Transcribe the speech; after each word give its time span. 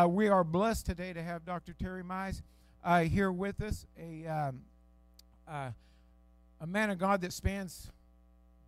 Uh, 0.00 0.06
we 0.06 0.28
are 0.28 0.44
blessed 0.44 0.86
today 0.86 1.12
to 1.12 1.22
have 1.22 1.44
Dr. 1.44 1.74
Terry 1.74 2.02
Mize 2.02 2.40
uh, 2.82 3.00
here 3.00 3.30
with 3.30 3.60
us, 3.60 3.84
a, 3.98 4.26
um, 4.26 4.60
uh, 5.46 5.70
a 6.60 6.66
man 6.66 6.88
of 6.88 6.96
God 6.96 7.20
that 7.20 7.34
spans 7.34 7.90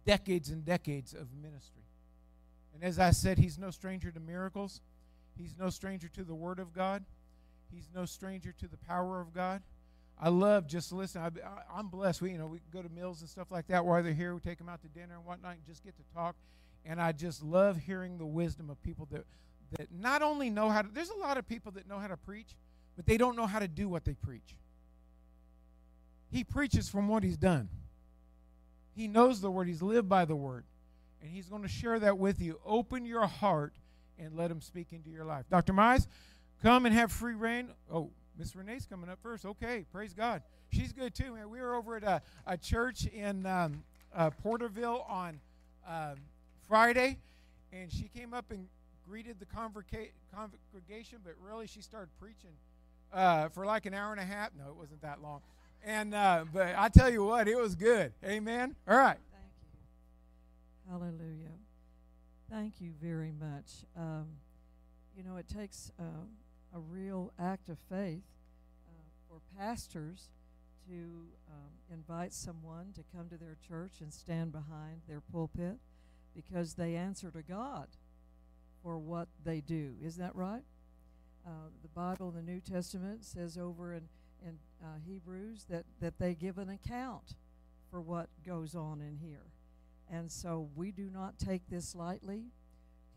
decades 0.05 0.51
and 0.51 0.63
decades 0.63 1.15
of 1.15 1.29
ministry. 1.41 1.85
And 2.75 2.85
as 2.85 2.99
I 2.99 3.13
said, 3.13 3.39
he's 3.39 3.57
no 3.57 3.71
stranger 3.71 4.11
to 4.11 4.21
miracles, 4.21 4.83
he's 5.39 5.55
no 5.59 5.71
stranger 5.71 6.09
to 6.09 6.25
the 6.25 6.35
Word 6.35 6.59
of 6.59 6.75
God, 6.75 7.05
he's 7.73 7.89
no 7.95 8.05
stranger 8.05 8.53
to 8.59 8.69
the 8.69 8.77
power 8.77 9.21
of 9.21 9.33
God. 9.33 9.63
I 10.21 10.29
love 10.29 10.67
just 10.67 10.93
listening. 10.93 11.25
I, 11.25 11.79
am 11.79 11.89
blessed. 11.89 12.21
We, 12.21 12.33
you 12.33 12.39
know, 12.39 12.47
we 12.47 12.61
go 12.71 12.83
to 12.83 12.89
meals 12.91 13.23
and 13.23 13.31
stuff 13.31 13.51
like 13.51 13.69
that 13.69 13.87
while 13.87 14.03
they're 14.03 14.13
here. 14.13 14.35
We 14.35 14.41
take 14.41 14.59
them 14.59 14.69
out 14.69 14.83
to 14.83 14.89
dinner 14.89 15.15
and 15.15 15.25
whatnot, 15.25 15.53
and 15.53 15.65
just 15.65 15.83
get 15.83 15.97
to 15.97 16.03
talk. 16.15 16.37
And 16.85 17.01
I 17.01 17.13
just 17.13 17.43
love 17.43 17.79
hearing 17.79 18.19
the 18.19 18.27
wisdom 18.27 18.69
of 18.69 18.83
people 18.83 19.09
that 19.13 19.25
that 19.79 19.89
not 19.93 20.23
only 20.23 20.51
know 20.51 20.69
how 20.69 20.83
to. 20.83 20.89
There's 20.93 21.11
a 21.11 21.19
lot 21.19 21.37
of 21.39 21.47
people 21.47 21.73
that 21.73 21.89
know 21.89 21.99
how 21.99 22.09
to 22.09 22.17
preach, 22.17 22.55
but 22.97 23.07
they 23.07 23.17
don't 23.17 23.37
know 23.37 23.47
how 23.47 23.59
to 23.59 23.69
do 23.69 23.89
what 23.89 24.05
they 24.05 24.15
preach. 24.15 24.57
He 26.31 26.45
preaches 26.45 26.89
from 26.89 27.09
what 27.09 27.23
he's 27.23 27.37
done. 27.37 27.69
He 28.95 29.09
knows 29.09 29.41
the 29.41 29.51
word. 29.51 29.69
He's 29.69 29.83
lived 29.83 30.09
by 30.09 30.25
the 30.25 30.37
word, 30.37 30.65
and 31.21 31.31
he's 31.31 31.49
going 31.49 31.63
to 31.63 31.69
share 31.69 31.99
that 31.99 32.19
with 32.19 32.41
you. 32.41 32.61
Open 32.65 33.05
your 33.05 33.27
heart 33.27 33.75
and 34.19 34.37
let 34.37 34.51
him 34.51 34.61
speak 34.61 34.93
into 34.93 35.11
your 35.11 35.25
life. 35.25 35.47
Dr. 35.51 35.73
Mize, 35.73 36.07
come 36.63 36.87
and 36.87 36.95
have 36.95 37.11
free 37.11 37.35
reign. 37.35 37.69
Oh, 37.91 38.11
Miss 38.39 38.55
Renee's 38.55 38.87
coming 38.87 39.11
up 39.11 39.19
first. 39.23 39.45
Okay, 39.45 39.85
praise 39.93 40.15
God. 40.15 40.43
She's 40.71 40.93
good 40.93 41.15
too, 41.15 41.35
man. 41.35 41.51
We 41.51 41.61
were 41.61 41.75
over 41.75 41.97
at 41.97 42.05
a, 42.05 42.23
a 42.47 42.57
church 42.57 43.07
in 43.07 43.45
um, 43.47 43.83
uh, 44.15 44.31
Porterville 44.31 45.05
on 45.09 45.41
um, 45.87 46.17
Friday, 46.67 47.19
and 47.73 47.93
she 47.93 48.09
came 48.09 48.33
up 48.33 48.51
and 48.51 48.69
greeted 49.09 49.39
the 49.41 49.47
congregation, 49.47 51.19
but 51.25 51.35
really 51.41 51.67
she 51.67 51.81
started 51.81 52.09
preaching 52.19 52.53
uh, 53.13 53.49
for 53.49 53.67
like 53.67 53.87
an 53.87 53.95
hour 53.95 54.13
and 54.13 54.21
a 54.21 54.25
half. 54.25 54.51
No, 54.59 54.71
it 54.71 54.77
wasn't 54.77 55.03
that 55.03 55.23
long. 55.23 55.41
And 55.85 56.15
uh, 56.15 56.45
but 56.53 56.75
I 56.77 56.89
tell 56.89 57.11
you 57.11 57.25
what, 57.25 57.49
it 57.49 57.59
was 57.59 57.75
good. 57.75 58.13
Amen. 58.25 58.77
All 58.89 58.97
right. 58.97 59.19
Thank 59.33 59.53
you. 59.61 60.93
Hallelujah. 60.93 61.57
Thank 62.51 62.81
you 62.81 62.93
very 63.03 63.33
much. 63.33 63.85
Um, 63.97 64.27
you 65.17 65.25
know, 65.25 65.37
it 65.37 65.49
takes 65.49 65.91
uh, 65.99 66.05
a 66.75 66.79
real 66.79 67.33
act 67.39 67.69
of 67.69 67.79
faith 67.91 68.23
uh, 68.87 69.03
for 69.29 69.41
pastors 69.59 70.29
to 70.89 70.95
um, 71.51 71.71
invite 71.93 72.33
someone 72.33 72.93
to 72.95 73.03
come 73.15 73.29
to 73.29 73.37
their 73.37 73.57
church 73.67 74.01
and 74.01 74.13
stand 74.13 74.53
behind 74.53 75.03
their 75.09 75.21
pulpit 75.21 75.79
because 76.35 76.75
they 76.75 76.95
answer 76.95 77.31
to 77.31 77.43
God 77.43 77.89
for 78.83 78.99
what 78.99 79.29
they 79.45 79.61
do. 79.61 79.95
Is 80.03 80.17
that 80.17 80.35
right? 80.35 80.63
Uh, 81.47 81.69
the 81.83 81.89
Bible 81.89 82.29
in 82.31 82.45
the 82.45 82.53
New 82.53 82.61
Testament 82.61 83.25
says 83.25 83.59
over 83.59 83.95
in, 83.95 84.09
in 84.45 84.59
uh, 84.83 84.99
Hebrews 85.07 85.67
that, 85.69 85.85
that 86.01 86.19
they 86.19 86.35
give 86.35 86.59
an 86.59 86.69
account 86.69 87.35
for 87.91 88.01
what 88.01 88.29
goes 88.47 88.75
on 88.75 89.01
in 89.01 89.17
here. 89.17 89.47
And 90.11 90.31
so 90.31 90.69
we 90.77 90.93
do 90.93 91.11
not 91.13 91.39
take 91.39 91.63
this 91.69 91.95
lightly. 91.95 92.45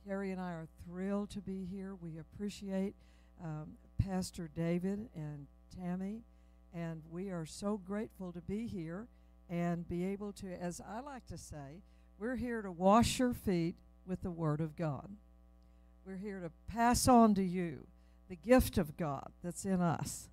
Terry 0.08 0.32
and 0.32 0.40
I 0.40 0.52
are 0.52 0.68
thrilled 0.86 1.30
to 1.32 1.42
be 1.42 1.66
here. 1.66 1.96
We 1.96 2.18
appreciate 2.18 2.96
um, 3.44 3.74
Pastor 3.98 4.50
David 4.56 5.10
and 5.16 5.48
Tammy, 5.76 6.22
and 6.74 7.02
we 7.12 7.30
are 7.30 7.46
so 7.46 7.78
grateful 7.78 8.32
to 8.32 8.42
be 8.42 8.68
here 8.68 9.08
and 9.50 9.88
be 9.88 10.06
able 10.06 10.32
to, 10.34 10.48
as 10.60 10.82
I 10.82 11.00
like 11.00 11.26
to 11.28 11.38
say, 11.38 11.82
we're 12.18 12.36
here 12.38 12.62
to 12.62 12.72
wash 12.72 13.20
your 13.20 13.34
feet 13.34 13.76
with 14.06 14.22
the 14.22 14.32
Word 14.32 14.62
of 14.62 14.76
God. 14.76 15.10
We're 16.06 16.18
here 16.18 16.40
to 16.40 16.52
pass 16.72 17.08
on 17.08 17.34
to 17.34 17.44
you 17.44 17.88
the 18.30 18.36
gift 18.36 18.78
of 18.78 18.96
God 18.96 19.28
that's 19.44 19.66
in 19.66 19.82
us, 19.82 20.30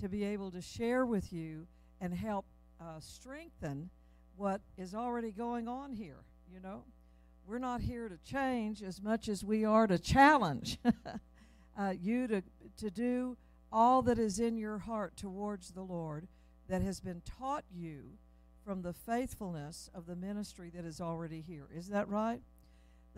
to 0.00 0.08
be 0.08 0.22
able 0.22 0.52
to 0.52 0.60
share 0.60 1.04
with 1.04 1.32
you 1.32 1.66
and 2.00 2.14
help 2.14 2.44
uh, 2.80 3.00
strengthen 3.00 3.90
what 4.36 4.60
is 4.76 4.94
already 4.94 5.32
going 5.32 5.66
on 5.66 5.92
here, 5.92 6.20
you 6.52 6.60
know. 6.60 6.84
We're 7.48 7.58
not 7.58 7.80
here 7.80 8.08
to 8.08 8.16
change 8.18 8.80
as 8.80 9.02
much 9.02 9.28
as 9.28 9.42
we 9.42 9.64
are 9.64 9.88
to 9.88 9.98
challenge 9.98 10.78
uh, 11.78 11.94
you 12.00 12.28
to, 12.28 12.42
to 12.76 12.90
do 12.90 13.36
all 13.72 14.02
that 14.02 14.20
is 14.20 14.38
in 14.38 14.56
your 14.56 14.78
heart 14.78 15.16
towards 15.16 15.72
the 15.72 15.82
Lord 15.82 16.28
that 16.68 16.82
has 16.82 17.00
been 17.00 17.22
taught 17.22 17.64
you 17.74 18.02
from 18.64 18.82
the 18.82 18.92
faithfulness 18.92 19.90
of 19.94 20.06
the 20.06 20.14
ministry 20.14 20.70
that 20.76 20.84
is 20.84 21.00
already 21.00 21.40
here. 21.40 21.66
Is 21.74 21.88
that 21.88 22.08
right? 22.08 22.42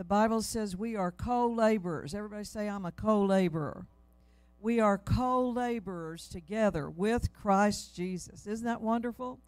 The 0.00 0.04
Bible 0.04 0.40
says 0.40 0.74
we 0.74 0.96
are 0.96 1.12
co 1.12 1.46
laborers. 1.46 2.14
Everybody 2.14 2.44
say, 2.44 2.70
I'm 2.70 2.86
a 2.86 2.90
co 2.90 3.22
laborer. 3.22 3.84
We 4.58 4.80
are 4.80 4.96
co 4.96 5.50
laborers 5.50 6.26
together 6.26 6.88
with 6.88 7.34
Christ 7.34 7.94
Jesus. 7.94 8.46
Isn't 8.46 8.64
that 8.64 8.80
wonderful? 8.80 9.40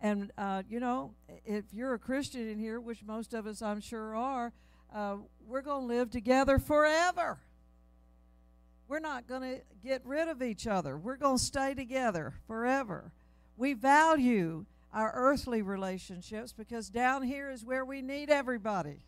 And, 0.00 0.32
uh, 0.36 0.64
you 0.68 0.80
know, 0.80 1.14
if 1.46 1.66
you're 1.72 1.94
a 1.94 2.00
Christian 2.00 2.48
in 2.48 2.58
here, 2.58 2.80
which 2.80 3.04
most 3.04 3.32
of 3.32 3.46
us 3.46 3.62
I'm 3.62 3.80
sure 3.80 4.16
are, 4.16 4.52
uh, 4.92 5.18
we're 5.46 5.62
going 5.62 5.82
to 5.82 5.94
live 5.94 6.10
together 6.10 6.58
forever. 6.58 7.38
We're 8.88 8.98
not 8.98 9.28
going 9.28 9.42
to 9.42 9.60
get 9.84 10.04
rid 10.04 10.26
of 10.26 10.42
each 10.42 10.66
other. 10.66 10.98
We're 10.98 11.14
going 11.14 11.38
to 11.38 11.44
stay 11.44 11.74
together 11.74 12.34
forever. 12.48 13.12
We 13.56 13.74
value 13.74 14.64
our 14.92 15.12
earthly 15.14 15.62
relationships 15.62 16.52
because 16.52 16.88
down 16.88 17.22
here 17.22 17.52
is 17.52 17.64
where 17.64 17.84
we 17.84 18.02
need 18.02 18.30
everybody. 18.30 19.04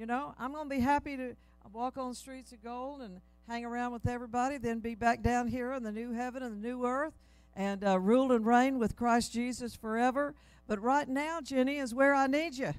You 0.00 0.06
know, 0.06 0.34
I'm 0.38 0.52
going 0.52 0.66
to 0.66 0.74
be 0.74 0.80
happy 0.80 1.14
to 1.18 1.36
walk 1.74 1.98
on 1.98 2.14
streets 2.14 2.52
of 2.52 2.64
gold 2.64 3.02
and 3.02 3.20
hang 3.46 3.66
around 3.66 3.92
with 3.92 4.08
everybody, 4.08 4.56
then 4.56 4.78
be 4.78 4.94
back 4.94 5.22
down 5.22 5.46
here 5.46 5.74
in 5.74 5.82
the 5.82 5.92
new 5.92 6.12
heaven 6.12 6.42
and 6.42 6.54
the 6.54 6.66
new 6.66 6.86
earth 6.86 7.12
and 7.54 7.84
uh, 7.84 7.98
rule 7.98 8.32
and 8.32 8.46
reign 8.46 8.78
with 8.78 8.96
Christ 8.96 9.30
Jesus 9.30 9.76
forever. 9.76 10.34
But 10.66 10.80
right 10.80 11.06
now, 11.06 11.42
Jenny, 11.42 11.76
is 11.76 11.94
where 11.94 12.14
I 12.14 12.28
need 12.28 12.56
you. 12.56 12.72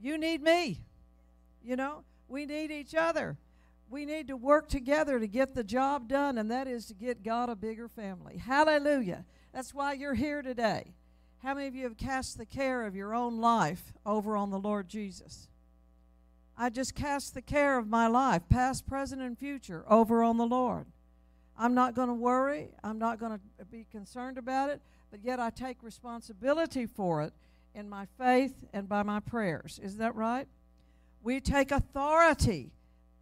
You 0.00 0.18
need 0.18 0.42
me. 0.42 0.80
You 1.62 1.76
know, 1.76 2.02
we 2.26 2.46
need 2.46 2.72
each 2.72 2.96
other. 2.96 3.38
We 3.88 4.04
need 4.04 4.26
to 4.26 4.36
work 4.36 4.68
together 4.68 5.20
to 5.20 5.28
get 5.28 5.54
the 5.54 5.62
job 5.62 6.08
done, 6.08 6.36
and 6.36 6.50
that 6.50 6.66
is 6.66 6.86
to 6.86 6.94
get 6.94 7.22
God 7.22 7.48
a 7.48 7.54
bigger 7.54 7.86
family. 7.86 8.38
Hallelujah. 8.38 9.24
That's 9.54 9.72
why 9.72 9.92
you're 9.92 10.14
here 10.14 10.42
today. 10.42 10.94
How 11.44 11.54
many 11.54 11.68
of 11.68 11.76
you 11.76 11.84
have 11.84 11.96
cast 11.96 12.38
the 12.38 12.44
care 12.44 12.84
of 12.86 12.96
your 12.96 13.14
own 13.14 13.40
life 13.40 13.92
over 14.04 14.36
on 14.36 14.50
the 14.50 14.58
Lord 14.58 14.88
Jesus? 14.88 15.46
I 16.62 16.68
just 16.68 16.94
cast 16.94 17.32
the 17.32 17.40
care 17.40 17.78
of 17.78 17.88
my 17.88 18.06
life, 18.06 18.42
past, 18.50 18.86
present, 18.86 19.22
and 19.22 19.38
future, 19.38 19.82
over 19.88 20.22
on 20.22 20.36
the 20.36 20.44
Lord. 20.44 20.84
I'm 21.58 21.72
not 21.72 21.94
going 21.94 22.08
to 22.08 22.14
worry. 22.14 22.68
I'm 22.84 22.98
not 22.98 23.18
going 23.18 23.32
to 23.32 23.64
be 23.64 23.86
concerned 23.90 24.36
about 24.36 24.68
it, 24.68 24.82
but 25.10 25.24
yet 25.24 25.40
I 25.40 25.48
take 25.48 25.82
responsibility 25.82 26.84
for 26.84 27.22
it 27.22 27.32
in 27.74 27.88
my 27.88 28.06
faith 28.18 28.62
and 28.74 28.86
by 28.86 29.02
my 29.02 29.20
prayers. 29.20 29.80
Is 29.82 29.96
that 29.96 30.14
right? 30.14 30.46
We 31.22 31.40
take 31.40 31.70
authority 31.70 32.72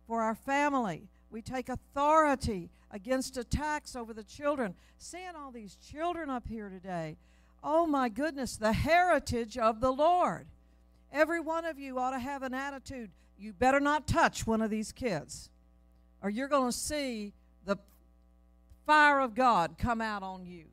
for 0.09 0.20
our 0.20 0.34
family. 0.34 1.09
We 1.31 1.41
take 1.41 1.69
authority 1.69 2.70
against 2.91 3.37
attacks 3.37 3.94
over 3.94 4.12
the 4.12 4.25
children. 4.25 4.75
Seeing 4.99 5.37
all 5.37 5.53
these 5.53 5.76
children 5.76 6.28
up 6.28 6.49
here 6.49 6.69
today, 6.69 7.16
Oh 7.62 7.87
my 7.87 8.09
goodness, 8.09 8.56
the 8.56 8.72
heritage 8.72 9.56
of 9.56 9.81
the 9.81 9.93
Lord. 9.93 10.49
Every 11.12 11.38
one 11.38 11.65
of 11.65 11.78
you 11.78 12.00
ought 12.00 12.10
to 12.10 12.19
have 12.19 12.43
an 12.43 12.53
attitude 12.53 13.10
you 13.38 13.53
better 13.53 13.81
not 13.81 14.06
touch 14.06 14.47
one 14.47 14.60
of 14.60 14.71
these 14.71 14.93
kids, 14.93 15.50
or 16.22 16.28
you're 16.28 16.49
going 16.49 16.71
to 16.71 16.76
see 16.76 17.32
the 17.65 17.78
fire 18.87 19.21
of 19.21 19.34
God 19.34 19.76
come 19.78 20.00
out 20.00 20.22
on 20.22 20.44
you. 20.44 20.66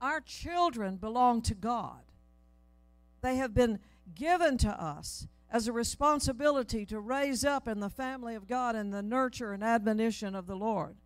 Our 0.00 0.20
children 0.20 0.96
belong 0.96 1.42
to 1.42 1.54
God, 1.54 2.02
they 3.20 3.36
have 3.36 3.54
been 3.54 3.78
given 4.14 4.58
to 4.58 4.68
us 4.68 5.28
as 5.50 5.68
a 5.68 5.72
responsibility 5.72 6.86
to 6.86 6.98
raise 6.98 7.44
up 7.44 7.68
in 7.68 7.80
the 7.80 7.90
family 7.90 8.34
of 8.34 8.48
God 8.48 8.74
in 8.74 8.90
the 8.90 9.02
nurture 9.02 9.52
and 9.52 9.62
admonition 9.62 10.34
of 10.34 10.46
the 10.46 10.56
Lord. 10.56 10.96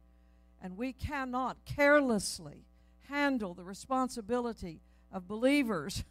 And 0.63 0.77
we 0.77 0.93
cannot 0.93 1.59
carelessly 1.67 2.65
handle 3.09 3.55
the 3.55 3.65
responsibility 3.65 4.81
of 5.13 5.29
believers 5.29 6.05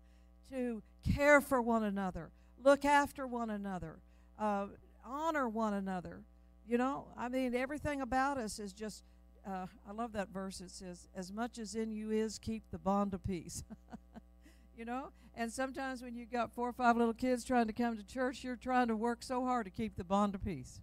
to 0.50 0.82
care 1.14 1.40
for 1.40 1.60
one 1.60 1.84
another, 1.84 2.30
look 2.64 2.84
after 2.84 3.26
one 3.26 3.50
another, 3.50 3.96
uh, 4.38 4.66
honor 5.04 5.48
one 5.48 5.74
another. 5.74 6.22
You 6.66 6.78
know, 6.78 7.06
I 7.16 7.28
mean, 7.28 7.54
everything 7.54 8.00
about 8.00 8.38
us 8.38 8.58
is 8.58 8.72
just, 8.72 9.02
uh, 9.46 9.66
I 9.88 9.92
love 9.92 10.12
that 10.12 10.28
verse. 10.28 10.60
It 10.60 10.70
says, 10.70 11.08
As 11.14 11.32
much 11.32 11.58
as 11.58 11.74
in 11.74 11.90
you 11.90 12.10
is, 12.10 12.38
keep 12.38 12.62
the 12.70 12.78
bond 12.78 13.14
of 13.14 13.24
peace. 13.24 13.64
you 14.76 14.84
know? 14.84 15.08
And 15.34 15.50
sometimes 15.50 16.02
when 16.02 16.14
you've 16.14 16.30
got 16.30 16.52
four 16.52 16.68
or 16.68 16.72
five 16.72 16.96
little 16.96 17.14
kids 17.14 17.44
trying 17.44 17.66
to 17.66 17.72
come 17.72 17.96
to 17.96 18.04
church, 18.04 18.44
you're 18.44 18.56
trying 18.56 18.88
to 18.88 18.96
work 18.96 19.22
so 19.22 19.44
hard 19.44 19.64
to 19.66 19.70
keep 19.70 19.96
the 19.96 20.04
bond 20.04 20.34
of 20.34 20.44
peace. 20.44 20.80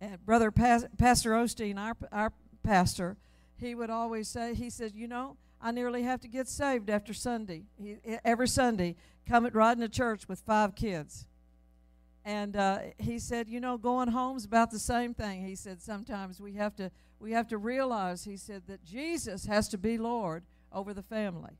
And 0.00 0.24
Brother 0.24 0.50
Pas- 0.50 0.86
Pastor 0.98 1.32
Osteen, 1.32 1.78
our, 1.78 1.96
our 2.12 2.32
pastor, 2.62 3.16
he 3.56 3.74
would 3.74 3.90
always 3.90 4.28
say, 4.28 4.54
he 4.54 4.70
said, 4.70 4.92
you 4.94 5.08
know, 5.08 5.36
I 5.64 5.70
nearly 5.70 6.02
have 6.02 6.20
to 6.20 6.28
get 6.28 6.46
saved 6.46 6.90
after 6.90 7.14
Sunday. 7.14 7.62
He, 7.82 7.96
every 8.22 8.48
Sunday, 8.48 8.96
coming 9.26 9.50
riding 9.54 9.80
to 9.80 9.88
church 9.88 10.28
with 10.28 10.40
five 10.40 10.74
kids. 10.74 11.26
And 12.22 12.54
uh, 12.54 12.80
he 12.98 13.18
said, 13.18 13.48
you 13.48 13.60
know, 13.60 13.78
going 13.78 14.08
home's 14.08 14.44
about 14.44 14.70
the 14.70 14.78
same 14.78 15.14
thing. 15.14 15.42
He 15.42 15.54
said 15.54 15.80
sometimes 15.80 16.38
we 16.38 16.52
have 16.52 16.76
to 16.76 16.90
we 17.18 17.32
have 17.32 17.48
to 17.48 17.56
realize. 17.56 18.24
He 18.24 18.36
said 18.36 18.64
that 18.66 18.84
Jesus 18.84 19.46
has 19.46 19.66
to 19.70 19.78
be 19.78 19.96
Lord 19.96 20.44
over 20.70 20.92
the 20.92 21.02
family, 21.02 21.56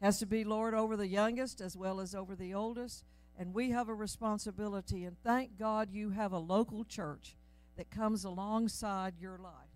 has 0.00 0.20
to 0.20 0.26
be 0.26 0.44
Lord 0.44 0.72
over 0.72 0.96
the 0.96 1.08
youngest 1.08 1.60
as 1.60 1.76
well 1.76 1.98
as 1.98 2.14
over 2.14 2.36
the 2.36 2.54
oldest. 2.54 3.02
And 3.36 3.52
we 3.52 3.70
have 3.70 3.88
a 3.88 3.94
responsibility. 3.94 5.04
And 5.04 5.16
thank 5.24 5.58
God 5.58 5.88
you 5.90 6.10
have 6.10 6.30
a 6.30 6.38
local 6.38 6.84
church 6.84 7.36
that 7.76 7.90
comes 7.90 8.24
alongside 8.24 9.14
your 9.18 9.38
life 9.38 9.73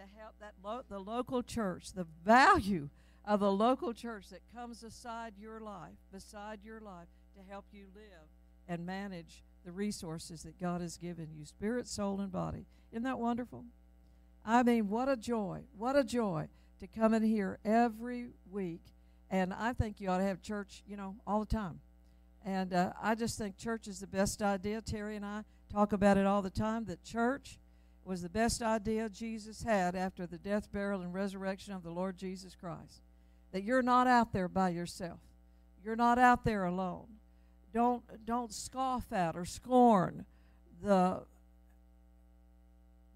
to 0.00 0.18
help 0.18 0.34
that 0.40 0.54
lo- 0.64 0.82
the 0.88 0.98
local 0.98 1.42
church, 1.42 1.92
the 1.92 2.06
value 2.24 2.88
of 3.26 3.42
a 3.42 3.50
local 3.50 3.92
church 3.92 4.28
that 4.30 4.40
comes 4.54 4.82
aside 4.82 5.34
your 5.38 5.60
life, 5.60 5.96
beside 6.10 6.60
your 6.64 6.80
life, 6.80 7.08
to 7.36 7.42
help 7.50 7.66
you 7.70 7.86
live 7.94 8.28
and 8.66 8.86
manage 8.86 9.42
the 9.64 9.70
resources 9.70 10.42
that 10.42 10.58
God 10.58 10.80
has 10.80 10.96
given 10.96 11.28
you 11.36 11.44
spirit, 11.44 11.86
soul, 11.86 12.20
and 12.20 12.32
body. 12.32 12.64
Isn't 12.92 13.02
that 13.02 13.18
wonderful? 13.18 13.64
I 14.44 14.62
mean, 14.62 14.88
what 14.88 15.08
a 15.08 15.16
joy. 15.16 15.64
What 15.76 15.96
a 15.96 16.04
joy 16.04 16.48
to 16.78 16.86
come 16.86 17.12
in 17.12 17.22
here 17.22 17.58
every 17.62 18.28
week. 18.50 18.80
And 19.28 19.52
I 19.52 19.74
think 19.74 20.00
you 20.00 20.08
ought 20.08 20.18
to 20.18 20.24
have 20.24 20.40
church, 20.40 20.82
you 20.86 20.96
know, 20.96 21.16
all 21.26 21.40
the 21.40 21.46
time. 21.46 21.80
And 22.44 22.72
uh, 22.72 22.92
I 23.02 23.14
just 23.14 23.36
think 23.36 23.58
church 23.58 23.86
is 23.86 24.00
the 24.00 24.06
best 24.06 24.40
idea. 24.40 24.80
Terry 24.80 25.16
and 25.16 25.26
I 25.26 25.44
talk 25.70 25.92
about 25.92 26.16
it 26.16 26.24
all 26.24 26.40
the 26.40 26.48
time 26.48 26.86
that 26.86 27.04
church 27.04 27.58
was 28.04 28.22
the 28.22 28.28
best 28.28 28.62
idea 28.62 29.08
Jesus 29.08 29.62
had 29.62 29.94
after 29.94 30.26
the 30.26 30.38
death, 30.38 30.72
burial, 30.72 31.02
and 31.02 31.14
resurrection 31.14 31.72
of 31.74 31.82
the 31.82 31.90
Lord 31.90 32.16
Jesus 32.16 32.54
Christ. 32.54 33.02
That 33.52 33.62
you're 33.62 33.82
not 33.82 34.06
out 34.06 34.32
there 34.32 34.48
by 34.48 34.70
yourself, 34.70 35.20
you're 35.84 35.96
not 35.96 36.18
out 36.18 36.44
there 36.44 36.64
alone. 36.64 37.06
Don't, 37.72 38.02
don't 38.26 38.52
scoff 38.52 39.12
at 39.12 39.36
or 39.36 39.44
scorn 39.44 40.24
the 40.82 41.22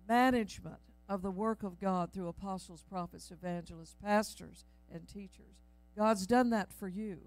management 0.09 0.79
of 1.09 1.23
the 1.23 1.31
work 1.31 1.63
of 1.63 1.81
God 1.81 2.13
through 2.13 2.29
apostles, 2.29 2.85
prophets, 2.89 3.31
evangelists, 3.31 3.97
pastors, 4.03 4.65
and 4.93 5.09
teachers. 5.09 5.65
God's 5.97 6.27
done 6.27 6.51
that 6.51 6.73
for 6.73 6.89
you. 6.89 7.19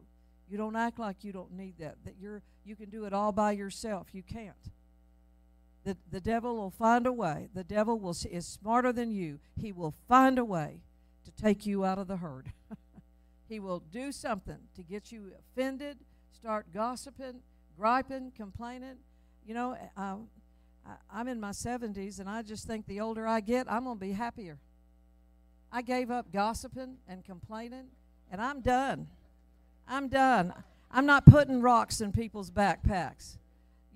You 0.50 0.58
don't 0.58 0.76
act 0.76 1.00
like 1.00 1.24
you 1.24 1.34
don't 1.34 1.52
need 1.52 1.78
that, 1.80 1.98
that 2.06 2.16
you're, 2.20 2.42
you 2.64 2.76
can 2.76 2.90
do 2.90 3.06
it 3.06 3.14
all 3.14 3.32
by 3.32 3.52
yourself. 3.52 4.08
You 4.14 4.24
can't. 4.24 4.56
The, 5.88 5.96
the 6.12 6.20
devil 6.20 6.58
will 6.58 6.70
find 6.70 7.08
a 7.08 7.14
way. 7.14 7.48
The 7.54 7.64
devil 7.64 7.98
will, 7.98 8.14
is 8.30 8.46
smarter 8.46 8.92
than 8.92 9.10
you. 9.10 9.40
He 9.56 9.72
will 9.72 9.94
find 10.10 10.38
a 10.38 10.44
way 10.44 10.82
to 11.24 11.32
take 11.32 11.66
you 11.66 11.86
out 11.86 11.98
of 11.98 12.10
the 12.10 12.18
herd. 12.18 12.52
he 13.48 13.62
will 13.62 13.80
do 13.80 14.12
something 14.12 14.58
to 14.76 14.84
get 14.84 15.14
you 15.14 15.32
offended, 15.40 16.00
start 16.34 16.74
gossiping, 16.74 17.40
griping, 17.78 18.34
complaining. 18.36 18.98
You 19.46 19.54
know, 19.54 19.78
uh, 19.96 20.18
I'm 21.10 21.30
in 21.30 21.40
my 21.40 21.52
70s, 21.52 22.20
and 22.20 22.28
I 22.28 22.42
just 22.42 22.68
think 22.68 22.86
the 22.86 23.00
older 23.00 23.26
I 23.26 23.40
get, 23.40 23.72
I'm 23.72 23.86
going 23.86 23.96
to 23.96 24.06
be 24.06 24.12
happier. 24.12 24.60
I 25.72 25.84
gave 25.84 26.12
up 26.12 26.34
gossiping 26.34 26.98
and 27.08 27.24
complaining, 27.24 27.86
and 28.30 28.42
I'm 28.42 28.60
done. 28.60 29.08
I'm 29.88 30.10
done. 30.10 30.54
I'm 30.92 31.06
not 31.06 31.26
putting 31.26 31.62
rocks 31.62 32.02
in 32.02 32.12
people's 32.12 32.52
backpacks. 32.52 33.38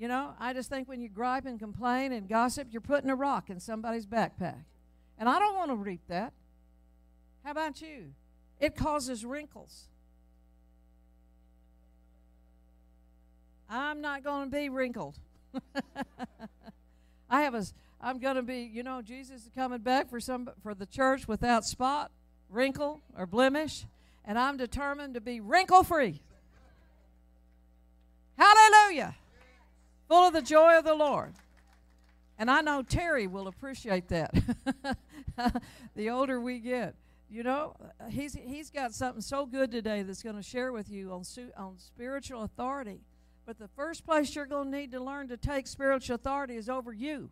You 0.01 0.07
know, 0.07 0.33
I 0.39 0.53
just 0.53 0.68
think 0.68 0.89
when 0.89 1.00
you 1.00 1.09
gripe 1.09 1.45
and 1.45 1.59
complain 1.59 2.12
and 2.12 2.27
gossip, 2.27 2.69
you're 2.71 2.81
putting 2.81 3.12
a 3.12 3.15
rock 3.15 3.51
in 3.51 3.59
somebody's 3.59 4.07
backpack. 4.07 4.63
And 5.19 5.30
I 5.30 5.38
don't 5.38 5.56
want 5.56 5.69
to 5.69 5.75
reap 5.75 6.01
that. 6.07 6.33
How 7.44 7.51
about 7.51 7.83
you? 7.83 8.15
It 8.59 8.75
causes 8.75 9.24
wrinkles. 9.24 9.89
I'm 13.69 14.01
not 14.01 14.24
going 14.24 14.50
to 14.50 14.57
be 14.57 14.69
wrinkled. 14.69 15.19
I 17.30 17.44
have 17.44 17.54
a 17.54 17.63
I'm 18.01 18.18
going 18.18 18.38
to 18.38 18.42
be, 18.42 18.62
you 18.74 18.81
know, 18.81 19.04
Jesus 19.04 19.44
is 19.44 19.51
coming 19.54 19.81
back 19.81 20.09
for 20.09 20.19
some 20.19 20.50
for 20.63 20.74
the 20.74 20.88
church 20.88 21.27
without 21.27 21.63
spot, 21.63 22.09
wrinkle, 22.50 23.01
or 23.15 23.27
blemish, 23.27 23.86
and 24.25 24.39
I'm 24.39 24.57
determined 24.57 25.13
to 25.13 25.21
be 25.21 25.39
wrinkle 25.39 25.83
free. 25.83 26.24
Hallelujah. 28.36 29.15
Full 30.11 30.27
of 30.27 30.33
the 30.33 30.41
joy 30.41 30.77
of 30.77 30.83
the 30.83 30.93
Lord. 30.93 31.35
And 32.37 32.51
I 32.51 32.59
know 32.59 32.83
Terry 32.83 33.27
will 33.27 33.47
appreciate 33.47 34.09
that. 34.09 34.33
the 35.95 36.09
older 36.09 36.41
we 36.41 36.59
get, 36.59 36.95
you 37.29 37.43
know, 37.43 37.77
he's 38.09 38.33
he's 38.33 38.69
got 38.69 38.93
something 38.93 39.21
so 39.21 39.45
good 39.45 39.71
today 39.71 40.01
that's 40.01 40.21
going 40.21 40.35
to 40.35 40.43
share 40.43 40.73
with 40.73 40.89
you 40.89 41.13
on 41.13 41.23
on 41.55 41.77
spiritual 41.77 42.43
authority. 42.43 42.99
But 43.45 43.57
the 43.57 43.69
first 43.69 44.05
place 44.05 44.35
you're 44.35 44.45
going 44.45 44.69
to 44.69 44.77
need 44.79 44.91
to 44.91 44.99
learn 45.01 45.29
to 45.29 45.37
take 45.37 45.65
spiritual 45.65 46.15
authority 46.15 46.57
is 46.57 46.67
over 46.67 46.91
you. 46.91 47.29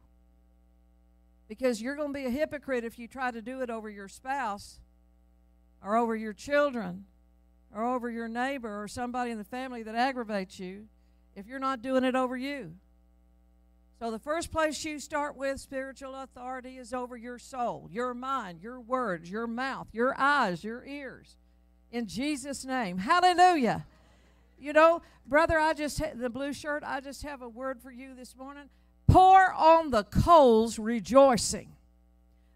Because 1.49 1.81
you're 1.81 1.97
going 1.97 2.13
to 2.13 2.17
be 2.17 2.27
a 2.27 2.29
hypocrite 2.29 2.85
if 2.85 2.97
you 2.97 3.09
try 3.09 3.29
to 3.29 3.41
do 3.41 3.59
it 3.59 3.69
over 3.69 3.89
your 3.89 4.07
spouse 4.07 4.79
or 5.83 5.97
over 5.97 6.15
your 6.15 6.31
children 6.31 7.03
or 7.75 7.83
over 7.83 8.09
your 8.09 8.29
neighbor 8.29 8.81
or 8.81 8.87
somebody 8.87 9.31
in 9.31 9.37
the 9.37 9.43
family 9.43 9.83
that 9.83 9.95
aggravates 9.95 10.61
you 10.61 10.87
if 11.35 11.47
you're 11.47 11.59
not 11.59 11.81
doing 11.81 12.03
it 12.03 12.15
over 12.15 12.35
you. 12.35 12.73
So, 13.99 14.11
the 14.11 14.19
first 14.19 14.51
place 14.51 14.85
you 14.85 14.97
start 14.97 15.35
with 15.35 15.59
spiritual 15.59 16.15
authority 16.15 16.77
is 16.77 16.93
over 16.93 17.17
your 17.17 17.37
soul, 17.37 17.89
your 17.91 18.13
mind, 18.13 18.61
your 18.61 18.79
words, 18.79 19.29
your 19.29 19.45
mouth, 19.45 19.87
your 19.91 20.15
eyes, 20.17 20.63
your 20.63 20.85
ears. 20.85 21.35
In 21.91 22.07
Jesus' 22.07 22.63
name. 22.63 22.97
Hallelujah. 22.97 23.85
You 24.57 24.71
know, 24.73 25.01
brother, 25.25 25.59
I 25.59 25.73
just, 25.73 26.01
the 26.15 26.29
blue 26.29 26.53
shirt, 26.53 26.83
I 26.85 27.01
just 27.01 27.23
have 27.23 27.41
a 27.41 27.49
word 27.49 27.81
for 27.81 27.91
you 27.91 28.15
this 28.15 28.35
morning. 28.37 28.69
Pour 29.07 29.53
on 29.53 29.89
the 29.89 30.03
coals 30.03 30.79
rejoicing. 30.79 31.73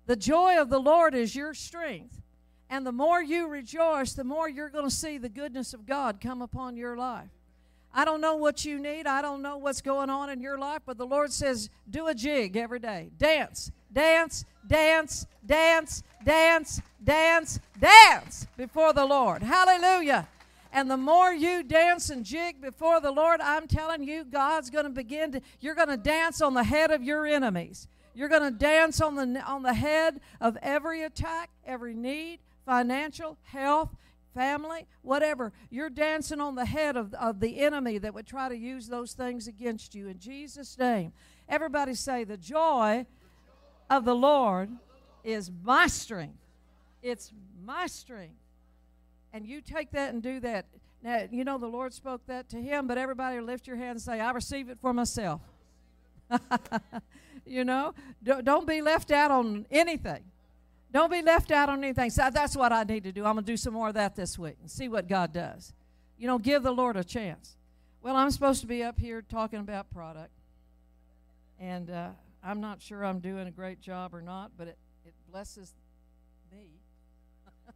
The 0.05 0.15
joy 0.15 0.59
of 0.59 0.69
the 0.69 0.79
Lord 0.79 1.15
is 1.15 1.35
your 1.35 1.53
strength. 1.53 2.21
And 2.69 2.85
the 2.85 2.91
more 2.91 3.21
you 3.21 3.47
rejoice, 3.47 4.13
the 4.13 4.23
more 4.23 4.49
you're 4.49 4.69
going 4.69 4.89
to 4.89 4.95
see 4.95 5.17
the 5.17 5.29
goodness 5.29 5.73
of 5.73 5.85
God 5.85 6.19
come 6.21 6.41
upon 6.41 6.75
your 6.77 6.97
life. 6.97 7.29
I 7.94 8.06
don't 8.06 8.22
know 8.22 8.36
what 8.36 8.66
you 8.66 8.80
need. 8.80 9.06
I 9.06 9.22
don't 9.22 9.42
know 9.42 9.57
what's 9.57 9.81
going 9.81 10.10
on 10.10 10.30
in 10.30 10.42
your 10.42 10.57
life, 10.57 10.81
but 10.86 10.98
the 10.98 11.06
Lord 11.06 11.31
says, 11.31 11.69
do 11.90 12.07
a 12.07 12.16
jig 12.16 12.57
every 12.57 12.80
day. 12.80 13.12
Dance, 13.18 13.72
dance, 13.92 14.45
dance, 14.68 15.28
dance, 15.45 16.04
dance, 16.25 16.81
dance, 17.04 17.60
dance 17.80 18.48
before 18.57 18.94
the 18.94 19.06
Lord. 19.06 19.44
Hallelujah. 19.44 20.28
And 20.72 20.90
the 20.90 20.98
more 20.98 21.31
you 21.31 21.62
dance 21.62 22.10
and 22.10 22.25
jig 22.25 22.60
before 22.60 23.00
the 23.00 23.12
Lord, 23.12 23.42
I'm 23.42 23.68
telling 23.68 24.04
you, 24.04 24.24
God's 24.24 24.72
going 24.72 24.86
to 24.86 24.90
begin 24.90 25.34
to, 25.34 25.42
you're 25.62 25.75
going 25.75 25.90
to 25.90 25.98
dance 25.98 26.42
on 26.42 26.56
the 26.56 26.63
head 26.63 26.90
of 26.90 27.04
your 27.04 27.28
enemies. 27.28 27.88
You're 28.16 28.30
going 28.30 28.51
to 28.51 28.51
dance 28.51 29.00
on 29.00 29.16
the, 29.16 29.42
on 29.42 29.62
the 29.62 29.74
head 29.74 30.19
of 30.42 30.57
every 30.64 31.04
attack, 31.04 31.52
every 31.66 31.94
need, 31.94 32.40
financial, 32.66 33.38
health, 33.44 33.90
family, 34.33 34.87
whatever. 35.02 35.54
You're 35.69 35.90
dancing 35.90 36.40
on 36.40 36.56
the 36.56 36.66
head 36.66 36.95
of, 36.97 37.13
of 37.13 37.40
the 37.40 37.59
enemy 37.59 37.97
that 37.99 38.13
would 38.13 38.28
try 38.28 38.49
to 38.49 38.57
use 38.57 38.87
those 38.87 39.13
things 39.13 39.47
against 39.47 39.95
you. 39.95 40.07
In 40.07 40.19
Jesus' 40.19 40.78
name. 40.78 41.13
Everybody 41.47 41.94
say, 41.94 42.23
The 42.23 42.37
joy 42.37 43.06
of 43.90 44.06
the 44.06 44.16
Lord 44.16 44.69
is 45.23 45.52
my 45.63 45.87
strength. 45.87 46.37
It's 47.02 47.31
my 47.66 47.87
strength 47.87 48.35
and 49.33 49.47
you 49.47 49.59
take 49.59 49.92
that 49.92 50.13
and 50.13 50.21
do 50.21 50.40
that. 50.42 50.68
Now, 51.02 51.28
you 51.30 51.44
know 51.44 51.57
the 51.57 51.68
Lord 51.68 51.92
spoke 51.92 52.25
that 52.28 52.47
to 52.49 52.61
him, 52.61 52.87
but 52.87 52.97
everybody 52.97 53.42
lift 53.42 53.68
your 53.68 53.75
hand 53.75 53.92
and 53.92 54.02
say, 54.02 54.19
I 54.19 54.31
receive 54.31 54.69
it 54.69 54.78
for 54.80 54.94
myself. 54.94 55.42
you 57.45 57.66
know, 57.66 57.94
don't 58.23 58.68
be 58.68 58.81
left 58.81 59.11
out 59.11 59.31
on 59.31 59.66
anything. 59.69 60.23
Don't 60.94 61.12
be 61.12 61.23
left 61.23 61.52
out 61.52 61.69
on 61.69 61.83
anything. 61.83 62.12
So 62.12 62.30
that's 62.31 62.56
what 62.56 62.71
I 62.71 62.83
need 62.83 63.04
to 63.06 63.12
do. 63.12 63.26
I'm 63.26 63.33
going 63.33 63.45
to 63.45 63.52
do 63.52 63.57
some 63.57 63.73
more 63.73 63.88
of 63.88 63.95
that 63.95 64.16
this 64.16 64.38
week 64.38 64.57
and 64.62 64.69
see 64.69 64.88
what 64.88 65.07
God 65.07 65.33
does. 65.33 65.73
You 66.19 66.28
know, 66.28 66.38
give 66.38 66.62
the 66.62 66.71
Lord 66.71 66.95
a 66.95 67.04
chance. 67.04 67.57
Well, 68.04 68.16
I'm 68.16 68.30
supposed 68.30 68.62
to 68.62 68.68
be 68.68 68.83
up 68.83 69.00
here 69.00 69.23
talking 69.23 69.59
about 69.59 69.90
product, 69.90 70.31
and 71.59 71.90
uh, 71.90 72.09
I'm 72.44 72.62
not 72.62 72.81
sure 72.81 73.04
I'm 73.04 73.19
doing 73.19 73.47
a 73.47 73.52
great 73.52 73.81
job 73.81 74.14
or 74.14 74.21
not, 74.21 74.52
but 74.56 74.68
it, 74.68 74.78
it 75.04 75.14
blesses 75.31 75.73
me. 76.52 76.68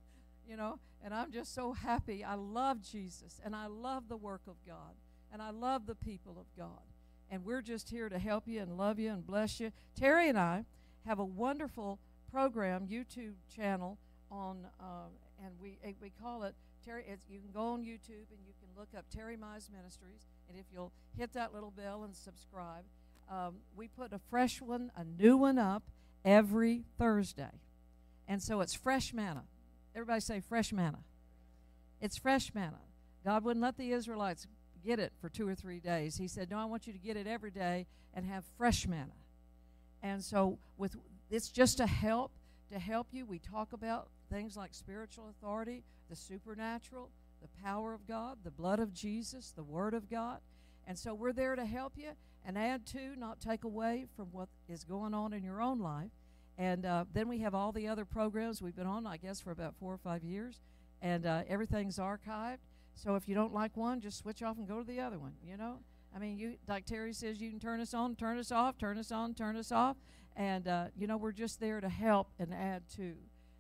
you 0.48 0.56
know, 0.56 0.80
and 1.04 1.14
I'm 1.14 1.32
just 1.32 1.56
so 1.56 1.72
happy. 1.72 2.24
I 2.24 2.36
love 2.36 2.82
Jesus 2.82 3.40
and 3.44 3.56
I 3.56 3.68
love 3.68 4.10
the 4.10 4.18
work 4.18 4.42
of 4.48 4.56
God 4.66 4.96
and 5.32 5.42
I 5.42 5.52
love 5.52 5.86
the 5.86 5.96
people 5.96 6.38
of 6.40 6.46
God. 6.58 6.84
And 7.30 7.46
we're 7.46 7.62
just 7.62 7.90
here 7.90 8.10
to 8.10 8.20
help 8.20 8.48
you 8.48 8.62
and 8.62 8.78
love 8.78 9.00
you 9.00 9.12
and 9.12 9.26
bless 9.26 9.60
you. 9.60 9.72
Terry 9.96 10.30
and 10.30 10.38
I 10.38 10.66
have 11.06 11.20
a 11.20 11.26
wonderful 11.26 12.00
program, 12.32 12.88
YouTube 12.88 13.34
channel 13.54 13.98
on, 14.32 14.68
uh, 14.80 15.08
and 15.44 15.54
we 15.62 15.78
eh, 15.84 15.94
we 16.02 16.12
call 16.22 16.44
it 16.44 16.56
Terry. 16.86 17.04
you 17.30 17.40
can 17.40 17.52
go 17.52 17.74
on 17.74 17.82
YouTube 17.82 18.30
and 18.32 18.40
you 18.46 18.54
can 18.60 18.70
look 18.78 18.90
up 18.98 19.06
Terry 19.14 19.38
Mize 19.38 19.72
Ministries, 19.72 20.26
and 20.50 20.58
if 20.58 20.66
you'll 20.72 20.92
hit 21.18 21.34
that 21.34 21.54
little 21.54 21.72
bell 21.72 22.04
and 22.04 22.16
subscribe, 22.16 22.84
um, 23.30 23.56
we 23.76 23.88
put 23.88 24.14
a 24.14 24.20
fresh 24.30 24.62
one, 24.62 24.92
a 24.96 25.04
new 25.04 25.38
one 25.38 25.58
up 25.58 25.84
every 26.26 26.84
Thursday, 26.98 27.62
and 28.28 28.42
so 28.42 28.62
it's 28.62 28.74
fresh 28.74 29.14
manna. 29.14 29.44
Everybody 29.96 30.22
say 30.22 30.42
fresh 30.42 30.72
manna. 30.72 31.00
It's 32.00 32.18
fresh 32.18 32.54
manna. 32.54 32.80
God 33.26 33.44
wouldn't 33.44 33.64
let 33.64 33.78
the 33.78 33.92
Israelites 33.92 34.48
get 34.86 35.00
it 35.00 35.12
for 35.20 35.30
two 35.30 35.48
or 35.48 35.56
three 35.56 35.80
days. 35.80 36.18
He 36.18 36.28
said, 36.28 36.50
No, 36.50 36.58
I 36.58 36.66
want 36.66 36.88
you 36.88 36.94
to 36.94 37.00
get 37.00 37.18
it 37.18 37.28
every 37.28 37.52
day 37.52 37.88
and 38.14 38.26
have 38.26 38.44
fresh 38.58 38.88
manna. 38.88 39.14
And 40.02 40.24
so, 40.24 40.60
with 40.78 40.96
it's 41.30 41.50
just 41.50 41.80
a 41.80 41.88
help 41.88 42.32
to 42.72 42.80
help 42.80 43.08
you. 43.12 43.26
We 43.26 43.40
talk 43.40 43.74
about 43.74 44.10
things 44.32 44.58
like 44.58 44.74
spiritual 44.74 45.30
authority, 45.30 45.84
the 46.10 46.16
supernatural, 46.16 47.10
the 47.42 47.48
power 47.64 47.94
of 47.94 48.08
God, 48.08 48.40
the 48.44 48.52
blood 48.52 48.80
of 48.80 48.94
Jesus, 48.94 49.52
the 49.56 49.64
Word 49.64 49.94
of 49.94 50.10
God. 50.10 50.40
And 50.86 50.98
so, 50.98 51.14
we're 51.14 51.34
there 51.34 51.56
to 51.56 51.66
help 51.66 51.94
you 51.96 52.12
and 52.46 52.58
add 52.58 52.86
to, 52.88 53.16
not 53.18 53.42
take 53.42 53.66
away 53.66 54.06
from 54.16 54.28
what 54.32 54.48
is 54.70 54.84
going 54.86 55.14
on 55.14 55.34
in 55.34 55.44
your 55.44 55.62
own 55.62 55.80
life. 55.80 56.12
And 56.58 56.86
uh, 56.86 57.06
then 57.14 57.28
we 57.28 57.40
have 57.40 57.54
all 57.54 57.72
the 57.72 57.88
other 57.88 58.06
programs 58.06 58.62
we've 58.62 58.76
been 58.76 58.88
on, 58.88 59.06
I 59.06 59.18
guess, 59.18 59.42
for 59.42 59.52
about 59.52 59.76
four 59.76 59.94
or 59.94 59.98
five 59.98 60.24
years. 60.24 60.62
And 61.02 61.26
uh, 61.26 61.44
everything's 61.48 62.00
archived. 62.00 62.60
So 62.96 63.16
if 63.16 63.28
you 63.28 63.36
don't 63.36 63.54
like 63.54 63.78
one, 63.78 64.02
just 64.02 64.18
switch 64.18 64.42
off 64.42 64.58
and 64.58 64.68
go 64.68 64.80
to 64.80 64.84
the 64.84 65.00
other 65.00 65.20
one, 65.20 65.34
you 65.44 65.56
know? 65.56 65.80
I 66.16 66.20
mean, 66.20 66.40
you 66.40 66.56
like 66.68 66.86
Terry 66.86 67.14
says, 67.14 67.40
you 67.40 67.52
can 67.52 67.60
turn 67.60 67.80
us 67.80 67.94
on, 67.94 68.16
turn 68.16 68.40
us 68.40 68.52
off, 68.52 68.78
turn 68.80 68.98
us 68.98 69.12
on, 69.12 69.36
turn 69.36 69.56
us 69.56 69.72
off. 69.72 69.98
And, 70.38 70.68
uh, 70.68 70.86
you 70.96 71.08
know, 71.08 71.18
we're 71.18 71.32
just 71.32 71.60
there 71.60 71.82
to 71.82 71.90
help 71.90 72.30
and 72.40 72.54
add 72.54 72.84
to. 72.96 73.16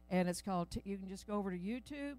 And 0.09 0.29
it's 0.29 0.41
called, 0.41 0.71
t- 0.71 0.81
you 0.85 0.97
can 0.97 1.09
just 1.09 1.27
go 1.27 1.33
over 1.33 1.51
to 1.51 1.57
YouTube, 1.57 2.17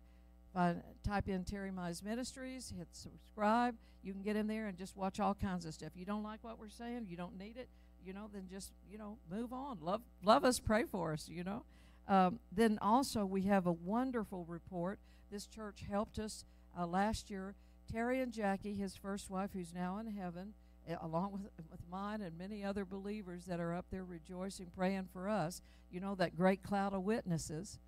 find, 0.53 0.83
type 1.07 1.29
in 1.29 1.45
Terry 1.45 1.71
Mize 1.71 2.03
Ministries, 2.03 2.75
hit 2.77 2.89
subscribe. 2.93 3.77
You 4.03 4.13
can 4.13 4.23
get 4.23 4.37
in 4.37 4.47
there 4.49 4.67
and 4.67 4.77
just 4.77 4.97
watch 4.97 5.21
all 5.21 5.35
kinds 5.35 5.65
of 5.65 5.75
stuff. 5.75 5.93
You 5.95 6.05
don't 6.05 6.25
like 6.25 6.43
what 6.43 6.59
we're 6.59 6.69
saying, 6.69 7.07
you 7.09 7.17
don't 7.17 7.39
need 7.39 7.57
it, 7.57 7.69
you 8.05 8.13
know, 8.13 8.29
then 8.33 8.49
just, 8.51 8.73
you 8.91 8.99
know, 8.99 9.19
move 9.31 9.53
on. 9.53 9.79
Love, 9.81 10.03
love 10.25 10.45
us, 10.45 10.59
pray 10.59 10.85
for 10.85 11.13
us, 11.13 11.29
you 11.29 11.45
know. 11.45 11.63
Um, 12.09 12.41
then 12.51 12.79
also, 12.83 13.25
we 13.25 13.43
have 13.43 13.67
a 13.67 13.73
wonderful 13.73 14.45
report. 14.49 14.99
This 15.31 15.47
church 15.47 15.85
helped 15.89 16.19
us 16.19 16.45
uh, 16.79 16.87
last 16.87 17.31
year. 17.31 17.55
Terry 17.91 18.21
and 18.21 18.33
Jackie, 18.33 18.75
his 18.75 18.97
first 18.97 19.31
wife, 19.31 19.51
who's 19.53 19.73
now 19.73 19.99
in 19.99 20.07
heaven, 20.09 20.55
uh, 20.55 20.68
along 21.01 21.33
with, 21.33 21.43
with 21.71 21.81
mine 21.91 22.23
and 22.23 22.39
many 22.39 22.65
other 22.65 22.85
believers 22.85 23.45
that 23.47 23.61
are 23.61 23.75
up 23.75 23.87
there 23.91 24.05
rejoicing, 24.05 24.67
praying 24.75 25.09
for 25.13 25.29
us. 25.29 25.63
You 25.91 26.01
know, 26.01 26.15
that 26.17 26.37
great 26.37 26.63
cloud 26.63 26.93
of 26.95 27.03
witnesses. 27.03 27.79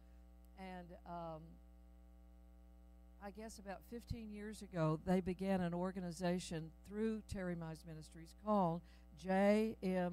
And 0.59 0.88
um, 1.07 1.42
I 3.23 3.30
guess 3.30 3.59
about 3.59 3.80
15 3.90 4.30
years 4.33 4.62
ago, 4.62 4.99
they 5.07 5.21
began 5.21 5.61
an 5.61 5.75
organization 5.75 6.71
through 6.88 7.23
Terry 7.33 7.54
Mize 7.54 7.87
Ministries 7.87 8.35
called 8.45 8.80
JMICF, 9.25 10.09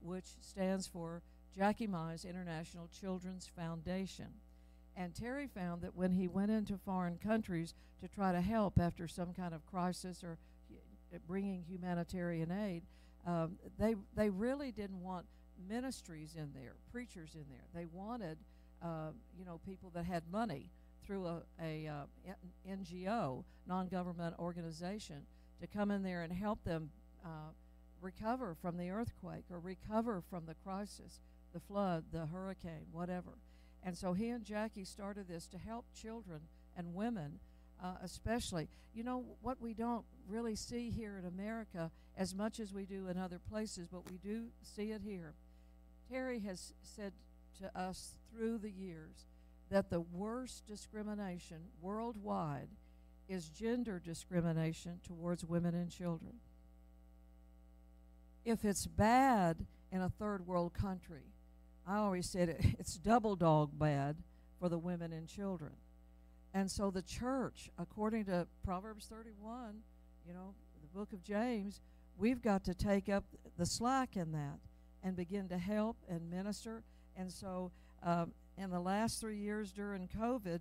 which 0.00 0.26
stands 0.40 0.86
for 0.86 1.22
Jackie 1.56 1.88
Mize 1.88 2.28
International 2.28 2.88
Children's 2.88 3.48
Foundation. 3.56 4.28
And 4.96 5.14
Terry 5.14 5.46
found 5.46 5.82
that 5.82 5.94
when 5.96 6.12
he 6.12 6.28
went 6.28 6.50
into 6.50 6.76
foreign 6.76 7.18
countries 7.18 7.74
to 8.00 8.08
try 8.08 8.32
to 8.32 8.40
help 8.40 8.78
after 8.78 9.06
some 9.08 9.32
kind 9.32 9.54
of 9.54 9.66
crisis 9.66 10.22
or 10.22 10.38
bringing 11.26 11.64
humanitarian 11.68 12.50
aid, 12.50 12.82
um, 13.26 13.58
they 13.78 13.94
they 14.14 14.30
really 14.30 14.72
didn't 14.72 15.00
want 15.00 15.26
ministries 15.68 16.36
in 16.36 16.50
there, 16.54 16.74
preachers 16.92 17.34
in 17.34 17.44
there. 17.50 17.66
They 17.74 17.86
wanted, 17.86 18.38
uh, 18.82 19.10
you 19.38 19.44
know, 19.44 19.60
people 19.66 19.90
that 19.94 20.04
had 20.04 20.22
money 20.30 20.70
through 21.04 21.26
a, 21.26 21.42
a 21.60 21.86
uh, 21.88 22.32
NGO, 22.68 23.44
non-government 23.66 24.36
organization, 24.38 25.26
to 25.60 25.66
come 25.66 25.90
in 25.90 26.02
there 26.02 26.22
and 26.22 26.32
help 26.32 26.62
them 26.64 26.90
uh, 27.24 27.50
recover 28.00 28.54
from 28.60 28.76
the 28.76 28.90
earthquake 28.90 29.44
or 29.50 29.58
recover 29.58 30.22
from 30.30 30.46
the 30.46 30.54
crisis, 30.54 31.20
the 31.52 31.60
flood, 31.60 32.04
the 32.12 32.26
hurricane, 32.26 32.86
whatever. 32.92 33.38
And 33.82 33.96
so 33.96 34.12
he 34.12 34.28
and 34.28 34.44
Jackie 34.44 34.84
started 34.84 35.28
this 35.28 35.46
to 35.48 35.58
help 35.58 35.86
children 35.94 36.42
and 36.76 36.94
women, 36.94 37.40
uh, 37.82 37.94
especially. 38.02 38.68
You 38.94 39.04
know, 39.04 39.24
what 39.40 39.60
we 39.60 39.74
don't 39.74 40.04
really 40.28 40.56
see 40.56 40.90
here 40.90 41.18
in 41.18 41.24
America 41.24 41.90
as 42.16 42.34
much 42.34 42.58
as 42.58 42.72
we 42.72 42.84
do 42.84 43.08
in 43.08 43.16
other 43.16 43.38
places, 43.38 43.88
but 43.90 44.10
we 44.10 44.18
do 44.18 44.46
see 44.62 44.90
it 44.90 45.02
here. 45.04 45.34
Terry 46.10 46.40
has 46.40 46.72
said 46.82 47.12
to 47.60 47.78
us 47.78 48.14
through 48.32 48.58
the 48.58 48.70
years 48.70 49.26
that 49.70 49.90
the 49.90 50.00
worst 50.00 50.66
discrimination 50.66 51.58
worldwide 51.80 52.68
is 53.28 53.48
gender 53.48 54.00
discrimination 54.02 55.00
towards 55.06 55.44
women 55.44 55.74
and 55.74 55.90
children. 55.90 56.34
If 58.44 58.64
it's 58.64 58.86
bad 58.86 59.66
in 59.92 60.00
a 60.00 60.08
third 60.08 60.46
world 60.46 60.72
country, 60.72 61.24
I 61.86 61.96
always 61.96 62.28
said 62.28 62.48
it, 62.48 62.64
it's 62.78 62.96
double 62.96 63.36
dog 63.36 63.78
bad 63.78 64.16
for 64.58 64.68
the 64.68 64.78
women 64.78 65.12
and 65.12 65.28
children. 65.28 65.72
And 66.54 66.70
so 66.70 66.90
the 66.90 67.02
church, 67.02 67.70
according 67.78 68.24
to 68.26 68.46
Proverbs 68.64 69.06
31, 69.06 69.82
you 70.26 70.32
know, 70.32 70.54
the 70.80 70.98
book 70.98 71.12
of 71.12 71.22
James, 71.22 71.80
we've 72.16 72.42
got 72.42 72.64
to 72.64 72.74
take 72.74 73.08
up 73.08 73.24
the 73.56 73.66
slack 73.66 74.16
in 74.16 74.32
that 74.32 74.58
and 75.02 75.16
begin 75.16 75.48
to 75.48 75.58
help 75.58 75.96
and 76.08 76.30
minister. 76.30 76.82
And 77.16 77.30
so 77.30 77.70
um, 78.02 78.32
in 78.56 78.70
the 78.70 78.80
last 78.80 79.20
three 79.20 79.38
years 79.38 79.72
during 79.72 80.08
COVID, 80.08 80.60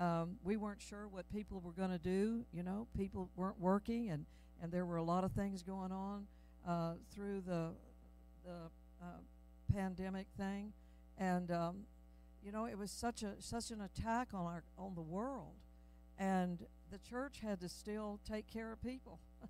um, 0.00 0.36
we 0.42 0.56
weren't 0.56 0.80
sure 0.80 1.06
what 1.08 1.28
people 1.32 1.60
were 1.60 1.72
going 1.72 1.90
to 1.90 1.98
do. 1.98 2.44
You 2.52 2.62
know, 2.62 2.86
people 2.96 3.30
weren't 3.36 3.60
working, 3.60 4.10
and, 4.10 4.26
and 4.62 4.72
there 4.72 4.84
were 4.84 4.96
a 4.96 5.04
lot 5.04 5.24
of 5.24 5.32
things 5.32 5.62
going 5.62 5.92
on 5.92 6.26
uh, 6.66 6.94
through 7.14 7.42
the, 7.46 7.70
the 8.44 8.70
uh, 9.00 9.72
pandemic 9.72 10.26
thing, 10.36 10.72
and 11.18 11.50
um, 11.50 11.76
you 12.44 12.52
know 12.52 12.66
it 12.66 12.76
was 12.76 12.90
such 12.90 13.22
a 13.22 13.34
such 13.40 13.70
an 13.70 13.80
attack 13.80 14.28
on 14.34 14.44
our 14.44 14.64
on 14.78 14.94
the 14.94 15.02
world, 15.02 15.54
and 16.18 16.64
the 16.90 16.98
church 16.98 17.40
had 17.42 17.60
to 17.60 17.68
still 17.68 18.20
take 18.28 18.46
care 18.46 18.72
of 18.72 18.82
people. 18.82 19.18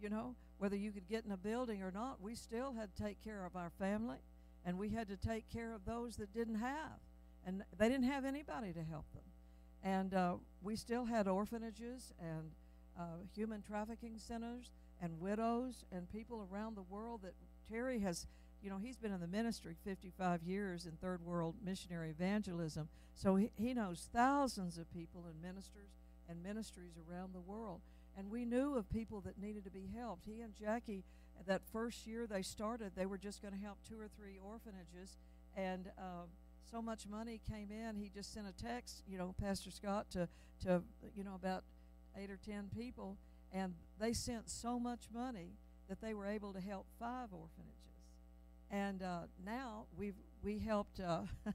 you 0.00 0.08
know, 0.08 0.34
whether 0.58 0.76
you 0.76 0.90
could 0.90 1.06
get 1.08 1.24
in 1.24 1.32
a 1.32 1.36
building 1.36 1.82
or 1.82 1.92
not, 1.92 2.20
we 2.20 2.34
still 2.34 2.72
had 2.72 2.94
to 2.96 3.02
take 3.02 3.22
care 3.22 3.44
of 3.44 3.54
our 3.54 3.70
family, 3.78 4.18
and 4.64 4.78
we 4.78 4.88
had 4.88 5.08
to 5.08 5.16
take 5.16 5.48
care 5.52 5.74
of 5.74 5.84
those 5.84 6.16
that 6.16 6.32
didn't 6.32 6.56
have, 6.56 6.98
and 7.46 7.62
they 7.78 7.88
didn't 7.88 8.10
have 8.10 8.24
anybody 8.24 8.72
to 8.72 8.82
help 8.82 9.04
them, 9.12 9.24
and 9.82 10.14
uh, 10.14 10.34
we 10.62 10.74
still 10.74 11.04
had 11.04 11.28
orphanages 11.28 12.14
and 12.18 12.50
uh, 12.98 13.18
human 13.34 13.62
trafficking 13.62 14.18
centers 14.18 14.70
and 15.00 15.20
widows 15.20 15.84
and 15.92 16.10
people 16.10 16.46
around 16.50 16.76
the 16.76 16.82
world 16.82 17.20
that 17.22 17.34
Terry 17.68 17.98
has 18.00 18.26
you 18.62 18.70
know, 18.70 18.78
he's 18.78 18.96
been 18.96 19.12
in 19.12 19.20
the 19.20 19.26
ministry 19.26 19.76
55 19.84 20.42
years 20.42 20.86
in 20.86 20.92
third 20.92 21.24
world 21.24 21.56
missionary 21.64 22.10
evangelism. 22.10 22.88
So 23.14 23.36
he, 23.36 23.50
he 23.56 23.74
knows 23.74 24.08
thousands 24.12 24.78
of 24.78 24.92
people 24.92 25.24
and 25.28 25.40
ministers 25.42 25.90
and 26.28 26.42
ministries 26.42 26.92
around 27.08 27.34
the 27.34 27.40
world. 27.40 27.80
And 28.16 28.30
we 28.30 28.44
knew 28.44 28.76
of 28.76 28.88
people 28.90 29.20
that 29.22 29.40
needed 29.40 29.64
to 29.64 29.70
be 29.70 29.88
helped. 29.96 30.26
He 30.26 30.40
and 30.40 30.54
Jackie, 30.54 31.04
that 31.46 31.62
first 31.72 32.06
year 32.06 32.26
they 32.26 32.42
started, 32.42 32.92
they 32.94 33.06
were 33.06 33.18
just 33.18 33.42
going 33.42 33.54
to 33.54 33.60
help 33.60 33.78
two 33.88 33.98
or 34.00 34.08
three 34.16 34.38
orphanages. 34.42 35.16
And 35.56 35.90
um, 35.98 36.28
so 36.70 36.80
much 36.80 37.06
money 37.08 37.40
came 37.50 37.70
in, 37.70 37.96
he 37.96 38.10
just 38.14 38.32
sent 38.32 38.46
a 38.46 38.52
text, 38.52 39.02
you 39.08 39.18
know, 39.18 39.34
Pastor 39.40 39.70
Scott, 39.70 40.10
to, 40.12 40.28
to 40.64 40.82
you 41.16 41.24
know, 41.24 41.34
about 41.34 41.64
eight 42.16 42.30
or 42.30 42.38
ten 42.44 42.70
people. 42.76 43.16
And 43.52 43.74
they 43.98 44.12
sent 44.12 44.48
so 44.48 44.78
much 44.78 45.08
money 45.12 45.52
that 45.88 46.00
they 46.00 46.14
were 46.14 46.26
able 46.26 46.52
to 46.52 46.60
help 46.60 46.86
five 46.98 47.28
orphanages. 47.32 47.91
And 48.72 49.02
uh, 49.02 49.20
now 49.44 49.84
we've 49.98 50.16
we 50.42 50.58
helped 50.58 50.98
uh, 50.98 51.20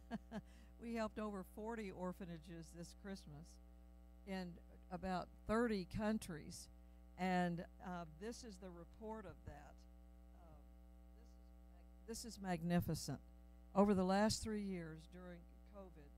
we 0.81 0.93
helped 0.93 1.17
over 1.17 1.43
40 1.55 1.91
orphanages 1.91 2.67
this 2.77 2.95
Christmas 3.01 3.47
in 4.27 4.51
about 4.91 5.27
30 5.47 5.87
countries, 5.97 6.69
and 7.17 7.65
uh, 7.83 8.05
this 8.21 8.43
is 8.43 8.57
the 8.57 8.69
report 8.69 9.25
of 9.25 9.33
that. 9.47 9.73
Uh, 10.37 10.45
this, 12.07 12.17
is, 12.17 12.23
this 12.23 12.35
is 12.35 12.39
magnificent. 12.39 13.19
Over 13.75 13.95
the 13.95 14.05
last 14.05 14.43
three 14.43 14.61
years 14.61 15.09
during 15.11 15.39
COVID 15.75 16.11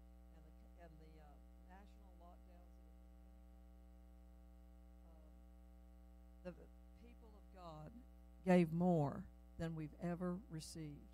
and 0.82 0.91
the, 1.00 1.12
uh, 1.15 1.32
national 1.70 2.12
lockdowns 2.20 2.75
um, 5.08 5.32
the 6.44 6.51
people 7.01 7.32
of 7.36 7.56
God 7.56 7.91
gave 8.46 8.74
more 8.74 9.24
than 9.59 9.75
we've 9.75 9.95
ever 10.03 10.37
received 10.49 11.09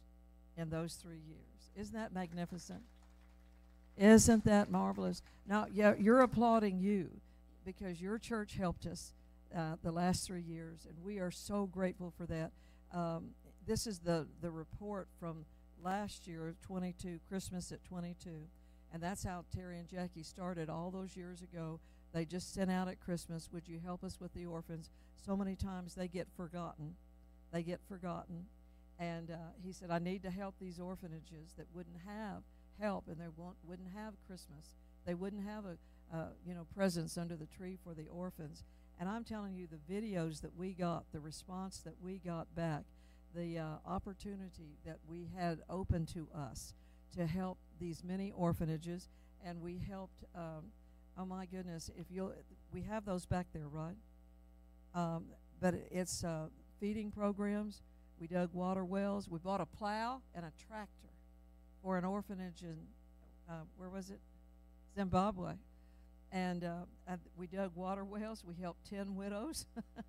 in 0.57 0.69
those 0.69 0.93
three 0.93 1.19
years. 1.19 1.71
Isn't 1.75 1.95
that 1.95 2.13
magnificent? 2.13 2.81
Isn't 3.97 4.45
that 4.45 4.69
marvelous? 4.69 5.21
Now, 5.47 5.67
yeah, 5.71 5.93
you're 5.97 6.21
applauding 6.21 6.79
you 6.79 7.09
because 7.65 8.01
your 8.01 8.17
church 8.17 8.55
helped 8.55 8.85
us 8.85 9.13
uh, 9.55 9.75
the 9.81 9.91
last 9.91 10.27
three 10.27 10.41
years, 10.41 10.85
and 10.87 11.03
we 11.03 11.19
are 11.19 11.31
so 11.31 11.65
grateful 11.65 12.13
for 12.17 12.25
that. 12.25 12.51
Um, 12.93 13.31
this 13.65 13.87
is 13.87 13.99
the, 13.99 14.27
the 14.41 14.51
report 14.51 15.07
from 15.19 15.45
last 15.83 16.27
year, 16.27 16.55
22, 16.61 17.19
Christmas 17.27 17.71
at 17.71 17.83
22. 17.85 18.29
And 18.93 19.01
that's 19.01 19.23
how 19.23 19.43
Terry 19.53 19.77
and 19.79 19.87
Jackie 19.87 20.23
started 20.23 20.69
all 20.69 20.91
those 20.91 21.17
years 21.17 21.41
ago. 21.41 21.79
They 22.13 22.25
just 22.25 22.53
sent 22.53 22.71
out 22.71 22.87
at 22.87 23.01
Christmas, 23.01 23.49
Would 23.51 23.67
you 23.67 23.79
help 23.83 24.03
us 24.03 24.19
with 24.21 24.33
the 24.33 24.45
orphans? 24.45 24.89
So 25.25 25.35
many 25.35 25.55
times 25.55 25.95
they 25.95 26.07
get 26.07 26.27
forgotten 26.37 26.95
they 27.55 27.63
get 27.63 27.79
forgotten. 27.87 28.45
And 28.99 29.31
uh, 29.31 29.37
he 29.63 29.71
said, 29.71 29.89
I 29.89 29.99
need 29.99 30.23
to 30.23 30.29
help 30.29 30.55
these 30.59 30.79
orphanages 30.79 31.53
that 31.57 31.67
wouldn't 31.73 31.97
have 32.05 32.43
help 32.79 33.05
and 33.07 33.17
they 33.17 33.29
won't, 33.35 33.55
wouldn't 33.65 33.89
have 33.95 34.13
Christmas. 34.27 34.73
They 35.05 35.13
wouldn't 35.13 35.45
have 35.47 35.63
a, 35.65 35.77
uh, 36.15 36.27
you 36.45 36.53
know, 36.53 36.67
presents 36.75 37.17
under 37.17 37.37
the 37.37 37.45
tree 37.45 37.77
for 37.81 37.93
the 37.93 38.07
orphans. 38.07 38.65
And 38.99 39.07
I'm 39.07 39.23
telling 39.23 39.55
you, 39.55 39.67
the 39.67 39.93
videos 39.93 40.41
that 40.41 40.55
we 40.57 40.73
got, 40.73 41.05
the 41.13 41.19
response 41.21 41.79
that 41.85 41.93
we 42.01 42.19
got 42.19 42.53
back, 42.55 42.83
the 43.33 43.57
uh, 43.57 43.65
opportunity 43.85 44.77
that 44.85 44.99
we 45.07 45.29
had 45.37 45.59
open 45.69 46.05
to 46.07 46.27
us 46.35 46.73
to 47.15 47.25
help 47.25 47.57
these 47.79 48.03
many 48.03 48.31
orphanages, 48.31 49.09
and 49.45 49.61
we 49.61 49.77
helped. 49.77 50.23
Um, 50.33 50.71
oh 51.17 51.25
my 51.25 51.45
goodness! 51.45 51.91
If 51.97 52.09
you, 52.09 52.31
we 52.71 52.81
have 52.83 53.03
those 53.03 53.25
back 53.25 53.47
there, 53.53 53.67
right? 53.67 53.97
Um, 54.93 55.25
but 55.59 55.75
it's 55.91 56.23
uh, 56.23 56.47
feeding 56.79 57.11
programs. 57.11 57.81
We 58.19 58.27
dug 58.27 58.49
water 58.53 58.85
wells. 58.85 59.29
We 59.29 59.39
bought 59.39 59.61
a 59.61 59.65
plow 59.65 60.21
and 60.33 60.45
a 60.45 60.51
tractor 60.67 61.09
for 61.81 61.97
an 61.97 62.05
orphanage 62.05 62.61
in 62.61 62.77
uh, 63.49 63.63
where 63.77 63.89
was 63.89 64.09
it? 64.09 64.19
Zimbabwe. 64.95 65.53
And 66.31 66.63
uh, 66.63 67.17
we 67.37 67.47
dug 67.47 67.71
water 67.75 68.03
wells. 68.03 68.43
We 68.43 68.55
helped 68.55 68.89
10 68.89 69.15
widows. 69.15 69.65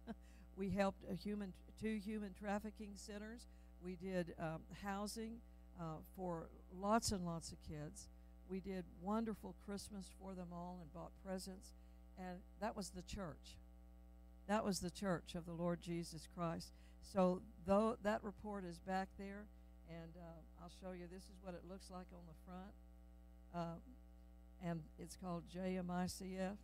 we 0.57 0.71
helped 0.71 1.05
a 1.11 1.15
human, 1.15 1.53
two 1.81 2.01
human 2.05 2.33
trafficking 2.33 2.93
centers. 2.95 3.47
We 3.83 3.97
did 3.97 4.35
um, 4.41 4.63
housing 4.83 5.37
uh, 5.81 5.97
for 6.17 6.49
lots 6.81 7.13
and 7.13 7.25
lots 7.25 7.53
of 7.53 7.59
kids. 7.63 8.09
We 8.49 8.61
did 8.61 8.85
wonderful 9.03 9.55
Christmas 9.67 10.11
for 10.21 10.35
them 10.35 10.49
all 10.53 10.79
and 10.81 10.93
bought 10.93 11.11
presents. 11.25 11.75
And 12.19 12.39
that 12.61 12.77
was 12.77 12.91
the 12.91 13.03
church. 13.03 13.59
That 14.49 14.65
was 14.65 14.81
the 14.81 14.91
church 14.91 15.35
of 15.35 15.45
the 15.45 15.53
Lord 15.53 15.81
Jesus 15.81 16.29
Christ. 16.35 16.73
So 17.03 17.43
though 17.67 17.97
that 18.03 18.23
report 18.23 18.65
is 18.65 18.79
back 18.79 19.09
there, 19.19 19.47
and 19.89 20.17
uh, 20.17 20.63
I'll 20.63 20.73
show 20.81 20.93
you. 20.93 21.07
This 21.11 21.25
is 21.25 21.39
what 21.43 21.55
it 21.55 21.63
looks 21.69 21.91
like 21.91 22.07
on 22.13 22.27
the 22.27 22.39
front, 22.45 22.75
uh, 23.55 23.79
and 24.63 24.83
it's 24.99 25.17
called 25.17 25.45
JMICF. 25.55 26.59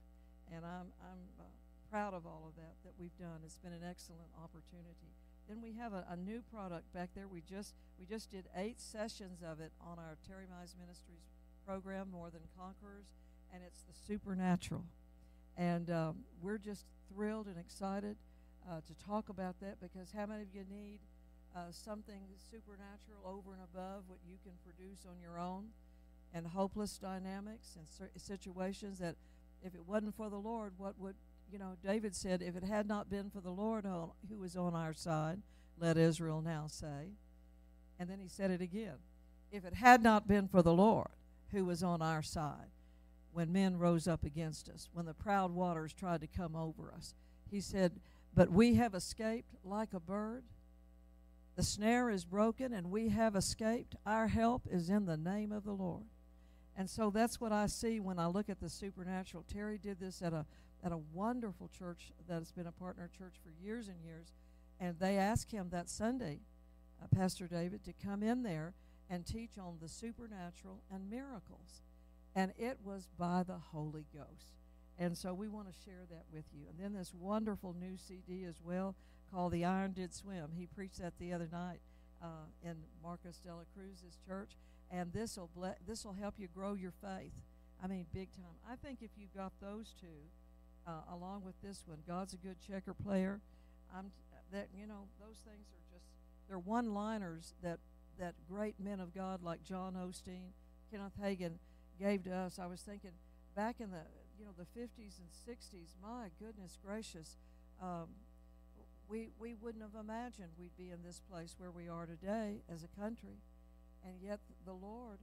And 0.53 0.65
I'm 0.65 0.91
I'm 1.01 1.23
uh, 1.39 1.45
proud 1.91 2.15
of 2.15 2.27
all 2.27 2.45
of 2.49 2.57
that 2.57 2.75
that 2.85 2.95
we've 2.99 3.17
done. 3.19 3.41
It's 3.45 3.59
been 3.59 3.73
an 3.73 3.87
excellent 3.89 4.31
opportunity. 4.43 5.15
Then 5.49 5.61
we 5.61 5.75
have 5.75 5.93
a, 5.93 6.05
a, 6.11 6.17
new 6.17 6.41
product 6.53 6.93
back 6.93 7.11
there. 7.15 7.29
We 7.29 7.43
just 7.43 7.75
we 7.99 8.07
just 8.07 8.31
did 8.31 8.47
eight 8.57 8.81
sessions 8.81 9.43
of 9.43 9.61
it 9.61 9.73
on 9.81 9.99
our 9.99 10.17
Terry 10.27 10.45
Mize 10.45 10.75
Ministries 10.79 11.27
program, 11.67 12.11
More 12.11 12.31
Than 12.31 12.43
Conquerors, 12.59 13.07
and 13.53 13.63
it's 13.63 13.83
the 13.83 13.95
supernatural. 14.07 14.85
And 15.57 15.91
um, 15.91 16.25
we're 16.41 16.59
just 16.59 16.87
thrilled 17.13 17.47
and 17.47 17.59
excited 17.59 18.17
uh, 18.71 18.81
to 18.87 18.95
talk 19.05 19.29
about 19.29 19.61
that 19.61 19.81
because 19.81 20.13
how 20.17 20.27
many 20.27 20.43
of 20.43 20.49
you 20.55 20.65
need 20.71 21.01
uh, 21.55 21.71
something 21.71 22.21
supernatural 22.51 23.21
over 23.25 23.53
and 23.53 23.63
above 23.63 24.05
what 24.07 24.19
you 24.27 24.37
can 24.43 24.53
produce 24.65 25.05
on 25.09 25.17
your 25.21 25.39
own? 25.39 25.67
And 26.35 26.47
hopeless 26.47 26.97
dynamics 26.97 27.77
and 27.77 27.87
situations 28.17 28.99
that 29.01 29.17
if 29.63 29.75
it 29.75 29.85
wasn't 29.87 30.17
for 30.17 30.31
the 30.31 30.39
Lord, 30.39 30.73
what 30.79 30.99
would, 30.99 31.15
you 31.51 31.59
know, 31.59 31.77
David 31.85 32.17
said, 32.17 32.41
if 32.41 32.57
it 32.57 32.65
had 32.65 32.89
not 32.89 33.11
been 33.11 33.29
for 33.29 33.41
the 33.41 33.51
Lord 33.51 33.85
who 33.85 34.39
was 34.39 34.57
on 34.57 34.75
our 34.75 34.95
side, 34.95 35.41
let 35.79 35.99
Israel 35.99 36.41
now 36.41 36.67
say. 36.69 37.13
And 37.99 38.09
then 38.09 38.19
he 38.19 38.29
said 38.29 38.51
it 38.51 38.63
again. 38.63 38.97
If 39.51 39.67
it 39.67 39.75
had 39.75 40.03
not 40.03 40.27
been 40.27 40.49
for 40.49 40.63
the 40.63 40.73
Lord 40.73 41.11
who 41.51 41.67
was 41.67 41.83
on 41.83 42.01
our 42.01 42.23
side, 42.23 42.71
when 43.33 43.53
men 43.53 43.79
rose 43.79 44.07
up 44.07 44.25
against 44.25 44.69
us, 44.69 44.89
when 44.93 45.07
the 45.07 45.15
proud 45.15 45.53
waters 45.53 45.93
tried 45.93 46.21
to 46.21 46.27
come 46.27 46.55
over 46.55 46.93
us. 46.95 47.15
He 47.51 47.61
said, 47.61 48.01
But 48.35 48.51
we 48.51 48.75
have 48.75 48.95
escaped 48.95 49.55
like 49.65 49.93
a 49.93 50.01
bird. 50.01 50.45
The 51.57 51.63
snare 51.63 52.11
is 52.11 52.25
broken, 52.25 52.73
and 52.73 52.91
we 52.91 53.09
have 53.11 53.37
escaped. 53.37 53.95
Our 54.07 54.29
help 54.29 54.63
is 54.71 54.89
in 54.89 55.07
the 55.07 55.17
name 55.17 55.53
of 55.53 55.65
the 55.65 55.73
Lord. 55.73 56.05
And 56.77 56.89
so 56.89 57.11
that's 57.11 57.41
what 57.41 57.53
I 57.53 57.67
see 57.67 58.01
when 58.01 58.19
I 58.19 58.27
look 58.27 58.49
at 58.49 58.61
the 58.61 58.71
supernatural. 58.71 59.45
Terry 59.53 59.79
did 59.79 60.01
this 60.01 60.23
at 60.23 60.33
a 60.33 60.47
at 60.83 60.93
a 60.93 60.99
wonderful 61.13 61.69
church 61.69 62.11
that 62.29 62.41
has 62.41 62.51
been 62.51 62.67
a 62.67 62.73
partner 62.73 63.09
church 63.17 63.35
for 63.43 63.53
years 63.65 63.89
and 63.89 64.03
years, 64.03 64.33
and 64.81 64.99
they 64.99 65.17
asked 65.17 65.53
him 65.53 65.69
that 65.71 65.89
Sunday, 65.89 66.41
uh, 67.01 67.07
Pastor 67.15 67.47
David, 67.47 67.85
to 67.85 67.93
come 67.93 68.23
in 68.23 68.43
there 68.43 68.75
and 69.09 69.25
teach 69.25 69.53
on 69.59 69.79
the 69.81 69.89
supernatural 69.89 70.83
and 70.91 71.09
miracles 71.09 71.83
and 72.35 72.53
it 72.59 72.79
was 72.83 73.09
by 73.19 73.43
the 73.47 73.59
Holy 73.73 74.07
Ghost. 74.15 74.55
And 74.99 75.17
so 75.17 75.35
we 75.35 75.49
want 75.49 75.69
to 75.69 75.81
share 75.85 76.05
that 76.11 76.25
with 76.33 76.45
you. 76.53 76.65
And 76.69 76.79
then 76.79 76.99
this 76.99 77.13
wonderful 77.15 77.75
new 77.79 77.97
CD 77.97 78.45
as 78.45 78.61
well 78.63 78.95
called 79.33 79.53
The 79.53 79.65
Iron 79.65 79.93
Did 79.93 80.15
Swim. 80.15 80.51
He 80.57 80.67
preached 80.67 81.01
that 81.01 81.15
the 81.19 81.33
other 81.33 81.49
night 81.51 81.81
uh, 82.23 82.47
in 82.63 82.77
Marcos 83.03 83.39
de 83.39 83.55
la 83.55 83.65
Cruz's 83.75 84.19
church. 84.27 84.53
And 84.91 85.13
this 85.13 85.37
will 85.37 85.51
ble- 85.55 85.77
this 85.87 86.05
will 86.05 86.13
help 86.13 86.35
you 86.39 86.49
grow 86.55 86.75
your 86.75 86.93
faith. 86.93 87.33
I 87.83 87.87
mean, 87.87 88.07
big 88.13 88.33
time. 88.33 88.55
I 88.69 88.77
think 88.77 88.99
if 89.01 89.11
you 89.17 89.27
got 89.35 89.53
those 89.61 89.95
two, 90.01 90.29
uh, 90.87 91.01
along 91.13 91.43
with 91.45 91.55
this 91.63 91.83
one, 91.87 91.99
God's 92.07 92.35
a 92.35 92.37
good 92.37 92.57
checker 92.67 92.95
player. 92.95 93.41
I'm 93.95 94.13
that 94.53 94.69
you 94.75 94.87
know 94.87 95.09
those 95.19 95.39
things 95.39 95.67
are 95.73 95.95
just 95.95 96.05
they're 96.47 96.59
one-liners 96.59 97.55
that 97.63 97.79
that 98.19 98.35
great 98.49 98.79
men 98.79 99.01
of 99.01 99.15
God 99.15 99.43
like 99.43 99.65
John 99.65 99.95
Osteen, 99.95 100.53
Kenneth 100.91 101.15
Hagin 101.21 101.55
gave 101.99 102.25
to 102.25 102.35
us. 102.35 102.59
I 102.59 102.67
was 102.67 102.81
thinking 102.81 103.13
back 103.55 103.81
in 103.81 103.91
the 103.91 104.03
you 104.39 104.45
know 104.45 104.53
the 104.57 104.81
50s 104.81 105.19
and 105.19 105.31
60s. 105.47 105.95
My 106.03 106.29
goodness 106.41 106.79
gracious, 106.85 107.37
um, 107.81 108.09
we 109.09 109.31
we 109.39 109.55
wouldn't 109.55 109.83
have 109.83 110.01
imagined 110.01 110.49
we'd 110.59 110.77
be 110.77 110.91
in 110.91 111.03
this 111.05 111.21
place 111.31 111.55
where 111.59 111.71
we 111.71 111.89
are 111.89 112.07
today 112.07 112.63
as 112.73 112.83
a 112.83 113.01
country, 113.01 113.39
and 114.05 114.15
yet 114.23 114.41
the 114.65 114.73
Lord, 114.73 115.19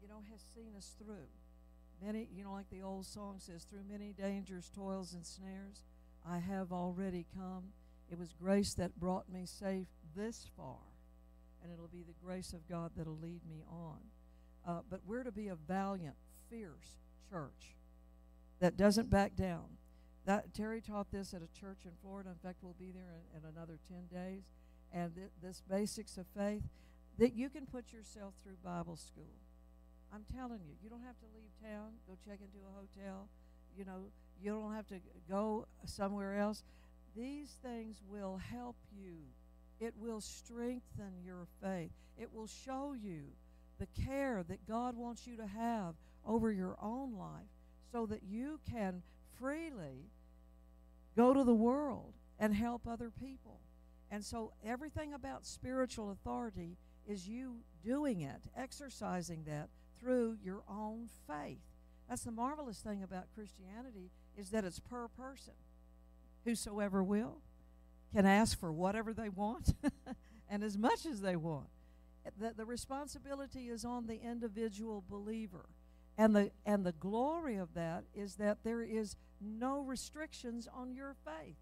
you 0.00 0.08
know, 0.08 0.22
has 0.30 0.40
seen 0.54 0.74
us 0.76 0.94
through 0.98 1.28
many. 2.02 2.28
You 2.34 2.44
know, 2.44 2.52
like 2.52 2.70
the 2.70 2.82
old 2.82 3.06
song 3.06 3.36
says, 3.38 3.64
through 3.64 3.84
many 3.90 4.12
dangers, 4.12 4.70
toils, 4.74 5.14
and 5.14 5.24
snares, 5.24 5.82
I 6.28 6.38
have 6.38 6.72
already 6.72 7.26
come. 7.34 7.72
It 8.10 8.18
was 8.18 8.32
grace 8.32 8.74
that 8.74 9.00
brought 9.00 9.32
me 9.32 9.46
safe 9.46 9.88
this 10.14 10.46
far, 10.56 10.78
and 11.62 11.72
it'll 11.72 11.88
be 11.88 12.02
the 12.02 12.14
grace 12.24 12.52
of 12.52 12.68
God 12.68 12.92
that'll 12.96 13.18
lead 13.18 13.40
me 13.48 13.64
on. 13.68 13.98
Uh, 14.66 14.80
but 14.88 15.00
we're 15.06 15.22
to 15.22 15.32
be 15.32 15.48
a 15.48 15.54
valiant, 15.54 16.16
fierce 16.50 16.98
church 17.30 17.76
that 18.60 18.76
doesn't 18.76 19.10
back 19.10 19.36
down. 19.36 19.64
That 20.24 20.54
Terry 20.54 20.80
taught 20.80 21.10
this 21.10 21.34
at 21.34 21.42
a 21.42 21.60
church 21.60 21.80
in 21.84 21.90
Florida. 22.00 22.30
In 22.30 22.36
fact, 22.36 22.58
we'll 22.62 22.76
be 22.78 22.92
there 22.92 23.12
in, 23.12 23.40
in 23.40 23.54
another 23.54 23.78
ten 23.86 24.06
days. 24.10 24.44
And 24.92 25.14
th- 25.14 25.28
this 25.42 25.62
basics 25.68 26.16
of 26.16 26.26
faith 26.36 26.62
that 27.18 27.34
you 27.34 27.50
can 27.50 27.66
put 27.66 27.92
yourself 27.92 28.34
through 28.42 28.56
Bible 28.64 28.96
school. 28.96 29.34
I'm 30.12 30.24
telling 30.34 30.60
you, 30.66 30.74
you 30.82 30.88
don't 30.88 31.02
have 31.02 31.18
to 31.18 31.26
leave 31.34 31.50
town, 31.60 31.92
go 32.06 32.16
check 32.24 32.38
into 32.40 32.58
a 32.64 32.72
hotel. 32.72 33.28
You 33.76 33.84
know, 33.84 34.04
you 34.40 34.52
don't 34.52 34.72
have 34.72 34.86
to 34.88 35.00
go 35.28 35.66
somewhere 35.84 36.36
else. 36.36 36.62
These 37.16 37.56
things 37.62 38.00
will 38.08 38.40
help 38.50 38.76
you. 38.96 39.16
It 39.80 39.94
will 39.98 40.20
strengthen 40.20 41.12
your 41.24 41.46
faith. 41.60 41.90
It 42.16 42.32
will 42.32 42.46
show 42.46 42.94
you 42.98 43.24
the 43.78 44.02
care 44.02 44.44
that 44.48 44.66
God 44.66 44.96
wants 44.96 45.26
you 45.26 45.36
to 45.36 45.46
have 45.46 45.94
over 46.26 46.50
your 46.50 46.76
own 46.80 47.16
life 47.16 47.50
so 47.92 48.06
that 48.06 48.22
you 48.22 48.60
can 48.70 49.02
freely 49.38 50.10
go 51.16 51.34
to 51.34 51.44
the 51.44 51.54
world 51.54 52.14
and 52.38 52.54
help 52.54 52.86
other 52.86 53.10
people. 53.10 53.60
And 54.10 54.24
so 54.24 54.52
everything 54.64 55.12
about 55.12 55.46
spiritual 55.46 56.10
authority 56.10 56.76
is 57.06 57.28
you 57.28 57.58
doing 57.84 58.20
it, 58.20 58.42
exercising 58.56 59.44
that 59.44 59.68
through 60.00 60.38
your 60.42 60.62
own 60.68 61.08
faith. 61.26 61.60
That's 62.08 62.24
the 62.24 62.32
marvelous 62.32 62.78
thing 62.78 63.02
about 63.02 63.32
Christianity 63.34 64.10
is 64.36 64.50
that 64.50 64.64
it's 64.64 64.80
per 64.80 65.08
person. 65.08 65.54
Whosoever 66.44 67.02
will 67.02 67.38
can 68.12 68.26
ask 68.26 68.58
for 68.58 68.72
whatever 68.72 69.12
they 69.12 69.28
want 69.28 69.74
and 70.48 70.62
as 70.62 70.76
much 70.76 71.06
as 71.06 71.20
they 71.20 71.36
want 71.36 71.66
that 72.40 72.56
the 72.56 72.64
responsibility 72.64 73.68
is 73.68 73.84
on 73.84 74.06
the 74.06 74.20
individual 74.20 75.04
believer. 75.08 75.66
And 76.16 76.34
the, 76.34 76.50
and 76.64 76.84
the 76.84 76.92
glory 76.92 77.56
of 77.56 77.74
that 77.74 78.04
is 78.14 78.36
that 78.36 78.58
there 78.62 78.82
is 78.82 79.16
no 79.40 79.80
restrictions 79.80 80.68
on 80.72 80.94
your 80.94 81.16
faith. 81.24 81.56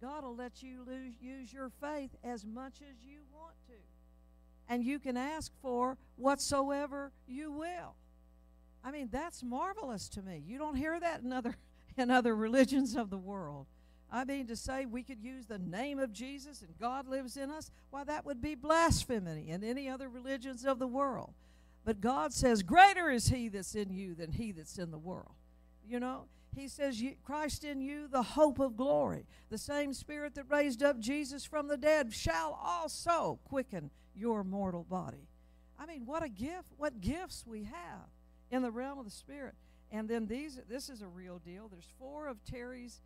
God 0.00 0.24
will 0.24 0.34
let 0.34 0.62
you 0.62 0.82
lose, 0.86 1.14
use 1.20 1.52
your 1.52 1.70
faith 1.80 2.10
as 2.22 2.44
much 2.44 2.80
as 2.82 3.02
you 3.02 3.20
want 3.32 3.54
to. 3.68 3.74
And 4.68 4.84
you 4.84 4.98
can 4.98 5.16
ask 5.16 5.52
for 5.62 5.96
whatsoever 6.16 7.12
you 7.26 7.52
will. 7.52 7.94
I 8.84 8.90
mean, 8.90 9.08
that's 9.10 9.42
marvelous 9.42 10.08
to 10.10 10.22
me. 10.22 10.42
You 10.46 10.58
don't 10.58 10.76
hear 10.76 10.98
that 11.00 11.22
in 11.22 11.32
other, 11.32 11.56
in 11.96 12.10
other 12.10 12.34
religions 12.36 12.96
of 12.96 13.10
the 13.10 13.18
world. 13.18 13.66
I 14.10 14.24
mean, 14.24 14.46
to 14.46 14.56
say 14.56 14.86
we 14.86 15.02
could 15.02 15.20
use 15.20 15.46
the 15.46 15.58
name 15.58 15.98
of 15.98 16.12
Jesus 16.12 16.62
and 16.62 16.78
God 16.78 17.08
lives 17.08 17.36
in 17.36 17.50
us, 17.50 17.70
why, 17.90 18.04
that 18.04 18.24
would 18.24 18.40
be 18.40 18.54
blasphemy 18.54 19.48
in 19.48 19.64
any 19.64 19.88
other 19.88 20.08
religions 20.08 20.64
of 20.64 20.78
the 20.78 20.86
world. 20.86 21.32
But 21.84 22.00
God 22.00 22.32
says, 22.32 22.62
Greater 22.62 23.10
is 23.10 23.28
He 23.28 23.48
that's 23.48 23.74
in 23.74 23.92
you 23.92 24.14
than 24.14 24.32
He 24.32 24.52
that's 24.52 24.78
in 24.78 24.90
the 24.90 24.98
world. 24.98 25.34
You 25.88 26.00
know, 26.00 26.24
He 26.54 26.68
says, 26.68 27.02
Christ 27.24 27.64
in 27.64 27.80
you, 27.80 28.08
the 28.08 28.22
hope 28.22 28.58
of 28.58 28.76
glory. 28.76 29.26
The 29.50 29.58
same 29.58 29.92
Spirit 29.92 30.34
that 30.34 30.50
raised 30.50 30.82
up 30.82 30.98
Jesus 30.98 31.44
from 31.44 31.68
the 31.68 31.76
dead 31.76 32.12
shall 32.12 32.58
also 32.62 33.38
quicken 33.44 33.90
your 34.14 34.44
mortal 34.44 34.84
body. 34.84 35.28
I 35.78 35.86
mean, 35.86 36.06
what 36.06 36.22
a 36.22 36.28
gift, 36.28 36.72
what 36.76 37.00
gifts 37.00 37.44
we 37.46 37.64
have 37.64 38.08
in 38.50 38.62
the 38.62 38.70
realm 38.70 38.98
of 38.98 39.04
the 39.04 39.10
Spirit. 39.10 39.54
And 39.92 40.08
then 40.08 40.26
these, 40.26 40.60
this 40.68 40.88
is 40.88 41.02
a 41.02 41.08
real 41.08 41.38
deal. 41.38 41.68
There's 41.68 41.88
four 41.98 42.26
of 42.26 42.44
Terry's 42.44 43.00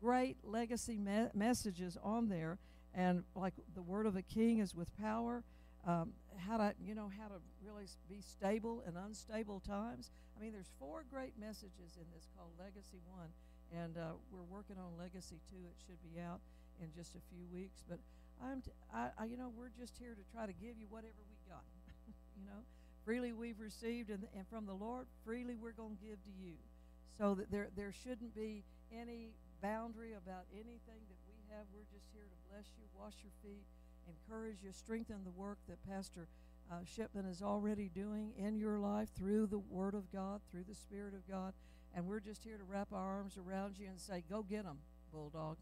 great 0.00 0.36
legacy 0.44 0.98
me- 0.98 1.28
messages 1.34 1.96
on 2.02 2.28
there, 2.28 2.58
and 2.94 3.24
like 3.34 3.54
the 3.74 3.82
word 3.82 4.06
of 4.06 4.16
a 4.16 4.22
king 4.22 4.58
is 4.58 4.74
with 4.74 4.94
power. 4.96 5.44
Um, 5.86 6.12
how 6.36 6.58
to 6.58 6.74
you 6.84 6.94
know 6.94 7.10
how 7.18 7.28
to 7.28 7.40
really 7.64 7.86
be 8.08 8.20
stable 8.20 8.82
in 8.86 8.96
unstable 8.96 9.60
times. 9.60 10.10
I 10.36 10.42
mean, 10.42 10.52
there's 10.52 10.70
four 10.78 11.04
great 11.10 11.38
messages 11.38 11.96
in 11.96 12.06
this 12.14 12.28
called 12.36 12.50
Legacy 12.58 13.00
One, 13.06 13.28
and 13.72 13.96
uh, 13.96 14.18
we're 14.30 14.44
working 14.44 14.76
on 14.78 14.98
Legacy 14.98 15.40
Two. 15.50 15.62
It 15.66 15.76
should 15.86 16.02
be 16.02 16.20
out 16.20 16.40
in 16.80 16.92
just 16.94 17.14
a 17.14 17.22
few 17.30 17.46
weeks. 17.52 17.82
But 17.88 17.98
I'm, 18.42 18.60
t- 18.62 18.70
I, 18.94 19.08
I, 19.18 19.24
you 19.24 19.36
know, 19.36 19.50
we're 19.56 19.70
just 19.78 19.96
here 19.98 20.14
to 20.14 20.24
try 20.32 20.46
to 20.46 20.52
give 20.52 20.78
you 20.78 20.86
whatever 20.88 21.18
we 21.28 21.36
got. 21.50 21.62
you 22.38 22.46
know, 22.46 22.62
freely 23.04 23.32
we've 23.32 23.60
received, 23.60 24.10
and, 24.10 24.26
and 24.36 24.46
from 24.48 24.66
the 24.66 24.74
Lord, 24.74 25.06
freely 25.24 25.56
we're 25.56 25.72
going 25.72 25.96
to 25.96 26.02
give 26.02 26.22
to 26.24 26.30
you. 26.38 26.54
So 27.16 27.34
that 27.34 27.50
there, 27.50 27.68
there 27.76 27.92
shouldn't 27.92 28.34
be 28.34 28.62
any 28.92 29.30
boundary 29.60 30.12
about 30.12 30.44
anything 30.52 31.02
that 31.08 31.20
we 31.26 31.36
have. 31.50 31.66
We're 31.72 31.88
just 31.92 32.06
here 32.12 32.26
to 32.26 32.38
bless 32.50 32.66
you, 32.78 32.84
wash 32.94 33.14
your 33.22 33.32
feet, 33.42 33.64
encourage 34.06 34.62
you, 34.62 34.72
strengthen 34.72 35.24
the 35.24 35.30
work 35.30 35.58
that 35.68 35.78
Pastor 35.88 36.28
uh, 36.70 36.84
Shipman 36.84 37.26
is 37.26 37.42
already 37.42 37.88
doing 37.88 38.32
in 38.36 38.58
your 38.58 38.78
life 38.78 39.08
through 39.16 39.46
the 39.46 39.58
Word 39.58 39.94
of 39.94 40.12
God, 40.12 40.40
through 40.50 40.64
the 40.68 40.74
Spirit 40.74 41.14
of 41.14 41.26
God. 41.28 41.54
And 41.94 42.06
we're 42.06 42.20
just 42.20 42.44
here 42.44 42.58
to 42.58 42.64
wrap 42.64 42.92
our 42.92 43.18
arms 43.18 43.38
around 43.38 43.78
you 43.78 43.86
and 43.86 43.98
say, 43.98 44.22
Go 44.28 44.42
get 44.42 44.64
them, 44.64 44.78
Bulldog. 45.12 45.56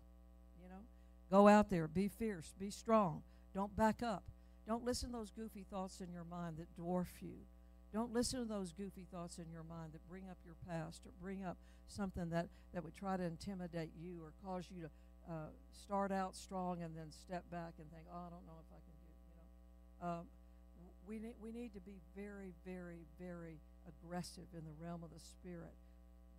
You 0.62 0.68
know, 0.68 0.82
go 1.30 1.48
out 1.48 1.70
there, 1.70 1.86
be 1.86 2.08
fierce, 2.08 2.54
be 2.58 2.70
strong. 2.70 3.22
Don't 3.54 3.76
back 3.76 4.02
up. 4.02 4.24
Don't 4.66 4.84
listen 4.84 5.10
to 5.10 5.18
those 5.18 5.30
goofy 5.30 5.64
thoughts 5.70 6.00
in 6.00 6.12
your 6.12 6.24
mind 6.24 6.56
that 6.58 6.76
dwarf 6.76 7.06
you. 7.20 7.36
Don't 7.92 8.12
listen 8.12 8.40
to 8.40 8.44
those 8.46 8.72
goofy 8.72 9.06
thoughts 9.10 9.38
in 9.38 9.50
your 9.50 9.62
mind 9.62 9.92
that 9.92 10.06
bring 10.08 10.28
up 10.28 10.38
your 10.44 10.56
past 10.68 11.02
or 11.06 11.12
bring 11.20 11.44
up 11.44 11.56
something 11.88 12.30
that, 12.30 12.48
that 12.74 12.84
would 12.84 12.94
try 12.94 13.16
to 13.16 13.22
intimidate 13.22 13.90
you 13.98 14.20
or 14.22 14.32
cause 14.44 14.66
you 14.70 14.82
to 14.82 14.90
uh, 15.30 15.50
start 15.72 16.12
out 16.12 16.36
strong 16.36 16.82
and 16.82 16.96
then 16.96 17.10
step 17.10 17.44
back 17.50 17.74
and 17.78 17.90
think, 17.90 18.04
oh, 18.12 18.26
I 18.26 18.30
don't 18.30 18.46
know 18.46 18.58
if 18.60 18.70
I 18.70 18.80
can 18.84 18.94
do 19.00 19.08
it. 19.08 19.18
You 19.26 19.34
know, 19.38 20.08
um, 20.08 20.26
we 21.06 21.18
need 21.18 21.34
we 21.40 21.52
need 21.52 21.72
to 21.74 21.80
be 21.80 22.00
very, 22.16 22.52
very, 22.64 23.06
very 23.20 23.60
aggressive 23.88 24.46
in 24.52 24.64
the 24.64 24.74
realm 24.84 25.02
of 25.04 25.10
the 25.10 25.20
spirit. 25.20 25.74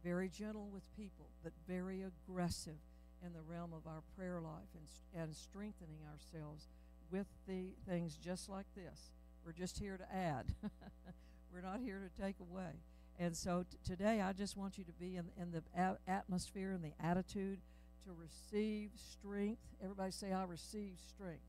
Very 0.04 0.30
gentle 0.30 0.70
with 0.72 0.84
people, 0.96 1.28
but 1.44 1.54
very 1.68 2.04
aggressive 2.04 2.78
in 3.26 3.34
the 3.34 3.42
realm 3.42 3.72
of 3.74 3.88
our 3.88 4.04
prayer 4.16 4.40
life 4.42 4.70
and, 4.76 5.22
and 5.24 5.36
strengthening 5.36 6.00
ourselves 6.12 6.68
with 7.10 7.28
the 7.48 7.74
things 7.88 8.16
just 8.16 8.50
like 8.50 8.68
this. 8.76 9.12
We're 9.46 9.54
just 9.54 9.80
here 9.80 9.98
to 9.98 10.16
add. 10.16 10.54
We're 11.58 11.68
not 11.68 11.80
here 11.80 12.00
to 12.00 12.22
take 12.22 12.36
away. 12.40 12.70
And 13.18 13.36
so 13.36 13.66
t- 13.68 13.78
today, 13.84 14.22
I 14.22 14.32
just 14.32 14.56
want 14.56 14.78
you 14.78 14.84
to 14.84 14.92
be 14.92 15.16
in, 15.16 15.26
in 15.42 15.52
the 15.52 15.64
atmosphere 16.08 16.72
and 16.72 16.84
the 16.84 16.94
attitude 17.04 17.58
to 18.06 18.12
receive 18.14 18.92
strength. 18.96 19.64
Everybody 19.82 20.12
say, 20.12 20.32
I 20.34 20.44
receive 20.44 21.00
strength. 21.10 21.42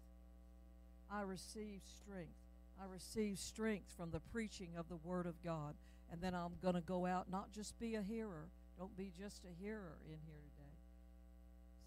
I 1.11 1.21
receive 1.21 1.83
strength. 2.01 2.39
I 2.81 2.87
receive 2.91 3.39
strength 3.39 3.93
from 3.99 4.11
the 4.11 4.21
preaching 4.21 4.71
of 4.79 4.89
the 4.89 4.97
Word 4.97 5.27
of 5.27 5.43
God. 5.45 5.75
And 6.11 6.23
then 6.23 6.35
I'm 6.35 6.53
going 6.63 6.77
to 6.77 6.81
go 6.81 7.05
out, 7.05 7.31
not 7.31 7.53
just 7.53 7.79
be 7.79 7.95
a 7.95 8.01
hearer. 8.01 8.49
Don't 8.79 8.97
be 8.97 9.13
just 9.21 9.45
a 9.45 9.63
hearer 9.63 9.99
in 10.07 10.17
here 10.25 10.41
today. 10.41 10.73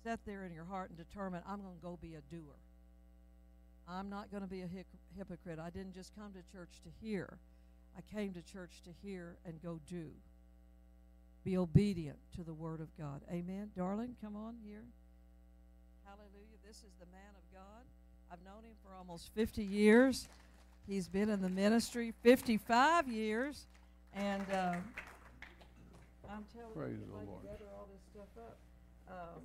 Set 0.04 0.20
there 0.28 0.46
in 0.46 0.54
your 0.54 0.66
heart 0.66 0.92
and 0.92 0.98
determine, 0.98 1.42
I'm 1.48 1.64
going 1.64 1.76
to 1.76 1.82
go 1.82 1.98
be 2.00 2.14
a 2.14 2.22
doer. 2.30 2.60
I'm 3.88 4.12
not 4.12 4.30
going 4.30 4.44
to 4.44 4.50
be 4.50 4.62
a 4.62 4.70
hypocrite. 5.18 5.58
I 5.58 5.72
didn't 5.72 5.96
just 5.96 6.16
come 6.16 6.34
to 6.34 6.56
church 6.56 6.82
to 6.84 6.90
hear, 7.04 7.40
I 7.98 8.16
came 8.16 8.34
to 8.34 8.42
church 8.42 8.82
to 8.86 8.90
hear 9.04 9.36
and 9.46 9.62
go 9.62 9.80
do. 9.90 10.08
Be 11.44 11.58
obedient 11.58 12.18
to 12.36 12.44
the 12.44 12.54
Word 12.54 12.80
of 12.82 12.88
God. 12.98 13.22
Amen. 13.32 13.72
Darling, 13.76 14.16
come 14.24 14.36
on 14.36 14.56
here. 14.64 14.84
Hallelujah. 16.06 16.58
This 16.66 16.78
is 16.78 16.94
the 17.00 17.06
man 17.08 17.34
of 17.36 17.54
God. 17.54 17.84
I've 18.32 18.44
known 18.46 18.64
him 18.64 18.76
for 18.86 18.94
almost 18.96 19.32
50 19.36 19.64
years. 19.64 20.30
He's 20.88 21.08
been 21.08 21.30
in 21.30 21.42
the 21.42 21.50
ministry 21.50 22.14
55 22.24 23.08
years. 23.08 23.66
And 24.14 24.44
uh, 24.52 24.76
I'm 26.30 26.46
telling 26.54 26.74
Praise 26.76 26.98
you, 27.00 27.06
the 27.08 27.30
Lord. 27.30 27.44
gather 27.44 27.70
all 27.78 27.88
this 27.92 28.02
stuff 28.12 28.30
up. 28.38 28.58
Um, 29.10 29.42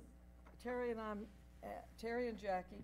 Terry 0.63 0.91
and 0.91 0.99
I'm, 0.99 1.19
uh, 1.63 1.67
Terry 2.01 2.27
and 2.27 2.37
Jackie, 2.39 2.83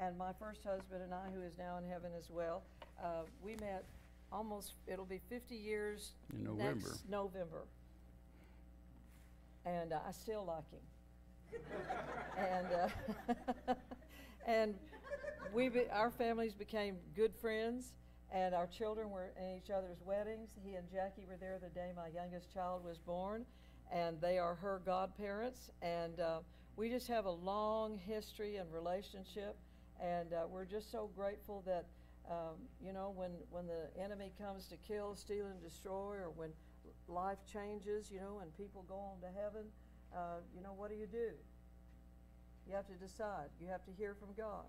and 0.00 0.16
my 0.16 0.32
first 0.38 0.62
husband 0.64 1.02
and 1.02 1.12
I, 1.12 1.28
who 1.34 1.42
is 1.42 1.58
now 1.58 1.78
in 1.78 1.88
heaven 1.88 2.10
as 2.18 2.30
well, 2.30 2.62
uh, 3.02 3.22
we 3.42 3.52
met 3.56 3.84
almost, 4.32 4.74
it'll 4.86 5.04
be 5.04 5.20
50 5.28 5.54
years 5.54 6.12
In 6.32 6.44
November. 6.44 6.88
next 6.88 7.08
November. 7.08 7.64
And 9.64 9.92
uh, 9.92 9.98
I 10.08 10.12
still 10.12 10.44
like 10.44 10.64
him. 10.70 10.80
and 12.38 12.66
uh, 13.68 13.74
and 14.46 14.74
we 15.54 15.68
be, 15.68 15.82
our 15.92 16.10
families 16.10 16.54
became 16.54 16.96
good 17.14 17.32
friends, 17.40 17.92
and 18.32 18.54
our 18.54 18.66
children 18.66 19.10
were 19.10 19.30
in 19.38 19.56
each 19.62 19.70
other's 19.70 19.98
weddings. 20.04 20.48
He 20.64 20.74
and 20.74 20.90
Jackie 20.90 21.26
were 21.28 21.36
there 21.38 21.58
the 21.62 21.68
day 21.68 21.92
my 21.94 22.08
youngest 22.08 22.52
child 22.52 22.84
was 22.84 22.98
born, 22.98 23.44
and 23.92 24.20
they 24.20 24.38
are 24.38 24.54
her 24.56 24.80
godparents. 24.84 25.70
And 25.82 26.18
uh, 26.18 26.38
we 26.76 26.88
just 26.88 27.06
have 27.08 27.26
a 27.26 27.30
long 27.30 27.98
history 27.98 28.56
and 28.56 28.72
relationship, 28.72 29.56
and 30.00 30.32
uh, 30.32 30.46
we're 30.48 30.64
just 30.64 30.90
so 30.90 31.10
grateful 31.14 31.62
that 31.66 31.84
um, 32.30 32.56
you 32.84 32.92
know 32.92 33.12
when 33.14 33.32
when 33.50 33.66
the 33.66 33.90
enemy 34.00 34.32
comes 34.38 34.66
to 34.68 34.76
kill, 34.76 35.14
steal, 35.14 35.46
and 35.46 35.60
destroy, 35.62 36.16
or 36.16 36.30
when 36.34 36.50
life 37.08 37.38
changes, 37.50 38.10
you 38.10 38.20
know, 38.20 38.40
and 38.42 38.56
people 38.56 38.84
go 38.88 38.96
on 38.96 39.20
to 39.20 39.28
heaven, 39.38 39.66
uh, 40.14 40.40
you 40.54 40.62
know, 40.62 40.72
what 40.76 40.90
do 40.90 40.96
you 40.96 41.06
do? 41.06 41.30
You 42.68 42.74
have 42.74 42.86
to 42.86 42.94
decide. 42.94 43.50
You 43.60 43.68
have 43.68 43.84
to 43.86 43.92
hear 43.92 44.14
from 44.14 44.30
God. 44.36 44.66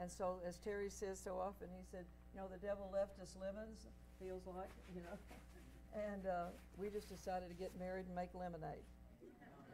And 0.00 0.10
so, 0.10 0.38
as 0.46 0.58
Terry 0.58 0.90
says 0.90 1.18
so 1.18 1.38
often, 1.38 1.68
he 1.74 1.84
said, 1.90 2.04
you 2.34 2.40
know, 2.40 2.46
the 2.46 2.58
devil 2.58 2.90
left 2.92 3.18
us 3.20 3.34
lemons, 3.40 3.86
feels 4.22 4.46
like, 4.46 4.70
you 4.94 5.02
know. 5.02 5.18
And 5.94 6.26
uh, 6.26 6.54
we 6.76 6.90
just 6.90 7.08
decided 7.08 7.48
to 7.48 7.54
get 7.54 7.72
married 7.78 8.06
and 8.06 8.14
make 8.14 8.30
lemonade. 8.34 8.84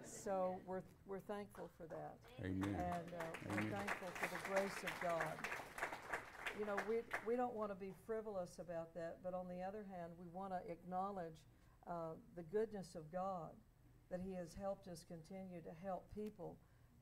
So 0.04 0.56
we're, 0.66 0.82
we're 1.06 1.20
thankful 1.20 1.68
for 1.76 1.86
that. 1.88 2.14
Amen. 2.40 2.72
And 2.72 3.08
uh, 3.18 3.24
we're 3.50 3.68
thankful 3.68 4.08
for 4.14 4.28
the 4.28 4.40
grace 4.48 4.78
of 4.84 4.92
God. 5.02 5.36
You 6.58 6.66
know, 6.66 6.78
we, 6.86 7.02
we 7.26 7.34
don't 7.34 7.54
want 7.54 7.74
to 7.74 7.78
be 7.78 7.90
frivolous 8.06 8.62
about 8.62 8.94
that, 8.94 9.18
but 9.26 9.34
on 9.34 9.50
the 9.50 9.66
other 9.66 9.82
hand, 9.90 10.14
we 10.14 10.30
want 10.30 10.54
to 10.54 10.62
acknowledge 10.70 11.34
uh, 11.90 12.14
the 12.38 12.46
goodness 12.54 12.94
of 12.94 13.10
God, 13.10 13.50
that 14.10 14.22
He 14.22 14.32
has 14.38 14.54
helped 14.54 14.86
us 14.86 15.02
continue 15.02 15.58
to 15.66 15.74
help 15.82 16.06
people, 16.14 16.54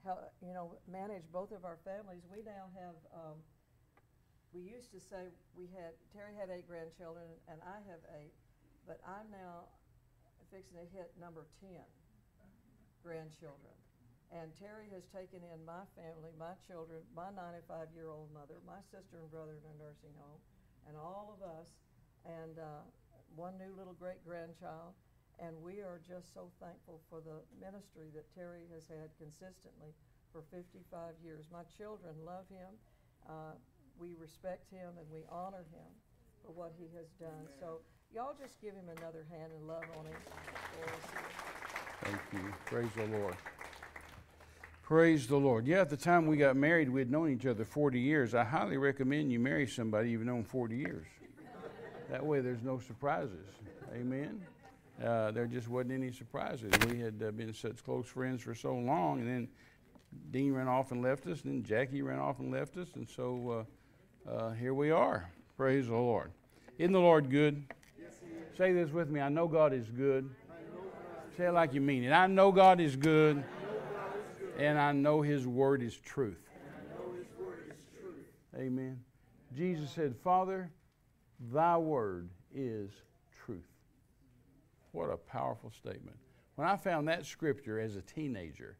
help, 0.05 0.25
you 0.41 0.57
know, 0.57 0.81
manage 0.89 1.29
both 1.29 1.53
of 1.53 1.69
our 1.69 1.77
families. 1.85 2.25
We 2.33 2.41
now 2.41 2.73
have, 2.81 2.97
um, 3.13 3.37
we 4.57 4.65
used 4.65 4.89
to 4.97 5.01
say 5.01 5.29
we 5.53 5.69
had, 5.77 5.93
Terry 6.17 6.33
had 6.33 6.49
eight 6.49 6.65
grandchildren, 6.65 7.29
and 7.45 7.61
I 7.61 7.85
have 7.93 8.01
eight, 8.17 8.33
but 8.89 9.05
I'm 9.05 9.29
now 9.29 9.69
fixing 10.49 10.81
to 10.81 10.89
hit 10.97 11.13
number 11.21 11.45
10 11.61 11.77
grandchildren. 13.05 13.77
And 14.33 14.49
Terry 14.57 14.89
has 14.97 15.05
taken 15.13 15.45
in 15.45 15.61
my 15.69 15.85
family, 15.93 16.33
my 16.41 16.57
children, 16.65 17.05
my 17.13 17.29
95 17.37 17.93
year 17.93 18.09
old 18.09 18.33
mother, 18.33 18.57
my 18.65 18.81
sister 18.89 19.21
and 19.21 19.29
brother 19.29 19.61
in 19.61 19.65
a 19.69 19.77
nursing 19.77 20.17
home, 20.17 20.41
and 20.89 20.97
all 20.97 21.37
of 21.37 21.45
us, 21.45 21.69
and 22.25 22.57
uh, 22.57 22.81
one 23.37 23.61
new 23.61 23.69
little 23.77 23.93
great 23.93 24.25
grandchild. 24.25 24.97
And 25.37 25.53
we 25.61 25.85
are 25.85 26.01
just 26.01 26.33
so 26.33 26.49
thankful 26.65 27.05
for 27.13 27.21
the 27.21 27.45
ministry 27.61 28.09
that 28.17 28.25
Terry 28.33 28.65
has 28.73 28.89
had 28.89 29.13
consistently 29.21 29.93
for 30.33 30.41
55 30.49 30.81
years. 31.21 31.45
My 31.53 31.69
children 31.77 32.17
love 32.25 32.49
him. 32.49 32.73
Uh, 33.29 33.57
we 34.01 34.17
respect 34.17 34.65
him 34.73 34.97
and 34.97 35.05
we 35.13 35.29
honor 35.29 35.69
him 35.73 35.89
for 36.41 36.53
what 36.57 36.73
he 36.81 36.89
has 36.97 37.13
done. 37.21 37.49
So, 37.61 37.85
y'all 38.15 38.37
just 38.39 38.61
give 38.65 38.73
him 38.73 38.89
another 38.97 39.29
hand 39.29 39.53
and 39.53 39.69
love 39.69 39.85
on 39.99 40.09
him. 40.09 40.21
Thank 42.03 42.23
you. 42.33 42.45
Praise 42.67 42.93
the 42.97 43.07
Lord. 43.19 43.37
Praise 44.83 45.29
the 45.29 45.37
Lord. 45.37 45.67
Yeah, 45.67 45.81
at 45.81 45.91
the 45.91 45.97
time 45.97 46.27
we 46.27 46.37
got 46.37 46.57
married, 46.57 46.91
we 46.91 47.01
had 47.01 47.11
known 47.11 47.31
each 47.31 47.47
other 47.47 47.65
40 47.65 48.01
years. 48.01 48.35
I 48.35 48.43
highly 48.43 48.77
recommend 48.77 49.31
you 49.31 49.39
marry 49.39 49.67
somebody 49.67 50.11
you've 50.11 50.25
known 50.25 50.45
40 50.45 50.77
years. 50.77 51.07
That 52.11 52.27
way 52.27 52.41
there's 52.41 52.63
no 52.63 52.79
surprises. 52.79 53.47
Amen. 53.95 54.43
Uh, 55.03 55.31
there 55.31 55.47
just 55.47 55.69
wasn't 55.69 55.93
any 55.93 56.13
surprises. 56.13 56.73
We 56.91 56.99
had 56.99 57.23
uh, 57.27 57.31
been 57.31 57.55
such 57.55 57.83
close 57.85 58.07
friends 58.07 58.43
for 58.43 58.55
so 58.55 58.75
long, 58.75 59.21
and 59.21 59.29
then 59.29 59.49
Dean 60.31 60.53
ran 60.53 60.69
off 60.69 60.91
and 60.93 61.01
left 61.01 61.27
us, 61.27 61.43
and 61.45 61.53
then 61.53 61.63
Jackie 61.63 62.03
ran 62.03 62.19
off 62.19 62.41
and 62.41 62.51
left 62.51 62.77
us, 62.77 62.89
and 62.97 63.09
so 63.09 63.67
uh, 64.29 64.31
uh, 64.31 64.51
here 64.53 64.75
we 64.75 64.91
are. 64.91 65.31
Praise 65.57 65.87
the 65.87 65.95
Lord. 65.95 66.33
Isn't 66.79 66.93
the 66.93 67.01
Lord 67.01 67.31
good? 67.31 67.65
Say 68.59 68.73
this 68.73 68.91
with 68.91 69.09
me. 69.09 69.21
I 69.21 69.29
know 69.29 69.49
God 69.49 69.73
is 69.73 69.89
good. 69.89 70.29
Say 71.37 71.47
it 71.47 71.53
like 71.53 71.73
you 71.73 71.81
mean 71.81 72.05
it. 72.05 72.13
I 72.13 72.27
know 72.27 72.53
God 72.53 72.79
is 72.81 72.95
good, 72.95 73.43
and 74.59 74.79
I 74.79 74.93
know 74.93 75.23
His 75.23 75.47
word 75.47 75.83
is 75.83 75.97
truth. 75.97 76.39
Amen. 78.57 79.01
Jesus 79.57 79.91
said, 79.91 80.15
Father, 80.17 80.71
thy 81.53 81.77
word 81.79 82.29
is 82.55 82.91
truth. 83.45 83.65
What 84.93 85.11
a 85.11 85.17
powerful 85.17 85.71
statement. 85.71 86.17
When 86.57 86.69
I 86.69 86.77
found 86.77 87.09
that 87.09 87.25
scripture 87.25 87.81
as 87.81 87.97
a 87.97 88.03
teenager, 88.03 88.77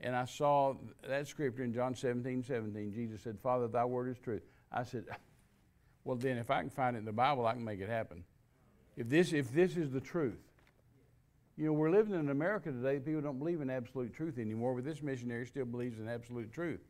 and 0.00 0.14
I 0.14 0.24
saw 0.24 0.74
that 1.08 1.26
scripture 1.26 1.64
in 1.64 1.72
John 1.72 1.94
17, 1.94 2.42
17. 2.42 2.92
Jesus 2.92 3.22
said, 3.22 3.38
Father, 3.40 3.66
thy 3.66 3.84
word 3.84 4.10
is 4.10 4.18
truth. 4.18 4.42
I 4.70 4.82
said, 4.82 5.04
well, 6.04 6.16
then 6.16 6.36
if 6.36 6.50
I 6.50 6.60
can 6.60 6.70
find 6.70 6.96
it 6.96 7.00
in 7.00 7.04
the 7.04 7.12
Bible, 7.12 7.46
I 7.46 7.52
can 7.52 7.64
make 7.64 7.80
it 7.80 7.88
happen. 7.88 8.24
If 8.96 9.08
this, 9.08 9.32
if 9.32 9.52
this 9.52 9.76
is 9.76 9.90
the 9.90 10.00
truth. 10.00 10.38
You 11.58 11.64
know, 11.64 11.72
we're 11.72 11.90
living 11.90 12.14
in 12.14 12.28
America 12.28 12.70
today. 12.70 12.98
People 12.98 13.22
don't 13.22 13.38
believe 13.38 13.62
in 13.62 13.70
absolute 13.70 14.12
truth 14.12 14.38
anymore, 14.38 14.74
but 14.74 14.84
this 14.84 15.02
missionary 15.02 15.46
still 15.46 15.64
believes 15.64 15.98
in 15.98 16.06
absolute 16.06 16.52
truth. 16.52 16.80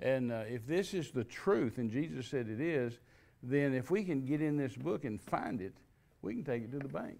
And 0.00 0.32
uh, 0.32 0.42
if 0.48 0.66
this 0.66 0.92
is 0.92 1.12
the 1.12 1.22
truth, 1.22 1.78
and 1.78 1.88
Jesus 1.88 2.26
said 2.26 2.48
it 2.48 2.60
is, 2.60 2.98
then 3.44 3.74
if 3.74 3.92
we 3.92 4.02
can 4.02 4.24
get 4.24 4.42
in 4.42 4.56
this 4.56 4.74
book 4.74 5.04
and 5.04 5.22
find 5.22 5.60
it, 5.60 5.74
we 6.20 6.34
can 6.34 6.42
take 6.42 6.64
it 6.64 6.72
to 6.72 6.78
the 6.78 6.88
bank. 6.88 7.18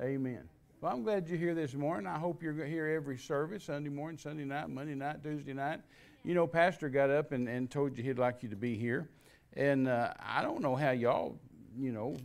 Amen. 0.00 0.48
Well, 0.80 0.90
I'm 0.90 1.02
glad 1.02 1.28
you're 1.28 1.38
here 1.38 1.54
this 1.54 1.74
morning. 1.74 2.06
I 2.06 2.18
hope 2.18 2.42
you're 2.42 2.64
here 2.64 2.86
every 2.86 3.18
service 3.18 3.64
Sunday 3.64 3.90
morning, 3.90 4.16
Sunday 4.16 4.44
night, 4.44 4.70
Monday 4.70 4.94
night, 4.94 5.22
Tuesday 5.22 5.52
night. 5.52 5.80
You 6.24 6.34
know, 6.34 6.46
Pastor 6.46 6.88
got 6.88 7.10
up 7.10 7.32
and, 7.32 7.46
and 7.46 7.70
told 7.70 7.98
you 7.98 8.02
he'd 8.02 8.18
like 8.18 8.42
you 8.42 8.48
to 8.48 8.56
be 8.56 8.74
here. 8.78 9.10
And 9.52 9.86
uh, 9.86 10.14
I 10.18 10.40
don't 10.40 10.62
know 10.62 10.76
how 10.76 10.92
y'all, 10.92 11.36
you 11.78 11.92
know, 11.92 12.16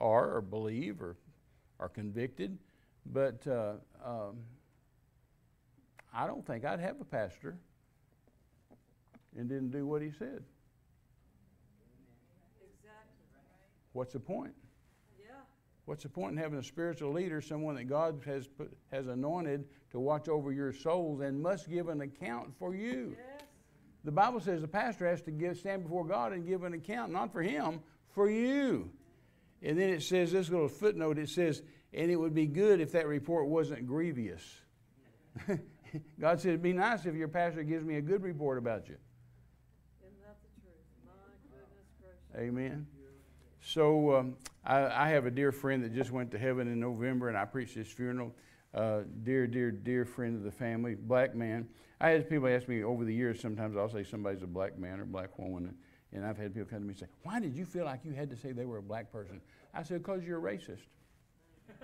are 0.00 0.34
or 0.36 0.40
believe 0.40 1.00
or 1.00 1.16
are 1.80 1.88
convicted, 1.88 2.58
but 3.06 3.44
uh, 3.46 3.72
um, 4.04 4.36
I 6.14 6.26
don't 6.26 6.46
think 6.46 6.64
I'd 6.64 6.80
have 6.80 7.00
a 7.00 7.04
pastor 7.04 7.56
and 9.36 9.48
didn't 9.48 9.70
do 9.70 9.86
what 9.86 10.02
he 10.02 10.10
said. 10.10 10.42
Exactly. 12.60 13.24
What's 13.92 14.12
the 14.12 14.20
point? 14.20 14.52
Yeah. 15.18 15.32
What's 15.86 16.02
the 16.02 16.08
point 16.08 16.32
in 16.32 16.38
having 16.38 16.58
a 16.58 16.62
spiritual 16.62 17.12
leader, 17.12 17.40
someone 17.40 17.76
that 17.76 17.84
God 17.84 18.20
has 18.26 18.46
put, 18.46 18.76
has 18.92 19.06
anointed 19.06 19.64
to 19.92 20.00
watch 20.00 20.28
over 20.28 20.52
your 20.52 20.72
souls 20.72 21.20
and 21.20 21.40
must 21.40 21.70
give 21.70 21.88
an 21.88 22.02
account 22.02 22.50
for 22.58 22.74
you? 22.74 23.16
Yes. 23.16 23.42
The 24.04 24.12
Bible 24.12 24.40
says 24.40 24.60
the 24.60 24.68
pastor 24.68 25.06
has 25.06 25.20
to 25.22 25.30
give, 25.30 25.58
stand 25.58 25.84
before 25.84 26.04
God 26.04 26.32
and 26.32 26.46
give 26.46 26.64
an 26.64 26.74
account, 26.74 27.12
not 27.12 27.32
for 27.32 27.42
him, 27.42 27.80
for 28.12 28.30
you. 28.30 28.90
And 29.62 29.78
then 29.78 29.90
it 29.90 30.02
says 30.02 30.32
this 30.32 30.48
little 30.48 30.68
footnote 30.68 31.18
it 31.18 31.28
says, 31.28 31.62
and 31.92 32.10
it 32.10 32.16
would 32.16 32.34
be 32.34 32.46
good 32.46 32.80
if 32.80 32.92
that 32.92 33.06
report 33.06 33.46
wasn't 33.46 33.86
grievous. 33.86 34.42
God 36.20 36.40
said 36.40 36.50
it'd 36.50 36.62
be 36.62 36.72
nice 36.72 37.04
if 37.04 37.14
your 37.14 37.28
pastor 37.28 37.62
gives 37.62 37.84
me 37.84 37.96
a 37.96 38.00
good 38.00 38.22
report 38.22 38.58
about 38.58 38.88
you. 38.88 38.96
Isn't 40.02 40.20
that 40.22 40.36
the 40.42 40.60
truth? 40.62 40.74
My 41.04 41.12
goodness 41.50 41.88
gracious. 42.00 42.48
Amen. 42.48 42.86
So 43.62 44.16
um, 44.16 44.36
I, 44.64 45.04
I, 45.04 45.08
have 45.08 45.26
a 45.26 45.30
dear 45.30 45.52
friend 45.52 45.84
that 45.84 45.94
just 45.94 46.10
went 46.10 46.30
to 46.30 46.38
heaven 46.38 46.66
in 46.66 46.80
November, 46.80 47.28
and 47.28 47.36
I 47.36 47.44
preached 47.44 47.74
his 47.74 47.88
funeral. 47.88 48.34
Uh, 48.72 49.00
dear, 49.22 49.46
dear, 49.46 49.70
dear 49.70 50.04
friend 50.04 50.36
of 50.36 50.44
the 50.44 50.50
family, 50.50 50.94
black 50.94 51.34
man. 51.34 51.68
I 52.00 52.10
had 52.10 52.28
people 52.30 52.48
ask 52.48 52.68
me 52.68 52.82
over 52.82 53.04
the 53.04 53.14
years. 53.14 53.40
Sometimes 53.40 53.76
I'll 53.76 53.90
say 53.90 54.04
somebody's 54.04 54.42
a 54.42 54.46
black 54.46 54.78
man 54.78 55.00
or 55.00 55.04
black 55.04 55.38
woman, 55.38 55.74
and 56.12 56.24
I've 56.24 56.36
had 56.36 56.54
people 56.54 56.68
come 56.68 56.80
to 56.80 56.84
me 56.84 56.90
and 56.90 56.98
say, 56.98 57.06
"Why 57.22 57.40
did 57.40 57.54
you 57.54 57.64
feel 57.64 57.84
like 57.84 58.04
you 58.04 58.12
had 58.12 58.30
to 58.30 58.36
say 58.36 58.52
they 58.52 58.66
were 58.66 58.78
a 58.78 58.82
black 58.82 59.12
person?" 59.12 59.40
I 59.74 59.82
said, 59.82 60.02
"Because 60.02 60.24
you're 60.24 60.38
a 60.38 60.56
racist." 60.56 60.88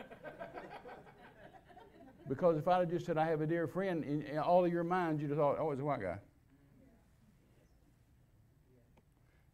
because 2.29 2.59
if 2.59 2.67
I'd 2.67 2.81
have 2.81 2.91
just 2.91 3.07
said 3.07 3.17
I 3.19 3.27
have 3.27 3.41
a 3.41 3.47
dear 3.47 3.67
friend, 3.67 4.05
in, 4.05 4.39
all 4.39 4.65
of 4.65 4.73
your 4.73 4.85
minds 4.85 5.23
you'd 5.23 5.31
have 5.31 5.39
thought, 5.39 5.59
"Oh, 5.59 5.71
it's 5.71 5.81
a 5.81 5.85
white 5.85 6.01
guy." 6.01 6.19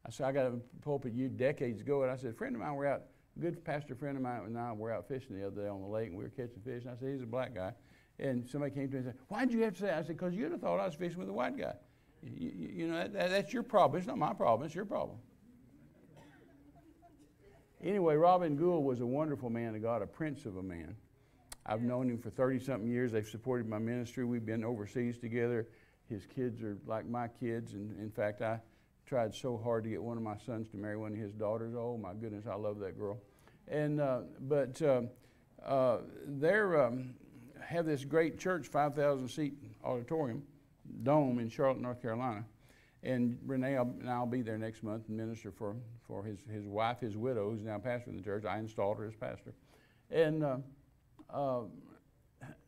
I 0.05 0.11
said, 0.11 0.27
I 0.27 0.33
got 0.33 0.47
a 0.47 0.59
pulpit 0.83 1.13
you 1.13 1.29
decades 1.29 1.81
ago, 1.81 2.03
and 2.03 2.11
I 2.11 2.17
said, 2.17 2.31
a 2.31 2.35
friend 2.35 2.57
of 2.57 2.61
mine, 2.61 2.75
we're 2.75 2.87
out, 2.87 3.03
a 3.37 3.41
good 3.41 3.65
pastor 3.65 3.95
friend 3.95 4.17
of 4.17 4.23
mine 4.23 4.43
and 4.47 4.59
I 4.59 4.73
were 4.73 4.93
out 4.93 5.07
fishing 5.07 5.39
the 5.39 5.47
other 5.47 5.63
day 5.63 5.69
on 5.69 5.81
the 5.81 5.87
lake, 5.87 6.09
and 6.09 6.17
we 6.17 6.25
were 6.25 6.31
catching 6.31 6.61
fish, 6.65 6.83
and 6.85 6.91
I 6.91 6.97
said, 6.97 7.13
he's 7.13 7.23
a 7.23 7.27
black 7.27 7.55
guy. 7.55 7.73
And 8.19 8.49
somebody 8.49 8.75
came 8.75 8.89
to 8.89 8.93
me 8.95 8.99
and 8.99 9.07
said, 9.07 9.15
why 9.29 9.45
did 9.45 9.55
you 9.55 9.63
have 9.63 9.75
to 9.75 9.81
say 9.81 9.87
that? 9.87 9.99
I 9.99 10.03
said, 10.03 10.17
because 10.17 10.35
you'd 10.35 10.53
have 10.53 10.61
thought 10.61 10.81
I 10.81 10.87
was 10.87 10.95
fishing 10.95 11.19
with 11.19 11.29
a 11.29 11.33
white 11.33 11.57
guy. 11.57 11.75
You, 12.23 12.53
you, 12.57 12.89
know, 12.89 13.09
that, 13.09 13.31
that's 13.31 13.53
your 13.53 13.63
problem. 13.63 13.99
It's 13.99 14.07
not 14.07 14.19
my 14.19 14.33
problem. 14.33 14.67
It's 14.67 14.75
your 14.75 14.85
problem. 14.85 15.19
Anyway, 17.83 18.15
Robin 18.15 18.55
Gool 18.55 18.85
was 18.85 19.01
a 19.01 19.07
wonderful 19.07 19.51
man 19.51 19.75
of 19.75 19.83
God, 19.83 20.03
a 20.03 20.07
prince 20.07 20.47
of 20.47 20.57
a 20.57 20.63
man. 20.63 20.95
I've 21.67 21.83
known 21.83 22.09
him 22.09 22.19
for 22.19 22.31
30 22.31 22.61
something 22.61 22.89
years. 22.89 23.13
They've 23.13 23.27
supported 23.27 23.69
my 23.69 23.79
ministry. 23.79 24.25
We've 24.25 24.47
been 24.47 24.65
overseas 24.65 25.19
together. 25.19 25.67
His 26.09 26.27
kids 26.27 26.63
are 26.63 26.79
like 26.87 27.07
my 27.07 27.27
kids. 27.29 27.73
And 27.75 27.99
in 27.99 28.11
fact, 28.11 28.41
I 28.41 28.61
tried 29.07 29.35
so 29.35 29.57
hard 29.57 29.85
to 29.85 29.91
get 29.91 30.03
one 30.03 30.17
of 30.17 30.23
my 30.23 30.37
sons 30.37 30.69
to 30.71 30.77
marry 30.77 30.97
one 30.97 31.13
of 31.13 31.19
his 31.19 31.33
daughters. 31.33 31.75
Oh 31.77 31.97
my 31.97 32.15
goodness, 32.15 32.47
I 32.47 32.55
love 32.55 32.79
that 32.81 32.99
girl. 32.99 33.19
And 33.69 34.01
uh, 34.01 34.21
but 34.41 34.81
uh, 34.83 35.03
uh, 35.65 35.99
they 36.27 36.59
um, 36.59 37.15
have 37.61 37.87
this 37.87 38.05
great 38.05 38.39
church, 38.39 38.67
5,000 38.69 39.29
seat 39.29 39.55
auditorium, 39.85 40.43
dome 41.03 41.39
in 41.39 41.49
Charlotte, 41.49 41.81
North 41.81 42.01
Carolina. 42.01 42.45
And 43.03 43.39
Renee 43.45 43.75
and 43.75 44.09
I'll 44.09 44.27
be 44.27 44.43
there 44.43 44.59
next 44.59 44.83
month 44.85 45.09
and 45.09 45.17
minister 45.17 45.51
for, 45.51 45.75
for 46.07 46.23
his, 46.23 46.39
his 46.49 46.67
wife, 46.67 47.01
his 47.01 47.17
widow, 47.17 47.51
who's 47.51 47.63
now 47.63 47.79
pastor 47.79 48.11
in 48.11 48.17
the 48.17 48.23
church. 48.23 48.45
I 48.45 48.59
installed 48.59 48.99
her 48.99 49.07
as 49.07 49.15
pastor. 49.15 49.55
And 50.11 50.45
uh, 50.45 50.57
uh, 51.33 51.63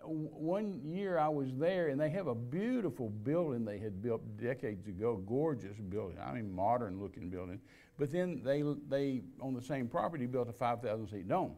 one 0.03 0.81
year 0.85 1.18
I 1.18 1.29
was 1.29 1.55
there, 1.55 1.88
and 1.88 2.01
they 2.01 2.11
have 2.11 2.27
a 2.27 2.35
beautiful 2.35 3.11
building 3.11 3.64
they 3.64 3.79
had 3.79 4.03
built 4.03 4.23
decades 4.37 4.87
ago, 4.87 5.23
gorgeous 5.27 5.77
building. 5.88 6.18
I 6.20 6.33
mean, 6.33 6.55
modern 6.55 7.01
looking 7.01 7.31
building. 7.31 7.61
But 7.99 8.11
then 8.11 8.42
they 8.44 8.62
they 8.88 9.23
on 9.40 9.55
the 9.55 9.62
same 9.62 9.88
property 9.88 10.27
built 10.27 10.49
a 10.49 10.53
5,000 10.53 11.09
seat 11.09 11.29
dome, 11.29 11.53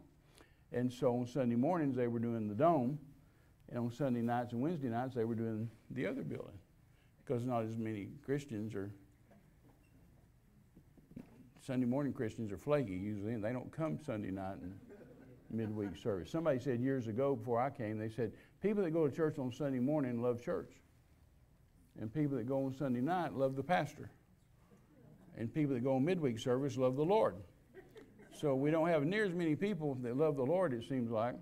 and 0.72 0.92
so 0.92 1.16
on 1.18 1.26
Sunday 1.26 1.56
mornings 1.56 1.96
they 1.96 2.08
were 2.08 2.18
doing 2.18 2.48
the 2.48 2.54
dome, 2.54 2.98
and 3.70 3.78
on 3.78 3.90
Sunday 3.90 4.20
nights 4.20 4.52
and 4.52 4.60
Wednesday 4.60 4.88
nights 4.88 5.14
they 5.14 5.24
were 5.24 5.34
doing 5.34 5.70
the 5.90 6.06
other 6.06 6.22
building, 6.22 6.58
because 7.26 7.44
not 7.44 7.64
as 7.64 7.76
many 7.76 8.08
Christians 8.24 8.74
are. 8.74 8.90
Sunday 11.66 11.86
morning 11.86 12.12
Christians 12.12 12.52
are 12.52 12.58
flaky 12.58 12.94
usually, 12.94 13.32
and 13.32 13.42
they 13.42 13.52
don't 13.52 13.72
come 13.72 13.98
Sunday 14.06 14.30
night 14.30 14.58
and 14.62 14.78
midweek 15.50 15.96
service. 16.00 16.30
Somebody 16.30 16.60
said 16.60 16.80
years 16.80 17.08
ago 17.08 17.34
before 17.34 17.60
I 17.60 17.70
came, 17.70 17.98
they 17.98 18.08
said, 18.08 18.32
people 18.62 18.84
that 18.84 18.92
go 18.92 19.08
to 19.08 19.14
church 19.14 19.38
on 19.38 19.52
Sunday 19.52 19.80
morning 19.80 20.22
love 20.22 20.40
church. 20.40 20.70
And 22.00 22.12
people 22.12 22.36
that 22.36 22.46
go 22.46 22.66
on 22.66 22.74
Sunday 22.74 23.00
night 23.00 23.32
love 23.34 23.56
the 23.56 23.62
pastor. 23.64 24.10
And 25.36 25.52
people 25.52 25.74
that 25.74 25.82
go 25.82 25.96
on 25.96 26.04
midweek 26.04 26.38
service 26.38 26.76
love 26.76 26.94
the 26.94 27.04
Lord. 27.04 27.34
So 28.32 28.54
we 28.54 28.70
don't 28.70 28.86
have 28.88 29.04
near 29.04 29.24
as 29.24 29.32
many 29.32 29.56
people 29.56 29.96
that 30.02 30.16
love 30.16 30.36
the 30.36 30.44
Lord, 30.44 30.72
it 30.72 30.84
seems 30.88 31.10
like, 31.10 31.34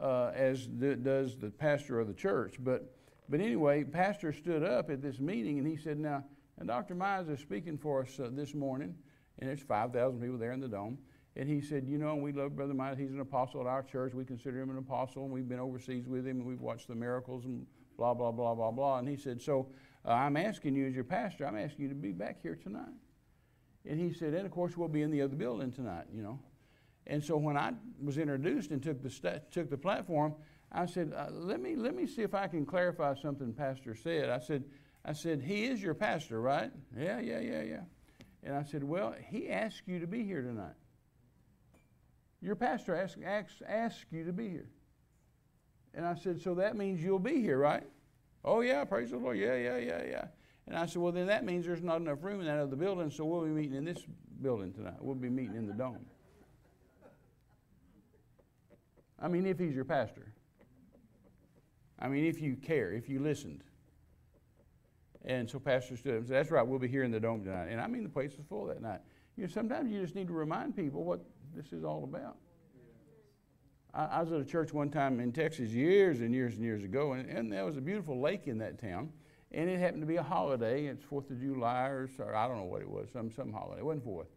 uh, 0.00 0.32
as 0.34 0.66
does 0.66 1.36
the 1.36 1.50
pastor 1.50 2.00
of 2.00 2.08
the 2.08 2.14
church. 2.14 2.56
But, 2.58 2.97
but 3.28 3.40
anyway, 3.40 3.84
pastor 3.84 4.32
stood 4.32 4.62
up 4.62 4.90
at 4.90 5.02
this 5.02 5.18
meeting 5.20 5.58
and 5.58 5.66
he 5.66 5.76
said, 5.76 5.98
now, 5.98 6.24
and 6.58 6.68
Dr. 6.68 6.94
Mize 6.94 7.30
is 7.30 7.40
speaking 7.40 7.78
for 7.78 8.02
us 8.02 8.18
uh, 8.18 8.30
this 8.32 8.54
morning, 8.54 8.94
and 9.38 9.48
there's 9.48 9.60
5,000 9.60 10.20
people 10.20 10.38
there 10.38 10.52
in 10.52 10.60
the 10.60 10.68
dome. 10.68 10.98
And 11.36 11.48
he 11.48 11.60
said, 11.60 11.86
You 11.86 11.98
know, 11.98 12.16
we 12.16 12.32
love 12.32 12.56
Brother 12.56 12.74
Mize. 12.74 12.98
He's 12.98 13.12
an 13.12 13.20
apostle 13.20 13.60
at 13.60 13.68
our 13.68 13.84
church. 13.84 14.12
We 14.12 14.24
consider 14.24 14.60
him 14.60 14.70
an 14.70 14.78
apostle, 14.78 15.22
and 15.22 15.32
we've 15.32 15.48
been 15.48 15.60
overseas 15.60 16.08
with 16.08 16.26
him, 16.26 16.38
and 16.38 16.46
we've 16.46 16.60
watched 16.60 16.88
the 16.88 16.96
miracles 16.96 17.44
and 17.44 17.64
blah, 17.96 18.12
blah, 18.12 18.32
blah, 18.32 18.56
blah, 18.56 18.72
blah. 18.72 18.98
And 18.98 19.08
he 19.08 19.16
said, 19.16 19.40
So 19.40 19.68
uh, 20.04 20.10
I'm 20.10 20.36
asking 20.36 20.74
you, 20.74 20.88
as 20.88 20.94
your 20.94 21.04
pastor, 21.04 21.46
I'm 21.46 21.56
asking 21.56 21.84
you 21.84 21.88
to 21.90 21.94
be 21.94 22.10
back 22.10 22.42
here 22.42 22.58
tonight. 22.60 22.88
And 23.86 24.00
he 24.00 24.12
said, 24.12 24.34
And 24.34 24.44
of 24.44 24.50
course, 24.50 24.76
we'll 24.76 24.88
be 24.88 25.02
in 25.02 25.12
the 25.12 25.22
other 25.22 25.36
building 25.36 25.70
tonight, 25.70 26.06
you 26.12 26.22
know. 26.22 26.40
And 27.06 27.22
so 27.22 27.36
when 27.36 27.56
I 27.56 27.72
was 28.02 28.18
introduced 28.18 28.72
and 28.72 28.82
took 28.82 29.00
the, 29.00 29.42
took 29.52 29.70
the 29.70 29.78
platform, 29.78 30.34
I 30.70 30.86
said, 30.86 31.12
uh, 31.16 31.28
let, 31.30 31.60
me, 31.60 31.76
let 31.76 31.94
me 31.94 32.06
see 32.06 32.22
if 32.22 32.34
I 32.34 32.46
can 32.46 32.66
clarify 32.66 33.14
something 33.14 33.52
Pastor 33.52 33.94
said. 33.94 34.28
I 34.28 34.38
said, 34.38 34.64
I 35.04 35.12
said, 35.12 35.42
He 35.42 35.64
is 35.64 35.82
your 35.82 35.94
pastor, 35.94 36.40
right? 36.40 36.70
Yeah, 36.96 37.20
yeah, 37.20 37.40
yeah, 37.40 37.62
yeah. 37.62 37.80
And 38.42 38.54
I 38.54 38.62
said, 38.62 38.84
Well, 38.84 39.14
he 39.30 39.48
asked 39.48 39.82
you 39.86 40.00
to 40.00 40.06
be 40.06 40.24
here 40.24 40.42
tonight. 40.42 40.74
Your 42.42 42.54
pastor 42.54 42.94
asked, 42.94 43.16
asked, 43.24 43.62
asked 43.66 44.06
you 44.10 44.24
to 44.24 44.32
be 44.32 44.48
here. 44.50 44.68
And 45.94 46.04
I 46.06 46.14
said, 46.14 46.40
So 46.40 46.54
that 46.56 46.76
means 46.76 47.02
you'll 47.02 47.18
be 47.18 47.40
here, 47.40 47.58
right? 47.58 47.84
Oh, 48.44 48.60
yeah, 48.60 48.84
praise 48.84 49.10
the 49.10 49.16
Lord. 49.16 49.38
Yeah, 49.38 49.56
yeah, 49.56 49.78
yeah, 49.78 50.02
yeah. 50.06 50.24
And 50.66 50.76
I 50.76 50.84
said, 50.84 51.00
Well, 51.00 51.12
then 51.12 51.26
that 51.28 51.44
means 51.44 51.64
there's 51.64 51.82
not 51.82 51.96
enough 51.96 52.22
room 52.22 52.40
in 52.40 52.46
that 52.46 52.58
other 52.58 52.76
building, 52.76 53.10
so 53.10 53.24
we'll 53.24 53.44
be 53.44 53.50
meeting 53.50 53.76
in 53.76 53.86
this 53.86 54.04
building 54.42 54.74
tonight. 54.74 54.96
We'll 55.00 55.14
be 55.14 55.30
meeting 55.30 55.56
in 55.56 55.66
the 55.66 55.72
dome. 55.72 56.04
I 59.20 59.28
mean, 59.28 59.46
if 59.46 59.58
he's 59.58 59.74
your 59.74 59.86
pastor. 59.86 60.34
I 61.98 62.08
mean, 62.08 62.24
if 62.24 62.40
you 62.40 62.56
care, 62.56 62.92
if 62.92 63.08
you 63.08 63.20
listened. 63.20 63.64
And 65.24 65.48
so 65.48 65.58
Pastor 65.58 65.96
stood 65.96 66.12
up 66.12 66.18
and 66.18 66.26
said, 66.28 66.36
That's 66.36 66.50
right, 66.50 66.66
we'll 66.66 66.78
be 66.78 66.88
here 66.88 67.02
in 67.02 67.10
the 67.10 67.20
dome 67.20 67.44
tonight. 67.44 67.68
And 67.70 67.80
I 67.80 67.86
mean, 67.86 68.02
the 68.02 68.08
place 68.08 68.36
was 68.36 68.46
full 68.48 68.66
that 68.66 68.80
night. 68.80 69.00
You 69.36 69.44
know, 69.44 69.48
sometimes 69.48 69.90
you 69.90 70.00
just 70.00 70.14
need 70.14 70.28
to 70.28 70.32
remind 70.32 70.76
people 70.76 71.04
what 71.04 71.20
this 71.54 71.72
is 71.72 71.84
all 71.84 72.04
about. 72.04 72.36
I, 73.94 74.04
I, 74.04 74.20
was 74.20 74.32
at 74.32 74.40
a 74.40 74.44
church 74.44 74.72
one 74.72 74.90
time 74.90 75.20
in 75.20 75.32
Texas 75.32 75.70
years 75.70 76.20
and 76.20 76.34
years 76.34 76.54
and 76.54 76.64
years 76.64 76.82
ago, 76.82 77.12
and, 77.12 77.28
and 77.28 77.52
there 77.52 77.64
was 77.64 77.76
a 77.76 77.80
beautiful 77.80 78.20
lake 78.20 78.46
in 78.46 78.58
that 78.58 78.80
town. 78.80 79.10
And 79.50 79.70
it 79.70 79.78
happened 79.78 80.02
to 80.02 80.06
be 80.06 80.16
a 80.16 80.22
holiday. 80.22 80.86
It's 80.86 81.02
Fourth 81.02 81.30
of 81.30 81.40
July 81.40 81.86
or, 81.86 82.10
or 82.18 82.34
I 82.34 82.46
don't 82.46 82.58
know 82.58 82.64
what 82.64 82.82
it 82.82 82.88
was, 82.88 83.08
some 83.12 83.30
some 83.30 83.52
holiday. 83.52 83.80
It 83.80 83.84
wasn't 83.84 84.04
Fourth, 84.04 84.28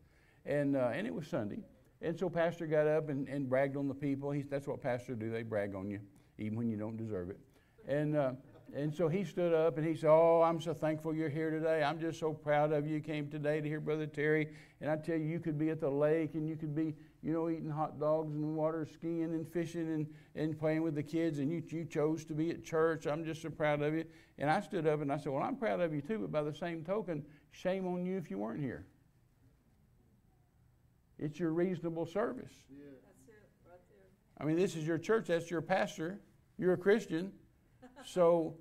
and 0.45 0.75
uh, 0.75 0.91
and 0.93 1.05
it 1.05 1.13
was 1.13 1.27
Sunday. 1.27 1.59
And 2.01 2.17
so 2.17 2.29
pastor 2.29 2.65
got 2.65 2.87
up 2.87 3.09
and, 3.09 3.27
and 3.27 3.47
bragged 3.47 3.75
on 3.77 3.87
the 3.87 3.93
people. 3.93 4.31
He's, 4.31 4.47
that's 4.47 4.67
what 4.67 4.81
pastors 4.81 5.17
do. 5.19 5.29
They 5.29 5.43
brag 5.43 5.75
on 5.75 5.91
you, 5.91 5.99
even 6.39 6.57
when 6.57 6.69
you 6.69 6.77
don't 6.77 6.97
deserve 6.97 7.29
it. 7.29 7.39
And 7.87 8.15
uh, 8.15 8.31
And 8.73 8.93
so 8.95 9.09
he 9.09 9.25
stood 9.25 9.53
up 9.53 9.77
and 9.77 9.85
he 9.85 9.95
said, 9.95 10.09
Oh, 10.09 10.41
I'm 10.41 10.61
so 10.61 10.73
thankful 10.73 11.13
you're 11.13 11.29
here 11.29 11.51
today. 11.51 11.83
I'm 11.83 11.99
just 11.99 12.19
so 12.19 12.31
proud 12.31 12.71
of 12.71 12.87
you. 12.87 12.95
You 12.95 13.01
came 13.01 13.29
today 13.29 13.59
to 13.59 13.67
hear 13.67 13.81
Brother 13.81 14.07
Terry. 14.07 14.47
And 14.79 14.89
I 14.89 14.95
tell 14.95 15.17
you, 15.17 15.25
you 15.25 15.39
could 15.39 15.57
be 15.57 15.69
at 15.69 15.81
the 15.81 15.89
lake 15.89 16.35
and 16.35 16.47
you 16.47 16.55
could 16.55 16.73
be, 16.73 16.95
you 17.21 17.33
know, 17.33 17.49
eating 17.49 17.69
hot 17.69 17.99
dogs 17.99 18.33
and 18.33 18.55
water 18.55 18.85
skiing 18.85 19.33
and 19.33 19.47
fishing 19.51 19.87
and, 19.93 20.07
and 20.35 20.57
playing 20.57 20.83
with 20.83 20.95
the 20.95 21.03
kids. 21.03 21.39
And 21.39 21.51
you, 21.51 21.61
you 21.67 21.83
chose 21.83 22.23
to 22.25 22.33
be 22.33 22.49
at 22.49 22.63
church. 22.63 23.07
I'm 23.07 23.25
just 23.25 23.41
so 23.41 23.49
proud 23.49 23.81
of 23.81 23.93
you. 23.93 24.05
And 24.37 24.49
I 24.49 24.61
stood 24.61 24.87
up 24.87 25.01
and 25.01 25.11
I 25.11 25.17
said, 25.17 25.33
Well, 25.33 25.43
I'm 25.43 25.57
proud 25.57 25.81
of 25.81 25.93
you 25.93 26.01
too. 26.01 26.19
But 26.19 26.31
by 26.31 26.43
the 26.43 26.53
same 26.53 26.83
token, 26.85 27.25
shame 27.51 27.85
on 27.85 28.05
you 28.05 28.17
if 28.17 28.31
you 28.31 28.37
weren't 28.37 28.61
here. 28.61 28.85
It's 31.19 31.39
your 31.39 31.51
reasonable 31.51 32.05
service. 32.05 32.53
Yeah. 32.69 32.85
That's 33.05 33.27
it, 33.27 33.49
right 33.69 33.79
there. 33.89 34.07
I 34.39 34.45
mean, 34.45 34.55
this 34.55 34.77
is 34.77 34.87
your 34.87 34.97
church. 34.97 35.27
That's 35.27 35.51
your 35.51 35.61
pastor. 35.61 36.21
You're 36.57 36.73
a 36.73 36.77
Christian. 36.77 37.33
So, 38.05 38.55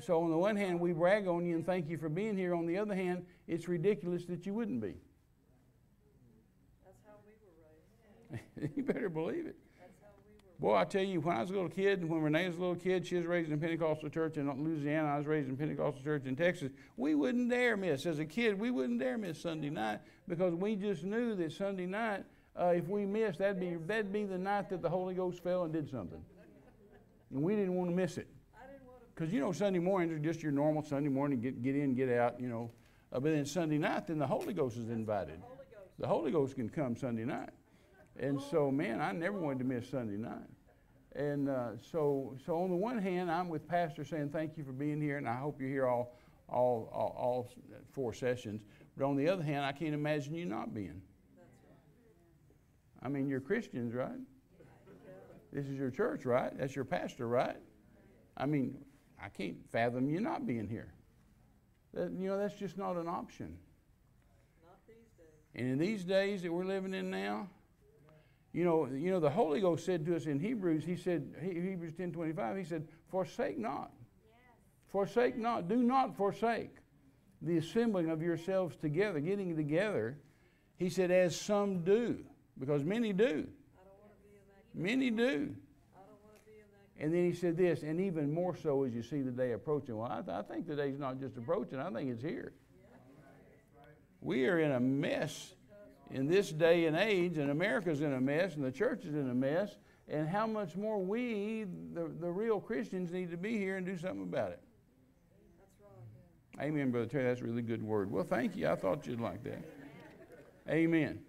so 0.00 0.22
on 0.22 0.30
the 0.30 0.36
one 0.36 0.56
hand, 0.56 0.80
we 0.80 0.92
brag 0.92 1.26
on 1.26 1.44
you 1.46 1.56
and 1.56 1.66
thank 1.66 1.88
you 1.88 1.98
for 1.98 2.08
being 2.08 2.36
here. 2.36 2.54
On 2.54 2.66
the 2.66 2.78
other 2.78 2.94
hand, 2.94 3.24
it's 3.46 3.68
ridiculous 3.68 4.24
that 4.26 4.46
you 4.46 4.54
wouldn't 4.54 4.80
be. 4.80 4.94
That's 6.84 6.98
how 7.06 7.14
we 7.24 7.32
were 7.42 8.40
raised. 8.60 8.76
you 8.76 8.82
better 8.82 9.08
believe 9.08 9.46
it. 9.46 9.56
That's 9.78 9.92
how 10.00 10.08
we 10.16 10.66
were. 10.66 10.72
Boy, 10.72 10.78
I 10.78 10.84
tell 10.84 11.02
you, 11.02 11.20
when 11.20 11.36
I 11.36 11.40
was 11.40 11.50
a 11.50 11.54
little 11.54 11.68
kid, 11.68 12.00
and 12.00 12.10
when 12.10 12.22
Renee 12.22 12.48
was 12.48 12.56
a 12.56 12.60
little 12.60 12.76
kid, 12.76 13.06
she 13.06 13.16
was 13.16 13.26
raised 13.26 13.50
in 13.50 13.60
Pentecostal 13.60 14.08
church 14.08 14.36
in 14.36 14.50
Louisiana. 14.50 15.08
I 15.08 15.18
was 15.18 15.26
raised 15.26 15.48
in 15.48 15.56
Pentecostal 15.56 16.02
church 16.02 16.24
in 16.26 16.36
Texas. 16.36 16.72
We 16.96 17.14
wouldn't 17.14 17.50
dare 17.50 17.76
miss. 17.76 18.06
As 18.06 18.18
a 18.18 18.24
kid, 18.24 18.58
we 18.58 18.70
wouldn't 18.70 19.00
dare 19.00 19.18
miss 19.18 19.40
Sunday 19.40 19.70
night 19.70 20.00
because 20.28 20.54
we 20.54 20.76
just 20.76 21.04
knew 21.04 21.34
that 21.36 21.52
Sunday 21.52 21.86
night, 21.86 22.24
uh, 22.58 22.66
if 22.66 22.88
we 22.88 23.04
missed, 23.04 23.40
that'd 23.40 23.58
be 23.58 23.74
that'd 23.86 24.12
be 24.12 24.24
the 24.24 24.38
night 24.38 24.68
that 24.70 24.80
the 24.80 24.88
Holy 24.88 25.14
Ghost 25.14 25.42
fell 25.42 25.64
and 25.64 25.72
did 25.72 25.90
something, 25.90 26.22
and 27.30 27.42
we 27.42 27.56
didn't 27.56 27.74
want 27.74 27.90
to 27.90 27.96
miss 27.96 28.16
it. 28.16 28.28
I 28.54 28.66
didn't 28.66 28.86
want 28.86 29.00
to. 29.00 29.03
Because 29.14 29.32
you 29.32 29.40
know 29.40 29.52
Sunday 29.52 29.78
mornings 29.78 30.12
are 30.12 30.18
just 30.18 30.42
your 30.42 30.52
normal 30.52 30.82
Sunday 30.82 31.08
morning, 31.08 31.40
get 31.40 31.62
get 31.62 31.76
in, 31.76 31.94
get 31.94 32.10
out, 32.10 32.40
you 32.40 32.48
know. 32.48 32.70
Uh, 33.12 33.20
but 33.20 33.30
then 33.32 33.46
Sunday 33.46 33.78
night, 33.78 34.08
then 34.08 34.18
the 34.18 34.26
Holy 34.26 34.52
Ghost 34.52 34.76
is 34.76 34.90
invited. 34.90 35.40
The 35.98 36.06
Holy 36.06 36.32
Ghost 36.32 36.56
can 36.56 36.68
come 36.68 36.96
Sunday 36.96 37.24
night, 37.24 37.50
and 38.18 38.40
so 38.40 38.70
man, 38.70 39.00
I 39.00 39.12
never 39.12 39.38
wanted 39.38 39.60
to 39.60 39.64
miss 39.64 39.88
Sunday 39.88 40.16
night. 40.16 40.48
And 41.14 41.48
uh, 41.48 41.70
so, 41.80 42.36
so 42.44 42.60
on 42.60 42.70
the 42.70 42.76
one 42.76 42.98
hand, 42.98 43.30
I'm 43.30 43.48
with 43.48 43.68
Pastor 43.68 44.04
saying 44.04 44.30
thank 44.30 44.58
you 44.58 44.64
for 44.64 44.72
being 44.72 45.00
here, 45.00 45.16
and 45.16 45.28
I 45.28 45.36
hope 45.36 45.60
you're 45.60 45.70
here 45.70 45.86
all, 45.86 46.16
all, 46.48 46.90
all, 46.92 47.14
all 47.16 47.50
four 47.92 48.12
sessions. 48.12 48.62
But 48.96 49.06
on 49.06 49.16
the 49.16 49.28
other 49.28 49.42
hand, 49.42 49.64
I 49.64 49.72
can't 49.72 49.94
imagine 49.94 50.34
you 50.34 50.44
not 50.44 50.74
being. 50.74 51.00
I 53.00 53.08
mean, 53.08 53.28
you're 53.28 53.40
Christians, 53.40 53.94
right? 53.94 54.10
This 55.52 55.66
is 55.66 55.78
your 55.78 55.90
church, 55.90 56.24
right? 56.24 56.56
That's 56.58 56.74
your 56.74 56.84
pastor, 56.84 57.28
right? 57.28 57.58
I 58.36 58.46
mean, 58.46 58.76
I 59.24 59.28
can't 59.28 59.56
fathom 59.72 60.10
you 60.10 60.20
not 60.20 60.46
being 60.46 60.68
here. 60.68 60.92
That, 61.94 62.12
you 62.12 62.28
know, 62.28 62.36
that's 62.36 62.54
just 62.54 62.76
not 62.76 62.96
an 62.96 63.08
option. 63.08 63.56
Not 64.62 64.78
these 64.86 64.96
days. 65.16 65.26
And 65.54 65.72
in 65.72 65.78
these 65.78 66.04
days 66.04 66.42
that 66.42 66.52
we're 66.52 66.64
living 66.64 66.92
in 66.92 67.10
now, 67.10 67.48
you 68.52 68.64
know, 68.64 68.86
you 68.86 69.10
know, 69.10 69.20
the 69.20 69.30
Holy 69.30 69.60
Ghost 69.60 69.86
said 69.86 70.04
to 70.06 70.14
us 70.14 70.26
in 70.26 70.38
Hebrews, 70.38 70.84
He 70.84 70.96
said, 70.96 71.34
He- 71.40 71.60
Hebrews 71.60 71.94
ten 71.94 72.12
twenty 72.12 72.32
five, 72.32 72.56
He 72.56 72.64
said, 72.64 72.86
"Forsake 73.08 73.58
not, 73.58 73.92
forsake 74.86 75.36
not, 75.36 75.68
do 75.68 75.76
not 75.76 76.16
forsake 76.16 76.76
the 77.42 77.56
assembling 77.56 78.10
of 78.10 78.22
yourselves 78.22 78.76
together, 78.76 79.20
getting 79.20 79.56
together." 79.56 80.18
He 80.76 80.88
said, 80.88 81.10
"As 81.10 81.34
some 81.34 81.82
do, 81.82 82.24
because 82.58 82.84
many 82.84 83.12
do, 83.12 83.24
I 83.24 83.30
don't 83.32 83.40
want 83.40 84.12
to 84.12 84.78
be 84.78 84.82
many 84.82 85.10
do." 85.10 85.56
I 85.96 86.00
don't 86.06 86.22
want 86.22 86.36
to 86.36 86.50
be 86.50 86.58
in 86.58 86.70
that. 86.72 86.83
And 86.98 87.12
then 87.12 87.24
he 87.24 87.32
said 87.32 87.56
this, 87.56 87.82
and 87.82 88.00
even 88.00 88.32
more 88.32 88.56
so 88.56 88.84
as 88.84 88.94
you 88.94 89.02
see 89.02 89.20
the 89.20 89.32
day 89.32 89.52
approaching. 89.52 89.96
Well, 89.96 90.10
I, 90.10 90.22
th- 90.22 90.36
I 90.36 90.42
think 90.42 90.66
the 90.66 90.76
day's 90.76 90.98
not 90.98 91.18
just 91.18 91.36
approaching, 91.36 91.80
I 91.80 91.90
think 91.90 92.10
it's 92.10 92.22
here. 92.22 92.52
We 94.20 94.46
are 94.46 94.58
in 94.58 94.72
a 94.72 94.80
mess 94.80 95.54
in 96.10 96.28
this 96.28 96.50
day 96.50 96.86
and 96.86 96.96
age, 96.96 97.38
and 97.38 97.50
America's 97.50 98.00
in 98.00 98.12
a 98.12 98.20
mess, 98.20 98.54
and 98.54 98.64
the 98.64 98.72
church 98.72 99.04
is 99.04 99.14
in 99.14 99.28
a 99.28 99.34
mess. 99.34 99.76
And 100.06 100.28
how 100.28 100.46
much 100.46 100.76
more 100.76 100.98
we, 101.02 101.64
the, 101.94 102.10
the 102.20 102.30
real 102.30 102.60
Christians, 102.60 103.10
need 103.10 103.30
to 103.30 103.38
be 103.38 103.58
here 103.58 103.76
and 103.76 103.86
do 103.86 103.96
something 103.96 104.22
about 104.22 104.50
it. 104.50 104.60
Amen, 106.60 106.90
Brother 106.90 107.06
Terry. 107.06 107.24
That's 107.24 107.40
a 107.40 107.44
really 107.44 107.62
good 107.62 107.82
word. 107.82 108.10
Well, 108.10 108.22
thank 108.22 108.54
you. 108.54 108.68
I 108.68 108.76
thought 108.76 109.06
you'd 109.06 109.20
like 109.20 109.42
that. 109.44 109.64
Amen. 110.68 111.23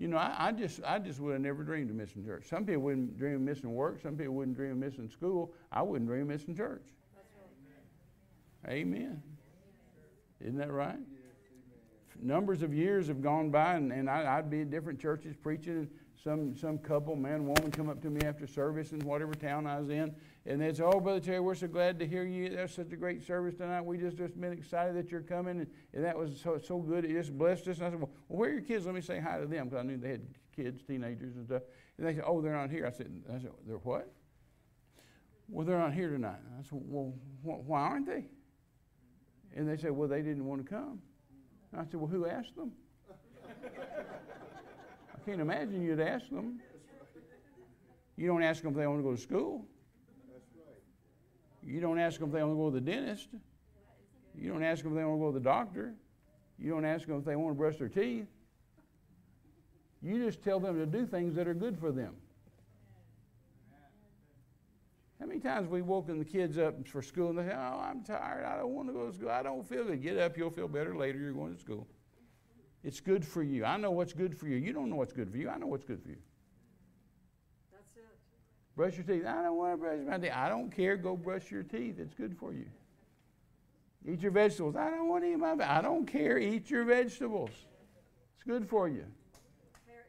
You 0.00 0.08
know, 0.08 0.16
I, 0.16 0.34
I 0.38 0.52
just 0.52 0.80
I 0.82 0.98
just 0.98 1.20
would 1.20 1.34
have 1.34 1.42
never 1.42 1.62
dreamed 1.62 1.90
of 1.90 1.96
missing 1.96 2.24
church. 2.24 2.46
Some 2.48 2.64
people 2.64 2.80
wouldn't 2.80 3.18
dream 3.18 3.34
of 3.34 3.40
missing 3.42 3.74
work. 3.74 4.00
Some 4.02 4.16
people 4.16 4.32
wouldn't 4.32 4.56
dream 4.56 4.70
of 4.70 4.78
missing 4.78 5.10
school. 5.10 5.52
I 5.70 5.82
wouldn't 5.82 6.08
dream 6.08 6.22
of 6.22 6.28
missing 6.28 6.56
church. 6.56 6.86
Right. 8.64 8.72
Amen. 8.72 9.22
Isn't 10.40 10.56
that 10.56 10.72
right? 10.72 10.96
Numbers 12.22 12.62
of 12.62 12.72
years 12.72 13.08
have 13.08 13.20
gone 13.20 13.50
by, 13.50 13.74
and, 13.74 13.92
and 13.92 14.08
I, 14.08 14.38
I'd 14.38 14.48
be 14.48 14.62
at 14.62 14.70
different 14.70 14.98
churches 14.98 15.36
preaching, 15.36 15.86
some, 16.22 16.56
some 16.56 16.78
couple, 16.78 17.16
man, 17.16 17.46
woman, 17.46 17.70
come 17.70 17.88
up 17.88 18.02
to 18.02 18.10
me 18.10 18.20
after 18.26 18.46
service 18.46 18.92
in 18.92 19.00
whatever 19.00 19.32
town 19.32 19.66
I 19.66 19.78
was 19.80 19.88
in, 19.88 20.14
and 20.44 20.60
they'd 20.60 20.76
say, 20.76 20.82
Oh, 20.82 21.00
Brother 21.00 21.20
Terry, 21.20 21.40
we're 21.40 21.54
so 21.54 21.66
glad 21.66 21.98
to 21.98 22.06
hear 22.06 22.24
you. 22.24 22.50
That's 22.50 22.74
such 22.74 22.92
a 22.92 22.96
great 22.96 23.26
service 23.26 23.54
tonight. 23.54 23.80
We 23.82 23.96
just, 23.96 24.18
just 24.18 24.38
been 24.38 24.52
excited 24.52 24.96
that 24.96 25.10
you're 25.10 25.22
coming, 25.22 25.60
and, 25.60 25.70
and 25.94 26.04
that 26.04 26.16
was 26.16 26.38
so, 26.40 26.58
so 26.58 26.78
good. 26.78 27.04
It 27.04 27.12
just 27.12 27.36
blessed 27.36 27.68
us. 27.68 27.78
And 27.78 27.86
I 27.86 27.90
said, 27.90 28.00
Well, 28.00 28.10
where 28.28 28.50
are 28.50 28.52
your 28.52 28.62
kids? 28.62 28.84
Let 28.84 28.94
me 28.94 29.00
say 29.00 29.18
hi 29.18 29.38
to 29.38 29.46
them, 29.46 29.68
because 29.68 29.82
I 29.82 29.86
knew 29.86 29.96
they 29.96 30.10
had 30.10 30.26
kids, 30.54 30.82
teenagers, 30.82 31.36
and 31.36 31.46
stuff. 31.46 31.62
And 31.96 32.06
they 32.06 32.14
said, 32.14 32.24
Oh, 32.26 32.40
they're 32.42 32.52
not 32.52 32.70
here. 32.70 32.86
I 32.86 32.90
said, 32.90 33.10
I 33.28 33.38
said 33.38 33.50
They're 33.66 33.76
what? 33.76 34.12
Well, 35.48 35.66
they're 35.66 35.78
not 35.78 35.94
here 35.94 36.10
tonight. 36.10 36.40
I 36.58 36.62
said, 36.62 36.80
Well, 36.84 37.14
wh- 37.42 37.66
why 37.66 37.80
aren't 37.80 38.06
they? 38.06 38.26
And 39.56 39.68
they 39.68 39.76
said, 39.78 39.92
Well, 39.92 40.08
they 40.08 40.22
didn't 40.22 40.44
want 40.44 40.64
to 40.64 40.68
come. 40.68 41.00
And 41.72 41.80
I 41.80 41.84
said, 41.84 41.94
Well, 41.94 42.08
who 42.08 42.26
asked 42.26 42.56
them? 42.56 42.72
I 45.20 45.28
can't 45.28 45.40
imagine 45.40 45.82
you'd 45.82 46.00
ask 46.00 46.30
them. 46.30 46.60
You 48.16 48.26
don't 48.26 48.42
ask 48.42 48.62
them 48.62 48.72
if 48.72 48.76
they 48.76 48.86
want 48.86 49.00
to 49.00 49.02
go 49.02 49.14
to 49.14 49.20
school. 49.20 49.66
You 51.62 51.80
don't 51.80 51.98
ask 51.98 52.18
them 52.18 52.28
if 52.28 52.34
they 52.34 52.42
want 52.42 52.54
to 52.54 52.56
go 52.56 52.70
to 52.70 52.74
the 52.74 52.80
dentist. 52.80 53.28
You 54.34 54.50
don't 54.50 54.62
ask 54.62 54.82
them 54.82 54.92
if 54.92 54.98
they 54.98 55.04
want 55.04 55.20
to 55.20 55.24
go 55.24 55.32
to 55.32 55.38
the 55.38 55.44
doctor. 55.44 55.94
You 56.58 56.70
don't 56.70 56.84
ask 56.84 57.06
them 57.06 57.18
if 57.18 57.24
they 57.24 57.36
want 57.36 57.54
to 57.54 57.58
brush 57.58 57.76
their 57.76 57.88
teeth. 57.88 58.28
You 60.02 60.24
just 60.24 60.42
tell 60.42 60.58
them 60.58 60.78
to 60.78 60.86
do 60.86 61.04
things 61.04 61.34
that 61.34 61.46
are 61.46 61.54
good 61.54 61.78
for 61.78 61.92
them. 61.92 62.14
How 65.18 65.26
many 65.26 65.40
times 65.40 65.68
we 65.68 65.82
woken 65.82 66.18
the 66.18 66.24
kids 66.24 66.56
up 66.56 66.88
for 66.88 67.02
school 67.02 67.28
and 67.28 67.38
they 67.38 67.42
say, 67.42 67.54
Oh, 67.54 67.80
I'm 67.82 68.02
tired. 68.02 68.46
I 68.46 68.56
don't 68.56 68.72
want 68.72 68.88
to 68.88 68.94
go 68.94 69.08
to 69.08 69.14
school. 69.14 69.28
I 69.30 69.42
don't 69.42 69.68
feel 69.68 69.84
good. 69.84 70.02
Get 70.02 70.16
up. 70.16 70.38
You'll 70.38 70.50
feel 70.50 70.68
better 70.68 70.96
later. 70.96 71.18
You're 71.18 71.34
going 71.34 71.54
to 71.54 71.60
school. 71.60 71.86
It's 72.82 73.00
good 73.00 73.24
for 73.24 73.42
you. 73.42 73.64
I 73.64 73.76
know 73.76 73.90
what's 73.90 74.12
good 74.12 74.36
for 74.36 74.46
you. 74.48 74.56
You 74.56 74.72
don't 74.72 74.88
know 74.88 74.96
what's 74.96 75.12
good 75.12 75.30
for 75.30 75.36
you. 75.36 75.50
I 75.50 75.58
know 75.58 75.66
what's 75.66 75.84
good 75.84 76.02
for 76.02 76.08
you. 76.08 76.16
That's 77.72 77.94
it. 77.96 78.04
Brush 78.74 78.94
your 78.96 79.04
teeth. 79.04 79.26
I 79.26 79.42
don't 79.42 79.56
want 79.56 79.74
to 79.74 79.76
brush 79.76 79.98
my 80.06 80.18
teeth. 80.18 80.32
I 80.34 80.48
don't 80.48 80.74
care. 80.74 80.96
Go 80.96 81.16
brush 81.16 81.50
your 81.50 81.62
teeth. 81.62 81.96
It's 81.98 82.14
good 82.14 82.36
for 82.38 82.54
you. 82.54 82.66
Eat 84.08 84.20
your 84.20 84.30
vegetables. 84.30 84.76
I 84.76 84.88
don't 84.90 85.08
want 85.08 85.24
to 85.24 85.32
eat 85.32 85.36
my. 85.36 85.54
ve- 85.54 85.64
I 85.64 85.82
don't 85.82 86.06
care. 86.06 86.38
Eat 86.38 86.70
your 86.70 86.84
vegetables. 86.84 87.50
It's 87.50 88.44
good 88.46 88.66
for 88.66 88.88
you. 88.88 89.04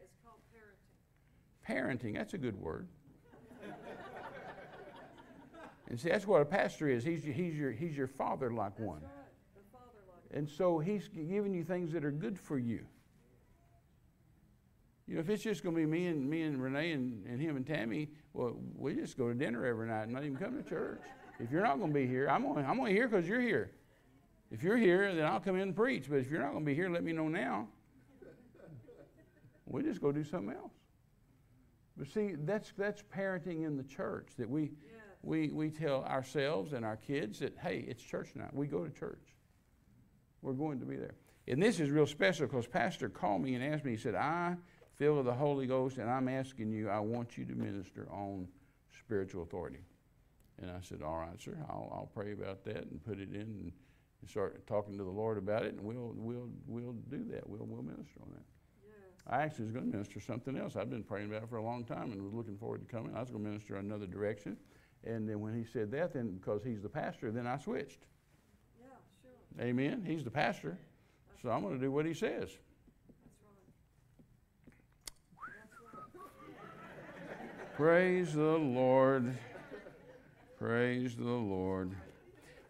It's 0.02 0.16
called 0.24 0.40
parenting. 1.68 2.12
Parenting. 2.12 2.14
That's 2.16 2.32
a 2.32 2.38
good 2.38 2.58
word. 2.58 2.88
and 5.90 6.00
see, 6.00 6.08
that's 6.08 6.26
what 6.26 6.40
a 6.40 6.46
pastor 6.46 6.88
is. 6.88 7.04
He's 7.04 7.22
your, 7.22 7.34
he's 7.34 7.54
your, 7.54 7.70
he's 7.70 7.94
your 7.94 8.06
father 8.06 8.50
like 8.50 8.78
one. 8.78 9.02
right. 9.02 9.21
The 10.32 10.46
father 10.46 10.46
like. 10.46 10.48
And 10.48 10.48
so 10.48 10.78
he's 10.78 11.08
giving 11.08 11.54
you 11.54 11.64
things 11.64 11.92
that 11.92 12.04
are 12.04 12.10
good 12.10 12.38
for 12.38 12.58
you. 12.58 12.84
You 15.06 15.14
know, 15.14 15.20
if 15.20 15.28
it's 15.28 15.42
just 15.42 15.62
going 15.62 15.74
to 15.74 15.80
be 15.80 15.86
me 15.86 16.06
and 16.06 16.28
me 16.28 16.42
and 16.42 16.62
Renee 16.62 16.92
and, 16.92 17.26
and 17.26 17.40
him 17.40 17.56
and 17.56 17.66
Tammy, 17.66 18.08
well, 18.32 18.56
we 18.76 18.94
just 18.94 19.18
go 19.18 19.28
to 19.28 19.34
dinner 19.34 19.66
every 19.66 19.88
night 19.88 20.04
and 20.04 20.12
not 20.12 20.24
even 20.24 20.36
come 20.36 20.62
to 20.62 20.68
church. 20.68 21.00
If 21.40 21.50
you're 21.50 21.62
not 21.62 21.78
going 21.78 21.92
to 21.92 21.94
be 21.94 22.06
here, 22.06 22.28
I'm 22.28 22.44
only, 22.46 22.62
I'm 22.62 22.78
only 22.78 22.92
here 22.92 23.08
because 23.08 23.26
you're 23.26 23.40
here. 23.40 23.72
If 24.50 24.62
you're 24.62 24.76
here, 24.76 25.14
then 25.14 25.26
I'll 25.26 25.40
come 25.40 25.56
in 25.56 25.62
and 25.62 25.76
preach. 25.76 26.08
But 26.08 26.16
if 26.16 26.30
you're 26.30 26.40
not 26.40 26.52
going 26.52 26.64
to 26.64 26.66
be 26.66 26.74
here, 26.74 26.88
let 26.88 27.02
me 27.02 27.12
know 27.12 27.28
now. 27.28 27.68
We 29.66 29.82
just 29.82 30.00
go 30.00 30.12
do 30.12 30.22
something 30.22 30.54
else. 30.54 30.72
But 31.96 32.08
see, 32.08 32.34
that's 32.44 32.72
that's 32.76 33.02
parenting 33.02 33.64
in 33.66 33.76
the 33.76 33.82
church 33.84 34.28
that 34.38 34.48
we 34.48 34.72
we, 35.22 35.48
we 35.48 35.70
tell 35.70 36.04
ourselves 36.04 36.72
and 36.72 36.84
our 36.84 36.96
kids 36.96 37.38
that, 37.38 37.56
hey, 37.58 37.84
it's 37.88 38.02
church 38.02 38.30
night. 38.34 38.52
We 38.52 38.66
go 38.66 38.84
to 38.84 38.90
church. 38.90 39.31
We're 40.42 40.52
going 40.52 40.80
to 40.80 40.86
be 40.86 40.96
there. 40.96 41.14
And 41.48 41.62
this 41.62 41.80
is 41.80 41.90
real 41.90 42.06
special 42.06 42.46
because 42.46 42.66
Pastor 42.66 43.08
called 43.08 43.42
me 43.42 43.54
and 43.54 43.64
asked 43.64 43.84
me, 43.84 43.92
he 43.92 43.96
said, 43.96 44.14
I 44.14 44.56
feel 44.94 45.18
of 45.18 45.24
the 45.24 45.32
Holy 45.32 45.66
Ghost 45.66 45.98
and 45.98 46.10
I'm 46.10 46.28
asking 46.28 46.72
you, 46.72 46.88
I 46.88 47.00
want 47.00 47.36
you 47.36 47.44
to 47.46 47.54
minister 47.54 48.08
on 48.10 48.46
spiritual 48.98 49.42
authority. 49.42 49.80
And 50.60 50.70
I 50.70 50.80
said, 50.80 51.02
all 51.02 51.16
right, 51.16 51.40
sir, 51.40 51.56
I'll, 51.68 51.90
I'll 51.92 52.10
pray 52.14 52.32
about 52.32 52.64
that 52.64 52.84
and 52.90 53.02
put 53.04 53.18
it 53.18 53.30
in 53.30 53.40
and, 53.40 53.72
and 54.20 54.30
start 54.30 54.64
talking 54.66 54.96
to 54.98 55.04
the 55.04 55.10
Lord 55.10 55.38
about 55.38 55.64
it 55.64 55.74
and 55.74 55.82
we'll, 55.82 56.12
we'll, 56.16 56.48
we'll 56.66 56.94
do 57.10 57.24
that. 57.32 57.48
We'll, 57.48 57.66
we'll 57.66 57.82
minister 57.82 58.20
on 58.22 58.30
that. 58.30 58.44
Yes. 58.84 59.22
I 59.26 59.42
actually 59.42 59.64
was 59.64 59.74
going 59.74 59.86
to 59.86 59.92
minister 59.92 60.20
something 60.20 60.56
else. 60.56 60.76
I've 60.76 60.90
been 60.90 61.02
praying 61.02 61.30
about 61.30 61.42
it 61.42 61.48
for 61.48 61.56
a 61.56 61.64
long 61.64 61.84
time 61.84 62.12
and 62.12 62.22
was 62.22 62.34
looking 62.34 62.56
forward 62.56 62.86
to 62.86 62.94
coming. 62.94 63.16
I 63.16 63.20
was 63.20 63.30
going 63.30 63.42
to 63.42 63.50
minister 63.50 63.76
another 63.76 64.06
direction. 64.06 64.56
And 65.04 65.28
then 65.28 65.40
when 65.40 65.56
he 65.56 65.64
said 65.64 65.90
that, 65.92 66.12
then 66.12 66.30
because 66.30 66.62
he's 66.62 66.82
the 66.82 66.88
pastor, 66.88 67.32
then 67.32 67.48
I 67.48 67.58
switched. 67.58 68.04
Amen. 69.60 70.04
He's 70.06 70.24
the 70.24 70.30
pastor. 70.30 70.78
So 71.42 71.50
I'm 71.50 71.62
going 71.62 71.74
to 71.74 71.80
do 71.80 71.90
what 71.90 72.06
he 72.06 72.14
says. 72.14 72.48
Praise 77.74 78.34
the 78.34 78.42
Lord. 78.42 79.36
Praise 80.58 81.16
the 81.16 81.24
Lord. 81.24 81.92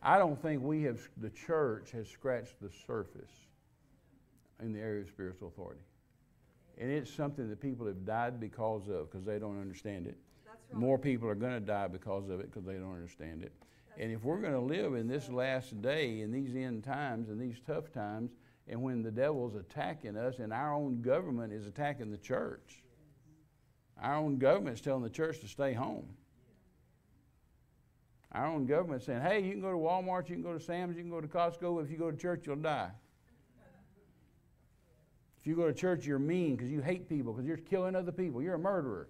I 0.02 0.16
don't 0.18 0.40
think 0.40 0.62
we 0.62 0.82
have, 0.84 1.00
the 1.18 1.30
church 1.30 1.90
has 1.92 2.08
scratched 2.08 2.60
the 2.60 2.70
surface 2.86 3.30
in 4.62 4.72
the 4.72 4.80
area 4.80 5.02
of 5.02 5.08
spiritual 5.08 5.48
authority. 5.48 5.82
And 6.78 6.90
it's 6.90 7.12
something 7.12 7.48
that 7.50 7.60
people 7.60 7.86
have 7.86 8.06
died 8.06 8.40
because 8.40 8.88
of 8.88 9.10
because 9.10 9.26
they 9.26 9.38
don't 9.38 9.60
understand 9.60 10.06
it. 10.06 10.16
That's 10.46 10.58
right. 10.70 10.80
More 10.80 10.98
people 10.98 11.28
are 11.28 11.34
going 11.34 11.52
to 11.52 11.60
die 11.60 11.88
because 11.88 12.30
of 12.30 12.40
it 12.40 12.50
because 12.50 12.64
they 12.64 12.74
don't 12.74 12.94
understand 12.94 13.42
it. 13.42 13.52
And 13.98 14.10
if 14.10 14.24
we're 14.24 14.40
going 14.40 14.54
to 14.54 14.60
live 14.60 14.94
in 14.94 15.06
this 15.06 15.28
last 15.28 15.80
day, 15.82 16.20
in 16.20 16.32
these 16.32 16.54
end 16.54 16.84
times, 16.84 17.28
in 17.28 17.38
these 17.38 17.60
tough 17.66 17.92
times, 17.92 18.30
and 18.68 18.80
when 18.82 19.02
the 19.02 19.10
devil's 19.10 19.54
attacking 19.54 20.16
us 20.16 20.38
and 20.38 20.52
our 20.52 20.72
own 20.72 21.02
government 21.02 21.52
is 21.52 21.66
attacking 21.66 22.10
the 22.10 22.18
church, 22.18 22.82
our 24.00 24.16
own 24.16 24.38
government 24.38 24.74
is 24.74 24.80
telling 24.80 25.02
the 25.02 25.10
church 25.10 25.40
to 25.40 25.48
stay 25.48 25.72
home. 25.72 26.06
Our 28.32 28.46
own 28.46 28.64
government 28.64 29.02
saying, 29.02 29.20
hey, 29.20 29.40
you 29.40 29.52
can 29.52 29.60
go 29.60 29.70
to 29.70 29.76
Walmart, 29.76 30.28
you 30.28 30.36
can 30.36 30.42
go 30.42 30.54
to 30.54 30.60
Sam's, 30.60 30.96
you 30.96 31.02
can 31.02 31.10
go 31.10 31.20
to 31.20 31.28
Costco. 31.28 31.84
If 31.84 31.90
you 31.90 31.98
go 31.98 32.10
to 32.10 32.16
church, 32.16 32.46
you'll 32.46 32.56
die. 32.56 32.90
If 35.38 35.46
you 35.46 35.54
go 35.54 35.66
to 35.66 35.74
church, 35.74 36.06
you're 36.06 36.18
mean 36.18 36.56
because 36.56 36.70
you 36.70 36.80
hate 36.80 37.08
people, 37.08 37.32
because 37.32 37.46
you're 37.46 37.58
killing 37.58 37.94
other 37.94 38.12
people. 38.12 38.40
You're 38.40 38.54
a 38.54 38.58
murderer. 38.58 39.08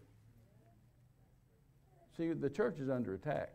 See, 2.17 2.33
the 2.33 2.51
church 2.51 2.81
is 2.81 2.91
under 2.91 3.15
attack. 3.15 3.53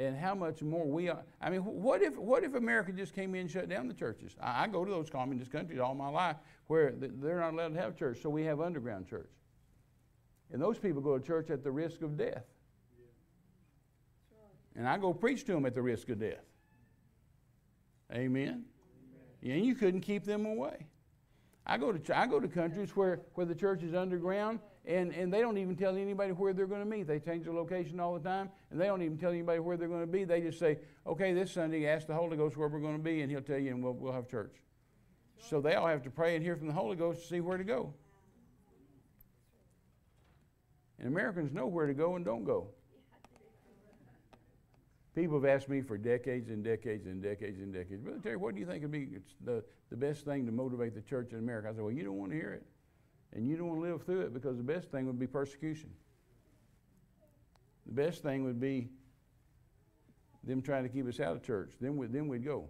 And 0.00 0.16
how 0.16 0.34
much 0.34 0.62
more 0.62 0.86
we 0.86 1.10
are. 1.10 1.22
I 1.42 1.50
mean, 1.50 1.60
what 1.60 2.00
if, 2.00 2.16
what 2.16 2.42
if 2.42 2.54
America 2.54 2.90
just 2.90 3.14
came 3.14 3.34
in 3.34 3.42
and 3.42 3.50
shut 3.50 3.68
down 3.68 3.86
the 3.86 3.92
churches? 3.92 4.34
I, 4.40 4.64
I 4.64 4.66
go 4.66 4.82
to 4.82 4.90
those 4.90 5.10
communist 5.10 5.52
countries 5.52 5.78
all 5.78 5.94
my 5.94 6.08
life 6.08 6.36
where 6.68 6.94
they're 6.96 7.40
not 7.40 7.52
allowed 7.52 7.74
to 7.74 7.80
have 7.82 7.98
church, 7.98 8.22
so 8.22 8.30
we 8.30 8.44
have 8.44 8.62
underground 8.62 9.06
church. 9.06 9.28
And 10.50 10.62
those 10.62 10.78
people 10.78 11.02
go 11.02 11.18
to 11.18 11.24
church 11.24 11.50
at 11.50 11.62
the 11.62 11.70
risk 11.70 12.00
of 12.00 12.16
death. 12.16 12.44
And 14.74 14.88
I 14.88 14.96
go 14.96 15.12
preach 15.12 15.44
to 15.44 15.52
them 15.52 15.66
at 15.66 15.74
the 15.74 15.82
risk 15.82 16.08
of 16.08 16.18
death. 16.18 16.46
Amen. 18.10 18.64
And 19.42 19.66
you 19.66 19.74
couldn't 19.74 20.00
keep 20.00 20.24
them 20.24 20.46
away. 20.46 20.86
I 21.66 21.76
go 21.76 21.92
to, 21.92 22.18
I 22.18 22.26
go 22.26 22.40
to 22.40 22.48
countries 22.48 22.96
where, 22.96 23.20
where 23.34 23.44
the 23.44 23.54
church 23.54 23.82
is 23.82 23.92
underground 23.92 24.60
and, 24.90 25.14
and 25.14 25.32
they 25.32 25.40
don't 25.40 25.56
even 25.56 25.76
tell 25.76 25.96
anybody 25.96 26.32
where 26.32 26.52
they're 26.52 26.66
going 26.66 26.82
to 26.82 26.86
meet. 26.88 27.06
They 27.06 27.20
change 27.20 27.44
the 27.44 27.52
location 27.52 28.00
all 28.00 28.14
the 28.14 28.28
time 28.28 28.50
and 28.70 28.80
they 28.80 28.86
don't 28.86 29.02
even 29.02 29.18
tell 29.18 29.30
anybody 29.30 29.60
where 29.60 29.76
they're 29.76 29.88
going 29.88 30.00
to 30.00 30.06
be. 30.06 30.24
They 30.24 30.40
just 30.40 30.58
say, 30.58 30.78
okay, 31.06 31.32
this 31.32 31.52
Sunday, 31.52 31.86
ask 31.86 32.06
the 32.06 32.14
Holy 32.14 32.36
Ghost 32.36 32.56
where 32.56 32.68
we're 32.68 32.80
going 32.80 32.96
to 32.96 33.02
be 33.02 33.20
and 33.20 33.30
he'll 33.30 33.40
tell 33.40 33.58
you 33.58 33.70
and 33.70 33.82
we'll, 33.82 33.94
we'll 33.94 34.12
have 34.12 34.28
church. 34.28 34.56
So 35.38 35.60
they 35.60 35.74
all 35.74 35.86
have 35.86 36.02
to 36.02 36.10
pray 36.10 36.34
and 36.34 36.44
hear 36.44 36.56
from 36.56 36.66
the 36.66 36.72
Holy 36.72 36.96
Ghost 36.96 37.22
to 37.22 37.28
see 37.28 37.40
where 37.40 37.56
to 37.56 37.64
go. 37.64 37.94
And 40.98 41.08
Americans 41.08 41.52
know 41.52 41.66
where 41.66 41.86
to 41.86 41.94
go 41.94 42.16
and 42.16 42.24
don't 42.24 42.44
go. 42.44 42.68
People 45.14 45.40
have 45.40 45.48
asked 45.48 45.68
me 45.68 45.80
for 45.80 45.96
decades 45.96 46.50
and 46.50 46.62
decades 46.62 47.06
and 47.06 47.22
decades 47.22 47.58
and 47.60 47.72
decades, 47.72 48.02
Brother 48.02 48.20
Terry, 48.22 48.36
what 48.36 48.54
do 48.54 48.60
you 48.60 48.66
think 48.66 48.82
would 48.82 48.92
be 48.92 49.08
the, 49.44 49.64
the 49.90 49.96
best 49.96 50.24
thing 50.24 50.46
to 50.46 50.52
motivate 50.52 50.94
the 50.94 51.00
church 51.00 51.32
in 51.32 51.38
America? 51.38 51.68
I 51.68 51.72
said, 51.72 51.82
Well, 51.82 51.92
you 51.92 52.04
don't 52.04 52.16
want 52.16 52.30
to 52.32 52.36
hear 52.36 52.52
it. 52.52 52.64
And 53.32 53.46
you 53.46 53.56
don't 53.56 53.68
want 53.68 53.82
to 53.82 53.90
live 53.90 54.02
through 54.02 54.22
it 54.22 54.34
because 54.34 54.56
the 54.56 54.62
best 54.62 54.90
thing 54.90 55.06
would 55.06 55.18
be 55.18 55.26
persecution. 55.26 55.90
The 57.86 57.92
best 57.92 58.22
thing 58.22 58.44
would 58.44 58.60
be 58.60 58.88
them 60.44 60.62
trying 60.62 60.82
to 60.82 60.88
keep 60.88 61.06
us 61.06 61.20
out 61.20 61.36
of 61.36 61.42
church. 61.42 61.72
Then, 61.80 61.96
we, 61.96 62.06
then 62.06 62.28
we'd 62.28 62.44
go. 62.44 62.68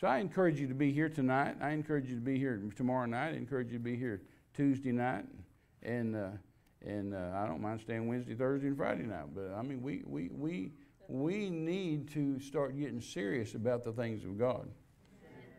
So 0.00 0.06
I 0.06 0.18
encourage 0.18 0.60
you 0.60 0.68
to 0.68 0.74
be 0.74 0.92
here 0.92 1.08
tonight. 1.08 1.56
I 1.60 1.70
encourage 1.70 2.08
you 2.08 2.14
to 2.16 2.20
be 2.20 2.38
here 2.38 2.60
tomorrow 2.76 3.06
night. 3.06 3.28
I 3.28 3.36
encourage 3.36 3.68
you 3.72 3.78
to 3.78 3.84
be 3.84 3.96
here 3.96 4.22
Tuesday 4.54 4.92
night. 4.92 5.24
And, 5.82 6.14
uh, 6.14 6.28
and 6.84 7.14
uh, 7.14 7.32
I 7.34 7.46
don't 7.46 7.62
mind 7.62 7.80
staying 7.80 8.06
Wednesday, 8.06 8.34
Thursday, 8.34 8.68
and 8.68 8.76
Friday 8.76 9.04
night. 9.04 9.34
But 9.34 9.54
I 9.56 9.62
mean, 9.62 9.82
we, 9.82 10.02
we, 10.06 10.28
we, 10.30 10.72
we 11.08 11.48
need 11.48 12.10
to 12.10 12.38
start 12.40 12.78
getting 12.78 13.00
serious 13.00 13.54
about 13.54 13.84
the 13.84 13.92
things 13.92 14.24
of 14.24 14.38
God. 14.38 14.68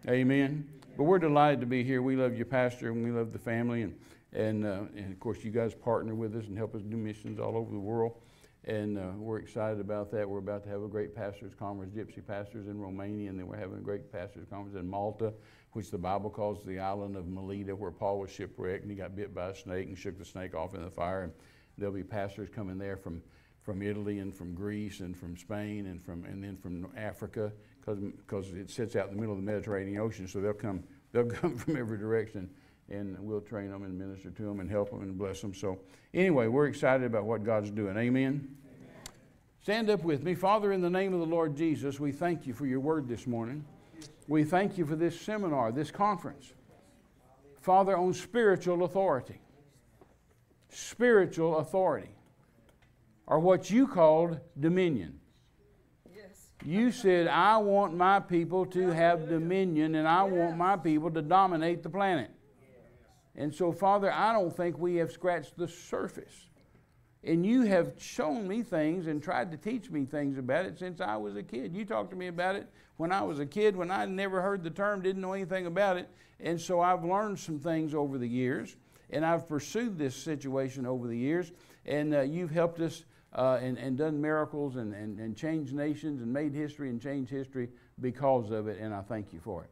Amen. 0.10 0.66
But 0.96 1.04
we're 1.04 1.20
delighted 1.20 1.60
to 1.60 1.66
be 1.66 1.84
here. 1.84 2.02
We 2.02 2.16
love 2.16 2.38
your 2.38 2.46
pastor 2.46 2.92
and 2.92 3.04
we 3.04 3.12
love 3.12 3.34
the 3.34 3.40
family. 3.40 3.82
And, 3.82 4.00
and, 4.32 4.66
uh, 4.66 4.84
and 4.96 5.12
of 5.12 5.20
course, 5.20 5.44
you 5.44 5.52
guys 5.52 5.74
partner 5.74 6.16
with 6.16 6.34
us 6.34 6.46
and 6.46 6.58
help 6.58 6.76
us 6.76 6.82
do 6.82 6.96
missions 6.96 7.42
all 7.42 7.58
over 7.58 7.70
the 7.70 7.80
world. 7.80 8.14
And 8.64 8.98
uh, 8.98 9.12
we're 9.18 9.40
excited 9.40 9.82
about 9.82 10.10
that. 10.12 10.28
We're 10.28 10.40
about 10.40 10.64
to 10.64 10.70
have 10.70 10.82
a 10.82 10.88
great 10.88 11.14
pastors' 11.14 11.54
conference, 11.54 11.94
Gypsy 11.94 12.26
Pastors 12.26 12.68
in 12.68 12.80
Romania, 12.80 13.30
and 13.30 13.38
then 13.38 13.48
we're 13.48 13.58
having 13.58 13.80
a 13.80 13.82
great 13.82 14.10
pastors' 14.10 14.46
conference 14.50 14.78
in 14.78 14.90
Malta, 14.90 15.34
which 15.74 15.92
the 15.92 15.98
Bible 15.98 16.30
calls 16.30 16.64
the 16.64 16.80
island 16.80 17.18
of 17.18 17.28
Melita, 17.28 17.76
where 17.76 17.92
Paul 17.92 18.20
was 18.20 18.32
shipwrecked 18.32 18.84
and 18.84 18.92
he 18.92 18.96
got 18.96 19.14
bit 19.14 19.36
by 19.36 19.50
a 19.50 19.56
snake 19.56 19.90
and 19.90 19.98
shook 19.98 20.18
the 20.18 20.26
snake 20.26 20.56
off 20.56 20.74
in 20.74 20.84
the 20.86 20.90
fire. 20.90 21.24
And 21.24 21.34
there'll 21.78 21.94
be 21.94 22.04
pastors 22.04 22.48
coming 22.50 22.78
there 22.78 22.96
from 22.96 23.22
from 23.62 23.82
Italy 23.82 24.20
and 24.20 24.34
from 24.34 24.56
Greece 24.56 25.02
and 25.02 25.18
from 25.18 25.36
Spain 25.36 25.88
and 25.88 26.02
from 26.02 26.24
and 26.24 26.42
then 26.42 26.56
from 26.56 26.88
Africa 26.96 27.52
because 27.96 28.52
it 28.52 28.70
sits 28.70 28.96
out 28.96 29.10
in 29.10 29.16
the 29.16 29.20
middle 29.20 29.34
of 29.34 29.40
the 29.40 29.46
Mediterranean 29.46 30.00
Ocean. 30.00 30.28
So 30.28 30.40
they'll 30.42 30.54
come 30.54 30.84
they'll 31.12 31.26
come 31.26 31.58
from 31.58 31.78
every 31.78 31.98
direction, 31.98 32.50
and 32.90 33.18
we'll 33.20 33.42
train 33.42 33.72
them 33.72 33.84
and 33.84 33.98
minister 33.98 34.30
to 34.30 34.44
them 34.44 34.60
and 34.60 34.70
help 34.70 34.92
them 34.92 35.02
and 35.02 35.18
bless 35.18 35.42
them. 35.42 35.54
So 35.54 35.80
anyway, 36.14 36.48
we're 36.48 36.68
excited 36.68 37.06
about 37.06 37.26
what 37.26 37.44
God's 37.44 37.72
doing. 37.72 37.98
Amen. 37.98 38.08
Amen. 38.08 38.58
Stand 39.62 39.90
up 39.90 40.04
with 40.04 40.24
me, 40.24 40.36
Father. 40.36 40.72
In 40.74 40.82
the 40.82 40.90
name 40.90 41.14
of 41.14 41.20
the 41.20 41.26
Lord 41.26 41.56
Jesus, 41.56 42.00
we 42.00 42.12
thank 42.12 42.46
you 42.46 42.54
for 42.54 42.66
your 42.66 42.80
word 42.80 43.08
this 43.08 43.26
morning. 43.26 43.64
We 44.28 44.44
thank 44.44 44.78
you 44.78 44.86
for 44.86 44.96
this 44.96 45.20
seminar, 45.20 45.72
this 45.72 45.90
conference. 45.90 46.54
Father, 47.62 47.98
on 47.98 48.14
spiritual 48.14 48.84
authority. 48.84 49.40
Spiritual 50.70 51.60
authority 51.60 52.10
or 53.28 53.40
what 53.40 53.70
you 53.70 53.86
called 53.86 54.40
dominion. 54.60 55.20
You 56.66 56.92
said, 56.92 57.28
I 57.28 57.58
want 57.58 57.96
my 57.96 58.20
people 58.20 58.66
to 58.68 58.88
have 58.88 59.30
dominion 59.30 59.96
and 59.96 60.08
I 60.08 60.24
want 60.24 60.58
my 60.58 60.76
people 60.76 61.12
to 61.12 61.22
dominate 61.22 61.84
the 61.84 61.90
planet. 61.90 62.32
And 63.36 63.54
so, 63.54 63.72
Father, 63.72 64.12
I 64.12 64.34
don't 64.34 64.56
think 64.56 64.78
we 64.78 64.96
have 64.96 65.12
scratched 65.12 65.58
the 65.58 65.68
surface. 65.68 66.50
And 67.24 67.46
you 67.46 67.64
have 67.64 67.94
shown 67.98 68.48
me 68.48 68.64
things 68.64 69.08
and 69.08 69.22
tried 69.22 69.52
to 69.52 69.58
teach 69.58 69.90
me 69.90 70.06
things 70.06 70.38
about 70.38 70.66
it 70.66 70.80
since 70.80 71.02
I 71.02 71.18
was 71.18 71.36
a 71.36 71.44
kid. 71.44 71.76
You 71.76 71.86
talked 71.86 72.12
to 72.12 72.16
me 72.16 72.28
about 72.28 72.56
it 72.56 72.68
when 72.98 73.12
I 73.12 73.22
was 73.22 73.40
a 73.40 73.46
kid, 73.46 73.76
when 73.76 73.92
I 73.92 74.06
never 74.06 74.42
heard 74.42 74.64
the 74.64 74.70
term, 74.70 75.02
didn't 75.02 75.22
know 75.22 75.34
anything 75.34 75.68
about 75.68 75.98
it. 75.98 76.10
And 76.40 76.60
so 76.60 76.82
I've 76.82 77.04
learned 77.04 77.40
some 77.40 77.60
things 77.60 77.94
over 77.94 78.18
the 78.18 78.28
years, 78.28 78.76
and 79.10 79.26
I've 79.26 79.48
pursued 79.48 79.98
this 79.98 80.16
situation 80.16 80.86
over 80.86 81.08
the 81.08 81.18
years, 81.18 81.52
and 81.86 82.14
uh, 82.14 82.22
you've 82.22 82.52
helped 82.52 82.80
us 82.80 83.06
uh, 83.38 83.60
and, 83.62 83.78
and 83.78 83.98
done 83.98 84.20
miracles 84.20 84.76
and, 84.76 84.94
and, 84.94 85.20
and 85.20 85.38
changed 85.38 85.74
nations 85.74 86.22
and 86.22 86.34
made 86.34 86.54
history 86.54 86.90
and 86.90 87.00
changed 87.00 87.32
history 87.32 87.70
because 88.02 88.50
of 88.50 88.68
it, 88.68 88.80
and 88.80 88.94
I 88.94 89.02
thank 89.02 89.32
you 89.32 89.40
for 89.40 89.64
it. 89.64 89.70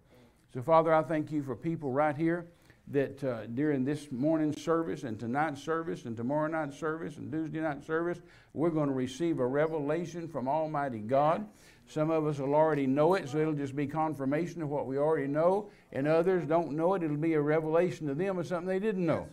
So, 0.53 0.61
Father, 0.61 0.93
I 0.93 1.01
thank 1.01 1.31
you 1.31 1.43
for 1.43 1.55
people 1.55 1.91
right 1.91 2.15
here 2.15 2.45
that 2.89 3.23
uh, 3.23 3.47
during 3.47 3.83
this 3.83 4.11
morning's 4.11 4.61
service 4.61 5.03
and 5.03 5.19
tonight's 5.19 5.61
service 5.63 6.05
and 6.05 6.15
tomorrow 6.15 6.47
night's 6.47 6.77
service 6.77 7.17
and 7.17 7.31
Tuesday 7.31 7.59
night's 7.59 7.87
service, 7.87 8.19
we're 8.53 8.69
going 8.69 8.87
to 8.87 8.93
receive 8.93 9.39
a 9.39 9.45
revelation 9.45 10.27
from 10.27 10.47
Almighty 10.47 10.99
God. 10.99 11.47
Some 11.87 12.11
of 12.11 12.27
us 12.27 12.37
will 12.37 12.53
already 12.53 12.85
know 12.85 13.15
it, 13.15 13.27
so 13.27 13.39
it'll 13.39 13.53
just 13.53 13.75
be 13.75 13.87
confirmation 13.87 14.61
of 14.61 14.69
what 14.69 14.85
we 14.85 14.99
already 14.99 15.27
know, 15.27 15.69
and 15.91 16.07
others 16.07 16.45
don't 16.45 16.73
know 16.73 16.93
it. 16.93 17.01
It'll 17.03 17.17
be 17.17 17.33
a 17.33 17.41
revelation 17.41 18.07
to 18.07 18.13
them 18.13 18.37
of 18.37 18.45
something 18.45 18.67
they 18.67 18.79
didn't 18.79 19.05
know. 19.05 19.27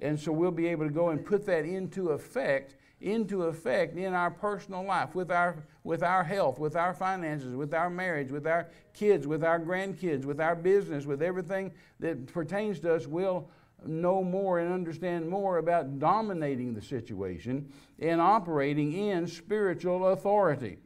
And 0.00 0.18
so 0.18 0.32
we'll 0.32 0.50
be 0.50 0.66
able 0.68 0.86
to 0.86 0.92
go 0.92 1.10
and 1.10 1.24
put 1.24 1.46
that 1.46 1.66
into 1.66 2.10
effect 2.10 2.74
into 3.00 3.44
effect 3.44 3.96
in 3.96 4.14
our 4.14 4.30
personal 4.30 4.82
life 4.82 5.14
with 5.14 5.30
our 5.30 5.56
with 5.82 6.02
our 6.02 6.24
health 6.24 6.58
with 6.58 6.76
our 6.76 6.94
finances 6.94 7.54
with 7.54 7.74
our 7.74 7.90
marriage 7.90 8.30
with 8.30 8.46
our 8.46 8.68
kids 8.94 9.26
with 9.26 9.44
our 9.44 9.60
grandkids 9.60 10.24
with 10.24 10.40
our 10.40 10.54
business 10.54 11.04
with 11.04 11.20
everything 11.20 11.72
that 12.00 12.26
pertains 12.32 12.78
to 12.80 12.94
us 12.94 13.06
we'll 13.06 13.48
know 13.84 14.22
more 14.22 14.60
and 14.60 14.72
understand 14.72 15.28
more 15.28 15.58
about 15.58 15.98
dominating 15.98 16.72
the 16.72 16.80
situation 16.80 17.70
and 17.98 18.20
operating 18.20 18.92
in 18.92 19.26
spiritual 19.26 20.08
authority 20.08 20.78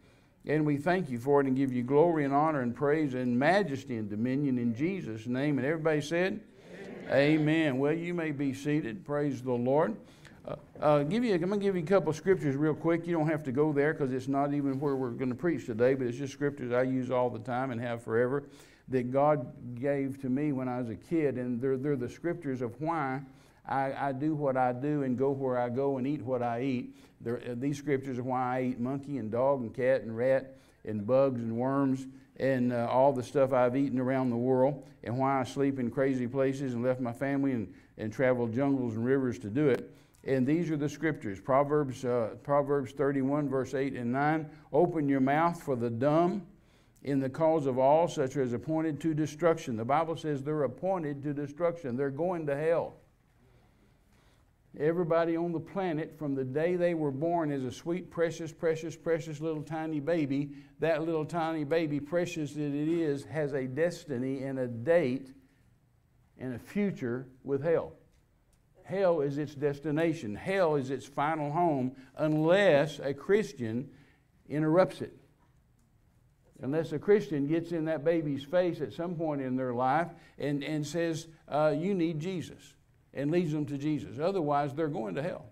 and 0.46 0.64
we 0.64 0.76
thank 0.76 1.10
you 1.10 1.18
for 1.18 1.40
it 1.40 1.46
and 1.46 1.56
give 1.56 1.72
you 1.72 1.82
glory 1.82 2.24
and 2.24 2.34
honor 2.34 2.62
and 2.62 2.74
praise 2.74 3.14
and 3.14 3.38
majesty 3.38 3.96
and 3.96 4.10
dominion 4.10 4.58
in 4.58 4.74
Jesus 4.74 5.26
name 5.26 5.58
and 5.58 5.66
everybody 5.66 6.00
said 6.00 6.40
Amen. 7.10 7.40
Amen. 7.40 7.78
Well, 7.78 7.94
you 7.94 8.12
may 8.12 8.32
be 8.32 8.52
seated. 8.52 9.02
Praise 9.02 9.40
the 9.40 9.52
Lord. 9.52 9.96
Uh, 10.48 10.56
uh, 10.80 11.02
give 11.02 11.24
you, 11.24 11.34
I'm 11.34 11.40
going 11.40 11.60
to 11.60 11.64
give 11.64 11.76
you 11.76 11.82
a 11.82 11.86
couple 11.86 12.08
of 12.08 12.16
scriptures 12.16 12.56
real 12.56 12.74
quick. 12.74 13.06
You 13.06 13.12
don't 13.12 13.28
have 13.28 13.42
to 13.44 13.52
go 13.52 13.70
there 13.72 13.92
because 13.92 14.12
it's 14.12 14.28
not 14.28 14.54
even 14.54 14.80
where 14.80 14.96
we're 14.96 15.10
going 15.10 15.28
to 15.28 15.34
preach 15.34 15.66
today, 15.66 15.94
but 15.94 16.06
it's 16.06 16.16
just 16.16 16.32
scriptures 16.32 16.72
I 16.72 16.82
use 16.82 17.10
all 17.10 17.28
the 17.28 17.40
time 17.40 17.70
and 17.70 17.80
have 17.80 18.02
forever 18.02 18.44
that 18.88 19.12
God 19.12 19.52
gave 19.78 20.18
to 20.22 20.30
me 20.30 20.52
when 20.52 20.66
I 20.66 20.78
was 20.78 20.88
a 20.88 20.94
kid. 20.94 21.36
And 21.36 21.60
they're, 21.60 21.76
they're 21.76 21.96
the 21.96 22.08
scriptures 22.08 22.62
of 22.62 22.80
why 22.80 23.20
I, 23.68 23.92
I 24.08 24.12
do 24.12 24.34
what 24.34 24.56
I 24.56 24.72
do 24.72 25.02
and 25.02 25.18
go 25.18 25.32
where 25.32 25.58
I 25.58 25.68
go 25.68 25.98
and 25.98 26.06
eat 26.06 26.22
what 26.22 26.42
I 26.42 26.62
eat. 26.62 26.96
Uh, 27.26 27.34
these 27.54 27.76
scriptures 27.76 28.18
are 28.18 28.22
why 28.22 28.58
I 28.58 28.62
eat 28.62 28.80
monkey 28.80 29.18
and 29.18 29.30
dog 29.30 29.60
and 29.60 29.74
cat 29.74 30.02
and 30.02 30.16
rat 30.16 30.56
and 30.86 31.06
bugs 31.06 31.42
and 31.42 31.58
worms 31.58 32.06
and 32.40 32.72
uh, 32.72 32.86
all 32.90 33.12
the 33.12 33.22
stuff 33.22 33.52
I've 33.52 33.76
eaten 33.76 33.98
around 33.98 34.30
the 34.30 34.36
world 34.36 34.86
and 35.04 35.18
why 35.18 35.40
I 35.40 35.44
sleep 35.44 35.78
in 35.78 35.90
crazy 35.90 36.26
places 36.26 36.72
and 36.72 36.82
left 36.82 37.00
my 37.00 37.12
family 37.12 37.52
and, 37.52 37.74
and 37.98 38.10
traveled 38.10 38.54
jungles 38.54 38.94
and 38.94 39.04
rivers 39.04 39.38
to 39.40 39.48
do 39.48 39.68
it. 39.68 39.92
And 40.28 40.46
these 40.46 40.70
are 40.70 40.76
the 40.76 40.90
scriptures 40.90 41.40
Proverbs, 41.40 42.04
uh, 42.04 42.34
Proverbs 42.42 42.92
31, 42.92 43.48
verse 43.48 43.72
8 43.72 43.94
and 43.94 44.12
9. 44.12 44.50
Open 44.74 45.08
your 45.08 45.20
mouth 45.20 45.60
for 45.62 45.74
the 45.74 45.88
dumb 45.88 46.42
in 47.02 47.18
the 47.18 47.30
cause 47.30 47.64
of 47.64 47.78
all 47.78 48.06
such 48.08 48.36
as 48.36 48.52
appointed 48.52 49.00
to 49.00 49.14
destruction. 49.14 49.74
The 49.74 49.86
Bible 49.86 50.18
says 50.18 50.42
they're 50.42 50.64
appointed 50.64 51.22
to 51.22 51.32
destruction, 51.32 51.96
they're 51.96 52.10
going 52.10 52.46
to 52.46 52.54
hell. 52.54 52.96
Everybody 54.78 55.34
on 55.34 55.50
the 55.50 55.60
planet, 55.60 56.14
from 56.18 56.34
the 56.34 56.44
day 56.44 56.76
they 56.76 56.92
were 56.92 57.10
born, 57.10 57.50
is 57.50 57.64
a 57.64 57.72
sweet, 57.72 58.10
precious, 58.10 58.52
precious, 58.52 58.94
precious 58.94 59.40
little 59.40 59.62
tiny 59.62 59.98
baby. 59.98 60.50
That 60.78 61.04
little 61.04 61.24
tiny 61.24 61.64
baby, 61.64 62.00
precious 62.00 62.52
that 62.52 62.60
it 62.60 62.88
is, 62.88 63.24
has 63.24 63.54
a 63.54 63.66
destiny 63.66 64.42
and 64.42 64.58
a 64.58 64.66
date 64.68 65.32
and 66.38 66.54
a 66.54 66.58
future 66.58 67.28
with 67.44 67.64
hell. 67.64 67.94
Hell 68.88 69.20
is 69.20 69.36
its 69.36 69.54
destination, 69.54 70.34
hell 70.34 70.76
is 70.76 70.88
its 70.88 71.04
final 71.04 71.52
home, 71.52 71.92
unless 72.16 72.98
a 73.00 73.12
Christian 73.12 73.90
interrupts 74.48 75.02
it. 75.02 75.14
Unless 76.62 76.92
a 76.92 76.98
Christian 76.98 77.46
gets 77.46 77.72
in 77.72 77.84
that 77.84 78.02
baby's 78.02 78.44
face 78.44 78.80
at 78.80 78.94
some 78.94 79.14
point 79.14 79.42
in 79.42 79.56
their 79.56 79.74
life 79.74 80.08
and, 80.38 80.64
and 80.64 80.86
says, 80.86 81.26
uh, 81.48 81.74
You 81.76 81.92
need 81.92 82.18
Jesus 82.18 82.72
and 83.12 83.30
leads 83.30 83.52
them 83.52 83.66
to 83.66 83.76
Jesus. 83.76 84.18
Otherwise, 84.18 84.72
they're 84.72 84.88
going 84.88 85.16
to 85.16 85.22
hell. 85.22 85.44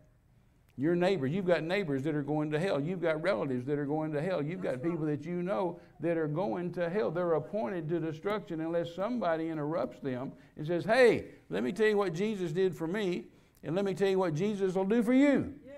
Your 0.79 0.95
neighbors, 0.95 1.33
you've 1.33 1.47
got 1.47 1.63
neighbors 1.63 2.03
that 2.03 2.15
are 2.15 2.23
going 2.23 2.51
to 2.51 2.61
hell. 2.61 2.79
You've 2.79 3.01
got 3.01 3.23
relatives 3.23 3.65
that 3.67 3.79
are 3.79 3.87
going 3.87 4.13
to 4.13 4.21
hell. 4.21 4.43
You've 4.43 4.63
got 4.63 4.83
people 4.83 5.07
that 5.07 5.25
you 5.25 5.43
know 5.43 5.81
that 6.01 6.19
are 6.19 6.29
going 6.29 6.71
to 6.75 6.91
hell. 6.91 7.11
They're 7.11 7.33
appointed 7.33 7.89
to 7.89 8.01
destruction 8.01 8.61
unless 8.61 8.95
somebody 8.95 9.49
interrupts 9.49 10.01
them 10.01 10.33
and 10.59 10.67
says, 10.67 10.85
Hey, 10.85 11.29
let 11.49 11.63
me 11.63 11.73
tell 11.73 11.87
you 11.87 11.97
what 11.97 12.13
Jesus 12.13 12.53
did 12.53 12.77
for 12.77 12.87
me, 12.87 13.25
and 13.63 13.75
let 13.75 13.87
me 13.87 13.95
tell 13.95 14.09
you 14.09 14.19
what 14.19 14.35
Jesus 14.35 14.75
will 14.75 14.85
do 14.85 15.03
for 15.03 15.15
you. 15.15 15.55
Yes. 15.65 15.77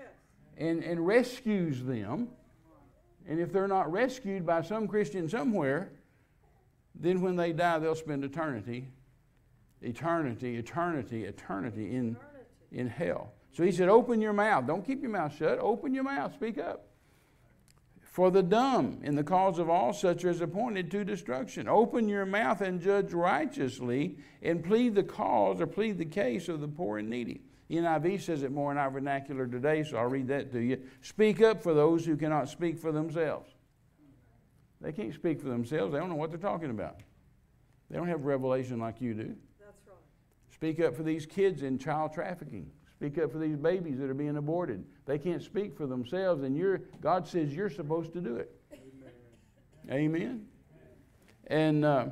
And, 0.57 0.83
and 0.83 1.07
rescues 1.07 1.83
them. 1.83 2.27
And 3.25 3.39
if 3.39 3.53
they're 3.53 3.67
not 3.69 3.89
rescued 3.89 4.45
by 4.45 4.63
some 4.63 4.85
Christian 4.85 5.29
somewhere, 5.29 5.91
then 6.93 7.21
when 7.21 7.37
they 7.37 7.53
die, 7.53 7.79
they'll 7.79 7.95
spend 7.95 8.25
eternity 8.25 8.87
eternity, 9.81 10.57
eternity, 10.57 11.23
eternity 11.23 11.95
in, 11.95 12.17
in 12.71 12.87
hell. 12.87 13.31
So 13.53 13.63
he 13.63 13.71
said, 13.71 13.89
Open 13.89 14.21
your 14.21 14.33
mouth. 14.33 14.67
Don't 14.67 14.85
keep 14.85 15.01
your 15.01 15.11
mouth 15.11 15.35
shut. 15.35 15.59
Open 15.59 15.93
your 15.93 16.03
mouth. 16.03 16.33
Speak 16.33 16.57
up. 16.57 16.85
For 18.01 18.31
the 18.31 18.43
dumb, 18.43 18.99
in 19.03 19.15
the 19.15 19.23
cause 19.23 19.59
of 19.59 19.69
all 19.69 19.93
such 19.93 20.25
as 20.25 20.41
appointed 20.41 20.89
to 20.91 21.05
destruction. 21.05 21.67
Open 21.67 22.09
your 22.09 22.25
mouth 22.25 22.61
and 22.61 22.81
judge 22.81 23.13
righteously 23.13 24.17
and 24.41 24.63
plead 24.63 24.95
the 24.95 25.03
cause 25.03 25.61
or 25.61 25.67
plead 25.67 25.97
the 25.97 26.05
case 26.05 26.49
of 26.49 26.59
the 26.59 26.67
poor 26.67 26.97
and 26.97 27.09
needy. 27.09 27.41
NIV 27.69 28.21
says 28.21 28.41
it 28.41 28.51
more 28.51 28.71
in 28.71 28.77
our 28.77 28.89
vernacular 28.89 29.45
today, 29.45 29.83
so 29.83 29.97
I'll 29.97 30.07
read 30.07 30.27
that 30.29 30.51
to 30.53 30.59
you. 30.59 30.81
Speak 31.01 31.41
up 31.41 31.61
for 31.61 31.73
those 31.73 32.03
who 32.03 32.17
cannot 32.17 32.49
speak 32.49 32.79
for 32.79 32.91
themselves. 32.91 33.51
They 34.81 34.91
can't 34.91 35.13
speak 35.13 35.39
for 35.39 35.49
themselves, 35.49 35.93
they 35.93 35.99
don't 35.99 36.09
know 36.09 36.15
what 36.15 36.31
they're 36.31 36.39
talking 36.39 36.71
about. 36.71 37.01
They 37.91 37.97
don't 37.97 38.07
have 38.07 38.25
revelation 38.25 38.79
like 38.79 39.01
you 39.01 39.13
do. 39.13 39.35
That's 39.59 39.77
right. 39.87 39.97
Speak 40.51 40.79
up 40.79 40.95
for 40.95 41.03
these 41.03 41.25
kids 41.25 41.61
in 41.61 41.77
child 41.77 42.13
trafficking. 42.13 42.71
Speak 42.99 43.17
up 43.17 43.31
for 43.31 43.37
these 43.37 43.55
babies 43.55 43.97
that 43.99 44.09
are 44.09 44.13
being 44.13 44.35
aborted. 44.35 44.83
They 45.05 45.17
can't 45.17 45.41
speak 45.41 45.73
for 45.77 45.87
themselves, 45.87 46.43
and 46.43 46.57
you're, 46.57 46.81
God 46.99 47.25
says 47.25 47.55
you're 47.55 47.69
supposed 47.69 48.11
to 48.11 48.19
do 48.19 48.35
it. 48.35 48.51
Amen. 49.89 49.89
Amen. 49.89 50.45
And 51.47 51.85
uh, 51.85 52.07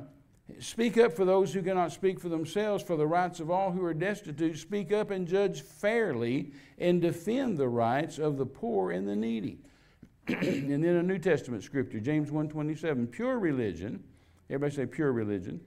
speak 0.60 0.96
up 0.96 1.12
for 1.12 1.26
those 1.26 1.52
who 1.52 1.60
cannot 1.60 1.92
speak 1.92 2.18
for 2.18 2.30
themselves, 2.30 2.82
for 2.82 2.96
the 2.96 3.06
rights 3.06 3.38
of 3.38 3.50
all 3.50 3.70
who 3.70 3.84
are 3.84 3.92
destitute. 3.92 4.56
Speak 4.56 4.90
up 4.90 5.10
and 5.10 5.28
judge 5.28 5.60
fairly 5.60 6.52
and 6.78 7.02
defend 7.02 7.58
the 7.58 7.68
rights 7.68 8.18
of 8.18 8.38
the 8.38 8.46
poor 8.46 8.90
and 8.90 9.06
the 9.06 9.14
needy. 9.14 9.58
and 10.28 10.82
then 10.82 10.96
a 10.96 11.02
New 11.02 11.18
Testament 11.18 11.64
scripture, 11.64 12.00
James 12.00 12.30
1.27, 12.30 13.10
pure 13.10 13.38
religion, 13.38 14.02
everybody 14.48 14.74
say 14.74 14.86
pure 14.86 15.12
religion, 15.12 15.60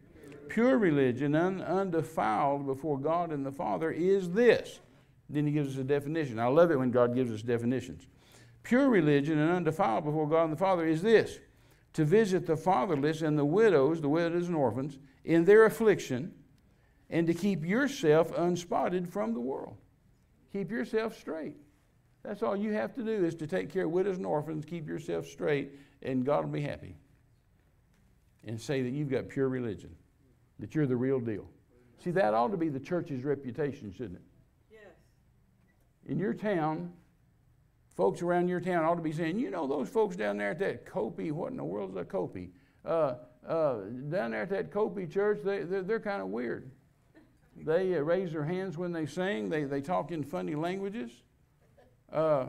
pure 0.50 0.80
religion, 0.80 1.36
un, 1.36 1.62
undefiled 1.62 2.66
before 2.66 2.98
God 2.98 3.32
and 3.32 3.46
the 3.46 3.52
Father, 3.52 3.92
is 3.92 4.32
this. 4.32 4.80
Then 5.32 5.46
he 5.46 5.54
gives 5.54 5.76
us 5.76 5.82
a 5.82 5.84
definition. 5.84 6.40
I 6.40 6.48
love 6.48 6.72
it 6.72 6.80
when 6.80 6.92
God 6.92 7.16
gives 7.16 7.32
us 7.32 7.42
definitions. 7.42 8.08
Pure 8.64 8.90
religion 8.90 9.40
and 9.40 9.52
undefiled 9.52 10.04
before 10.04 10.28
God 10.28 10.44
and 10.44 10.54
the 10.54 10.58
Father 10.58 10.86
is 10.86 11.02
this 11.02 11.40
to 11.94 12.06
visit 12.06 12.46
the 12.46 12.56
fatherless 12.56 13.22
and 13.22 13.38
the 13.38 13.46
widows, 13.46 14.00
the 14.00 14.08
widows 14.08 14.48
and 14.48 14.56
orphans, 14.56 14.98
in 15.26 15.44
their 15.44 15.66
affliction, 15.66 16.34
and 17.10 17.28
to 17.28 17.34
keep 17.34 17.66
yourself 17.66 18.32
unspotted 18.38 19.08
from 19.08 19.34
the 19.34 19.40
world. 19.42 19.76
Keep 20.54 20.72
yourself 20.72 21.18
straight. 21.18 21.56
That's 22.24 22.44
all 22.44 22.56
you 22.56 22.72
have 22.74 22.94
to 22.96 23.04
do 23.04 23.26
is 23.26 23.36
to 23.36 23.48
take 23.48 23.72
care 23.72 23.86
of 23.86 23.92
widows 23.92 24.18
and 24.18 24.26
orphans, 24.26 24.64
keep 24.64 24.88
yourself 24.88 25.28
straight, 25.28 25.72
and 26.02 26.26
God 26.26 26.46
will 26.46 26.52
be 26.52 26.62
happy. 26.62 26.96
And 28.46 28.60
say 28.60 28.82
that 28.84 28.92
you've 28.92 29.10
got 29.10 29.28
pure 29.28 29.50
religion 29.50 29.96
that 30.62 30.76
you're 30.76 30.88
the 30.88 30.96
real 30.96 31.20
deal. 31.20 31.50
See, 32.04 32.12
that 32.12 32.34
ought 32.34 32.50
to 32.50 32.58
be 32.58 32.70
the 32.70 32.80
church's 32.80 33.24
reputation, 33.24 33.92
shouldn't 33.92 34.16
it? 34.16 34.22
In 36.12 36.20
your 36.20 36.34
town, 36.34 36.92
folks 37.96 38.22
around 38.22 38.50
your 38.50 38.60
town 38.60 38.84
ought 38.84 38.96
to 38.96 39.02
be 39.02 39.14
saying, 39.14 39.40
you 39.40 39.50
know, 39.50 39.66
those 39.66 39.88
folks 39.88 40.18
down 40.18 40.36
there 40.36 40.50
at 40.50 40.60
that 40.60 40.86
Copey, 40.86 41.32
what 41.32 41.52
in 41.52 41.58
the 41.58 41.64
world 41.64 41.92
is 41.92 41.96
a 41.96 42.04
Copey? 42.04 42.50
Uh, 42.84 43.14
uh, 43.48 43.76
down 44.10 44.32
there 44.32 44.42
at 44.42 44.50
that 44.50 44.72
Copey 44.72 45.08
church, 45.08 45.40
they, 45.42 45.60
they're, 45.60 45.84
they're 45.84 46.00
kind 46.02 46.22
of 46.22 46.28
weird. 46.28 46.70
They 47.56 47.96
uh, 47.96 48.02
raise 48.02 48.34
their 48.34 48.44
hands 48.44 48.78
when 48.78 48.92
they 48.92 49.06
sing, 49.06 49.48
they, 49.48 49.64
they 49.64 49.80
talk 49.80 50.12
in 50.12 50.22
funny 50.22 50.54
languages. 50.54 51.12
Uh, 52.12 52.48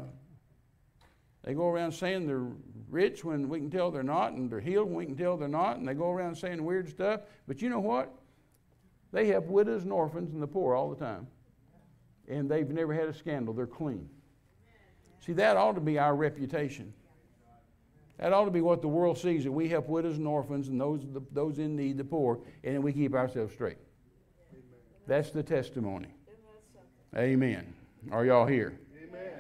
they 1.45 1.55
go 1.55 1.69
around 1.69 1.93
saying 1.93 2.27
they're 2.27 2.49
rich 2.91 3.25
when 3.25 3.49
we 3.49 3.61
can 3.61 3.71
tell 3.71 3.93
they're 3.93 4.03
not, 4.03 4.33
and 4.33 4.51
they're 4.51 4.59
healed 4.59 4.89
when 4.89 4.97
we 4.97 5.07
can 5.07 5.17
tell 5.17 5.37
they're 5.37 5.47
not, 5.47 5.77
and 5.77 5.87
they 5.87 5.95
go 5.95 6.11
around 6.11 6.35
saying 6.35 6.65
weird 6.65 6.89
stuff. 6.89 7.21
But 7.47 7.63
you 7.63 7.69
know 7.69 7.79
what? 7.79 8.13
They 9.13 9.29
have 9.29 9.45
widows 9.45 9.85
and 9.85 9.93
orphans 9.93 10.33
and 10.33 10.43
the 10.43 10.49
poor 10.49 10.75
all 10.75 10.91
the 10.91 10.97
time. 10.97 11.29
And 12.29 12.51
they've 12.51 12.69
never 12.69 12.95
had 12.95 13.09
a 13.09 13.15
scandal. 13.15 13.53
They're 13.55 13.67
clean. 13.67 14.09
See, 15.25 15.33
that 15.35 15.57
ought 15.57 15.75
to 15.75 15.81
be 15.81 15.99
our 15.99 16.15
reputation. 16.15 16.93
That 18.19 18.33
ought 18.33 18.45
to 18.45 18.51
be 18.51 18.61
what 18.61 18.83
the 18.83 18.89
world 18.89 19.19
sees 19.19 19.45
that 19.45 19.53
we 19.53 19.69
help 19.69 19.89
widows 19.89 20.19
and 20.19 20.27
orphans 20.27 20.69
and 20.69 20.81
those, 20.81 21.05
those 21.33 21.59
in 21.59 21.75
need, 21.75 21.99
the 21.99 22.05
poor, 22.05 22.39
and 22.63 22.75
then 22.75 22.83
we 22.83 22.93
keep 22.93 23.15
ourselves 23.15 23.53
straight. 23.53 23.79
That's 25.07 25.31
the 25.31 25.43
testimony. 25.43 26.15
Amen. 27.17 27.75
Are 28.11 28.25
y'all 28.25 28.47
here? 28.47 28.79
Amen. 28.97 29.33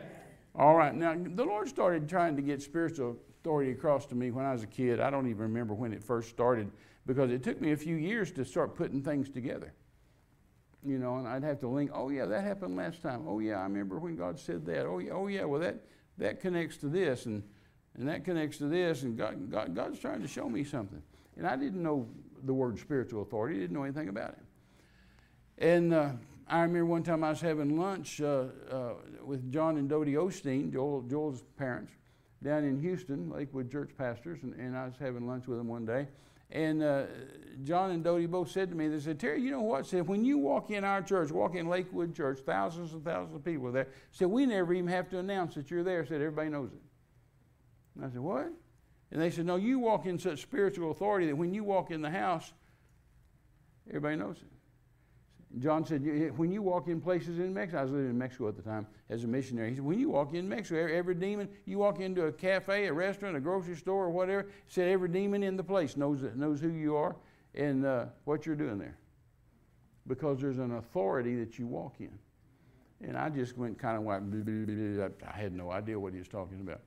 All 0.54 0.76
right. 0.76 0.94
Now, 0.94 1.16
the 1.16 1.44
Lord 1.44 1.68
started 1.68 2.08
trying 2.08 2.36
to 2.36 2.42
get 2.42 2.60
spiritual 2.60 3.16
authority 3.40 3.70
across 3.70 4.06
to 4.06 4.14
me 4.14 4.30
when 4.30 4.44
I 4.44 4.52
was 4.52 4.62
a 4.62 4.66
kid. 4.66 5.00
I 5.00 5.10
don't 5.10 5.28
even 5.28 5.42
remember 5.42 5.74
when 5.74 5.92
it 5.92 6.02
first 6.02 6.28
started 6.28 6.70
because 7.06 7.30
it 7.30 7.42
took 7.42 7.60
me 7.60 7.72
a 7.72 7.76
few 7.76 7.96
years 7.96 8.30
to 8.32 8.44
start 8.44 8.74
putting 8.74 9.02
things 9.02 9.30
together. 9.30 9.72
You 10.84 10.98
know, 10.98 11.16
and 11.16 11.28
I'd 11.28 11.44
have 11.44 11.60
to 11.60 11.68
link, 11.68 11.92
oh, 11.94 12.08
yeah, 12.08 12.26
that 12.26 12.42
happened 12.42 12.76
last 12.76 13.02
time. 13.02 13.24
Oh, 13.28 13.38
yeah, 13.38 13.60
I 13.60 13.62
remember 13.62 13.98
when 13.98 14.16
God 14.16 14.38
said 14.38 14.66
that. 14.66 14.84
Oh, 14.84 14.98
yeah, 14.98 15.12
oh, 15.12 15.28
yeah 15.28 15.44
well, 15.44 15.60
that, 15.60 15.76
that 16.18 16.40
connects 16.40 16.76
to 16.78 16.88
this, 16.88 17.26
and, 17.26 17.42
and 17.94 18.08
that 18.08 18.24
connects 18.24 18.58
to 18.58 18.66
this, 18.66 19.02
and 19.02 19.16
God, 19.16 19.50
God, 19.50 19.74
God's 19.76 20.00
trying 20.00 20.22
to 20.22 20.28
show 20.28 20.48
me 20.48 20.64
something. 20.64 21.00
And 21.36 21.46
I 21.46 21.56
didn't 21.56 21.82
know 21.82 22.08
the 22.44 22.52
word 22.52 22.78
spiritual 22.78 23.22
authority, 23.22 23.60
didn't 23.60 23.76
know 23.76 23.84
anything 23.84 24.08
about 24.08 24.30
it. 24.30 24.38
And 25.58 25.94
uh, 25.94 26.10
I 26.48 26.62
remember 26.62 26.86
one 26.86 27.04
time 27.04 27.22
I 27.22 27.30
was 27.30 27.40
having 27.40 27.78
lunch 27.78 28.20
uh, 28.20 28.46
uh, 28.70 28.94
with 29.24 29.52
John 29.52 29.76
and 29.76 29.88
Dodie 29.88 30.14
Osteen, 30.14 30.72
Joel, 30.72 31.02
Joel's 31.02 31.44
parents, 31.56 31.92
down 32.42 32.64
in 32.64 32.80
Houston, 32.80 33.30
Lakewood 33.30 33.70
Church 33.70 33.90
pastors, 33.96 34.40
and, 34.42 34.54
and 34.54 34.76
I 34.76 34.84
was 34.86 34.94
having 34.98 35.28
lunch 35.28 35.46
with 35.46 35.58
them 35.58 35.68
one 35.68 35.86
day. 35.86 36.08
And 36.52 36.82
uh, 36.82 37.04
John 37.64 37.92
and 37.92 38.04
Dodie 38.04 38.26
both 38.26 38.50
said 38.50 38.68
to 38.68 38.76
me, 38.76 38.86
they 38.86 39.00
said, 39.00 39.18
Terry, 39.18 39.40
you 39.40 39.50
know 39.50 39.62
what? 39.62 39.86
Said, 39.86 40.06
when 40.06 40.22
you 40.22 40.36
walk 40.36 40.70
in 40.70 40.84
our 40.84 41.00
church, 41.00 41.30
walk 41.30 41.54
in 41.54 41.66
Lakewood 41.66 42.14
Church, 42.14 42.40
thousands 42.44 42.92
and 42.92 43.02
thousands 43.02 43.34
of 43.34 43.42
people 43.42 43.72
there, 43.72 43.88
said, 44.10 44.28
we 44.28 44.44
never 44.44 44.74
even 44.74 44.88
have 44.88 45.08
to 45.10 45.18
announce 45.18 45.54
that 45.54 45.70
you're 45.70 45.82
there. 45.82 46.04
Said, 46.04 46.16
everybody 46.16 46.50
knows 46.50 46.70
it. 46.72 46.82
And 47.96 48.04
I 48.04 48.10
said, 48.10 48.20
what? 48.20 48.52
And 49.10 49.20
they 49.20 49.30
said, 49.30 49.46
no, 49.46 49.56
you 49.56 49.78
walk 49.78 50.04
in 50.04 50.18
such 50.18 50.42
spiritual 50.42 50.90
authority 50.90 51.26
that 51.26 51.36
when 51.36 51.54
you 51.54 51.64
walk 51.64 51.90
in 51.90 52.02
the 52.02 52.10
house, 52.10 52.52
everybody 53.88 54.16
knows 54.16 54.36
it. 54.36 54.51
John 55.58 55.84
said, 55.84 56.02
when 56.38 56.50
you 56.50 56.62
walk 56.62 56.88
in 56.88 57.00
places 57.00 57.38
in 57.38 57.52
Mexico, 57.52 57.80
I 57.80 57.82
was 57.82 57.92
living 57.92 58.10
in 58.10 58.18
Mexico 58.18 58.48
at 58.48 58.56
the 58.56 58.62
time 58.62 58.86
as 59.10 59.24
a 59.24 59.26
missionary. 59.26 59.70
He 59.70 59.76
said, 59.76 59.84
when 59.84 59.98
you 59.98 60.08
walk 60.08 60.32
in 60.32 60.48
Mexico, 60.48 60.86
every 60.86 61.14
demon, 61.14 61.48
you 61.66 61.78
walk 61.78 62.00
into 62.00 62.24
a 62.24 62.32
cafe, 62.32 62.86
a 62.86 62.92
restaurant, 62.92 63.36
a 63.36 63.40
grocery 63.40 63.76
store, 63.76 64.04
or 64.04 64.10
whatever, 64.10 64.46
said 64.68 64.88
every 64.88 65.08
demon 65.08 65.42
in 65.42 65.56
the 65.56 65.64
place 65.64 65.96
knows, 65.96 66.22
knows 66.34 66.60
who 66.60 66.70
you 66.70 66.96
are 66.96 67.16
and 67.54 67.84
uh, 67.84 68.06
what 68.24 68.46
you're 68.46 68.56
doing 68.56 68.78
there. 68.78 68.96
Because 70.06 70.40
there's 70.40 70.58
an 70.58 70.76
authority 70.76 71.36
that 71.36 71.58
you 71.58 71.66
walk 71.66 71.96
in. 72.00 72.18
And 73.06 73.16
I 73.16 73.28
just 73.28 73.58
went 73.58 73.78
kind 73.78 73.98
of 73.98 74.04
like, 74.04 74.22
I 74.22 75.36
had 75.36 75.52
no 75.52 75.70
idea 75.70 75.98
what 75.98 76.12
he 76.12 76.18
was 76.18 76.28
talking 76.28 76.60
about. 76.60 76.80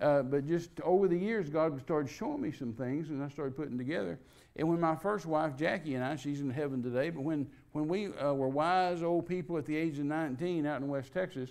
Uh, 0.00 0.22
but 0.22 0.46
just 0.46 0.70
over 0.82 1.08
the 1.08 1.18
years, 1.18 1.48
God 1.50 1.78
started 1.80 2.08
showing 2.08 2.40
me 2.40 2.52
some 2.52 2.72
things, 2.72 3.10
and 3.10 3.22
I 3.22 3.28
started 3.28 3.56
putting 3.56 3.76
together. 3.76 4.18
And 4.58 4.68
when 4.68 4.80
my 4.80 4.96
first 4.96 5.24
wife, 5.24 5.56
Jackie, 5.56 5.94
and 5.94 6.04
I, 6.04 6.16
she's 6.16 6.40
in 6.40 6.50
heaven 6.50 6.82
today, 6.82 7.10
but 7.10 7.22
when, 7.22 7.46
when 7.72 7.86
we 7.86 8.08
uh, 8.08 8.34
were 8.34 8.48
wise 8.48 9.04
old 9.04 9.26
people 9.26 9.56
at 9.56 9.64
the 9.64 9.76
age 9.76 9.98
of 10.00 10.04
19 10.04 10.66
out 10.66 10.80
in 10.80 10.88
West 10.88 11.12
Texas, 11.12 11.50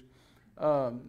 um, 0.57 1.01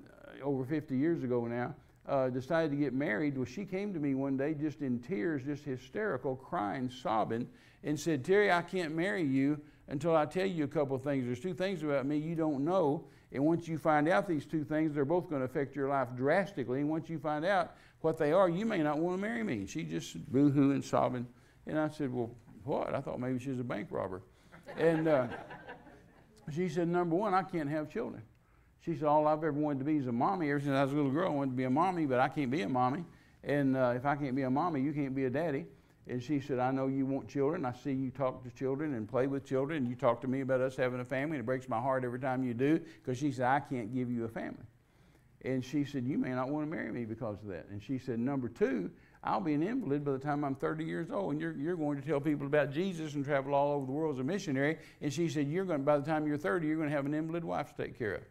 over 0.43 0.65
50 0.65 0.97
years 0.97 1.25
ago 1.25 1.47
now, 1.47 1.75
uh, 2.07 2.29
decided 2.31 2.71
to 2.71 2.77
get 2.77 2.95
married. 2.95 3.37
Well, 3.37 3.45
she 3.45 3.65
came 3.65 3.93
to 3.93 3.99
me 3.99 4.15
one 4.15 4.37
day 4.37 4.55
just 4.55 4.81
in 4.81 5.01
tears, 5.01 5.43
just 5.45 5.65
hysterical, 5.65 6.37
crying, 6.37 6.89
sobbing, 6.89 7.49
and 7.83 7.99
said, 7.99 8.25
Terry, 8.25 8.53
I 8.53 8.63
can't 8.63 8.95
marry 8.95 9.25
you 9.25 9.61
until 9.89 10.15
I 10.15 10.25
tell 10.25 10.47
you 10.47 10.65
a 10.65 10.69
couple 10.69 10.95
of 10.95 11.03
things. 11.03 11.27
There's 11.27 11.41
two 11.41 11.55
things 11.55 11.83
about 11.83 12.07
me 12.07 12.17
you 12.17 12.37
don't 12.37 12.65
know. 12.65 13.05
And 13.33 13.45
once 13.45 13.67
you 13.67 13.77
find 13.77 14.09
out 14.09 14.27
these 14.29 14.47
two 14.47 14.65
things, 14.65 14.95
they're 14.95 15.05
both 15.05 15.29
going 15.29 15.41
to 15.41 15.47
affect 15.47 15.75
your 15.75 15.89
life 15.89 16.09
drastically. 16.17 16.81
And 16.81 16.89
once 16.89 17.11
you 17.11 17.19
find 17.19 17.45
out 17.45 17.75
what 18.01 18.17
they 18.17 18.33
are, 18.33 18.49
you 18.49 18.65
may 18.65 18.79
not 18.79 18.99
want 18.99 19.17
to 19.17 19.21
marry 19.21 19.43
me. 19.43 19.67
She 19.67 19.83
just 19.83 20.33
boo 20.33 20.51
hooing, 20.51 20.83
sobbing. 20.83 21.27
And 21.69 21.79
I 21.79 21.89
said, 21.89 22.13
Well, 22.13 22.31
what? 22.65 22.95
I 22.95 23.01
thought 23.01 23.21
maybe 23.21 23.39
she 23.39 23.51
was 23.51 23.61
a 23.61 23.65
bank 23.65 23.89
robber. 23.91 24.23
and 24.77 25.07
uh, 25.07 25.27
she 26.53 26.69
said, 26.69 26.89
Number 26.89 27.15
one, 27.15 27.35
I 27.35 27.43
can't 27.43 27.69
have 27.69 27.91
children. 27.91 28.23
She 28.81 28.95
said, 28.95 29.05
All 29.05 29.29
I've 29.29 29.45
ever 29.45 29.53
wanted 29.53 29.81
to 29.81 29.85
be 29.85 29.97
is 29.97 30.07
a 30.07 30.13
mommy. 30.13 30.51
Ever 30.51 30.61
since 30.61 30.73
I 30.73 30.83
was 30.83 30.93
a 30.93 30.97
little 30.97 31.11
girl, 31.11 31.29
I 31.31 31.35
wanted 31.35 31.51
to 31.51 31.57
be 31.57 31.65
a 31.65 31.71
mommy, 31.71 32.07
but 32.07 32.19
I 32.19 32.29
can't 32.29 32.51
be 32.51 32.63
a 32.63 32.69
mommy. 32.69 33.05
And 33.45 33.77
uh, 33.77 33.93
if 33.95 34.07
I 34.07 34.17
can't 34.17 34.35
be 34.35 34.43
a 34.43 34.51
mommy, 34.51 34.81
you 34.81 34.93
can't 34.93 35.15
be 35.15 35.27
a 35.27 35.31
daddy. 35.31 35.67
And 36.09 36.23
she 36.23 36.41
said, 36.41 36.59
I 36.59 36.71
know 36.71 36.87
you 36.87 37.05
want 37.05 37.29
children. 37.29 37.67
I 37.67 37.73
see 37.73 37.93
you 37.93 38.11
talk 38.11 38.43
to 38.45 38.51
children 38.51 38.95
and 38.95 39.07
play 39.07 39.27
with 39.27 39.45
children. 39.45 39.83
And 39.83 39.89
you 39.89 39.95
talk 39.95 40.23
to 40.23 40.27
me 40.27 40.41
about 40.41 40.63
us 40.63 40.75
having 40.75 41.01
a 41.01 41.05
family. 41.05 41.37
And 41.37 41.41
it 41.43 41.47
breaks 41.47 41.69
my 41.69 41.79
heart 41.79 42.03
every 42.03 42.19
time 42.19 42.43
you 42.43 42.55
do 42.55 42.81
because 43.03 43.19
she 43.19 43.31
said, 43.31 43.45
I 43.45 43.61
can't 43.61 43.93
give 43.95 44.11
you 44.11 44.25
a 44.25 44.29
family. 44.29 44.65
And 45.45 45.63
she 45.63 45.85
said, 45.85 46.07
You 46.07 46.17
may 46.17 46.31
not 46.31 46.49
want 46.49 46.67
to 46.67 46.75
marry 46.75 46.91
me 46.91 47.05
because 47.05 47.43
of 47.43 47.49
that. 47.49 47.67
And 47.71 47.83
she 47.83 47.99
said, 47.99 48.19
Number 48.19 48.49
two, 48.49 48.91
I'll 49.25 49.41
be 49.41 49.55
an 49.55 49.63
invalid 49.63 50.05
by 50.05 50.13
the 50.13 50.19
time 50.19 50.45
I'm 50.45 50.55
30 50.55 50.85
years 50.85 51.11
old. 51.11 51.33
And 51.33 51.41
you're, 51.41 51.53
you're 51.53 51.77
going 51.77 52.01
to 52.01 52.07
tell 52.07 52.21
people 52.21 52.47
about 52.47 52.73
Jesus 52.73 53.15
and 53.15 53.25
travel 53.25 53.55
all 53.55 53.73
over 53.73 53.87
the 53.87 53.93
world 53.93 54.17
as 54.17 54.21
a 54.21 54.25
missionary. 54.25 54.79
And 55.01 55.13
she 55.13 55.29
said, 55.29 55.49
You're 55.49 55.65
going 55.65 55.83
by 55.83 55.99
the 55.99 56.07
time 56.07 56.27
you're 56.27 56.37
30, 56.37 56.67
you're 56.67 56.77
going 56.77 56.89
to 56.89 56.95
have 56.95 57.07
an 57.07 57.15
invalid 57.15 57.45
wife 57.45 57.75
to 57.77 57.83
take 57.83 57.99
care 57.99 58.15
of. 58.15 58.23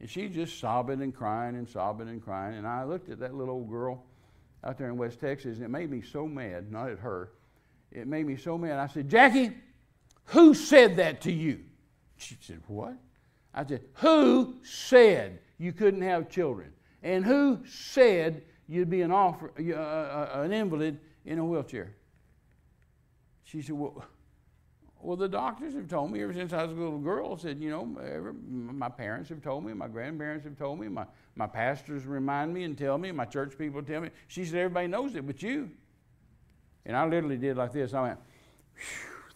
And 0.00 0.10
she's 0.10 0.34
just 0.34 0.58
sobbing 0.58 1.00
and 1.00 1.14
crying 1.14 1.56
and 1.56 1.68
sobbing 1.68 2.08
and 2.08 2.22
crying. 2.22 2.56
And 2.56 2.66
I 2.66 2.84
looked 2.84 3.08
at 3.08 3.20
that 3.20 3.34
little 3.34 3.54
old 3.54 3.70
girl 3.70 4.04
out 4.64 4.76
there 4.76 4.88
in 4.88 4.96
West 4.96 5.20
Texas, 5.20 5.56
and 5.56 5.64
it 5.64 5.70
made 5.70 5.90
me 5.90 6.02
so 6.02 6.26
mad, 6.26 6.70
not 6.70 6.90
at 6.90 6.98
her. 6.98 7.30
It 7.90 8.06
made 8.06 8.26
me 8.26 8.36
so 8.36 8.58
mad. 8.58 8.78
I 8.78 8.86
said, 8.86 9.08
Jackie, 9.08 9.52
who 10.26 10.54
said 10.54 10.96
that 10.96 11.22
to 11.22 11.32
you? 11.32 11.60
She 12.16 12.36
said, 12.40 12.60
What? 12.66 12.96
I 13.54 13.64
said, 13.64 13.82
Who 13.94 14.56
said 14.62 15.40
you 15.58 15.72
couldn't 15.72 16.02
have 16.02 16.28
children? 16.28 16.72
And 17.02 17.24
who 17.24 17.60
said 17.66 18.42
you'd 18.72 18.90
be 18.90 19.02
an, 19.02 19.12
offer, 19.12 19.52
uh, 19.58 19.72
uh, 19.72 20.42
an 20.42 20.52
invalid 20.52 20.98
in 21.24 21.38
a 21.38 21.44
wheelchair? 21.44 21.94
She 23.44 23.62
said, 23.62 23.74
Well, 23.74 24.04
well, 25.02 25.16
the 25.16 25.28
doctors 25.28 25.74
have 25.74 25.88
told 25.88 26.12
me 26.12 26.22
ever 26.22 26.32
since 26.32 26.52
I 26.52 26.62
was 26.62 26.70
a 26.70 26.80
little 26.80 27.00
girl. 27.00 27.36
Said, 27.36 27.58
you 27.58 27.70
know, 27.70 27.98
ever, 28.00 28.32
my 28.32 28.88
parents 28.88 29.28
have 29.30 29.42
told 29.42 29.64
me, 29.64 29.72
my 29.72 29.88
grandparents 29.88 30.44
have 30.44 30.56
told 30.56 30.78
me, 30.78 30.86
my, 30.86 31.04
my 31.34 31.48
pastors 31.48 32.06
remind 32.06 32.54
me 32.54 32.62
and 32.62 32.78
tell 32.78 32.98
me, 32.98 33.10
my 33.10 33.24
church 33.24 33.58
people 33.58 33.82
tell 33.82 34.00
me. 34.00 34.10
She 34.28 34.44
said, 34.44 34.60
everybody 34.60 34.86
knows 34.86 35.16
it 35.16 35.26
but 35.26 35.42
you. 35.42 35.70
And 36.86 36.96
I 36.96 37.04
literally 37.04 37.36
did 37.36 37.56
like 37.56 37.72
this. 37.72 37.92
I 37.94 38.02
went, 38.02 38.18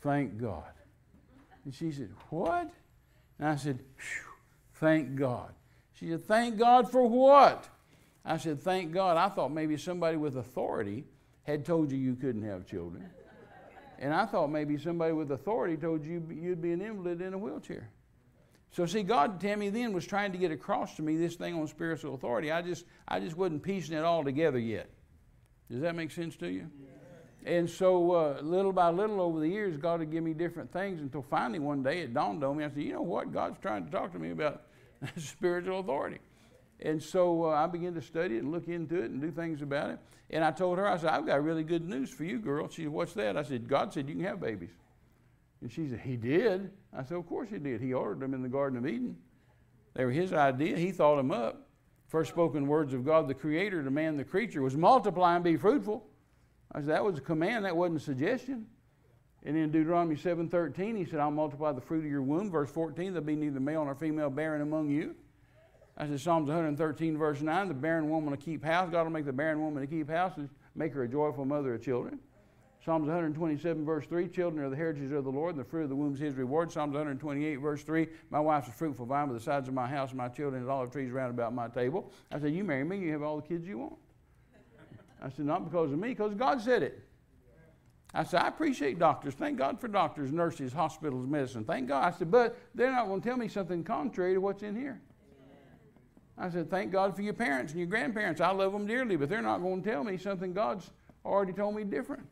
thank 0.02 0.38
God. 0.38 0.72
And 1.64 1.74
she 1.74 1.90
said, 1.90 2.10
what? 2.30 2.70
And 3.40 3.48
I 3.48 3.56
said, 3.56 3.80
thank 4.74 5.16
God. 5.16 5.52
She 5.94 6.10
said, 6.10 6.24
thank 6.26 6.58
God 6.58 6.92
for 6.92 7.08
what? 7.08 7.68
I 8.26 8.36
said, 8.38 8.60
thank 8.60 8.92
God. 8.92 9.16
I 9.16 9.28
thought 9.28 9.52
maybe 9.52 9.76
somebody 9.76 10.16
with 10.16 10.36
authority 10.36 11.04
had 11.44 11.64
told 11.64 11.92
you 11.92 11.98
you 11.98 12.16
couldn't 12.16 12.42
have 12.42 12.66
children. 12.66 13.08
And 13.98 14.12
I 14.12 14.26
thought 14.26 14.48
maybe 14.48 14.76
somebody 14.76 15.12
with 15.12 15.30
authority 15.30 15.76
told 15.76 16.04
you 16.04 16.22
you'd 16.28 16.60
be 16.60 16.72
an 16.72 16.82
invalid 16.82 17.22
in 17.22 17.32
a 17.32 17.38
wheelchair. 17.38 17.88
So 18.72 18.84
see, 18.84 19.04
God 19.04 19.40
Tammy 19.40 19.70
then 19.70 19.92
was 19.92 20.04
trying 20.06 20.32
to 20.32 20.38
get 20.38 20.50
across 20.50 20.96
to 20.96 21.02
me 21.02 21.16
this 21.16 21.36
thing 21.36 21.54
on 21.54 21.66
spiritual 21.66 22.14
authority. 22.14 22.52
I 22.52 22.60
just 22.60 22.84
I 23.08 23.20
just 23.20 23.36
wasn't 23.36 23.62
piecing 23.62 23.96
it 23.96 24.04
all 24.04 24.22
together 24.22 24.58
yet. 24.58 24.90
Does 25.70 25.80
that 25.80 25.94
make 25.94 26.10
sense 26.10 26.36
to 26.36 26.48
you? 26.48 26.68
Yeah. 26.78 27.50
And 27.50 27.70
so 27.70 28.12
uh, 28.12 28.40
little 28.42 28.72
by 28.72 28.90
little 28.90 29.20
over 29.20 29.40
the 29.40 29.48
years, 29.48 29.76
God 29.76 30.00
would 30.00 30.10
give 30.10 30.24
me 30.24 30.34
different 30.34 30.70
things 30.72 31.00
until 31.00 31.22
finally 31.22 31.60
one 31.60 31.82
day 31.82 32.00
it 32.00 32.12
dawned 32.12 32.42
on 32.42 32.56
me. 32.56 32.64
I 32.64 32.68
said, 32.68 32.82
you 32.82 32.92
know 32.92 33.02
what? 33.02 33.32
God's 33.32 33.58
trying 33.62 33.86
to 33.86 33.90
talk 33.90 34.12
to 34.12 34.18
me 34.18 34.32
about 34.32 34.64
spiritual 35.16 35.78
authority. 35.78 36.18
And 36.80 37.02
so 37.02 37.46
uh, 37.46 37.48
I 37.48 37.66
began 37.66 37.94
to 37.94 38.02
study 38.02 38.36
it 38.36 38.42
and 38.42 38.52
look 38.52 38.68
into 38.68 39.02
it 39.02 39.10
and 39.10 39.20
do 39.20 39.30
things 39.30 39.62
about 39.62 39.90
it. 39.90 39.98
And 40.30 40.44
I 40.44 40.50
told 40.50 40.78
her, 40.78 40.86
I 40.86 40.96
said, 40.98 41.10
I've 41.10 41.26
got 41.26 41.42
really 41.42 41.64
good 41.64 41.88
news 41.88 42.10
for 42.10 42.24
you, 42.24 42.38
girl. 42.38 42.68
She 42.68 42.82
said, 42.82 42.92
What's 42.92 43.14
that? 43.14 43.36
I 43.36 43.42
said, 43.42 43.68
God 43.68 43.92
said 43.92 44.08
you 44.08 44.14
can 44.14 44.24
have 44.24 44.40
babies. 44.40 44.70
And 45.62 45.72
she 45.72 45.88
said, 45.88 46.00
He 46.00 46.16
did? 46.16 46.70
I 46.92 47.02
said, 47.04 47.16
Of 47.16 47.26
course 47.26 47.48
He 47.50 47.58
did. 47.58 47.80
He 47.80 47.94
ordered 47.94 48.20
them 48.20 48.34
in 48.34 48.42
the 48.42 48.48
Garden 48.48 48.78
of 48.78 48.86
Eden. 48.86 49.16
They 49.94 50.04
were 50.04 50.10
His 50.10 50.32
idea. 50.32 50.76
He 50.76 50.90
thought 50.90 51.16
them 51.16 51.30
up. 51.30 51.68
First 52.08 52.30
spoken 52.30 52.66
words 52.66 52.92
of 52.92 53.04
God, 53.04 53.26
the 53.26 53.34
Creator, 53.34 53.82
to 53.82 53.90
man, 53.90 54.16
the 54.16 54.24
creature, 54.24 54.62
was 54.62 54.76
multiply 54.76 55.34
and 55.34 55.42
be 55.42 55.56
fruitful. 55.56 56.06
I 56.72 56.80
said, 56.80 56.88
That 56.88 57.04
was 57.04 57.18
a 57.18 57.22
command, 57.22 57.64
that 57.64 57.76
wasn't 57.76 58.00
a 58.00 58.04
suggestion. 58.04 58.66
And 59.44 59.56
in 59.56 59.70
Deuteronomy 59.70 60.16
7.13, 60.16 60.96
he 60.96 61.04
said, 61.04 61.20
I'll 61.20 61.30
multiply 61.30 61.70
the 61.70 61.80
fruit 61.80 62.04
of 62.04 62.10
your 62.10 62.22
womb. 62.22 62.50
Verse 62.50 62.68
14, 62.68 63.12
there'll 63.12 63.24
be 63.24 63.36
neither 63.36 63.60
male 63.60 63.84
nor 63.84 63.94
female 63.94 64.28
barren 64.28 64.60
among 64.60 64.90
you. 64.90 65.14
I 65.98 66.06
said 66.06 66.20
Psalms 66.20 66.48
113, 66.48 67.16
verse 67.16 67.40
9, 67.40 67.68
the 67.68 67.74
barren 67.74 68.10
woman 68.10 68.30
will 68.30 68.36
keep 68.36 68.62
house. 68.62 68.90
God 68.90 69.04
will 69.04 69.10
make 69.10 69.24
the 69.24 69.32
barren 69.32 69.60
woman 69.60 69.80
to 69.80 69.86
keep 69.86 70.10
house 70.10 70.32
and 70.36 70.48
make 70.74 70.92
her 70.92 71.04
a 71.04 71.08
joyful 71.08 71.44
mother 71.46 71.74
of 71.74 71.82
children. 71.82 72.18
Psalms 72.84 73.06
127, 73.06 73.84
verse 73.84 74.06
3, 74.06 74.28
children 74.28 74.64
are 74.64 74.70
the 74.70 74.76
heritage 74.76 75.10
of 75.10 75.24
the 75.24 75.30
Lord, 75.30 75.56
and 75.56 75.64
the 75.64 75.68
fruit 75.68 75.84
of 75.84 75.88
the 75.88 75.96
womb 75.96 76.14
is 76.14 76.20
his 76.20 76.34
reward. 76.34 76.70
Psalms 76.70 76.92
128, 76.92 77.56
verse 77.56 77.82
3, 77.82 78.06
my 78.30 78.38
wife's 78.38 78.68
a 78.68 78.72
fruitful 78.72 79.06
vine 79.06 79.26
by 79.26 79.34
the 79.34 79.40
sides 79.40 79.66
of 79.66 79.74
my 79.74 79.88
house, 79.88 80.10
and 80.10 80.18
my 80.18 80.28
children 80.28 80.62
as 80.62 80.68
olive 80.68 80.92
trees 80.92 81.10
round 81.10 81.30
about 81.30 81.52
my 81.52 81.66
table. 81.66 82.12
I 82.30 82.38
said, 82.38 82.54
You 82.54 82.62
marry 82.62 82.84
me, 82.84 82.98
you 82.98 83.10
have 83.12 83.22
all 83.22 83.40
the 83.40 83.48
kids 83.48 83.66
you 83.66 83.78
want. 83.78 83.96
I 85.20 85.30
said, 85.30 85.46
Not 85.46 85.64
because 85.64 85.92
of 85.92 85.98
me, 85.98 86.10
because 86.10 86.34
God 86.34 86.60
said 86.60 86.84
it. 86.84 87.02
I 88.14 88.22
said, 88.22 88.42
I 88.42 88.48
appreciate 88.48 89.00
doctors. 89.00 89.34
Thank 89.34 89.58
God 89.58 89.80
for 89.80 89.88
doctors, 89.88 90.30
nurses, 90.30 90.72
hospitals, 90.72 91.26
medicine. 91.26 91.64
Thank 91.64 91.88
God. 91.88 92.04
I 92.04 92.16
said, 92.16 92.30
But 92.30 92.56
they're 92.72 92.92
not 92.92 93.08
going 93.08 93.20
to 93.20 93.28
tell 93.28 93.36
me 93.36 93.48
something 93.48 93.82
contrary 93.82 94.34
to 94.34 94.40
what's 94.40 94.62
in 94.62 94.76
here. 94.76 95.00
I 96.38 96.50
said, 96.50 96.70
Thank 96.70 96.92
God 96.92 97.16
for 97.16 97.22
your 97.22 97.34
parents 97.34 97.72
and 97.72 97.80
your 97.80 97.88
grandparents. 97.88 98.40
I 98.40 98.50
love 98.50 98.72
them 98.72 98.86
dearly, 98.86 99.16
but 99.16 99.28
they're 99.28 99.42
not 99.42 99.58
going 99.58 99.82
to 99.82 99.90
tell 99.90 100.04
me 100.04 100.16
something 100.18 100.52
God's 100.52 100.90
already 101.24 101.52
told 101.52 101.74
me 101.74 101.84
different. 101.84 102.26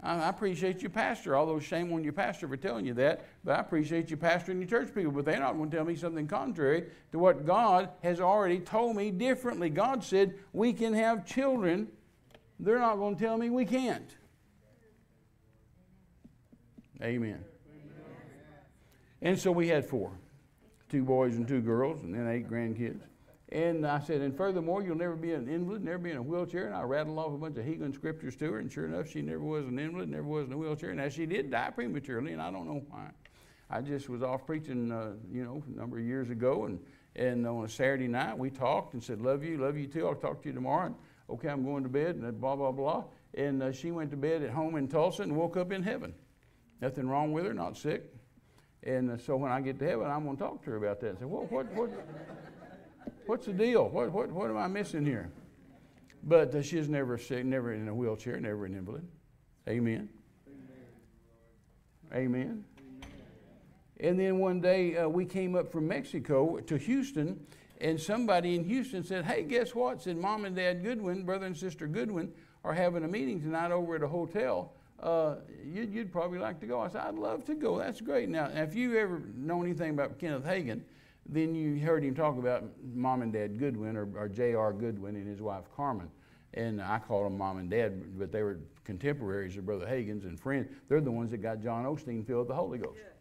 I, 0.00 0.28
appreciate 0.28 0.80
your 0.80 0.90
pastor, 0.90 1.36
although 1.36 1.58
shame 1.58 1.92
on 1.92 2.04
your 2.04 2.12
pastor 2.12 2.46
for 2.46 2.56
telling 2.56 2.86
you 2.86 2.94
that, 2.94 3.24
but 3.42 3.56
I 3.56 3.60
appreciate 3.60 4.10
your 4.10 4.18
pastor 4.18 4.52
and 4.52 4.60
your 4.60 4.68
church 4.68 4.94
people, 4.94 5.10
but 5.10 5.24
they're 5.24 5.40
not 5.40 5.56
going 5.56 5.70
to 5.70 5.76
tell 5.76 5.84
me 5.84 5.96
something 5.96 6.28
contrary 6.28 6.84
to 7.10 7.18
what 7.18 7.44
God 7.44 7.88
has 8.04 8.20
already 8.20 8.60
told 8.60 8.94
me 8.94 9.10
differently. 9.10 9.70
God 9.70 10.04
said 10.04 10.34
we 10.52 10.72
can 10.72 10.94
have 10.94 11.26
children. 11.26 11.88
They're 12.60 12.78
not 12.78 12.96
going 12.96 13.16
to 13.16 13.24
tell 13.24 13.36
me 13.36 13.50
we 13.50 13.64
can't. 13.64 14.08
Amen. 17.02 17.12
Amen. 17.12 17.44
And 19.20 19.38
so 19.38 19.50
we 19.50 19.66
had 19.66 19.84
four 19.84 20.12
two 20.88 21.04
boys 21.04 21.36
and 21.36 21.46
two 21.46 21.60
girls, 21.60 22.02
and 22.02 22.14
then 22.14 22.26
eight 22.28 22.48
grandkids. 22.48 23.00
And 23.50 23.86
I 23.86 23.98
said, 24.00 24.20
and 24.20 24.36
furthermore, 24.36 24.82
you'll 24.82 24.96
never 24.96 25.16
be 25.16 25.32
an 25.32 25.48
invalid, 25.48 25.82
never 25.82 25.96
be 25.96 26.10
in 26.10 26.18
a 26.18 26.22
wheelchair. 26.22 26.66
And 26.66 26.74
I 26.74 26.82
rattled 26.82 27.18
off 27.18 27.32
a 27.32 27.38
bunch 27.38 27.56
of 27.56 27.64
Hegelin 27.64 27.94
scriptures 27.94 28.36
to 28.36 28.52
her, 28.52 28.58
and 28.58 28.70
sure 28.70 28.84
enough, 28.84 29.08
she 29.08 29.22
never 29.22 29.42
was 29.42 29.64
an 29.66 29.78
invalid, 29.78 30.10
never 30.10 30.24
was 30.24 30.46
in 30.46 30.52
a 30.52 30.58
wheelchair. 30.58 30.90
And 30.90 30.98
Now, 30.98 31.08
she 31.08 31.24
did 31.24 31.50
die 31.50 31.70
prematurely, 31.70 32.32
and 32.32 32.42
I 32.42 32.50
don't 32.50 32.66
know 32.66 32.84
why. 32.90 33.08
I 33.70 33.80
just 33.80 34.10
was 34.10 34.22
off 34.22 34.46
preaching, 34.46 34.92
uh, 34.92 35.12
you 35.32 35.44
know, 35.44 35.62
a 35.66 35.78
number 35.78 35.98
of 35.98 36.04
years 36.04 36.28
ago, 36.28 36.66
and, 36.66 36.78
and 37.16 37.46
on 37.46 37.64
a 37.64 37.68
Saturday 37.68 38.08
night, 38.08 38.36
we 38.36 38.50
talked 38.50 38.92
and 38.92 39.02
said, 39.02 39.20
love 39.20 39.42
you, 39.42 39.56
love 39.56 39.78
you 39.78 39.86
too, 39.86 40.06
I'll 40.06 40.14
talk 40.14 40.42
to 40.42 40.48
you 40.48 40.54
tomorrow. 40.54 40.86
And, 40.86 40.94
okay, 41.30 41.48
I'm 41.48 41.64
going 41.64 41.82
to 41.84 41.88
bed, 41.88 42.16
and 42.16 42.40
blah, 42.40 42.54
blah, 42.54 42.72
blah. 42.72 43.04
And 43.32 43.62
uh, 43.62 43.72
she 43.72 43.92
went 43.92 44.10
to 44.10 44.16
bed 44.18 44.42
at 44.42 44.50
home 44.50 44.76
in 44.76 44.88
Tulsa 44.88 45.22
and 45.22 45.34
woke 45.34 45.56
up 45.56 45.72
in 45.72 45.82
heaven. 45.82 46.14
Nothing 46.82 47.08
wrong 47.08 47.32
with 47.32 47.46
her, 47.46 47.54
not 47.54 47.78
sick. 47.78 48.04
And 48.82 49.10
uh, 49.10 49.18
so 49.18 49.36
when 49.36 49.50
I 49.50 49.60
get 49.62 49.78
to 49.78 49.86
heaven, 49.86 50.06
I'm 50.06 50.24
going 50.24 50.36
to 50.36 50.42
talk 50.42 50.62
to 50.64 50.70
her 50.70 50.76
about 50.76 51.00
that 51.00 51.10
and 51.10 51.18
say, 51.18 51.24
what, 51.24 51.50
what, 51.50 51.66
what? 51.72 51.90
What's 53.28 53.44
the 53.44 53.52
deal? 53.52 53.90
What, 53.90 54.10
what, 54.10 54.32
what 54.32 54.48
am 54.48 54.56
I 54.56 54.68
missing 54.68 55.04
here? 55.04 55.30
But 56.24 56.54
uh, 56.54 56.62
she's 56.62 56.88
never 56.88 57.18
sick, 57.18 57.44
never 57.44 57.74
in 57.74 57.86
a 57.86 57.94
wheelchair, 57.94 58.40
never 58.40 58.64
an 58.64 58.74
invalid. 58.74 59.06
Amen. 59.68 60.08
Amen. 62.10 62.64
And 64.00 64.18
then 64.18 64.38
one 64.38 64.62
day 64.62 64.96
uh, 64.96 65.10
we 65.10 65.26
came 65.26 65.56
up 65.56 65.70
from 65.70 65.86
Mexico 65.86 66.56
to 66.56 66.76
Houston, 66.78 67.38
and 67.82 68.00
somebody 68.00 68.54
in 68.54 68.64
Houston 68.64 69.04
said, 69.04 69.26
Hey, 69.26 69.42
guess 69.42 69.74
what? 69.74 70.00
Said 70.00 70.16
Mom 70.16 70.46
and 70.46 70.56
Dad 70.56 70.82
Goodwin, 70.82 71.24
brother 71.24 71.44
and 71.44 71.56
sister 71.56 71.86
Goodwin, 71.86 72.32
are 72.64 72.72
having 72.72 73.04
a 73.04 73.08
meeting 73.08 73.42
tonight 73.42 73.72
over 73.72 73.96
at 73.96 74.02
a 74.02 74.08
hotel. 74.08 74.72
Uh, 75.02 75.34
you'd, 75.62 75.92
you'd, 75.92 76.10
probably 76.10 76.38
like 76.38 76.60
to 76.60 76.66
go. 76.66 76.80
I 76.80 76.88
said, 76.88 77.02
I'd 77.02 77.14
love 77.14 77.44
to 77.44 77.54
go. 77.54 77.76
That's 77.76 78.00
great. 78.00 78.30
Now, 78.30 78.46
if 78.46 78.74
you 78.74 78.96
ever 78.96 79.20
know 79.36 79.62
anything 79.62 79.90
about 79.90 80.18
Kenneth 80.18 80.46
Hagin, 80.46 80.80
then 81.28 81.54
you 81.54 81.78
heard 81.84 82.02
him 82.02 82.14
talk 82.14 82.38
about 82.38 82.64
mom 82.94 83.22
and 83.22 83.32
dad 83.32 83.58
Goodwin 83.58 83.96
or, 83.96 84.08
or 84.16 84.28
J.R. 84.28 84.72
Goodwin 84.72 85.16
and 85.16 85.28
his 85.28 85.42
wife 85.42 85.64
Carmen. 85.76 86.08
And 86.54 86.80
I 86.80 86.98
called 86.98 87.26
them 87.26 87.36
mom 87.36 87.58
and 87.58 87.70
dad, 87.70 88.18
but 88.18 88.32
they 88.32 88.42
were 88.42 88.58
contemporaries 88.84 89.56
of 89.58 89.66
Brother 89.66 89.86
Hagin's 89.86 90.24
and 90.24 90.40
friends. 90.40 90.68
They're 90.88 91.02
the 91.02 91.10
ones 91.10 91.30
that 91.32 91.38
got 91.38 91.62
John 91.62 91.84
Osteen 91.84 92.26
filled 92.26 92.40
with 92.40 92.48
the 92.48 92.54
Holy 92.54 92.78
Ghost. 92.78 92.96
Yes. 92.96 93.12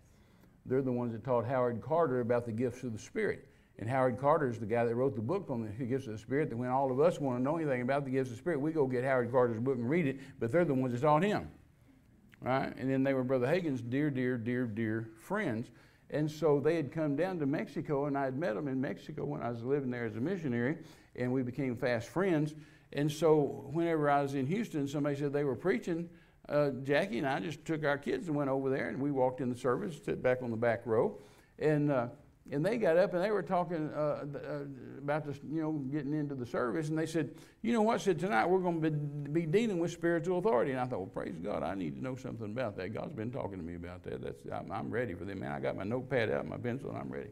They're 0.65 0.81
the 0.81 0.91
ones 0.91 1.11
that 1.11 1.23
taught 1.23 1.45
Howard 1.45 1.81
Carter 1.81 2.21
about 2.21 2.45
the 2.45 2.51
gifts 2.51 2.83
of 2.83 2.93
the 2.93 2.99
Spirit. 2.99 3.47
And 3.79 3.89
Howard 3.89 4.17
Carter 4.17 4.49
is 4.49 4.59
the 4.59 4.65
guy 4.65 4.85
that 4.85 4.95
wrote 4.95 5.15
the 5.15 5.21
book 5.21 5.47
on 5.49 5.71
the 5.77 5.85
gifts 5.85 6.07
of 6.07 6.13
the 6.13 6.19
Spirit. 6.19 6.49
That 6.49 6.57
when 6.57 6.69
all 6.69 6.91
of 6.91 6.99
us 6.99 7.19
want 7.19 7.37
to 7.37 7.43
know 7.43 7.57
anything 7.57 7.81
about 7.81 8.05
the 8.05 8.11
gifts 8.11 8.29
of 8.29 8.37
the 8.37 8.39
Spirit, 8.39 8.59
we 8.59 8.71
go 8.71 8.87
get 8.87 9.03
Howard 9.03 9.31
Carter's 9.31 9.59
book 9.59 9.75
and 9.75 9.89
read 9.89 10.07
it. 10.07 10.19
But 10.39 10.51
they're 10.51 10.65
the 10.65 10.73
ones 10.73 10.93
that 10.93 11.01
taught 11.01 11.23
him, 11.23 11.49
right? 12.41 12.75
And 12.75 12.89
then 12.89 13.03
they 13.03 13.13
were 13.13 13.23
Brother 13.23 13.47
Hagin's 13.47 13.81
dear, 13.81 14.09
dear, 14.09 14.37
dear, 14.37 14.65
dear 14.65 15.09
friends. 15.19 15.69
And 16.09 16.29
so 16.29 16.59
they 16.59 16.75
had 16.75 16.91
come 16.91 17.15
down 17.15 17.39
to 17.39 17.45
Mexico, 17.45 18.05
and 18.05 18.17
I 18.17 18.25
had 18.25 18.37
met 18.37 18.55
them 18.55 18.67
in 18.67 18.79
Mexico 18.79 19.25
when 19.25 19.41
I 19.41 19.49
was 19.49 19.63
living 19.63 19.91
there 19.91 20.05
as 20.05 20.15
a 20.15 20.21
missionary, 20.21 20.77
and 21.15 21.31
we 21.33 21.43
became 21.43 21.75
fast 21.75 22.07
friends. 22.07 22.55
And 22.93 23.11
so 23.11 23.69
whenever 23.71 24.09
I 24.09 24.21
was 24.21 24.33
in 24.33 24.45
Houston, 24.47 24.87
somebody 24.87 25.17
said 25.17 25.33
they 25.33 25.43
were 25.43 25.55
preaching. 25.55 26.09
Uh, 26.47 26.69
Jackie 26.83 27.17
and 27.17 27.27
I 27.27 27.41
just 27.41 27.65
took 27.65 27.83
our 27.83 27.97
kids 27.97 28.27
and 28.27 28.37
went 28.37 28.49
over 28.49 28.69
there, 28.69 28.87
and 28.87 29.01
we 29.01 29.11
walked 29.11 29.41
in 29.41 29.49
the 29.49 29.57
service, 29.57 29.99
sit 30.03 30.23
back 30.23 30.41
on 30.41 30.49
the 30.49 30.57
back 30.57 30.85
row, 30.85 31.19
and 31.59 31.91
uh, 31.91 32.07
and 32.51 32.65
they 32.65 32.77
got 32.77 32.97
up 32.97 33.13
and 33.13 33.23
they 33.23 33.31
were 33.31 33.43
talking 33.43 33.89
uh, 33.95 34.25
uh, 34.35 34.59
about 34.99 35.25
this, 35.25 35.37
you 35.49 35.61
know, 35.61 35.73
getting 35.91 36.13
into 36.13 36.35
the 36.35 36.45
service, 36.45 36.89
and 36.89 36.97
they 36.97 37.05
said, 37.05 37.31
you 37.61 37.73
know 37.73 37.81
what? 37.81 38.01
Said 38.01 38.19
tonight 38.19 38.45
we're 38.45 38.59
going 38.59 38.81
to 38.81 38.89
be, 38.91 39.41
be 39.41 39.45
dealing 39.45 39.79
with 39.79 39.91
spiritual 39.91 40.39
authority, 40.39 40.71
and 40.71 40.79
I 40.79 40.85
thought, 40.85 40.99
well, 40.99 41.07
praise 41.07 41.35
God, 41.43 41.63
I 41.63 41.75
need 41.75 41.95
to 41.95 42.03
know 42.03 42.15
something 42.15 42.51
about 42.51 42.75
that. 42.77 42.93
God's 42.93 43.13
been 43.13 43.31
talking 43.31 43.57
to 43.57 43.63
me 43.63 43.75
about 43.75 44.03
that. 44.03 44.21
That's 44.21 44.41
I'm, 44.51 44.71
I'm 44.71 44.89
ready 44.89 45.13
for 45.13 45.25
them, 45.25 45.39
man. 45.39 45.51
I 45.51 45.59
got 45.59 45.75
my 45.75 45.83
notepad 45.83 46.31
out, 46.31 46.47
my 46.47 46.57
pencil, 46.57 46.89
and 46.89 46.97
I'm 46.97 47.09
ready. 47.09 47.29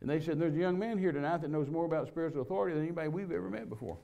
And 0.00 0.10
they 0.10 0.20
said, 0.20 0.38
there's 0.38 0.54
a 0.54 0.58
young 0.58 0.78
man 0.78 0.98
here 0.98 1.12
tonight 1.12 1.40
that 1.42 1.50
knows 1.50 1.68
more 1.70 1.86
about 1.86 2.08
spiritual 2.08 2.42
authority 2.42 2.74
than 2.74 2.84
anybody 2.84 3.08
we've 3.08 3.32
ever 3.32 3.48
met 3.48 3.68
before. 3.68 3.96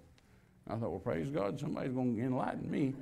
I 0.66 0.76
thought, 0.76 0.90
well, 0.90 1.00
praise 1.00 1.30
God, 1.30 1.58
somebody's 1.58 1.92
going 1.92 2.16
to 2.16 2.22
enlighten 2.22 2.70
me. 2.70 2.94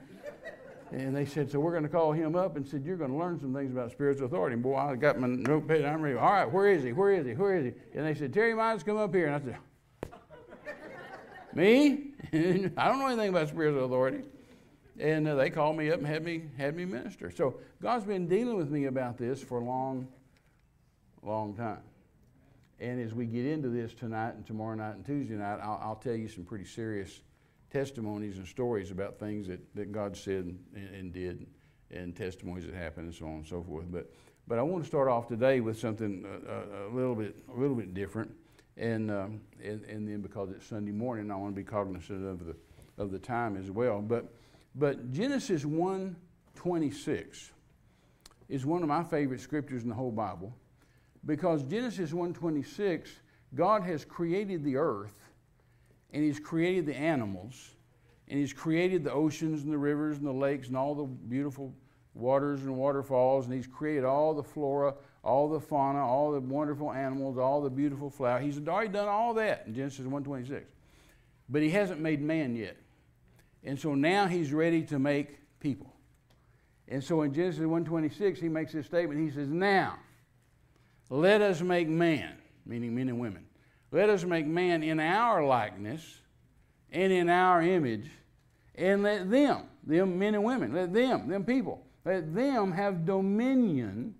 And 0.90 1.14
they 1.14 1.26
said, 1.26 1.50
so 1.50 1.60
we're 1.60 1.72
going 1.72 1.82
to 1.82 1.88
call 1.88 2.12
him 2.12 2.34
up 2.34 2.56
and 2.56 2.66
said, 2.66 2.82
you're 2.82 2.96
going 2.96 3.10
to 3.10 3.16
learn 3.16 3.38
some 3.38 3.52
things 3.52 3.72
about 3.72 3.90
spiritual 3.90 4.26
authority. 4.26 4.54
And 4.54 4.62
boy, 4.62 4.76
I 4.76 4.96
got 4.96 5.18
my 5.18 5.26
notepad. 5.26 5.84
I'm 5.84 6.00
ready. 6.00 6.16
All 6.16 6.32
right, 6.32 6.50
where 6.50 6.68
is 6.70 6.82
he? 6.82 6.92
Where 6.92 7.12
is 7.12 7.26
he? 7.26 7.34
Where 7.34 7.56
is 7.56 7.64
he? 7.66 7.72
And 7.94 8.06
they 8.06 8.14
said, 8.14 8.32
Terry 8.32 8.54
Mize, 8.54 8.84
come 8.84 8.96
up 8.96 9.14
here. 9.14 9.26
And 9.26 9.34
I 9.34 9.40
said, 9.40 9.58
me? 11.54 12.12
I 12.76 12.88
don't 12.88 13.00
know 13.00 13.06
anything 13.06 13.28
about 13.28 13.48
spiritual 13.48 13.84
authority. 13.84 14.22
And 14.98 15.28
uh, 15.28 15.34
they 15.34 15.50
called 15.50 15.76
me 15.76 15.90
up 15.90 15.98
and 15.98 16.06
had 16.06 16.24
me 16.24 16.42
had 16.56 16.74
me 16.74 16.84
minister. 16.84 17.30
So 17.30 17.60
God's 17.80 18.04
been 18.04 18.26
dealing 18.26 18.56
with 18.56 18.70
me 18.70 18.86
about 18.86 19.16
this 19.16 19.42
for 19.42 19.60
a 19.60 19.64
long, 19.64 20.08
long 21.22 21.54
time. 21.54 21.82
And 22.80 23.00
as 23.00 23.14
we 23.14 23.26
get 23.26 23.44
into 23.44 23.68
this 23.68 23.92
tonight 23.94 24.34
and 24.34 24.46
tomorrow 24.46 24.74
night 24.74 24.94
and 24.94 25.04
Tuesday 25.04 25.34
night, 25.34 25.58
I'll, 25.62 25.80
I'll 25.82 25.96
tell 25.96 26.14
you 26.14 26.28
some 26.28 26.44
pretty 26.44 26.64
serious 26.64 27.20
testimonies 27.70 28.38
and 28.38 28.46
stories 28.46 28.90
about 28.90 29.18
things 29.18 29.46
that, 29.48 29.60
that 29.74 29.92
God 29.92 30.16
said 30.16 30.44
and, 30.44 30.94
and, 30.94 31.12
did 31.12 31.46
and 31.90 32.14
testimonies 32.16 32.66
that 32.66 32.74
happened 32.74 33.06
and 33.06 33.14
so 33.14 33.26
on 33.26 33.34
and 33.34 33.46
so 33.46 33.62
forth. 33.62 33.86
But, 33.90 34.10
but 34.46 34.58
I 34.58 34.62
want 34.62 34.82
to 34.84 34.88
start 34.88 35.08
off 35.08 35.28
today 35.28 35.60
with 35.60 35.78
something 35.78 36.24
a, 36.24 36.50
uh, 36.50 36.54
uh, 36.54 36.88
a 36.88 36.94
little 36.94 37.14
bit 37.14 37.36
a 37.54 37.58
little 37.58 37.76
bit 37.76 37.94
different. 37.94 38.30
And, 38.76 39.10
um, 39.10 39.40
and, 39.62 39.84
and 39.84 40.08
then 40.08 40.20
because 40.20 40.50
it's 40.50 40.66
Sunday 40.66 40.92
morning, 40.92 41.30
I 41.30 41.36
want 41.36 41.54
to 41.54 41.56
be 41.56 41.64
cognizant 41.64 42.24
of 42.24 42.46
the, 42.46 42.54
of 42.96 43.10
the 43.10 43.18
time 43.18 43.56
as 43.56 43.72
well. 43.72 44.00
But, 44.00 44.32
but 44.76 45.10
Genesis 45.10 45.64
1.26 45.64 47.50
is 48.48 48.64
one 48.64 48.82
of 48.82 48.88
my 48.88 49.02
favorite 49.02 49.40
scriptures 49.40 49.82
in 49.82 49.88
the 49.88 49.94
whole 49.96 50.12
Bible 50.12 50.54
because 51.26 51.64
Genesis 51.64 52.12
1.26, 52.12 53.08
God 53.54 53.82
has 53.82 54.04
created 54.04 54.62
the 54.62 54.76
earth 54.76 55.27
and 56.12 56.22
He's 56.22 56.40
created 56.40 56.86
the 56.86 56.96
animals, 56.96 57.70
and 58.28 58.38
He's 58.38 58.52
created 58.52 59.04
the 59.04 59.12
oceans 59.12 59.62
and 59.62 59.72
the 59.72 59.78
rivers 59.78 60.18
and 60.18 60.26
the 60.26 60.32
lakes 60.32 60.68
and 60.68 60.76
all 60.76 60.94
the 60.94 61.04
beautiful 61.04 61.74
waters 62.14 62.62
and 62.62 62.76
waterfalls, 62.76 63.46
and 63.46 63.54
He's 63.54 63.66
created 63.66 64.04
all 64.04 64.34
the 64.34 64.42
flora, 64.42 64.94
all 65.22 65.48
the 65.48 65.60
fauna, 65.60 66.04
all 66.04 66.32
the 66.32 66.40
wonderful 66.40 66.92
animals, 66.92 67.38
all 67.38 67.60
the 67.60 67.70
beautiful 67.70 68.10
flowers. 68.10 68.44
He's 68.44 68.66
already 68.66 68.88
done 68.88 69.08
all 69.08 69.34
that 69.34 69.64
in 69.66 69.74
Genesis 69.74 70.06
1:26. 70.06 70.64
But 71.48 71.62
He 71.62 71.70
hasn't 71.70 72.00
made 72.00 72.20
man 72.20 72.56
yet. 72.56 72.76
And 73.64 73.78
so 73.78 73.94
now 73.94 74.26
He's 74.26 74.52
ready 74.52 74.82
to 74.84 74.98
make 74.98 75.38
people. 75.60 75.94
And 76.88 77.04
so 77.04 77.22
in 77.22 77.34
Genesis 77.34 77.64
1:26, 77.64 78.38
He 78.38 78.48
makes 78.48 78.72
this 78.72 78.86
statement. 78.86 79.20
He 79.20 79.30
says, 79.30 79.48
Now, 79.48 79.98
let 81.10 81.42
us 81.42 81.60
make 81.60 81.88
man, 81.88 82.38
meaning 82.64 82.94
men 82.94 83.08
and 83.08 83.18
women 83.18 83.47
let 83.90 84.10
us 84.10 84.24
make 84.24 84.46
man 84.46 84.82
in 84.82 85.00
our 85.00 85.44
likeness 85.44 86.20
and 86.90 87.12
in 87.12 87.28
our 87.28 87.62
image, 87.62 88.10
and 88.74 89.02
let 89.02 89.30
them, 89.30 89.64
them 89.84 90.18
men 90.18 90.34
and 90.34 90.44
women, 90.44 90.72
let 90.72 90.92
them, 90.92 91.28
them 91.28 91.44
people, 91.44 91.84
let 92.04 92.34
them 92.34 92.72
have 92.72 93.04
dominion. 93.04 94.14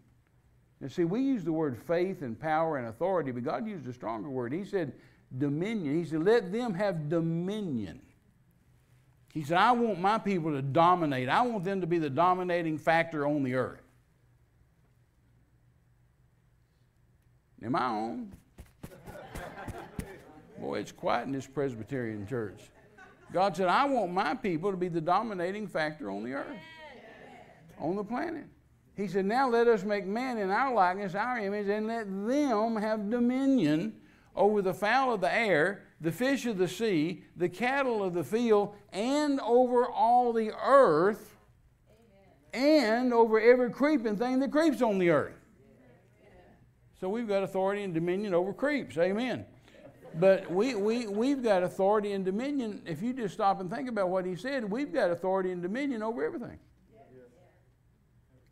And 0.80 0.92
see, 0.92 1.04
we 1.04 1.20
use 1.20 1.44
the 1.44 1.52
word 1.52 1.76
faith 1.86 2.22
and 2.22 2.38
power 2.38 2.76
and 2.76 2.88
authority, 2.88 3.30
but 3.30 3.42
God 3.42 3.66
used 3.66 3.86
a 3.88 3.92
stronger 3.92 4.28
word. 4.28 4.52
He 4.52 4.64
said 4.64 4.92
dominion. 5.36 5.98
He 5.98 6.04
said, 6.04 6.24
let 6.24 6.52
them 6.52 6.74
have 6.74 7.08
dominion. 7.08 8.00
He 9.32 9.42
said, 9.42 9.58
I 9.58 9.72
want 9.72 10.00
my 10.00 10.18
people 10.18 10.52
to 10.52 10.62
dominate. 10.62 11.28
I 11.28 11.42
want 11.42 11.64
them 11.64 11.80
to 11.80 11.86
be 11.86 11.98
the 11.98 12.10
dominating 12.10 12.78
factor 12.78 13.26
on 13.26 13.42
the 13.42 13.54
earth. 13.54 13.82
Am 17.62 17.76
I 17.76 17.84
on? 17.84 18.32
Boy, 20.60 20.80
it's 20.80 20.92
quiet 20.92 21.26
in 21.26 21.32
this 21.32 21.46
Presbyterian 21.46 22.26
church. 22.26 22.70
God 23.32 23.56
said, 23.56 23.68
I 23.68 23.84
want 23.84 24.12
my 24.12 24.34
people 24.34 24.70
to 24.70 24.76
be 24.76 24.88
the 24.88 25.00
dominating 25.00 25.66
factor 25.66 26.10
on 26.10 26.24
the 26.24 26.32
earth, 26.32 26.58
on 27.78 27.94
the 27.94 28.04
planet. 28.04 28.46
He 28.96 29.06
said, 29.06 29.26
Now 29.26 29.48
let 29.48 29.68
us 29.68 29.84
make 29.84 30.06
man 30.06 30.38
in 30.38 30.50
our 30.50 30.74
likeness, 30.74 31.14
our 31.14 31.38
image, 31.38 31.68
and 31.68 31.86
let 31.86 32.06
them 32.06 32.76
have 32.76 33.10
dominion 33.10 33.94
over 34.34 34.62
the 34.62 34.74
fowl 34.74 35.14
of 35.14 35.20
the 35.20 35.32
air, 35.32 35.84
the 36.00 36.10
fish 36.10 36.46
of 36.46 36.58
the 36.58 36.68
sea, 36.68 37.22
the 37.36 37.48
cattle 37.48 38.02
of 38.02 38.14
the 38.14 38.24
field, 38.24 38.74
and 38.92 39.40
over 39.40 39.86
all 39.86 40.32
the 40.32 40.52
earth, 40.60 41.36
and 42.52 43.12
over 43.12 43.38
every 43.38 43.70
creeping 43.70 44.16
thing 44.16 44.40
that 44.40 44.50
creeps 44.50 44.80
on 44.80 44.98
the 44.98 45.10
earth. 45.10 45.34
So 47.00 47.08
we've 47.08 47.28
got 47.28 47.42
authority 47.44 47.84
and 47.84 47.94
dominion 47.94 48.34
over 48.34 48.52
creeps. 48.52 48.98
Amen. 48.98 49.44
But 50.18 50.50
we, 50.50 50.74
we, 50.74 51.06
we've 51.06 51.42
got 51.42 51.62
authority 51.62 52.12
and 52.12 52.24
dominion. 52.24 52.82
If 52.86 53.02
you 53.02 53.12
just 53.12 53.34
stop 53.34 53.60
and 53.60 53.70
think 53.70 53.88
about 53.88 54.08
what 54.08 54.24
he 54.24 54.34
said, 54.36 54.68
we've 54.68 54.92
got 54.92 55.10
authority 55.10 55.52
and 55.52 55.62
dominion 55.62 56.02
over 56.02 56.24
everything. 56.24 56.58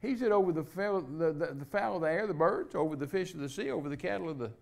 He 0.02 0.16
said 0.16 0.30
over 0.30 0.52
the 0.52 0.62
fowl, 0.62 1.00
the, 1.00 1.32
the, 1.32 1.46
the 1.54 1.64
fowl 1.64 1.96
of 1.96 2.02
the 2.02 2.08
air, 2.08 2.26
the 2.26 2.34
birds, 2.34 2.74
over 2.74 2.94
the 2.94 3.06
fish 3.06 3.34
of 3.34 3.40
the 3.40 3.48
sea, 3.48 3.70
over 3.70 3.88
the 3.88 3.96
cattle 3.96 4.28
of 4.28 4.38
the 4.38 4.52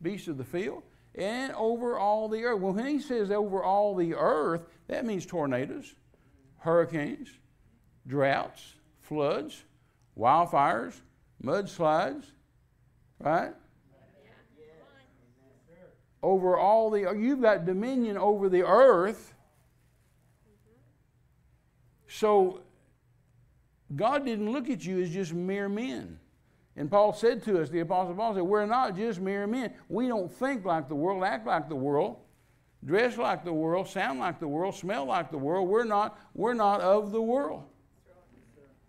beasts 0.00 0.28
of 0.28 0.38
the 0.38 0.44
field, 0.44 0.82
and 1.14 1.52
over 1.52 1.98
all 1.98 2.28
the 2.28 2.44
earth. 2.44 2.60
Well, 2.60 2.72
when 2.72 2.86
he 2.86 3.00
says 3.00 3.30
over 3.30 3.62
all 3.62 3.94
the 3.94 4.14
earth, 4.14 4.62
that 4.88 5.04
means 5.04 5.26
tornadoes, 5.26 5.94
hurricanes, 6.58 7.28
droughts, 8.06 8.74
floods, 9.00 9.64
wildfires, 10.18 10.94
mudslides, 11.42 12.24
right? 13.18 13.52
Over 16.24 16.56
all 16.56 16.88
the 16.90 17.12
you've 17.16 17.42
got 17.42 17.66
dominion 17.66 18.16
over 18.16 18.48
the 18.48 18.62
earth. 18.66 19.34
So 22.08 22.62
god 23.94 24.24
didn't 24.24 24.50
look 24.50 24.70
at 24.70 24.84
you 24.84 25.02
as 25.02 25.10
just 25.10 25.34
mere 25.34 25.68
men. 25.68 26.18
And 26.76 26.90
paul 26.90 27.12
said 27.12 27.42
to 27.44 27.60
us 27.60 27.68
the 27.68 27.80
apostle 27.80 28.14
paul 28.14 28.34
said 28.34 28.42
we're 28.42 28.64
not 28.66 28.96
just 28.96 29.20
mere 29.20 29.46
men. 29.46 29.74
We 29.88 30.08
don't 30.08 30.32
think 30.32 30.64
like 30.64 30.88
the 30.88 30.94
world 30.94 31.22
act 31.22 31.46
like 31.46 31.68
the 31.68 31.76
world 31.76 32.16
dress 32.84 33.16
like 33.16 33.44
the 33.44 33.52
world 33.52 33.88
sound 33.88 34.18
like 34.18 34.40
the 34.40 34.48
world 34.48 34.74
smell 34.74 35.04
like 35.04 35.30
the 35.30 35.38
world. 35.38 35.68
We're 35.68 35.84
not 35.84 36.18
we're 36.34 36.54
not 36.54 36.80
of 36.80 37.12
the 37.12 37.22
world 37.22 37.64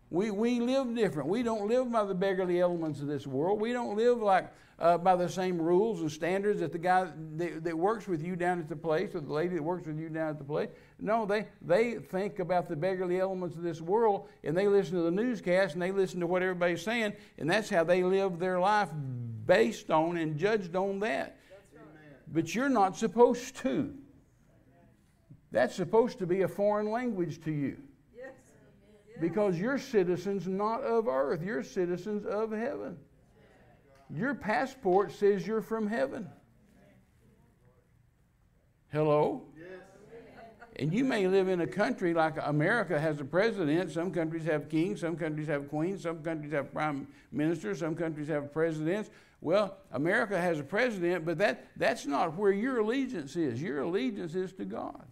we, 0.10 0.32
we 0.32 0.60
live 0.60 0.96
different. 0.96 1.30
We 1.30 1.44
don't 1.44 1.68
live 1.68 1.92
by 1.92 2.06
the 2.06 2.14
beggarly 2.14 2.60
elements 2.60 3.00
of 3.00 3.08
this 3.08 3.26
world. 3.26 3.60
We 3.60 3.74
don't 3.74 3.98
live 3.98 4.22
like 4.22 4.52
uh, 4.78 4.98
by 4.98 5.16
the 5.16 5.30
same 5.30 5.60
rules 5.60 6.02
and 6.02 6.12
standards 6.12 6.60
that 6.60 6.72
the 6.72 6.78
guy 6.78 7.08
that, 7.38 7.64
that, 7.64 7.78
works 7.78 8.08
with 8.08 8.22
you 8.22 8.36
down 8.36 8.60
at 8.60 8.68
the 8.68 8.76
place 8.76 9.16
or 9.16 9.22
the 9.22 9.32
lady 9.32 9.56
that 9.56 9.64
works 9.64 9.88
with 9.88 9.98
you 9.98 10.10
down 10.10 10.30
at 10.30 10.38
the 10.38 10.44
place. 10.44 10.70
No, 11.00 11.26
they, 11.26 11.48
they 11.62 11.96
think 11.96 12.40
about 12.40 12.68
the 12.68 12.76
beggarly 12.76 13.20
elements 13.20 13.56
of 13.56 13.64
this 13.64 13.82
world 13.82 14.28
and 14.44 14.56
they 14.56 14.68
listen 14.68 14.96
to 14.96 15.02
the 15.02 15.12
newscast 15.12 15.74
and 15.74 15.82
they 15.82 15.92
listen 15.92 16.20
to 16.20 16.28
what 16.28 16.42
everybody's 16.42 16.82
saying, 16.82 17.14
and 17.38 17.50
that's 17.50 17.70
how 17.70 17.84
they 17.84 18.04
live 18.04 18.38
their 18.38 18.60
life 18.60 18.90
based 19.46 19.90
on 19.92 20.18
and 20.18 20.38
judged 20.38 20.76
on 20.76 21.00
that. 21.00 21.38
But 22.28 22.54
you're 22.54 22.70
not 22.70 22.98
supposed 22.98 23.56
to. 23.58 23.94
That's 25.52 25.76
supposed 25.76 26.20
to 26.20 26.26
be 26.26 26.42
a 26.42 26.50
foreign 26.50 26.92
language 26.92 27.42
to 27.46 27.52
you. 27.52 27.78
Because 29.20 29.58
you're 29.58 29.78
citizens 29.78 30.48
not 30.48 30.82
of 30.82 31.08
earth, 31.08 31.42
you're 31.42 31.64
citizens 31.64 32.26
of 32.26 32.52
heaven. 32.52 32.98
Your 34.10 34.36
passport 34.36 35.12
says 35.12 35.48
you're 35.48 35.62
from 35.62 35.88
heaven. 35.88 36.28
Hello? 38.92 39.44
And 40.78 40.94
you 40.94 41.06
may 41.06 41.28
live 41.28 41.48
in 41.48 41.62
a 41.62 41.68
country 41.68 42.14
like 42.14 42.36
America 42.42 43.00
has 43.00 43.22
a 43.22 43.26
president. 43.26 43.92
Some 43.92 44.12
countries 44.12 44.46
have 44.46 44.68
kings, 44.68 45.02
some 45.02 45.16
countries 45.16 45.48
have 45.48 45.70
queens, 45.70 46.04
some 46.04 46.22
countries 46.22 46.52
have 46.52 46.74
prime 46.74 47.08
ministers, 47.32 47.80
some 47.80 47.96
countries 47.96 48.28
have 48.28 48.52
presidents. 48.52 49.10
Well, 49.40 49.78
America 49.92 50.40
has 50.40 50.60
a 50.60 50.64
president, 50.64 51.26
but 51.26 51.38
that, 51.38 51.68
that's 51.78 52.06
not 52.06 52.36
where 52.36 52.52
your 52.52 52.80
allegiance 52.80 53.36
is. 53.36 53.62
Your 53.62 53.82
allegiance 53.82 54.36
is 54.36 54.52
to 54.54 54.66
God. 54.66 55.06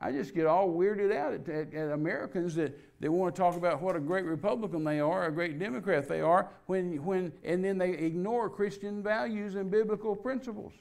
I 0.00 0.12
just 0.12 0.34
get 0.34 0.46
all 0.46 0.68
weirded 0.68 1.14
out 1.14 1.34
at, 1.34 1.48
at, 1.48 1.74
at, 1.74 1.90
Americans 1.90 2.54
that, 2.54 2.78
they 3.00 3.08
want 3.08 3.34
to 3.34 3.40
talk 3.40 3.56
about 3.56 3.80
what 3.80 3.94
a 3.94 4.00
great 4.00 4.24
Republican 4.24 4.82
they 4.82 4.98
are, 5.00 5.26
a 5.26 5.32
great 5.32 5.58
Democrat 5.58 6.08
they 6.08 6.20
are, 6.20 6.48
when, 6.66 7.04
when, 7.04 7.32
and 7.44 7.64
then 7.64 7.78
they 7.78 7.90
ignore 7.90 8.50
Christian 8.50 9.02
values 9.02 9.54
and 9.54 9.70
biblical 9.70 10.16
principles. 10.16 10.72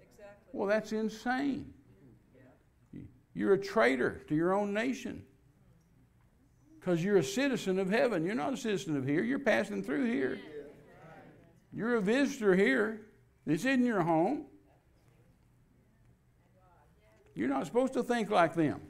Exactly. 0.00 0.48
Well, 0.52 0.68
that's 0.68 0.92
insane. 0.92 1.72
You're 3.34 3.54
a 3.54 3.58
traitor 3.58 4.22
to 4.28 4.34
your 4.34 4.52
own 4.52 4.74
nation 4.74 5.24
because 6.78 7.02
you're 7.02 7.16
a 7.16 7.24
citizen 7.24 7.78
of 7.78 7.88
heaven. 7.88 8.24
You're 8.24 8.34
not 8.34 8.52
a 8.52 8.56
citizen 8.56 8.96
of 8.96 9.06
here, 9.06 9.22
you're 9.22 9.38
passing 9.38 9.82
through 9.82 10.10
here. 10.10 10.38
You're 11.72 11.96
a 11.96 12.02
visitor 12.02 12.54
here. 12.54 13.06
This 13.46 13.64
isn't 13.64 13.86
your 13.86 14.02
home. 14.02 14.44
You're 17.34 17.48
not 17.48 17.66
supposed 17.66 17.92
to 17.94 18.02
think 18.02 18.30
like 18.30 18.54
them. 18.54 18.80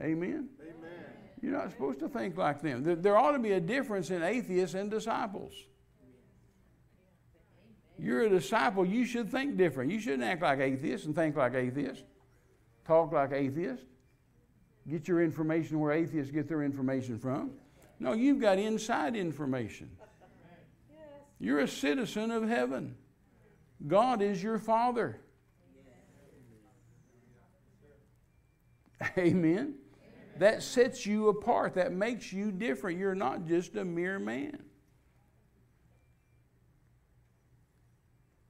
Amen? 0.00 0.48
Amen. 0.60 1.04
You're 1.40 1.52
not 1.52 1.70
supposed 1.70 2.00
to 2.00 2.08
think 2.08 2.36
like 2.36 2.60
them. 2.62 2.82
There 3.02 3.16
ought 3.16 3.32
to 3.32 3.38
be 3.38 3.52
a 3.52 3.60
difference 3.60 4.10
in 4.10 4.22
atheists 4.22 4.74
and 4.74 4.90
disciples. 4.90 5.52
You're 7.96 8.22
a 8.22 8.28
disciple, 8.28 8.84
you 8.84 9.04
should 9.04 9.30
think 9.30 9.56
different. 9.56 9.92
You 9.92 10.00
shouldn't 10.00 10.24
act 10.24 10.42
like 10.42 10.58
atheists 10.58 11.06
and 11.06 11.14
think 11.14 11.36
like 11.36 11.54
atheists, 11.54 12.02
talk 12.84 13.12
like 13.12 13.30
atheists, 13.32 13.86
get 14.90 15.06
your 15.06 15.22
information 15.22 15.78
where 15.78 15.92
atheists 15.92 16.32
get 16.32 16.48
their 16.48 16.64
information 16.64 17.18
from. 17.18 17.52
No, 18.00 18.12
you've 18.12 18.40
got 18.40 18.58
inside 18.58 19.14
information. 19.14 19.90
You're 21.38 21.60
a 21.60 21.68
citizen 21.68 22.32
of 22.32 22.48
heaven. 22.48 22.96
God 23.86 24.22
is 24.22 24.42
your 24.42 24.58
Father. 24.58 25.20
Amen. 29.18 29.74
That 30.38 30.62
sets 30.62 31.06
you 31.06 31.28
apart. 31.28 31.74
That 31.74 31.92
makes 31.92 32.32
you 32.32 32.50
different. 32.50 32.98
You're 32.98 33.14
not 33.14 33.46
just 33.46 33.76
a 33.76 33.84
mere 33.84 34.18
man. 34.18 34.58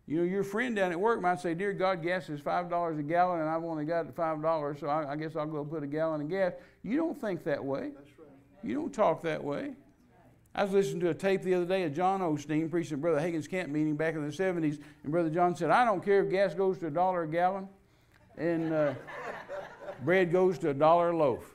You 0.06 0.18
know, 0.18 0.24
your 0.24 0.44
friend 0.44 0.76
down 0.76 0.92
at 0.92 1.00
work 1.00 1.22
might 1.22 1.40
say, 1.40 1.54
Dear 1.54 1.72
God, 1.72 2.02
gas 2.02 2.28
is 2.28 2.40
$5 2.40 2.98
a 2.98 3.02
gallon 3.02 3.40
and 3.40 3.48
I've 3.48 3.64
only 3.64 3.86
got 3.86 4.14
$5, 4.14 4.80
so 4.80 4.86
I, 4.86 5.12
I 5.12 5.16
guess 5.16 5.34
I'll 5.34 5.46
go 5.46 5.64
put 5.64 5.82
a 5.82 5.86
gallon 5.86 6.20
of 6.20 6.28
gas. 6.28 6.52
You 6.82 6.96
don't 6.98 7.18
think 7.18 7.44
that 7.44 7.64
way. 7.64 7.80
Right. 7.80 7.94
You 8.62 8.74
don't 8.74 8.92
talk 8.92 9.22
that 9.22 9.42
way. 9.42 9.72
I 10.54 10.62
was 10.62 10.72
listening 10.72 11.00
to 11.00 11.08
a 11.08 11.14
tape 11.14 11.42
the 11.42 11.54
other 11.54 11.64
day 11.64 11.82
of 11.82 11.94
John 11.94 12.20
Osteen 12.20 12.70
preaching 12.70 12.94
at 12.94 13.00
Brother 13.00 13.18
Hagin's 13.18 13.48
camp 13.48 13.70
meeting 13.70 13.96
back 13.96 14.14
in 14.14 14.24
the 14.24 14.32
70s, 14.32 14.78
and 15.02 15.10
Brother 15.10 15.30
John 15.30 15.56
said, 15.56 15.70
I 15.70 15.84
don't 15.84 16.04
care 16.04 16.22
if 16.22 16.30
gas 16.30 16.54
goes 16.54 16.78
to 16.78 16.86
a 16.86 16.90
dollar 16.90 17.24
a 17.24 17.28
gallon 17.28 17.68
and 18.36 18.72
uh, 18.72 18.94
bread 20.02 20.32
goes 20.32 20.58
to 20.60 20.70
a 20.70 20.74
dollar 20.74 21.10
a 21.10 21.16
loaf. 21.16 21.54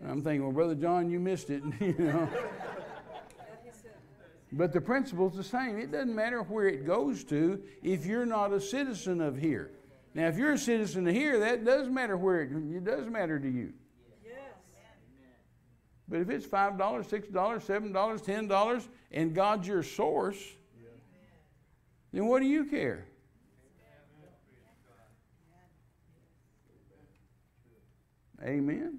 And 0.00 0.10
I'm 0.10 0.22
thinking, 0.22 0.42
well, 0.42 0.52
Brother 0.52 0.74
John, 0.74 1.10
you 1.10 1.20
missed 1.20 1.50
it, 1.50 1.62
you 1.80 1.94
know. 1.98 2.28
But 4.52 4.72
the 4.72 4.80
principle's 4.80 5.36
the 5.36 5.44
same. 5.44 5.78
It 5.78 5.92
doesn't 5.92 6.14
matter 6.14 6.42
where 6.42 6.66
it 6.66 6.84
goes 6.86 7.22
to 7.24 7.62
if 7.82 8.04
you're 8.04 8.26
not 8.26 8.52
a 8.52 8.60
citizen 8.60 9.20
of 9.20 9.36
here. 9.36 9.70
Now, 10.12 10.26
if 10.26 10.36
you're 10.36 10.52
a 10.52 10.58
citizen 10.58 11.06
of 11.06 11.14
here, 11.14 11.38
that 11.38 11.64
does 11.64 11.88
matter 11.88 12.16
where 12.16 12.42
it, 12.42 12.50
it 12.50 12.84
does 12.84 13.06
matter 13.06 13.38
to 13.38 13.48
you. 13.48 13.72
Yes. 14.24 14.34
But 16.08 16.20
if 16.20 16.30
it's 16.30 16.46
$5, 16.46 16.76
$6, 16.76 17.32
$7, 17.32 17.92
$10, 17.92 18.88
and 19.12 19.34
God's 19.34 19.68
your 19.68 19.84
source, 19.84 20.42
then 22.12 22.26
what 22.26 22.40
do 22.40 22.46
you 22.46 22.64
care? 22.64 23.06
Amen. 28.42 28.98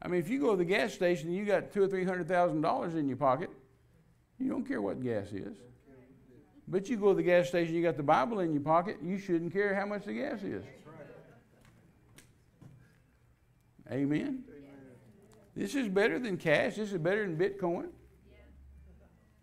I 0.00 0.08
mean, 0.08 0.20
if 0.20 0.28
you 0.28 0.40
go 0.40 0.52
to 0.52 0.56
the 0.56 0.64
gas 0.64 0.94
station 0.94 1.28
and 1.28 1.36
you 1.36 1.44
got 1.44 1.72
two 1.72 1.82
or 1.82 1.88
three 1.88 2.04
hundred 2.04 2.28
thousand 2.28 2.60
dollars 2.60 2.94
in 2.94 3.08
your 3.08 3.16
pocket, 3.16 3.50
you 4.38 4.48
don't 4.48 4.66
care 4.66 4.80
what 4.80 5.02
gas 5.02 5.32
is. 5.32 5.56
But 6.68 6.88
you 6.88 6.96
go 6.96 7.10
to 7.10 7.14
the 7.14 7.22
gas 7.22 7.48
station, 7.48 7.74
you 7.74 7.82
got 7.82 7.96
the 7.96 8.02
Bible 8.02 8.40
in 8.40 8.52
your 8.52 8.62
pocket, 8.62 8.98
you 9.02 9.18
shouldn't 9.18 9.52
care 9.52 9.74
how 9.74 9.86
much 9.86 10.04
the 10.04 10.12
gas 10.12 10.42
is. 10.42 10.64
Amen. 13.90 14.44
This 15.56 15.74
is 15.74 15.88
better 15.88 16.18
than 16.18 16.36
cash. 16.36 16.76
This 16.76 16.92
is 16.92 16.98
better 16.98 17.26
than 17.26 17.36
Bitcoin. 17.36 17.88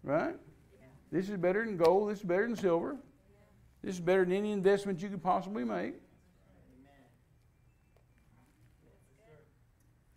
Right? 0.03 0.35
This 1.11 1.29
is 1.29 1.37
better 1.37 1.65
than 1.65 1.77
gold. 1.77 2.11
This 2.11 2.19
is 2.19 2.25
better 2.25 2.47
than 2.47 2.55
silver. 2.55 2.95
This 3.85 3.93
is 3.95 4.01
better 4.01 4.25
than 4.25 4.33
any 4.33 4.51
investment 4.51 4.99
you 5.03 5.09
could 5.09 5.21
possibly 5.21 5.63
make. 5.63 5.93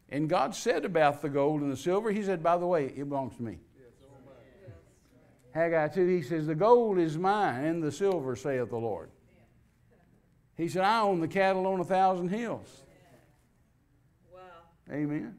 And 0.09 0.27
God 0.27 0.55
said 0.55 0.87
about 0.87 1.21
the 1.21 1.29
gold 1.29 1.61
and 1.61 1.71
the 1.71 1.77
silver, 1.77 2.11
He 2.11 2.23
said, 2.23 2.43
by 2.43 2.57
the 2.57 2.67
way, 2.67 2.87
it 2.87 3.07
belongs 3.07 3.37
to 3.37 3.43
me. 3.43 3.59
Haggai 5.53 5.89
2, 5.89 6.07
he 6.07 6.23
says, 6.23 6.47
The 6.47 6.55
gold 6.55 6.99
is 6.99 7.19
mine, 7.19 7.63
and 7.63 7.83
the 7.83 7.93
silver, 7.93 8.37
saith 8.37 8.71
the 8.71 8.79
Lord. 8.79 9.11
He 10.57 10.69
said, 10.69 10.85
I 10.85 11.03
own 11.03 11.21
the 11.21 11.29
cattle 11.29 11.67
on 11.67 11.79
a 11.79 11.85
thousand 11.85 12.31
hills. 12.31 12.85
Amen. 14.91 15.37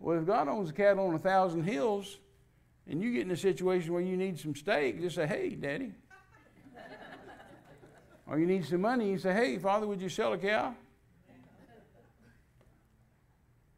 Well, 0.00 0.18
if 0.18 0.26
God 0.26 0.48
owns 0.48 0.68
the 0.68 0.74
cattle 0.74 1.06
on 1.06 1.14
a 1.14 1.18
thousand 1.18 1.64
hills, 1.64 2.16
and 2.88 3.02
you 3.02 3.12
get 3.12 3.22
in 3.22 3.30
a 3.30 3.36
situation 3.36 3.92
where 3.92 4.00
you 4.00 4.16
need 4.16 4.38
some 4.38 4.54
steak, 4.54 5.02
just 5.02 5.16
say, 5.16 5.26
Hey, 5.26 5.50
Daddy. 5.50 5.92
Or 8.26 8.38
you 8.38 8.46
need 8.46 8.64
some 8.64 8.80
money, 8.80 9.10
you 9.10 9.18
say, 9.18 9.32
Hey, 9.32 9.58
Father, 9.58 9.86
would 9.86 10.00
you 10.00 10.08
sell 10.08 10.32
a 10.32 10.38
cow? 10.38 10.74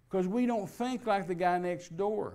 because 0.09 0.26
we 0.26 0.46
don't 0.46 0.68
think 0.68 1.07
like 1.07 1.26
the 1.26 1.34
guy 1.34 1.59
next 1.59 1.96
door. 1.96 2.34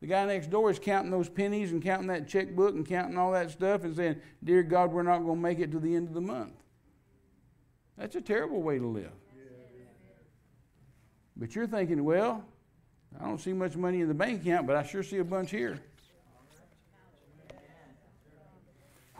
The 0.00 0.06
guy 0.06 0.24
next 0.24 0.50
door 0.50 0.70
is 0.70 0.78
counting 0.78 1.10
those 1.10 1.28
pennies 1.28 1.72
and 1.72 1.82
counting 1.82 2.08
that 2.08 2.26
checkbook 2.26 2.74
and 2.74 2.86
counting 2.86 3.18
all 3.18 3.32
that 3.32 3.50
stuff 3.50 3.84
and 3.84 3.94
saying, 3.94 4.16
Dear 4.42 4.62
God, 4.62 4.92
we're 4.92 5.02
not 5.02 5.18
going 5.18 5.36
to 5.36 5.42
make 5.42 5.58
it 5.58 5.70
to 5.72 5.78
the 5.78 5.94
end 5.94 6.08
of 6.08 6.14
the 6.14 6.20
month. 6.20 6.54
That's 7.96 8.16
a 8.16 8.20
terrible 8.20 8.62
way 8.62 8.78
to 8.78 8.86
live. 8.86 9.12
But 11.36 11.54
you're 11.54 11.66
thinking, 11.66 12.02
well, 12.04 12.44
I 13.20 13.24
don't 13.24 13.40
see 13.40 13.52
much 13.52 13.76
money 13.76 14.00
in 14.00 14.08
the 14.08 14.14
bank 14.14 14.42
account, 14.42 14.66
but 14.66 14.76
I 14.76 14.82
sure 14.82 15.02
see 15.02 15.18
a 15.18 15.24
bunch 15.24 15.50
here. 15.50 15.80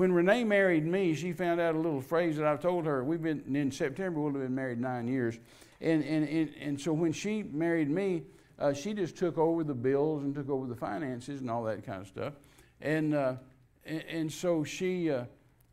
When 0.01 0.13
Renee 0.13 0.45
married 0.45 0.87
me, 0.87 1.13
she 1.13 1.35
found 1.35 1.61
out 1.61 1.75
a 1.75 1.79
little 1.79 2.01
phrase 2.01 2.39
that 2.39 2.47
I've 2.47 2.63
told 2.63 2.87
her. 2.87 3.05
We've 3.05 3.21
been 3.21 3.55
in 3.55 3.71
September, 3.71 4.19
we'll 4.19 4.33
have 4.33 4.41
been 4.41 4.55
married 4.55 4.81
nine 4.81 5.07
years. 5.07 5.39
And, 5.83 6.03
and, 6.03 6.27
and, 6.27 6.55
and 6.59 6.81
so 6.81 6.95
when 6.95 7.13
she 7.13 7.43
married 7.43 7.91
me, 7.91 8.23
uh, 8.59 8.73
she 8.73 8.95
just 8.95 9.19
took 9.19 9.37
over 9.37 9.63
the 9.63 9.75
bills 9.75 10.23
and 10.23 10.35
took 10.35 10.49
over 10.49 10.67
the 10.67 10.75
finances 10.75 11.43
and 11.43 11.51
all 11.51 11.65
that 11.65 11.85
kind 11.85 12.01
of 12.01 12.09
stuff. 12.09 12.33
And, 12.81 13.15
uh, 13.15 13.35
and, 13.85 14.03
and, 14.09 14.33
so 14.33 14.65
she 14.65 15.11
uh, 15.11 15.25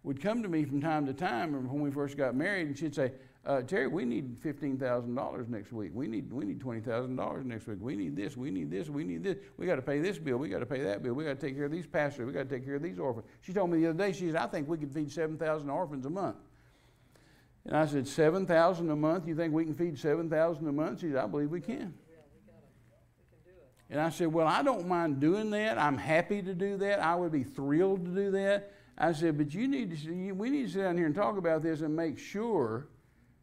would 0.04 0.22
come 0.22 0.44
to 0.44 0.50
me 0.50 0.66
from 0.66 0.82
time 0.82 1.06
to 1.06 1.14
time 1.14 1.54
when 1.54 1.80
we 1.80 1.90
first 1.90 2.18
got 2.18 2.36
married, 2.36 2.68
and 2.68 2.78
she'd 2.78 2.96
say, 2.96 3.14
uh, 3.48 3.62
Terry, 3.62 3.88
we 3.88 4.04
need 4.04 4.38
$15,000 4.42 5.48
next 5.48 5.72
week. 5.72 5.92
We 5.94 6.06
need, 6.08 6.34
we 6.34 6.44
need 6.44 6.60
$20,000 6.60 7.46
next 7.46 7.66
week. 7.66 7.78
We 7.80 7.96
need 7.96 8.14
this, 8.14 8.36
we 8.36 8.52
need 8.52 8.70
this, 8.70 8.90
we 8.90 9.06
need 9.06 9.24
this. 9.24 9.38
We 9.56 9.66
got 9.66 9.78
to 9.78 9.82
pay 9.82 10.00
this 10.00 10.20
bill. 10.20 10.38
We 10.38 10.50
got 10.50 10.60
to 10.60 10.66
pay 10.66 10.84
that 10.84 11.02
bill. 11.02 11.14
We 11.14 11.24
got 11.24 11.40
to 11.40 11.48
take 11.48 11.56
care 11.56 11.64
of 11.64 11.72
these 11.72 11.88
pastors. 11.88 12.26
We 12.26 12.34
got 12.34 12.50
to 12.50 12.56
take 12.56 12.66
care 12.66 12.76
of 12.76 12.84
these 12.84 13.00
orphans. 13.00 13.26
She 13.40 13.54
told 13.54 13.70
me 13.70 13.80
the 13.80 13.88
other 13.88 13.98
day, 13.98 14.12
she 14.12 14.28
said, 14.28 14.36
I 14.36 14.48
think 14.48 14.68
we 14.68 14.78
could 14.78 14.92
feed 14.94 15.10
7,000 15.10 15.70
orphans 15.70 16.06
a 16.06 16.10
month. 16.10 16.36
And 17.66 17.78
I 17.78 17.86
said, 17.86 18.06
7,000 18.06 18.90
a 18.90 18.96
month? 18.98 19.26
You 19.30 19.36
think 19.36 19.54
we 19.54 19.64
can 19.64 19.74
feed 19.74 19.98
7,000 19.98 20.68
a 20.68 20.72
month? 20.74 21.00
She 21.00 21.08
said, 21.08 21.18
I 21.18 21.28
believe 21.28 21.50
we 21.50 21.62
can. 21.62 21.94
And 23.90 24.02
I 24.02 24.10
said, 24.10 24.28
Well, 24.28 24.48
I 24.48 24.62
don't 24.62 24.90
mind 24.90 25.22
doing 25.22 25.50
that. 25.52 25.78
I'm 25.78 25.98
happy 25.98 26.42
to 26.42 26.54
do 26.54 26.76
that. 26.78 27.00
I 27.00 27.16
would 27.16 27.32
be 27.32 27.44
thrilled 27.44 28.04
to 28.04 28.12
do 28.12 28.32
that. 28.32 28.74
I 28.98 29.14
said, 29.14 29.38
But 29.38 29.54
you 29.54 29.70
need 29.70 29.98
to, 29.98 30.32
we 30.34 30.50
need 30.50 30.68
to 30.68 30.74
sit 30.74 30.82
down 30.82 30.98
here 30.98 31.06
and 31.06 31.16
talk 31.16 31.38
about 31.38 31.64
this 31.64 31.80
and 31.80 31.96
make 31.96 32.20
sure 32.20 32.90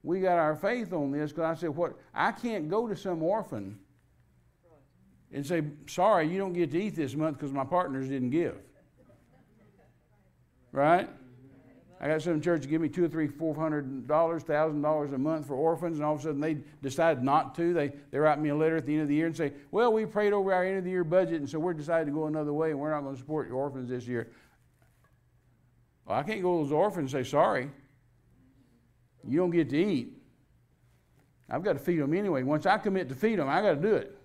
we 0.04 0.20
got 0.20 0.38
our 0.38 0.54
faith 0.54 0.92
on 0.92 1.10
this. 1.10 1.32
Because 1.32 1.56
I 1.56 1.60
said, 1.60 1.70
What? 1.70 1.94
I 2.14 2.30
can't 2.30 2.68
go 2.68 2.86
to 2.86 2.94
some 2.94 3.22
orphan 3.22 3.80
and 5.32 5.44
say, 5.44 5.62
Sorry, 5.86 6.28
you 6.28 6.38
don't 6.38 6.52
get 6.52 6.70
to 6.72 6.80
eat 6.80 6.94
this 6.94 7.16
month 7.16 7.38
because 7.38 7.52
my 7.52 7.64
partners 7.64 8.08
didn't 8.08 8.30
give. 8.30 8.56
Right? 10.70 11.08
I 12.00 12.08
got 12.08 12.20
some 12.20 12.40
church 12.40 12.68
give 12.68 12.82
me 12.82 12.90
two 12.90 13.04
or 13.04 13.08
three, 13.08 13.28
four 13.28 13.54
hundred 13.54 14.06
dollars, 14.06 14.42
thousand 14.42 14.82
dollars 14.82 15.12
a 15.12 15.18
month 15.18 15.46
for 15.46 15.54
orphans, 15.54 15.96
and 15.96 16.04
all 16.04 16.14
of 16.14 16.20
a 16.20 16.24
sudden 16.24 16.40
they 16.40 16.58
decide 16.82 17.24
not 17.24 17.54
to. 17.54 17.72
They 17.72 17.92
they 18.10 18.18
write 18.18 18.38
me 18.38 18.50
a 18.50 18.54
letter 18.54 18.76
at 18.76 18.84
the 18.84 18.92
end 18.92 19.02
of 19.02 19.08
the 19.08 19.14
year 19.14 19.26
and 19.26 19.34
say, 19.34 19.54
"Well, 19.70 19.90
we 19.90 20.04
prayed 20.04 20.34
over 20.34 20.52
our 20.52 20.64
end 20.64 20.76
of 20.76 20.84
the 20.84 20.90
year 20.90 21.04
budget, 21.04 21.36
and 21.36 21.48
so 21.48 21.58
we're 21.58 21.72
decided 21.72 22.06
to 22.06 22.12
go 22.12 22.26
another 22.26 22.52
way, 22.52 22.72
and 22.72 22.78
we're 22.78 22.90
not 22.90 23.02
going 23.02 23.14
to 23.14 23.18
support 23.18 23.48
your 23.48 23.56
orphans 23.56 23.88
this 23.88 24.06
year." 24.06 24.28
Well, 26.04 26.18
I 26.18 26.24
can't 26.24 26.42
go 26.42 26.58
to 26.58 26.64
those 26.64 26.72
orphans 26.72 27.14
and 27.14 27.24
say, 27.24 27.30
"Sorry, 27.30 27.70
you 29.28 29.38
don't 29.38 29.50
get 29.50 29.70
to 29.70 29.78
eat." 29.78 30.12
I've 31.48 31.62
got 31.62 31.74
to 31.74 31.78
feed 31.78 32.00
them 32.00 32.14
anyway. 32.14 32.42
Once 32.42 32.66
I 32.66 32.78
commit 32.78 33.08
to 33.10 33.14
feed 33.14 33.38
them, 33.38 33.48
I 33.48 33.60
got 33.60 33.74
to 33.74 33.80
do 33.80 33.94
it. 33.94 34.18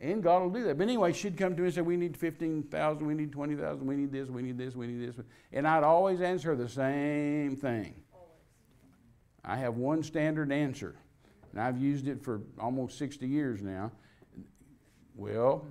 And 0.00 0.22
God 0.22 0.42
will 0.42 0.50
do 0.50 0.64
that. 0.64 0.76
But 0.76 0.84
anyway, 0.84 1.12
she'd 1.12 1.36
come 1.36 1.54
to 1.54 1.62
me 1.62 1.66
and 1.66 1.74
say, 1.74 1.80
We 1.80 1.96
need 1.96 2.16
15,000, 2.16 3.06
we 3.06 3.14
need 3.14 3.32
20,000, 3.32 3.86
we 3.86 3.96
need 3.96 4.12
this, 4.12 4.28
we 4.28 4.42
need 4.42 4.58
this, 4.58 4.74
we 4.74 4.86
need 4.86 5.08
this. 5.08 5.24
And 5.52 5.66
I'd 5.66 5.84
always 5.84 6.20
answer 6.20 6.56
the 6.56 6.68
same 6.68 7.56
thing. 7.56 7.94
I 9.44 9.56
have 9.56 9.76
one 9.76 10.02
standard 10.02 10.50
answer, 10.50 10.96
and 11.52 11.60
I've 11.60 11.78
used 11.78 12.08
it 12.08 12.22
for 12.22 12.40
almost 12.58 12.98
60 12.98 13.26
years 13.26 13.60
now. 13.62 13.92
Well, 15.14 15.66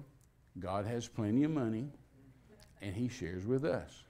God 0.59 0.85
has 0.85 1.07
plenty 1.07 1.43
of 1.43 1.51
money, 1.51 1.89
and 2.81 2.95
He 2.95 3.09
shares 3.09 3.45
with 3.45 3.65
us. 3.65 4.02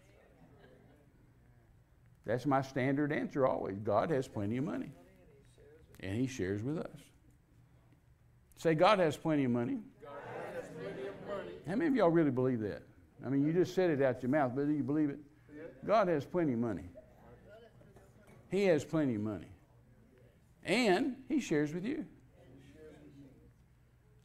That's 2.25 2.45
my 2.45 2.61
standard 2.61 3.11
answer 3.11 3.45
always. 3.45 3.79
God 3.79 4.09
has 4.09 4.27
plenty 4.27 4.57
of 4.57 4.63
money, 4.63 4.91
and 5.99 6.15
He 6.15 6.27
shares 6.27 6.63
with 6.63 6.77
us. 6.77 6.97
Say, 8.57 8.75
God 8.75 8.99
has 8.99 9.17
plenty 9.17 9.43
of 9.43 9.51
money. 9.51 9.79
How 11.67 11.75
many 11.75 11.87
of 11.87 11.95
y'all 11.95 12.09
really 12.09 12.31
believe 12.31 12.59
that? 12.61 12.83
I 13.25 13.29
mean, 13.29 13.45
you 13.45 13.53
just 13.53 13.73
said 13.73 13.89
it 13.89 14.01
out 14.01 14.21
your 14.21 14.29
mouth, 14.29 14.53
but 14.55 14.67
do 14.67 14.73
you 14.73 14.83
believe 14.83 15.09
it? 15.09 15.19
God 15.85 16.07
has 16.07 16.25
plenty 16.25 16.53
of 16.53 16.59
money. 16.59 16.83
He 18.49 18.65
has 18.65 18.83
plenty 18.85 19.15
of 19.15 19.21
money. 19.21 19.47
And 20.63 21.15
He 21.27 21.39
shares 21.39 21.73
with 21.73 21.85
you. 21.85 22.05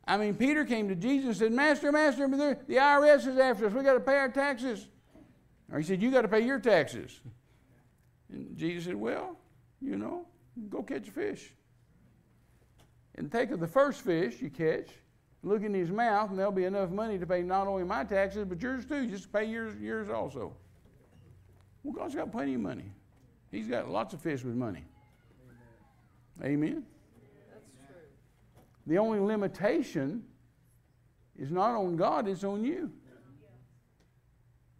I 0.06 0.16
mean, 0.16 0.34
Peter 0.34 0.64
came 0.64 0.88
to 0.88 0.94
Jesus 0.94 1.26
and 1.26 1.36
said, 1.36 1.52
Master, 1.52 1.92
Master, 1.92 2.26
the 2.28 2.76
IRS 2.76 3.26
is 3.26 3.38
after 3.38 3.66
us. 3.66 3.72
we 3.72 3.82
got 3.82 3.94
to 3.94 4.00
pay 4.00 4.16
our 4.16 4.30
taxes. 4.30 4.86
Or 5.70 5.78
he 5.78 5.84
said, 5.84 6.00
You 6.00 6.10
got 6.10 6.22
to 6.22 6.28
pay 6.28 6.40
your 6.40 6.58
taxes. 6.58 7.20
And 8.32 8.56
Jesus 8.56 8.84
said, 8.84 8.96
Well, 8.96 9.36
you 9.80 9.96
know, 9.96 10.26
go 10.68 10.82
catch 10.82 11.08
a 11.08 11.10
fish. 11.10 11.52
And 13.14 13.30
take 13.32 13.50
of 13.50 13.60
the 13.60 13.66
first 13.66 14.02
fish 14.02 14.40
you 14.40 14.50
catch, 14.50 14.88
look 15.42 15.62
in 15.62 15.74
his 15.74 15.90
mouth, 15.90 16.30
and 16.30 16.38
there'll 16.38 16.52
be 16.52 16.64
enough 16.64 16.90
money 16.90 17.18
to 17.18 17.26
pay 17.26 17.42
not 17.42 17.66
only 17.66 17.84
my 17.84 18.04
taxes, 18.04 18.44
but 18.44 18.60
yours 18.60 18.84
too. 18.84 19.06
Just 19.06 19.32
pay 19.32 19.44
yours, 19.44 19.74
yours 19.80 20.08
also. 20.08 20.52
Well, 21.82 21.94
God's 21.94 22.14
got 22.14 22.30
plenty 22.30 22.54
of 22.54 22.60
money. 22.60 22.92
He's 23.50 23.66
got 23.66 23.88
lots 23.88 24.14
of 24.14 24.20
fish 24.20 24.44
with 24.44 24.54
money. 24.54 24.84
Amen. 26.40 26.52
Amen? 26.52 26.84
That's 27.50 27.64
true. 27.88 27.96
The 28.86 28.98
only 28.98 29.20
limitation 29.20 30.22
is 31.38 31.50
not 31.50 31.70
on 31.74 31.96
God, 31.96 32.28
it's 32.28 32.44
on 32.44 32.64
you. 32.64 32.92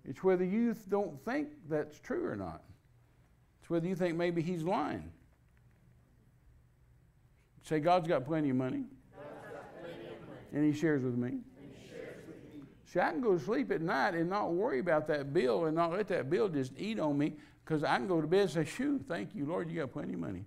It's 0.05 0.25
whether 0.25 0.45
you 0.45 0.75
don't 0.89 1.23
think 1.25 1.49
that's 1.69 1.99
true 2.01 2.25
or 2.25 2.35
not. 2.35 2.63
Whether 3.69 3.87
you 3.87 3.95
think 3.95 4.17
maybe 4.17 4.43
he's 4.43 4.63
lying. 4.63 5.13
Say, 7.63 7.81
God's 7.81 8.09
got 8.09 8.25
plenty 8.25 8.51
of 8.51 8.57
money. 8.57 8.85
And 10.53 10.65
he 10.65 10.79
shares 10.79 11.03
with 11.03 11.17
me. 11.17 11.41
See, 12.87 13.01
I 13.01 13.11
can 13.11 13.21
go 13.21 13.37
to 13.37 13.45
sleep 13.45 13.71
at 13.71 13.83
night 13.83 14.15
and 14.15 14.31
not 14.31 14.53
worry 14.53 14.79
about 14.79 15.07
that 15.09 15.35
bill 15.35 15.67
and 15.67 15.77
not 15.77 15.93
let 15.93 16.09
that 16.09 16.31
bill 16.31 16.49
just 16.49 16.73
eat 16.79 16.99
on 16.99 17.19
me 17.19 17.35
because 17.63 17.85
I 17.85 17.97
can 17.97 18.09
go 18.09 18.23
to 18.23 18.27
bed 18.27 18.41
and 18.41 18.51
say, 18.51 18.65
Shoo, 18.65 18.99
thank 19.07 19.35
you, 19.35 19.45
Lord, 19.45 19.71
you 19.71 19.81
got 19.81 19.93
plenty 19.93 20.15
of 20.15 20.21
money. 20.21 20.47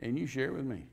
And 0.00 0.18
you 0.18 0.26
share 0.26 0.52
with 0.52 0.64
me. 0.64 0.86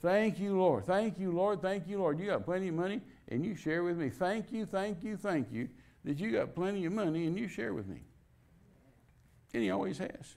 Thank 0.00 0.40
you, 0.40 0.58
Lord. 0.58 0.84
Thank 0.84 1.20
you, 1.20 1.30
Lord. 1.30 1.62
Thank 1.62 1.86
you, 1.86 1.98
Lord. 1.98 2.18
You 2.18 2.26
got 2.26 2.44
plenty 2.44 2.68
of 2.68 2.74
money 2.74 3.02
and 3.28 3.44
you 3.44 3.54
share 3.54 3.84
with 3.84 3.96
me. 3.96 4.08
Thank 4.10 4.50
you, 4.50 4.66
thank 4.66 5.04
you, 5.04 5.16
thank 5.16 5.52
you 5.52 5.68
that 6.04 6.18
you 6.18 6.32
got 6.32 6.56
plenty 6.56 6.84
of 6.86 6.92
money 6.92 7.26
and 7.26 7.38
you 7.38 7.46
share 7.46 7.72
with 7.72 7.86
me. 7.86 8.00
And 9.54 9.62
he 9.62 9.70
always 9.70 9.98
has. 9.98 10.36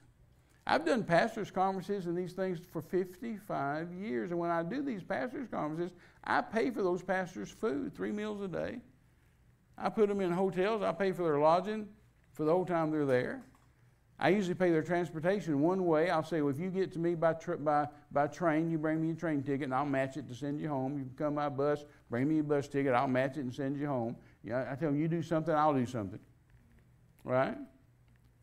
I've 0.66 0.84
done 0.84 1.04
pastors' 1.04 1.50
conferences 1.50 2.06
and 2.06 2.18
these 2.18 2.32
things 2.32 2.58
for 2.72 2.82
55 2.82 3.92
years. 3.92 4.30
And 4.30 4.40
when 4.40 4.50
I 4.50 4.62
do 4.62 4.82
these 4.82 5.02
pastors' 5.02 5.48
conferences, 5.48 5.96
I 6.24 6.40
pay 6.40 6.70
for 6.70 6.82
those 6.82 7.02
pastors' 7.02 7.50
food, 7.50 7.94
three 7.94 8.10
meals 8.10 8.40
a 8.42 8.48
day. 8.48 8.80
I 9.78 9.90
put 9.90 10.08
them 10.08 10.20
in 10.20 10.32
hotels. 10.32 10.82
I 10.82 10.92
pay 10.92 11.12
for 11.12 11.22
their 11.22 11.38
lodging 11.38 11.86
for 12.32 12.44
the 12.44 12.52
whole 12.52 12.64
time 12.64 12.90
they're 12.90 13.06
there. 13.06 13.42
I 14.18 14.30
usually 14.30 14.54
pay 14.54 14.70
their 14.70 14.82
transportation 14.82 15.60
one 15.60 15.84
way. 15.84 16.08
I'll 16.08 16.24
say, 16.24 16.40
well, 16.40 16.50
if 16.50 16.58
you 16.58 16.70
get 16.70 16.90
to 16.94 16.98
me 16.98 17.14
by, 17.14 17.34
tra- 17.34 17.58
by, 17.58 17.86
by 18.12 18.26
train, 18.28 18.70
you 18.70 18.78
bring 18.78 19.00
me 19.00 19.10
a 19.10 19.14
train 19.14 19.42
ticket 19.42 19.64
and 19.64 19.74
I'll 19.74 19.84
match 19.84 20.16
it 20.16 20.26
to 20.28 20.34
send 20.34 20.58
you 20.58 20.68
home. 20.68 20.98
You 20.98 21.10
come 21.16 21.34
by 21.34 21.50
bus, 21.50 21.84
bring 22.08 22.26
me 22.26 22.38
a 22.38 22.42
bus 22.42 22.66
ticket, 22.66 22.94
I'll 22.94 23.08
match 23.08 23.36
it 23.36 23.40
and 23.40 23.54
send 23.54 23.78
you 23.78 23.86
home. 23.86 24.16
Know, 24.42 24.66
I 24.70 24.74
tell 24.74 24.90
them, 24.90 24.98
you 24.98 25.06
do 25.06 25.22
something, 25.22 25.54
I'll 25.54 25.74
do 25.74 25.84
something. 25.84 26.20
Right? 27.24 27.56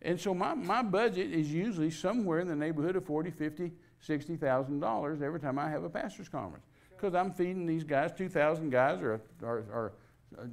And 0.03 0.19
so 0.19 0.33
my, 0.33 0.53
my 0.53 0.81
budget 0.83 1.31
is 1.31 1.51
usually 1.51 1.89
somewhere 1.89 2.41
in 2.41 2.47
the 2.47 2.55
neighborhood 2.55 2.95
of 2.97 3.05
40, 3.05 3.31
50, 3.31 3.71
$60,000 4.05 5.21
every 5.21 5.39
time 5.39 5.57
I 5.57 5.69
have 5.69 5.83
a 5.83 5.89
pastor's 5.89 6.27
conference. 6.27 6.65
Because 6.89 7.15
I'm 7.15 7.31
feeding 7.31 7.65
these 7.65 7.85
guys, 7.85 8.11
2,000 8.11 8.69
guys, 8.69 9.01
or, 9.01 9.21
or, 9.41 9.63
or 9.71 9.93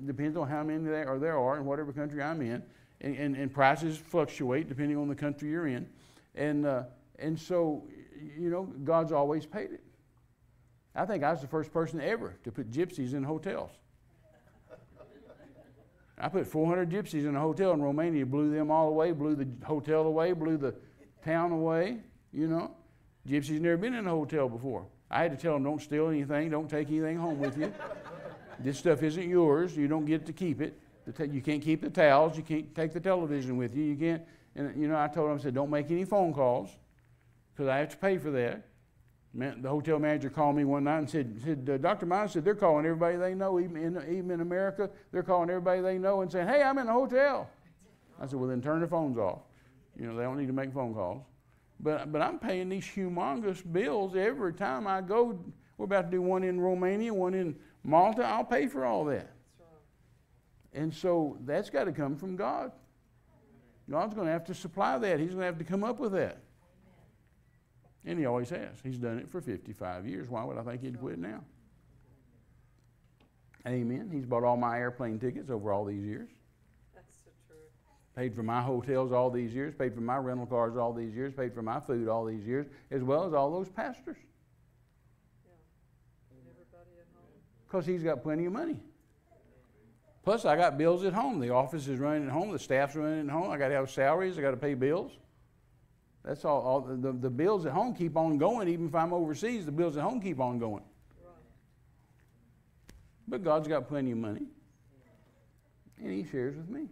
depends 0.06 0.36
on 0.36 0.48
how 0.48 0.62
many 0.62 0.84
there, 0.84 1.08
or 1.08 1.18
there 1.18 1.36
are 1.36 1.56
in 1.56 1.64
whatever 1.64 1.92
country 1.92 2.22
I'm 2.22 2.40
in. 2.42 2.62
And, 3.00 3.16
and, 3.16 3.36
and 3.36 3.52
prices 3.52 3.96
fluctuate 3.96 4.68
depending 4.68 4.96
on 4.96 5.08
the 5.08 5.14
country 5.14 5.50
you're 5.50 5.66
in. 5.66 5.88
And, 6.34 6.66
uh, 6.66 6.84
and 7.18 7.38
so, 7.38 7.84
you 8.38 8.50
know, 8.50 8.64
God's 8.84 9.10
always 9.10 9.46
paid 9.46 9.72
it. 9.72 9.82
I 10.94 11.06
think 11.06 11.24
I 11.24 11.30
was 11.32 11.40
the 11.40 11.48
first 11.48 11.72
person 11.72 12.00
ever 12.00 12.36
to 12.44 12.52
put 12.52 12.70
gypsies 12.70 13.14
in 13.14 13.22
hotels. 13.22 13.70
I 16.20 16.28
put 16.28 16.46
400 16.46 16.90
gypsies 16.90 17.26
in 17.26 17.34
a 17.34 17.40
hotel 17.40 17.72
in 17.72 17.80
Romania, 17.80 18.26
blew 18.26 18.50
them 18.50 18.70
all 18.70 18.88
away, 18.88 19.12
blew 19.12 19.34
the 19.34 19.48
hotel 19.64 20.02
away, 20.02 20.32
blew 20.32 20.58
the 20.58 20.74
town 21.24 21.50
away, 21.50 21.98
you 22.32 22.46
know. 22.46 22.72
Gypsies 23.26 23.60
never 23.60 23.78
been 23.78 23.94
in 23.94 24.06
a 24.06 24.10
hotel 24.10 24.48
before. 24.48 24.86
I 25.10 25.22
had 25.22 25.30
to 25.32 25.36
tell 25.36 25.54
them, 25.54 25.64
don't 25.64 25.80
steal 25.80 26.08
anything, 26.08 26.50
don't 26.50 26.68
take 26.68 26.88
anything 26.88 27.16
home 27.16 27.38
with 27.38 27.56
you. 27.58 27.72
this 28.60 28.78
stuff 28.78 29.02
isn't 29.02 29.28
yours, 29.28 29.76
you 29.76 29.88
don't 29.88 30.04
get 30.04 30.26
to 30.26 30.32
keep 30.32 30.60
it. 30.60 30.78
You 31.18 31.40
can't 31.40 31.62
keep 31.62 31.80
the 31.80 31.90
towels, 31.90 32.36
you 32.36 32.42
can't 32.42 32.74
take 32.74 32.92
the 32.92 33.00
television 33.00 33.56
with 33.56 33.74
you, 33.74 33.84
you 33.84 33.96
can't. 33.96 34.22
And, 34.54 34.80
you 34.80 34.88
know, 34.88 34.98
I 34.98 35.08
told 35.08 35.30
them, 35.30 35.38
I 35.38 35.40
said, 35.40 35.54
don't 35.54 35.70
make 35.70 35.90
any 35.90 36.04
phone 36.04 36.34
calls 36.34 36.70
because 37.52 37.68
I 37.68 37.78
have 37.78 37.88
to 37.90 37.96
pay 37.96 38.18
for 38.18 38.30
that. 38.32 38.66
The 39.32 39.68
hotel 39.68 40.00
manager 40.00 40.28
called 40.28 40.56
me 40.56 40.64
one 40.64 40.84
night 40.84 40.98
and 40.98 41.10
said, 41.10 41.40
said 41.44 41.70
uh, 41.72 41.78
Dr. 41.78 42.04
Mize 42.04 42.30
said 42.30 42.44
they're 42.44 42.54
calling 42.54 42.84
everybody 42.84 43.16
they 43.16 43.34
know, 43.34 43.60
even 43.60 43.76
in, 43.76 43.96
even 44.12 44.32
in 44.32 44.40
America, 44.40 44.90
they're 45.12 45.22
calling 45.22 45.48
everybody 45.48 45.80
they 45.80 45.98
know 45.98 46.22
and 46.22 46.32
saying, 46.32 46.48
hey, 46.48 46.62
I'm 46.62 46.78
in 46.78 46.88
a 46.88 46.92
hotel. 46.92 47.48
I 48.20 48.26
said, 48.26 48.40
well, 48.40 48.48
then 48.48 48.60
turn 48.60 48.80
the 48.80 48.88
phones 48.88 49.18
off. 49.18 49.40
You 49.96 50.06
know, 50.06 50.16
they 50.16 50.24
don't 50.24 50.36
need 50.36 50.48
to 50.48 50.52
make 50.52 50.72
phone 50.72 50.94
calls. 50.94 51.22
But, 51.78 52.10
but 52.12 52.20
I'm 52.20 52.38
paying 52.38 52.68
these 52.68 52.84
humongous 52.84 53.62
bills 53.72 54.16
every 54.16 54.52
time 54.52 54.86
I 54.86 55.00
go. 55.00 55.38
We're 55.78 55.84
about 55.84 56.10
to 56.10 56.10
do 56.10 56.20
one 56.20 56.42
in 56.42 56.60
Romania, 56.60 57.14
one 57.14 57.34
in 57.34 57.56
Malta. 57.84 58.24
I'll 58.24 58.44
pay 58.44 58.66
for 58.66 58.84
all 58.84 59.04
that. 59.06 59.30
And 60.72 60.92
so 60.92 61.38
that's 61.44 61.70
got 61.70 61.84
to 61.84 61.92
come 61.92 62.16
from 62.16 62.36
God. 62.36 62.72
God's 63.88 64.14
going 64.14 64.26
to 64.26 64.32
have 64.32 64.44
to 64.44 64.54
supply 64.54 64.98
that. 64.98 65.18
He's 65.18 65.30
going 65.30 65.40
to 65.40 65.46
have 65.46 65.58
to 65.58 65.64
come 65.64 65.82
up 65.82 65.98
with 65.98 66.12
that. 66.12 66.38
And 68.04 68.18
he 68.18 68.26
always 68.26 68.50
has. 68.50 68.78
He's 68.82 68.98
done 68.98 69.18
it 69.18 69.30
for 69.30 69.40
55 69.40 70.06
years. 70.06 70.28
Why 70.28 70.44
would 70.44 70.56
I 70.56 70.62
think 70.62 70.82
he'd 70.82 70.98
quit 70.98 71.18
now? 71.18 71.42
Amen. 73.66 74.08
He's 74.10 74.24
bought 74.24 74.42
all 74.42 74.56
my 74.56 74.78
airplane 74.78 75.18
tickets 75.18 75.50
over 75.50 75.72
all 75.72 75.84
these 75.84 76.02
years. 76.02 76.30
That's 76.94 77.18
the 77.18 77.30
truth. 77.46 77.60
Paid 78.16 78.34
for 78.34 78.42
my 78.42 78.62
hotels 78.62 79.12
all 79.12 79.30
these 79.30 79.54
years, 79.54 79.74
paid 79.74 79.94
for 79.94 80.00
my 80.00 80.16
rental 80.16 80.46
cars 80.46 80.76
all 80.76 80.94
these 80.94 81.14
years, 81.14 81.34
paid 81.34 81.52
for 81.52 81.62
my 81.62 81.78
food 81.78 82.08
all 82.08 82.24
these 82.24 82.46
years, 82.46 82.66
as 82.90 83.02
well 83.02 83.26
as 83.26 83.34
all 83.34 83.50
those 83.50 83.68
pastors. 83.68 84.16
Yeah. 85.44 85.52
Because 87.66 87.84
he's 87.84 88.02
got 88.02 88.22
plenty 88.22 88.46
of 88.46 88.52
money. 88.52 88.80
Plus, 90.22 90.44
I 90.44 90.56
got 90.56 90.76
bills 90.76 91.04
at 91.04 91.12
home. 91.12 91.40
The 91.40 91.50
office 91.50 91.88
is 91.88 91.98
running 91.98 92.26
at 92.26 92.32
home. 92.32 92.52
The 92.52 92.58
staff's 92.58 92.94
running 92.94 93.28
at 93.28 93.32
home. 93.32 93.50
I 93.50 93.58
got 93.58 93.68
to 93.68 93.74
have 93.74 93.90
salaries. 93.90 94.38
I 94.38 94.42
got 94.42 94.50
to 94.50 94.56
pay 94.56 94.74
bills. 94.74 95.12
That's 96.24 96.44
all. 96.44 96.60
all 96.60 96.80
the, 96.80 97.12
the 97.12 97.30
bills 97.30 97.66
at 97.66 97.72
home 97.72 97.94
keep 97.94 98.16
on 98.16 98.38
going. 98.38 98.68
Even 98.68 98.88
if 98.88 98.94
I'm 98.94 99.12
overseas, 99.12 99.66
the 99.66 99.72
bills 99.72 99.96
at 99.96 100.02
home 100.02 100.20
keep 100.20 100.40
on 100.40 100.58
going. 100.58 100.84
But 103.26 103.44
God's 103.44 103.68
got 103.68 103.88
plenty 103.88 104.10
of 104.10 104.18
money. 104.18 104.46
And 105.98 106.12
He 106.12 106.24
shares 106.24 106.56
with 106.56 106.68
me. 106.68 106.88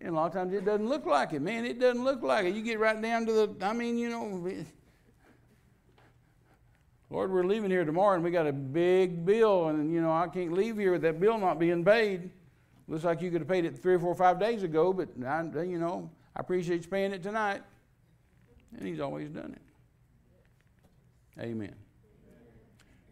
And 0.00 0.10
a 0.10 0.12
lot 0.12 0.26
of 0.26 0.32
times 0.32 0.52
it 0.52 0.64
doesn't 0.64 0.88
look 0.88 1.06
like 1.06 1.32
it, 1.32 1.42
man. 1.42 1.64
It 1.64 1.80
doesn't 1.80 2.04
look 2.04 2.22
like 2.22 2.44
it. 2.44 2.54
You 2.54 2.62
get 2.62 2.78
right 2.78 3.00
down 3.00 3.26
to 3.26 3.32
the, 3.32 3.66
I 3.66 3.72
mean, 3.72 3.98
you 3.98 4.10
know, 4.10 4.48
Lord, 7.10 7.32
we're 7.32 7.44
leaving 7.44 7.70
here 7.70 7.84
tomorrow 7.84 8.14
and 8.14 8.22
we 8.22 8.30
got 8.30 8.46
a 8.46 8.52
big 8.52 9.24
bill, 9.24 9.68
and, 9.68 9.92
you 9.92 10.00
know, 10.00 10.12
I 10.12 10.28
can't 10.28 10.52
leave 10.52 10.76
here 10.76 10.92
with 10.92 11.02
that 11.02 11.18
bill 11.18 11.38
not 11.38 11.58
being 11.58 11.84
paid. 11.84 12.30
Looks 12.86 13.04
like 13.04 13.22
you 13.22 13.30
could 13.30 13.40
have 13.40 13.48
paid 13.48 13.64
it 13.64 13.76
three 13.78 13.94
or 13.94 13.98
four 13.98 14.10
or 14.10 14.14
five 14.14 14.38
days 14.38 14.62
ago, 14.62 14.92
but, 14.92 15.08
I, 15.26 15.42
you 15.62 15.78
know, 15.78 16.10
I 16.36 16.40
appreciate 16.40 16.82
you 16.82 16.88
paying 16.88 17.12
it 17.12 17.22
tonight. 17.22 17.62
And 18.76 18.86
he's 18.86 19.00
always 19.00 19.30
done 19.30 19.56
it. 19.56 19.62
Amen. 21.40 21.74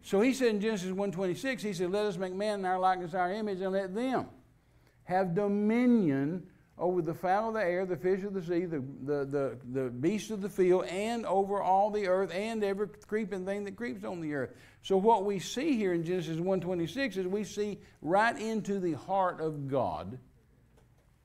So 0.03 0.21
he 0.21 0.33
said 0.35 0.49
in 0.49 0.61
Genesis 0.61 0.91
1:26, 0.91 1.63
he 1.63 1.73
said, 1.73 1.91
"Let 1.91 2.07
us 2.07 2.17
make 2.17 2.35
man 2.35 2.61
in 2.61 2.65
our 2.65 2.79
likeness, 2.79 3.15
our 3.15 3.33
image, 3.33 3.61
and 3.61 3.73
let 3.73 3.95
them 3.95 4.27
have 5.05 5.35
dominion 5.35 6.47
over 6.79 7.01
the 7.01 7.15
fowl 7.15 7.49
of 7.49 7.55
the 7.55 7.65
air, 7.65 7.87
the 7.87 7.97
fish 7.97 8.23
of 8.23 8.35
the 8.35 8.43
sea, 8.43 8.67
the, 8.67 8.85
the, 9.05 9.25
the, 9.25 9.59
the 9.73 9.91
beasts 9.91 10.31
of 10.31 10.43
the 10.43 10.49
field, 10.49 10.85
and 10.85 11.25
over 11.25 11.63
all 11.63 11.91
the 11.91 12.07
earth, 12.07 12.31
and 12.35 12.63
every 12.63 12.89
creeping 13.07 13.47
thing 13.47 13.65
that 13.65 13.77
creeps 13.77 14.05
on 14.05 14.21
the 14.21 14.35
earth. 14.35 14.51
So 14.83 14.97
what 14.99 15.25
we 15.25 15.39
see 15.39 15.77
here 15.77 15.95
in 15.95 16.05
Genesis 16.05 16.37
1.26 16.37 17.17
is 17.17 17.27
we 17.27 17.45
see 17.45 17.79
right 18.03 18.39
into 18.39 18.79
the 18.79 18.93
heart 18.93 19.41
of 19.41 19.69
God. 19.69 20.19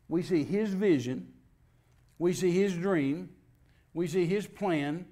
We 0.08 0.24
see 0.24 0.44
His 0.44 0.74
vision. 0.74 1.34
We 2.18 2.34
see 2.34 2.52
His 2.52 2.74
dream. 2.74 3.30
We 3.94 4.08
see 4.08 4.26
His 4.26 4.48
plan. 4.48 5.06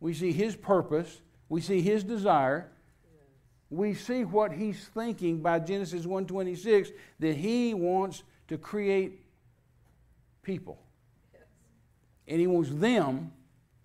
We 0.00 0.14
see 0.14 0.32
His 0.32 0.56
purpose. 0.56 1.20
We 1.48 1.60
see 1.60 1.80
His 1.80 2.04
desire. 2.04 2.70
We 3.70 3.94
see 3.94 4.24
what 4.24 4.52
He's 4.52 4.88
thinking 4.88 5.40
by 5.40 5.58
Genesis 5.58 6.06
1.26 6.06 6.90
that 7.20 7.36
He 7.36 7.74
wants 7.74 8.22
to 8.48 8.58
create 8.58 9.24
people. 10.42 10.78
And 12.26 12.40
he 12.40 12.46
wants 12.46 12.70
them 12.70 13.32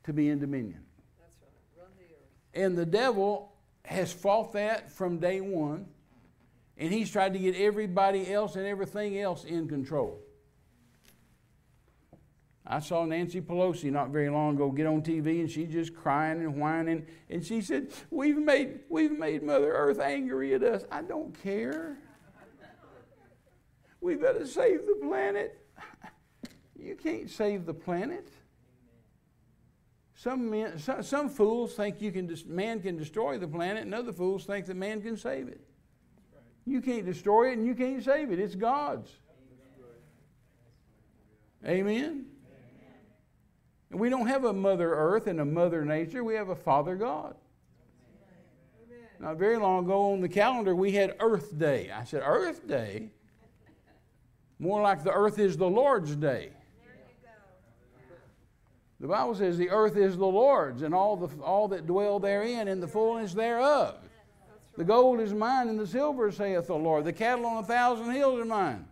to 0.03 0.13
be 0.13 0.29
in 0.29 0.39
dominion. 0.39 0.79
That's 1.19 1.33
right. 1.41 1.83
Run 1.83 1.91
the 1.97 2.03
earth. 2.03 2.65
And 2.65 2.77
the 2.77 2.85
devil 2.85 3.53
has 3.85 4.11
fought 4.11 4.53
that 4.53 4.91
from 4.91 5.17
day 5.17 5.41
one, 5.41 5.85
and 6.77 6.91
he's 6.91 7.11
tried 7.11 7.33
to 7.33 7.39
get 7.39 7.55
everybody 7.55 8.31
else 8.33 8.55
and 8.55 8.65
everything 8.65 9.19
else 9.19 9.43
in 9.43 9.67
control. 9.67 10.19
I 12.66 12.80
saw 12.80 13.03
Nancy 13.03 13.41
Pelosi 13.41 13.91
not 13.91 14.09
very 14.09 14.30
long 14.30 14.55
ago 14.55 14.72
get 14.72 14.86
on 14.86 15.01
TV 15.01 15.41
and 15.41 15.51
she's 15.51 15.72
just 15.72 15.93
crying 15.93 16.39
and 16.39 16.55
whining. 16.55 17.05
And 17.30 17.45
she 17.45 17.61
said, 17.61 17.89
We've 18.09 18.38
made, 18.38 18.80
we've 18.89 19.11
made 19.11 19.43
Mother 19.43 19.74
Earth 19.74 19.99
angry 19.99 20.53
at 20.53 20.64
us. 20.64 20.86
I 20.89 21.01
don't 21.01 21.38
care. 21.43 21.97
We 23.99 24.16
better 24.16 24.45
save 24.45 24.86
the 24.86 24.97
planet. 25.05 25.59
You 26.78 26.95
can't 26.95 27.30
save 27.30 27.66
the 27.66 27.74
planet. 27.74 28.30
Some, 30.16 30.49
men, 30.49 30.78
some, 30.80 31.03
some 31.03 31.30
fools 31.30 31.76
think 31.76 32.01
you 32.01 32.11
can 32.11 32.34
man 32.47 32.82
can 32.82 32.97
destroy 32.97 33.38
the 33.38 33.47
planet, 33.47 33.84
and 33.84 33.93
other 33.93 34.14
fools 34.14 34.45
think 34.45 34.66
that 34.68 34.76
man 34.76 35.01
can 35.01 35.18
save 35.18 35.47
it. 35.47 35.61
You 36.66 36.82
can't 36.82 37.05
destroy 37.05 37.51
it, 37.51 37.57
and 37.57 37.66
you 37.66 37.76
can't 37.76 38.03
save 38.03 38.32
it. 38.32 38.39
It's 38.39 38.55
God's. 38.55 39.09
Amen. 41.66 42.26
And 43.93 43.99
we 43.99 44.09
don't 44.09 44.25
have 44.25 44.43
a 44.43 44.51
Mother 44.51 44.91
Earth 44.91 45.27
and 45.27 45.39
a 45.39 45.45
Mother 45.45 45.85
Nature. 45.85 46.23
We 46.23 46.33
have 46.33 46.49
a 46.49 46.55
Father 46.55 46.95
God. 46.95 47.35
Not 49.19 49.37
very 49.37 49.57
long 49.57 49.85
ago 49.85 50.13
on 50.13 50.19
the 50.19 50.27
calendar, 50.27 50.75
we 50.75 50.93
had 50.93 51.15
Earth 51.19 51.59
Day. 51.59 51.91
I 51.91 52.03
said, 52.03 52.23
Earth 52.25 52.67
Day? 52.67 53.11
More 54.57 54.81
like 54.81 55.03
the 55.03 55.11
earth 55.11 55.37
is 55.37 55.57
the 55.57 55.69
Lord's 55.69 56.15
day. 56.15 56.49
The 58.99 59.07
Bible 59.07 59.35
says 59.35 59.59
the 59.59 59.69
earth 59.69 59.95
is 59.95 60.17
the 60.17 60.25
Lord's 60.25 60.81
and 60.81 60.95
all, 60.95 61.15
the, 61.15 61.43
all 61.43 61.67
that 61.67 61.85
dwell 61.85 62.19
therein 62.19 62.69
and 62.69 62.81
the 62.81 62.87
fullness 62.87 63.35
thereof. 63.35 63.97
The 64.75 64.85
gold 64.85 65.19
is 65.19 65.35
mine 65.35 65.69
and 65.69 65.79
the 65.79 65.85
silver, 65.85 66.31
saith 66.31 66.65
the 66.65 66.73
Lord. 66.73 67.05
The 67.05 67.13
cattle 67.13 67.45
on 67.45 67.63
a 67.63 67.67
thousand 67.67 68.11
hills 68.11 68.39
are 68.39 68.45
mine. 68.45 68.87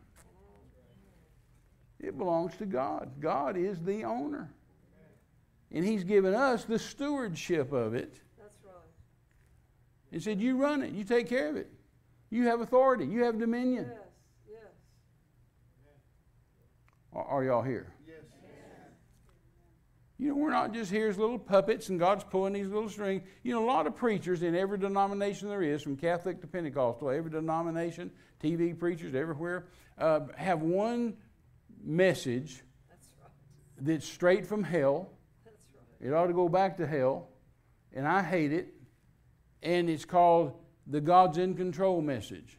It 1.99 2.19
belongs 2.19 2.55
to 2.57 2.67
God. 2.67 3.09
God 3.19 3.57
is 3.57 3.81
the 3.81 4.03
owner. 4.03 4.51
And 5.72 5.86
He's 5.86 6.03
given 6.03 6.34
us 6.34 6.65
the 6.65 6.80
stewardship 6.80 7.72
of 7.72 7.93
it. 7.93 8.13
That's 8.38 8.57
right. 8.65 8.74
He 10.11 10.19
said, 10.19 10.41
You 10.41 10.57
run 10.57 10.82
it, 10.82 10.91
you 10.91 11.03
take 11.03 11.30
care 11.30 11.49
of 11.49 11.55
it. 11.55 11.72
You 12.30 12.47
have 12.47 12.61
authority, 12.61 13.05
you 13.05 13.24
have 13.24 13.39
dominion. 13.39 13.86
Yes, 13.89 13.97
yes. 14.49 14.72
Are, 17.13 17.26
are 17.26 17.43
y'all 17.43 17.61
here? 17.61 17.93
Yes. 18.07 18.15
You 20.22 20.30
know, 20.30 20.36
we're 20.36 20.51
not 20.51 20.72
just 20.72 20.91
here 20.91 21.09
as 21.09 21.17
little 21.17 21.39
puppets 21.39 21.89
and 21.89 21.99
God's 21.99 22.24
pulling 22.24 22.53
these 22.53 22.67
little 22.67 22.89
strings. 22.89 23.24
You 23.41 23.53
know, 23.53 23.63
a 23.63 23.65
lot 23.65 23.88
of 23.88 23.95
preachers 23.95 24.43
in 24.43 24.55
every 24.55 24.78
denomination 24.78 25.49
there 25.49 25.63
is, 25.63 25.82
from 25.82 25.97
Catholic 25.97 26.41
to 26.41 26.47
Pentecostal, 26.47 27.09
every 27.09 27.32
denomination, 27.32 28.11
TV 28.41 28.78
preachers 28.78 29.15
everywhere, 29.15 29.65
uh, 29.97 30.19
have 30.36 30.61
one 30.61 31.15
message 31.84 32.61
that's, 32.88 33.09
right. 33.19 33.32
that's 33.80 34.05
straight 34.07 34.45
from 34.45 34.63
hell. 34.63 35.09
It 36.01 36.13
ought 36.13 36.27
to 36.27 36.33
go 36.33 36.49
back 36.49 36.77
to 36.77 36.87
hell, 36.87 37.29
and 37.93 38.07
I 38.07 38.23
hate 38.23 38.51
it. 38.51 38.73
And 39.61 39.89
it's 39.89 40.05
called 40.05 40.53
the 40.87 40.99
God's 40.99 41.37
in 41.37 41.55
control 41.55 42.01
message. 42.01 42.57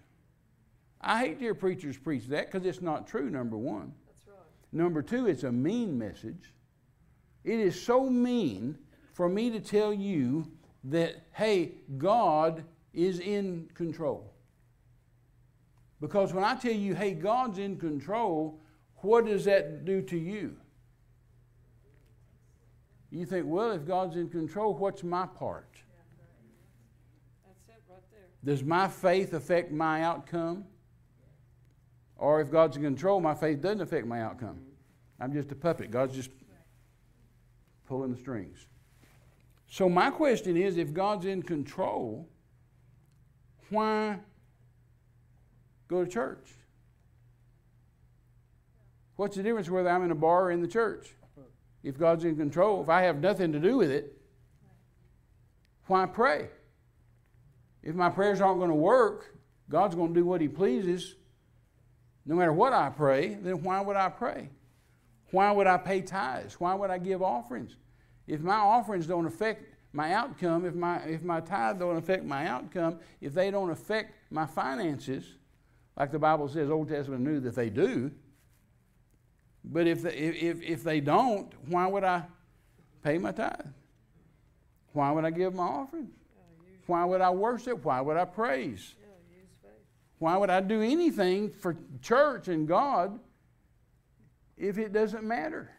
I 1.00 1.18
hate 1.18 1.38
to 1.38 1.40
hear 1.40 1.54
preachers 1.54 1.98
preach 1.98 2.26
that 2.28 2.50
because 2.50 2.64
it's 2.64 2.80
not 2.80 3.08
true, 3.08 3.28
number 3.28 3.58
one. 3.58 3.92
That's 4.06 4.28
Right. 4.28 4.36
Number 4.72 5.02
two, 5.02 5.26
it's 5.26 5.42
a 5.42 5.50
mean 5.50 5.98
message. 5.98 6.54
It 7.42 7.58
is 7.58 7.80
so 7.80 8.08
mean 8.08 8.78
for 9.12 9.28
me 9.28 9.50
to 9.50 9.58
tell 9.58 9.92
you 9.92 10.46
that, 10.84 11.26
hey, 11.32 11.72
God 11.98 12.64
is 12.94 13.18
in 13.18 13.68
control. 13.74 14.32
Because 16.00 16.32
when 16.32 16.44
I 16.44 16.54
tell 16.54 16.72
you, 16.72 16.94
hey, 16.94 17.14
God's 17.14 17.58
in 17.58 17.76
control, 17.76 18.60
what 18.96 19.26
does 19.26 19.44
that 19.46 19.84
do 19.84 20.02
to 20.02 20.16
you? 20.16 20.56
You 23.12 23.26
think, 23.26 23.44
well, 23.46 23.72
if 23.72 23.86
God's 23.86 24.16
in 24.16 24.30
control, 24.30 24.74
what's 24.74 25.02
my 25.02 25.26
part? 25.26 25.68
That's 27.46 27.68
it 27.68 27.82
right 27.86 28.00
there. 28.10 28.20
Does 28.42 28.64
my 28.64 28.88
faith 28.88 29.34
affect 29.34 29.70
my 29.70 30.02
outcome? 30.02 30.64
Or 32.16 32.40
if 32.40 32.50
God's 32.50 32.78
in 32.78 32.82
control, 32.82 33.20
my 33.20 33.34
faith 33.34 33.60
doesn't 33.60 33.82
affect 33.82 34.06
my 34.06 34.22
outcome. 34.22 34.60
I'm 35.20 35.30
just 35.30 35.52
a 35.52 35.54
puppet. 35.54 35.90
God's 35.90 36.14
just 36.14 36.30
pulling 37.86 38.10
the 38.10 38.16
strings. 38.16 38.66
So, 39.68 39.90
my 39.90 40.10
question 40.10 40.56
is 40.56 40.78
if 40.78 40.94
God's 40.94 41.26
in 41.26 41.42
control, 41.42 42.28
why 43.68 44.20
go 45.88 46.02
to 46.02 46.10
church? 46.10 46.48
What's 49.16 49.36
the 49.36 49.42
difference 49.42 49.68
whether 49.68 49.90
I'm 49.90 50.02
in 50.02 50.10
a 50.10 50.14
bar 50.14 50.44
or 50.44 50.50
in 50.50 50.62
the 50.62 50.68
church? 50.68 51.14
If 51.82 51.98
God's 51.98 52.24
in 52.24 52.36
control, 52.36 52.82
if 52.82 52.88
I 52.88 53.02
have 53.02 53.20
nothing 53.20 53.52
to 53.52 53.58
do 53.58 53.76
with 53.76 53.90
it, 53.90 54.16
why 55.86 56.06
pray? 56.06 56.48
If 57.82 57.94
my 57.94 58.08
prayers 58.08 58.40
aren't 58.40 58.58
going 58.58 58.70
to 58.70 58.76
work, 58.76 59.36
God's 59.68 59.94
going 59.94 60.14
to 60.14 60.20
do 60.20 60.24
what 60.24 60.40
He 60.40 60.48
pleases. 60.48 61.16
No 62.24 62.36
matter 62.36 62.52
what 62.52 62.72
I 62.72 62.88
pray, 62.90 63.34
then 63.34 63.62
why 63.62 63.80
would 63.80 63.96
I 63.96 64.08
pray? 64.08 64.50
Why 65.32 65.50
would 65.50 65.66
I 65.66 65.78
pay 65.78 66.02
tithes? 66.02 66.60
Why 66.60 66.74
would 66.74 66.90
I 66.90 66.98
give 66.98 67.22
offerings? 67.22 67.76
If 68.26 68.40
my 68.42 68.56
offerings 68.56 69.06
don't 69.06 69.26
affect 69.26 69.64
my 69.92 70.12
outcome, 70.12 70.64
if 70.64 70.74
my, 70.74 70.98
if 70.98 71.22
my 71.22 71.40
tithe 71.40 71.78
don't 71.78 71.96
affect 71.96 72.24
my 72.24 72.46
outcome, 72.46 73.00
if 73.20 73.34
they 73.34 73.50
don't 73.50 73.70
affect 73.70 74.14
my 74.30 74.46
finances, 74.46 75.34
like 75.96 76.12
the 76.12 76.18
Bible 76.18 76.48
says, 76.48 76.70
Old 76.70 76.88
Testament 76.88 77.22
knew 77.22 77.40
that 77.40 77.54
they 77.54 77.70
do, 77.70 78.12
but 79.64 79.86
if 79.86 80.02
they, 80.02 80.14
if, 80.14 80.62
if 80.62 80.84
they 80.84 81.00
don't, 81.00 81.52
why 81.68 81.86
would 81.86 82.04
I 82.04 82.24
pay 83.02 83.18
my 83.18 83.32
tithe? 83.32 83.66
Why 84.92 85.10
would 85.10 85.24
I 85.24 85.30
give 85.30 85.54
my 85.54 85.64
offering? 85.64 86.08
Why 86.86 87.04
would 87.04 87.20
I 87.20 87.30
worship? 87.30 87.84
Why 87.84 88.00
would 88.00 88.16
I 88.16 88.24
praise? 88.24 88.94
Why 90.18 90.36
would 90.36 90.50
I 90.50 90.60
do 90.60 90.82
anything 90.82 91.50
for 91.50 91.76
church 92.00 92.48
and 92.48 92.68
God 92.68 93.18
if 94.56 94.78
it 94.78 94.92
doesn't 94.92 95.24
matter? 95.24 95.70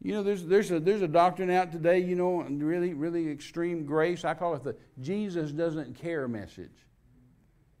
You 0.00 0.14
know, 0.14 0.22
there's, 0.24 0.44
there's, 0.44 0.70
a, 0.72 0.80
there's 0.80 1.02
a 1.02 1.08
doctrine 1.08 1.50
out 1.50 1.70
today, 1.70 2.00
you 2.00 2.16
know, 2.16 2.42
really, 2.42 2.92
really 2.92 3.30
extreme 3.30 3.84
grace. 3.84 4.24
I 4.24 4.34
call 4.34 4.54
it 4.54 4.64
the 4.64 4.74
Jesus 5.00 5.52
doesn't 5.52 5.94
care 5.94 6.26
message. 6.26 6.72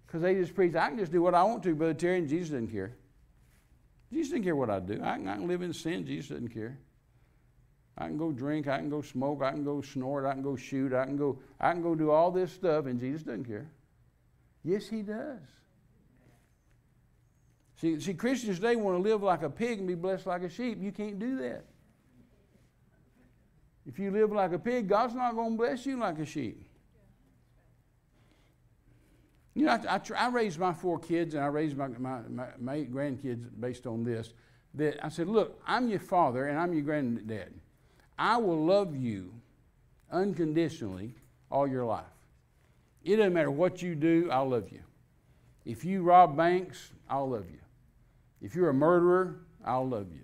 Because 0.06 0.22
they 0.22 0.34
just 0.34 0.54
preach, 0.54 0.76
I 0.76 0.88
can 0.88 0.98
just 0.98 1.10
do 1.10 1.20
what 1.20 1.34
I 1.34 1.42
want 1.42 1.64
to, 1.64 1.74
Brother 1.74 1.94
Terry, 1.94 2.18
and 2.18 2.28
Jesus 2.28 2.50
doesn't 2.50 2.68
care. 2.68 2.94
Jesus 4.12 4.32
didn't 4.32 4.44
care 4.44 4.56
what 4.56 4.68
I 4.68 4.80
do. 4.80 5.00
I 5.02 5.16
can, 5.16 5.28
I 5.28 5.34
can 5.36 5.48
live 5.48 5.62
in 5.62 5.72
sin. 5.72 6.04
Jesus 6.04 6.28
doesn't 6.30 6.48
care. 6.48 6.78
I 7.96 8.06
can 8.06 8.18
go 8.18 8.30
drink. 8.30 8.68
I 8.68 8.78
can 8.78 8.90
go 8.90 9.00
smoke. 9.00 9.42
I 9.42 9.50
can 9.50 9.64
go 9.64 9.80
snort. 9.80 10.26
I 10.26 10.32
can 10.32 10.42
go 10.42 10.56
shoot. 10.56 10.92
I 10.92 11.04
can 11.04 11.16
go, 11.16 11.38
I 11.58 11.72
can 11.72 11.82
go 11.82 11.94
do 11.94 12.10
all 12.10 12.30
this 12.30 12.52
stuff, 12.52 12.86
and 12.86 13.00
Jesus 13.00 13.22
doesn't 13.22 13.44
care. 13.44 13.70
Yes, 14.64 14.88
He 14.88 15.02
does. 15.02 15.40
See, 17.76 17.98
see, 18.00 18.14
Christians 18.14 18.58
today 18.58 18.76
want 18.76 18.96
to 18.96 19.02
live 19.02 19.22
like 19.22 19.42
a 19.42 19.50
pig 19.50 19.78
and 19.78 19.88
be 19.88 19.94
blessed 19.94 20.26
like 20.26 20.42
a 20.42 20.48
sheep. 20.48 20.78
You 20.80 20.92
can't 20.92 21.18
do 21.18 21.38
that. 21.38 21.64
If 23.86 23.98
you 23.98 24.10
live 24.10 24.30
like 24.30 24.52
a 24.52 24.58
pig, 24.58 24.88
God's 24.88 25.14
not 25.14 25.34
going 25.34 25.52
to 25.52 25.56
bless 25.56 25.84
you 25.84 25.98
like 25.98 26.18
a 26.18 26.26
sheep. 26.26 26.64
You 29.54 29.66
know, 29.66 29.72
I, 29.72 29.96
I, 29.96 30.00
I 30.16 30.28
raised 30.28 30.58
my 30.58 30.72
four 30.72 30.98
kids 30.98 31.34
and 31.34 31.44
I 31.44 31.48
raised 31.48 31.76
my, 31.76 31.88
my, 31.88 32.20
my, 32.58 32.74
eight 32.74 32.92
grandkids 32.92 33.48
based 33.60 33.86
on 33.86 34.02
this. 34.02 34.32
that 34.74 35.04
I 35.04 35.08
said, 35.08 35.28
Look, 35.28 35.60
I'm 35.66 35.88
your 35.88 36.00
father 36.00 36.46
and 36.46 36.58
I'm 36.58 36.72
your 36.72 36.82
granddad. 36.82 37.52
I 38.18 38.36
will 38.36 38.64
love 38.64 38.96
you 38.96 39.32
unconditionally 40.10 41.14
all 41.50 41.66
your 41.66 41.84
life. 41.84 42.04
It 43.04 43.16
doesn't 43.16 43.32
matter 43.32 43.50
what 43.50 43.82
you 43.82 43.94
do, 43.94 44.30
I'll 44.30 44.48
love 44.48 44.70
you. 44.70 44.80
If 45.64 45.84
you 45.84 46.02
rob 46.02 46.36
banks, 46.36 46.90
I'll 47.08 47.28
love 47.28 47.46
you. 47.50 47.58
If 48.40 48.54
you're 48.54 48.70
a 48.70 48.74
murderer, 48.74 49.36
I'll 49.64 49.88
love 49.88 50.12
you. 50.12 50.22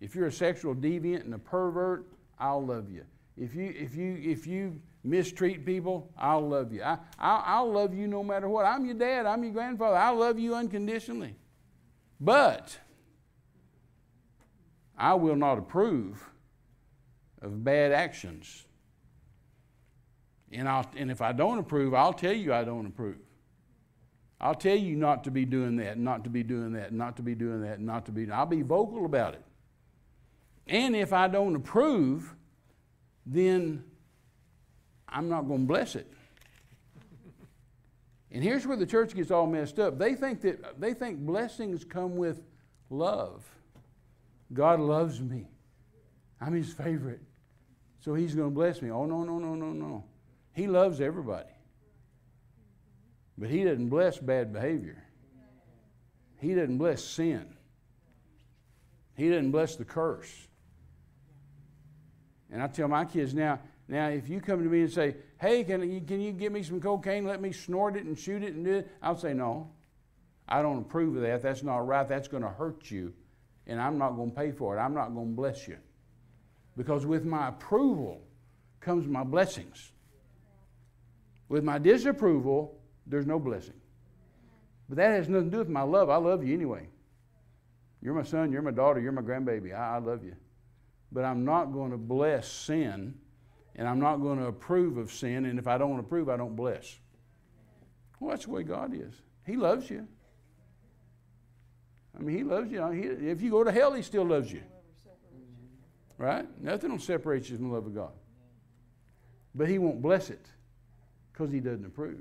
If 0.00 0.14
you're 0.14 0.26
a 0.26 0.32
sexual 0.32 0.74
deviant 0.74 1.24
and 1.24 1.34
a 1.34 1.38
pervert, 1.38 2.06
I'll 2.38 2.64
love 2.64 2.90
you. 2.90 3.04
If 3.36 3.54
you, 3.54 3.74
if 3.76 3.94
you, 3.94 4.18
if 4.22 4.46
you 4.46 4.80
mistreat 5.04 5.64
people, 5.64 6.10
I'll 6.18 6.46
love 6.46 6.72
you. 6.72 6.82
I, 6.82 6.98
I'll, 7.18 7.42
I'll 7.46 7.72
love 7.72 7.94
you 7.94 8.06
no 8.06 8.22
matter 8.22 8.48
what. 8.48 8.66
I'm 8.66 8.84
your 8.84 8.94
dad, 8.94 9.26
I'm 9.26 9.42
your 9.44 9.52
grandfather. 9.52 9.96
I 9.96 10.10
love 10.10 10.38
you 10.38 10.54
unconditionally. 10.54 11.36
But 12.20 12.78
I 14.96 15.14
will 15.14 15.36
not 15.36 15.58
approve 15.58 16.28
of 17.40 17.62
bad 17.62 17.92
actions. 17.92 18.64
And, 20.50 20.68
I'll, 20.68 20.86
and 20.96 21.10
if 21.10 21.20
I 21.20 21.32
don't 21.32 21.58
approve, 21.58 21.94
I'll 21.94 22.12
tell 22.12 22.32
you 22.32 22.52
I 22.52 22.64
don't 22.64 22.86
approve. 22.86 23.18
I'll 24.40 24.54
tell 24.54 24.76
you 24.76 24.96
not 24.96 25.24
to 25.24 25.30
be 25.30 25.44
doing 25.44 25.76
that, 25.76 25.98
not 25.98 26.24
to 26.24 26.30
be 26.30 26.42
doing 26.42 26.72
that, 26.72 26.92
not 26.92 27.16
to 27.16 27.22
be 27.22 27.34
doing 27.34 27.62
that, 27.62 27.80
not 27.80 28.06
to 28.06 28.12
be. 28.12 28.30
I'll 28.30 28.46
be 28.46 28.62
vocal 28.62 29.04
about 29.04 29.34
it. 29.34 29.44
And 30.66 30.94
if 30.94 31.12
I 31.12 31.28
don't 31.28 31.56
approve, 31.56 32.34
then 33.26 33.84
I'm 35.08 35.28
not 35.28 35.48
going 35.48 35.60
to 35.60 35.66
bless 35.66 35.96
it. 35.96 36.10
And 38.30 38.44
here's 38.44 38.66
where 38.66 38.76
the 38.76 38.86
church 38.86 39.14
gets 39.14 39.30
all 39.30 39.46
messed 39.46 39.78
up. 39.78 39.98
They 39.98 40.14
think 40.14 40.42
that 40.42 40.78
they 40.80 40.92
think 40.92 41.18
blessings 41.20 41.84
come 41.84 42.16
with 42.16 42.42
love. 42.90 43.48
God 44.52 44.80
loves 44.80 45.20
me. 45.20 45.46
I'm 46.40 46.52
his 46.52 46.72
favorite. 46.72 47.22
So 48.00 48.14
he's 48.14 48.34
going 48.34 48.48
to 48.48 48.54
bless 48.54 48.82
me. 48.82 48.90
Oh 48.90 49.06
no, 49.06 49.24
no, 49.24 49.38
no, 49.38 49.54
no, 49.54 49.72
no. 49.72 50.04
He 50.52 50.66
loves 50.66 51.00
everybody. 51.00 51.48
But 53.36 53.50
he 53.50 53.64
doesn't 53.64 53.88
bless 53.88 54.18
bad 54.18 54.52
behavior. 54.52 55.02
He 56.40 56.54
doesn't 56.54 56.78
bless 56.78 57.02
sin. 57.02 57.46
He 59.14 59.28
doesn't 59.28 59.50
bless 59.50 59.76
the 59.76 59.84
curse. 59.84 60.32
And 62.50 62.62
I 62.62 62.66
tell 62.68 62.88
my 62.88 63.04
kids 63.04 63.34
now, 63.34 63.60
now 63.88 64.08
if 64.08 64.28
you 64.28 64.40
come 64.40 64.62
to 64.62 64.68
me 64.68 64.82
and 64.82 64.92
say, 64.92 65.16
hey, 65.40 65.64
can 65.64 65.90
you, 65.90 66.00
can 66.00 66.20
you 66.20 66.32
give 66.32 66.52
me 66.52 66.62
some 66.62 66.80
cocaine, 66.80 67.24
let 67.24 67.40
me 67.40 67.52
snort 67.52 67.96
it 67.96 68.04
and 68.04 68.18
shoot 68.18 68.42
it 68.42 68.54
and 68.54 68.64
do 68.64 68.74
it? 68.76 68.90
I'll 69.02 69.16
say, 69.16 69.32
no. 69.32 69.70
I 70.48 70.62
don't 70.62 70.78
approve 70.78 71.16
of 71.16 71.22
that. 71.22 71.42
That's 71.42 71.62
not 71.62 71.86
right. 71.86 72.06
That's 72.06 72.28
going 72.28 72.42
to 72.42 72.48
hurt 72.48 72.90
you. 72.90 73.12
And 73.66 73.80
I'm 73.80 73.98
not 73.98 74.10
going 74.12 74.30
to 74.30 74.36
pay 74.36 74.50
for 74.50 74.76
it. 74.76 74.80
I'm 74.80 74.94
not 74.94 75.14
going 75.14 75.28
to 75.28 75.34
bless 75.34 75.68
you. 75.68 75.76
Because 76.76 77.04
with 77.04 77.24
my 77.24 77.48
approval 77.48 78.22
comes 78.80 79.06
my 79.06 79.24
blessings. 79.24 79.92
With 81.48 81.64
my 81.64 81.78
disapproval, 81.78 82.78
there's 83.06 83.26
no 83.26 83.38
blessing. 83.38 83.74
But 84.88 84.96
that 84.96 85.10
has 85.10 85.28
nothing 85.28 85.50
to 85.50 85.50
do 85.50 85.58
with 85.58 85.68
my 85.68 85.82
love. 85.82 86.08
I 86.08 86.16
love 86.16 86.44
you 86.44 86.54
anyway. 86.54 86.88
You're 88.00 88.14
my 88.14 88.22
son, 88.22 88.52
you're 88.52 88.62
my 88.62 88.70
daughter, 88.70 89.00
you're 89.00 89.12
my 89.12 89.22
grandbaby. 89.22 89.74
I, 89.74 89.96
I 89.96 89.98
love 89.98 90.24
you. 90.24 90.36
But 91.10 91.24
I'm 91.24 91.44
not 91.44 91.72
going 91.72 91.90
to 91.90 91.96
bless 91.96 92.48
sin, 92.48 93.14
and 93.78 93.88
I'm 93.88 94.00
not 94.00 94.16
going 94.16 94.38
to 94.38 94.46
approve 94.46 94.98
of 94.98 95.10
sin, 95.10 95.46
and 95.46 95.58
if 95.58 95.66
I 95.66 95.78
don't 95.78 95.98
approve, 95.98 96.28
I 96.28 96.36
don't 96.36 96.54
bless. 96.54 96.98
Well, 98.20 98.30
that's 98.30 98.44
the 98.44 98.50
way 98.50 98.64
God 98.64 98.92
is. 98.92 99.14
He 99.46 99.56
loves 99.56 99.88
you. 99.88 100.06
I 102.18 102.22
mean, 102.22 102.36
He 102.36 102.44
loves 102.44 102.70
you. 102.70 102.86
He, 102.90 103.02
if 103.02 103.40
you 103.40 103.50
go 103.50 103.64
to 103.64 103.72
hell, 103.72 103.94
He 103.94 104.02
still 104.02 104.24
loves 104.24 104.52
you. 104.52 104.62
Right? 106.18 106.46
Nothing 106.60 106.90
will 106.90 106.98
separate 106.98 107.48
you 107.48 107.56
from 107.56 107.68
the 107.68 107.74
love 107.74 107.86
of 107.86 107.94
God. 107.94 108.12
But 109.54 109.68
He 109.68 109.78
won't 109.78 110.02
bless 110.02 110.28
it 110.28 110.44
because 111.32 111.50
He 111.50 111.60
doesn't 111.60 111.86
approve. 111.86 112.20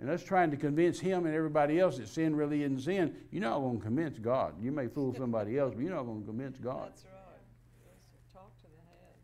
And 0.00 0.08
us 0.08 0.22
trying 0.22 0.50
to 0.52 0.56
convince 0.56 1.00
him 1.00 1.26
and 1.26 1.34
everybody 1.34 1.80
else 1.80 1.96
that 1.98 2.08
sin 2.08 2.36
really 2.36 2.62
isn't 2.62 2.82
sin, 2.82 3.16
you're 3.32 3.42
not 3.42 3.58
going 3.58 3.78
to 3.78 3.82
convince 3.82 4.16
God. 4.18 4.54
You 4.62 4.70
may 4.70 4.86
fool 4.86 5.12
somebody 5.12 5.58
else, 5.58 5.74
but 5.74 5.82
you're 5.82 5.94
not 5.94 6.04
going 6.04 6.20
to 6.20 6.26
convince 6.26 6.56
God. 6.58 6.90
That's 6.90 7.04
right. 7.04 8.32
Talk 8.32 8.56
to 8.58 8.62
the 8.62 8.78
head. 8.78 9.16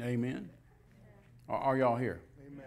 Amen. 0.00 0.50
Are, 1.48 1.58
are 1.58 1.76
y'all 1.76 1.96
here? 1.96 2.20
Amen. 2.46 2.64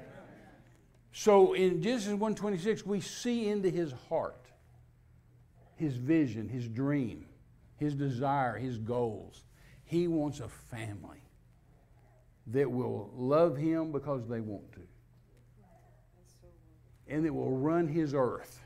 So 1.11 1.53
in 1.53 1.81
Genesis 1.81 2.13
1:26, 2.13 2.85
we 2.85 3.01
see 3.01 3.47
into 3.47 3.69
his 3.69 3.93
heart, 4.09 4.45
his 5.75 5.95
vision, 5.95 6.49
his 6.49 6.67
dream, 6.67 7.25
his 7.77 7.95
desire, 7.95 8.57
his 8.57 8.77
goals. 8.77 9.43
He 9.85 10.07
wants 10.07 10.39
a 10.39 10.47
family 10.47 11.23
that 12.47 12.71
will 12.71 13.11
love 13.15 13.57
him 13.57 13.91
because 13.91 14.27
they 14.27 14.39
want 14.39 14.71
to 14.73 14.81
and 17.09 17.25
that 17.25 17.33
will 17.33 17.57
run 17.57 17.87
his 17.87 18.13
earth. 18.13 18.61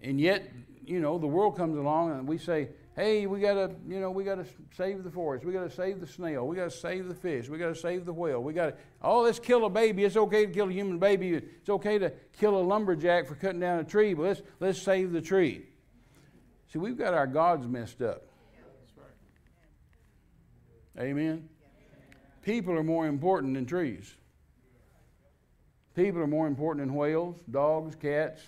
And 0.00 0.20
yet, 0.20 0.50
you 0.84 0.98
know, 1.00 1.18
the 1.18 1.26
world 1.26 1.56
comes 1.56 1.76
along 1.76 2.10
and 2.12 2.26
we 2.26 2.38
say, 2.38 2.70
hey, 2.96 3.26
we 3.26 3.40
got 3.40 3.54
to, 3.54 3.70
you 3.88 4.00
know, 4.00 4.10
we 4.10 4.24
got 4.24 4.34
to 4.36 4.44
save 4.76 5.02
the 5.04 5.10
forest. 5.10 5.44
We 5.44 5.52
got 5.52 5.68
to 5.68 5.74
save 5.74 6.00
the 6.00 6.06
snail. 6.06 6.46
We 6.46 6.56
got 6.56 6.70
to 6.70 6.76
save 6.76 7.08
the 7.08 7.14
fish. 7.14 7.48
We 7.48 7.58
got 7.58 7.68
to 7.68 7.74
save 7.74 8.04
the 8.04 8.12
whale. 8.12 8.42
We 8.42 8.52
got 8.52 8.66
to, 8.66 8.74
oh, 9.00 9.22
let's 9.22 9.38
kill 9.38 9.64
a 9.64 9.70
baby. 9.70 10.04
It's 10.04 10.16
okay 10.16 10.46
to 10.46 10.52
kill 10.52 10.68
a 10.68 10.72
human 10.72 10.98
baby. 10.98 11.34
It's 11.34 11.70
okay 11.70 11.98
to 11.98 12.12
kill 12.38 12.58
a 12.58 12.62
lumberjack 12.62 13.26
for 13.26 13.34
cutting 13.34 13.60
down 13.60 13.78
a 13.78 13.84
tree, 13.84 14.14
but 14.14 14.22
let's, 14.22 14.42
let's 14.60 14.82
save 14.82 15.12
the 15.12 15.22
tree. 15.22 15.62
See, 16.72 16.78
we've 16.78 16.98
got 16.98 17.14
our 17.14 17.26
gods 17.26 17.66
messed 17.66 18.02
up. 18.02 18.26
Amen. 20.98 21.48
People 22.42 22.76
are 22.76 22.82
more 22.82 23.06
important 23.06 23.54
than 23.54 23.64
trees. 23.64 24.14
People 25.94 26.20
are 26.20 26.26
more 26.26 26.46
important 26.46 26.86
than 26.86 26.94
whales, 26.94 27.38
dogs, 27.50 27.94
cats, 27.94 28.42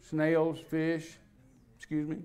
snails, 0.00 0.58
fish. 0.58 1.18
Excuse 1.76 2.08
me? 2.08 2.16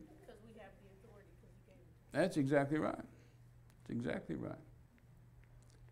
That's 2.16 2.38
exactly 2.38 2.80
right. 2.80 2.96
That's 2.96 3.90
exactly 3.90 4.36
right. 4.36 4.56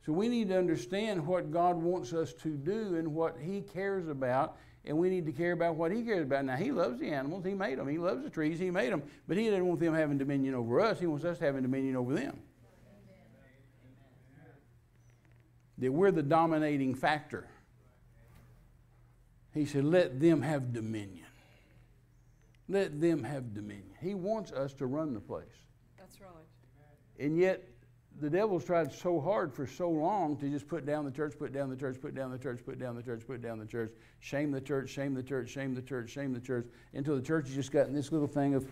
So 0.05 0.13
we 0.13 0.29
need 0.29 0.49
to 0.49 0.57
understand 0.57 1.25
what 1.25 1.51
God 1.51 1.75
wants 1.75 2.13
us 2.13 2.33
to 2.35 2.49
do 2.49 2.95
and 2.95 3.13
what 3.13 3.37
He 3.41 3.61
cares 3.61 4.07
about, 4.07 4.57
and 4.85 4.97
we 4.97 5.09
need 5.09 5.25
to 5.25 5.31
care 5.33 5.51
about 5.51 5.75
what 5.75 5.91
He 5.91 6.01
cares 6.01 6.23
about. 6.23 6.45
Now, 6.45 6.55
He 6.55 6.71
loves 6.71 6.99
the 6.99 7.09
animals, 7.09 7.45
He 7.45 7.53
made 7.53 7.77
them. 7.77 7.87
He 7.87 7.97
loves 7.97 8.23
the 8.23 8.29
trees, 8.29 8.57
He 8.57 8.71
made 8.71 8.91
them. 8.91 9.03
But 9.27 9.37
He 9.37 9.45
doesn't 9.49 9.65
want 9.65 9.81
them 9.81 9.93
having 9.93 10.17
dominion 10.17 10.55
over 10.55 10.79
us, 10.79 10.99
He 10.99 11.07
wants 11.07 11.25
us 11.25 11.39
having 11.39 11.61
dominion 11.61 11.97
over 11.97 12.13
them. 12.13 12.39
That 15.79 15.91
we're 15.91 16.11
the 16.11 16.23
dominating 16.23 16.95
factor. 16.95 17.47
He 19.53 19.65
said, 19.65 19.83
Let 19.83 20.21
them 20.21 20.41
have 20.41 20.71
dominion. 20.71 21.25
Let 22.69 23.01
them 23.01 23.23
have 23.23 23.53
dominion. 23.53 23.91
He 24.01 24.13
wants 24.13 24.51
us 24.53 24.73
to 24.75 24.85
run 24.85 25.13
the 25.13 25.19
place. 25.19 25.47
That's 26.19 26.31
right. 26.31 27.25
And 27.25 27.37
yet, 27.37 27.63
the 28.21 28.29
devil's 28.29 28.63
tried 28.63 28.91
so 28.91 29.19
hard 29.19 29.53
for 29.53 29.65
so 29.65 29.89
long 29.89 30.37
to 30.37 30.49
just 30.49 30.67
put 30.67 30.85
down 30.85 31.05
the 31.05 31.11
church, 31.11 31.33
put 31.37 31.51
down 31.51 31.69
the 31.69 31.75
church, 31.75 31.99
put 32.01 32.13
down 32.13 32.31
the 32.31 32.37
church, 32.37 32.59
put 32.63 32.79
down 32.79 32.95
the 32.95 33.03
church, 33.03 33.23
put 33.25 33.41
down 33.41 33.59
the 33.59 33.65
church, 33.65 33.91
shame 34.19 34.51
the 34.51 34.61
church, 34.61 34.89
shame 34.89 35.13
the 35.13 35.23
church, 35.23 35.49
shame 35.49 35.73
the 35.73 35.81
church, 35.81 36.09
shame 36.09 36.33
the 36.33 36.39
church, 36.39 36.67
until 36.93 37.15
the 37.15 37.21
church 37.21 37.47
has 37.47 37.55
just 37.55 37.71
gotten 37.71 37.93
this 37.93 38.11
little 38.11 38.27
thing 38.27 38.53
of, 38.53 38.65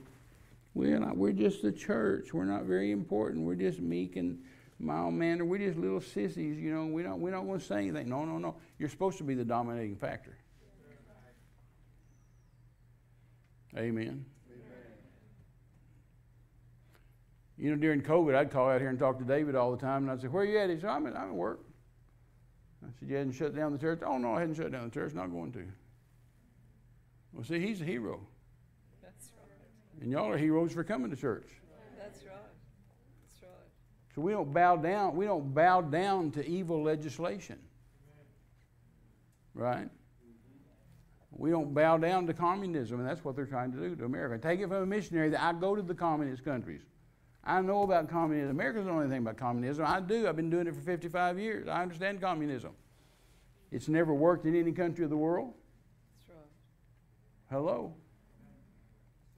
we're, 0.74 1.00
not, 1.00 1.18
we're 1.18 1.34
just 1.34 1.62
the 1.62 1.72
church. 1.72 2.34
We're 2.34 2.46
not 2.46 2.64
very 2.64 2.92
important. 2.92 3.44
We're 3.46 3.56
just 3.56 3.80
meek 3.80 4.16
and 4.16 4.40
mild 4.80 5.14
mannered. 5.14 5.46
We're 5.46 5.58
just 5.58 5.78
little 5.78 6.00
sissies, 6.00 6.58
you 6.58 6.74
know. 6.74 6.86
We 6.86 7.04
don't, 7.04 7.20
we 7.20 7.30
don't 7.30 7.48
want 7.48 7.62
to 7.62 7.68
say 7.68 7.80
anything. 7.80 8.08
No, 8.08 8.24
no, 8.24 8.38
no. 8.38 8.56
You're 8.80 8.90
supposed 8.90 9.18
to 9.18 9.24
be 9.24 9.34
the 9.34 9.44
dominating 9.44 9.96
factor. 9.96 10.38
Amen. 13.76 13.82
Amen. 13.88 14.26
You 17.62 17.70
know, 17.70 17.76
during 17.76 18.02
COVID, 18.02 18.34
I'd 18.34 18.50
call 18.50 18.72
out 18.72 18.82
here 18.82 18.90
and 18.90 18.98
talk 18.98 19.20
to 19.20 19.24
David 19.24 19.54
all 19.54 19.70
the 19.70 19.78
time, 19.78 20.02
and 20.02 20.12
I'd 20.12 20.20
say, 20.20 20.28
Where 20.28 20.42
are 20.42 20.46
you 20.48 20.58
at? 20.58 20.72
He 20.72 20.78
said, 20.78 20.90
I'm 20.90 21.06
at, 21.06 21.16
I'm 21.16 21.30
at 21.30 21.36
work. 21.36 21.60
I 22.84 22.88
said, 23.00 23.08
You 23.08 23.16
hadn't 23.18 23.34
shut 23.34 23.56
down 23.56 23.72
the 23.72 23.78
church? 23.78 24.00
Oh, 24.04 24.18
no, 24.18 24.34
I 24.34 24.40
hadn't 24.40 24.56
shut 24.56 24.72
down 24.72 24.86
the 24.86 24.92
church, 24.92 25.14
not 25.14 25.28
going 25.28 25.52
to. 25.52 25.64
Well, 27.32 27.44
see, 27.44 27.60
he's 27.60 27.80
a 27.80 27.86
hero. 27.86 28.20
That's 29.04 29.32
right. 29.38 30.02
And 30.02 30.12
y'all 30.12 30.28
are 30.32 30.38
heroes 30.38 30.74
for 30.74 30.84
coming 30.84 31.12
to 31.12 31.16
church. 31.16 31.46
That's 32.00 32.24
right. 32.24 32.34
That's 33.22 33.44
right. 33.44 33.52
So 34.16 34.22
we 34.22 34.32
don't 34.32 34.52
bow 34.52 34.78
down, 34.78 35.16
we 35.16 35.26
don't 35.26 35.54
bow 35.54 35.82
down 35.82 36.32
to 36.32 36.48
evil 36.48 36.82
legislation. 36.82 37.60
Right? 39.54 39.88
We 41.30 41.52
don't 41.52 41.76
bow 41.76 41.98
down 41.98 42.26
to 42.26 42.34
communism, 42.34 43.00
and 43.00 43.08
that's 43.08 43.24
what 43.24 43.36
they're 43.36 43.46
trying 43.46 43.72
to 43.74 43.78
do 43.78 43.96
to 43.98 44.06
America. 44.06 44.42
Take 44.42 44.62
it 44.62 44.68
from 44.68 44.82
a 44.82 44.86
missionary 44.88 45.30
that 45.30 45.44
I 45.44 45.54
go 45.54 45.76
to 45.76 45.84
the 45.84 45.94
communist 45.94 46.44
countries. 46.44 46.82
I 47.44 47.62
know 47.62 47.84
about 47.84 48.10
communism. 48.10 48.52
America 48.52 48.80
doesn't 48.80 48.94
know 48.94 49.00
anything 49.00 49.20
about 49.20 49.38
communism. 49.38 49.86
I 49.88 50.00
do. 50.00 50.28
I've 50.28 50.36
been 50.36 50.50
doing 50.50 50.68
it 50.68 50.76
for 50.76 50.82
55 50.82 51.40
years. 51.40 51.68
I 51.68 51.82
understand 51.82 52.22
communism. 52.22 52.72
It's 53.72 53.88
never 53.88 54.14
worked 54.14 54.46
in 54.46 54.56
any 54.56 54.72
country 54.72 55.04
of 55.04 55.10
the 55.10 55.18
world. 55.18 55.54
That's 56.28 56.38
right. 56.38 56.48
Hello. 57.50 57.94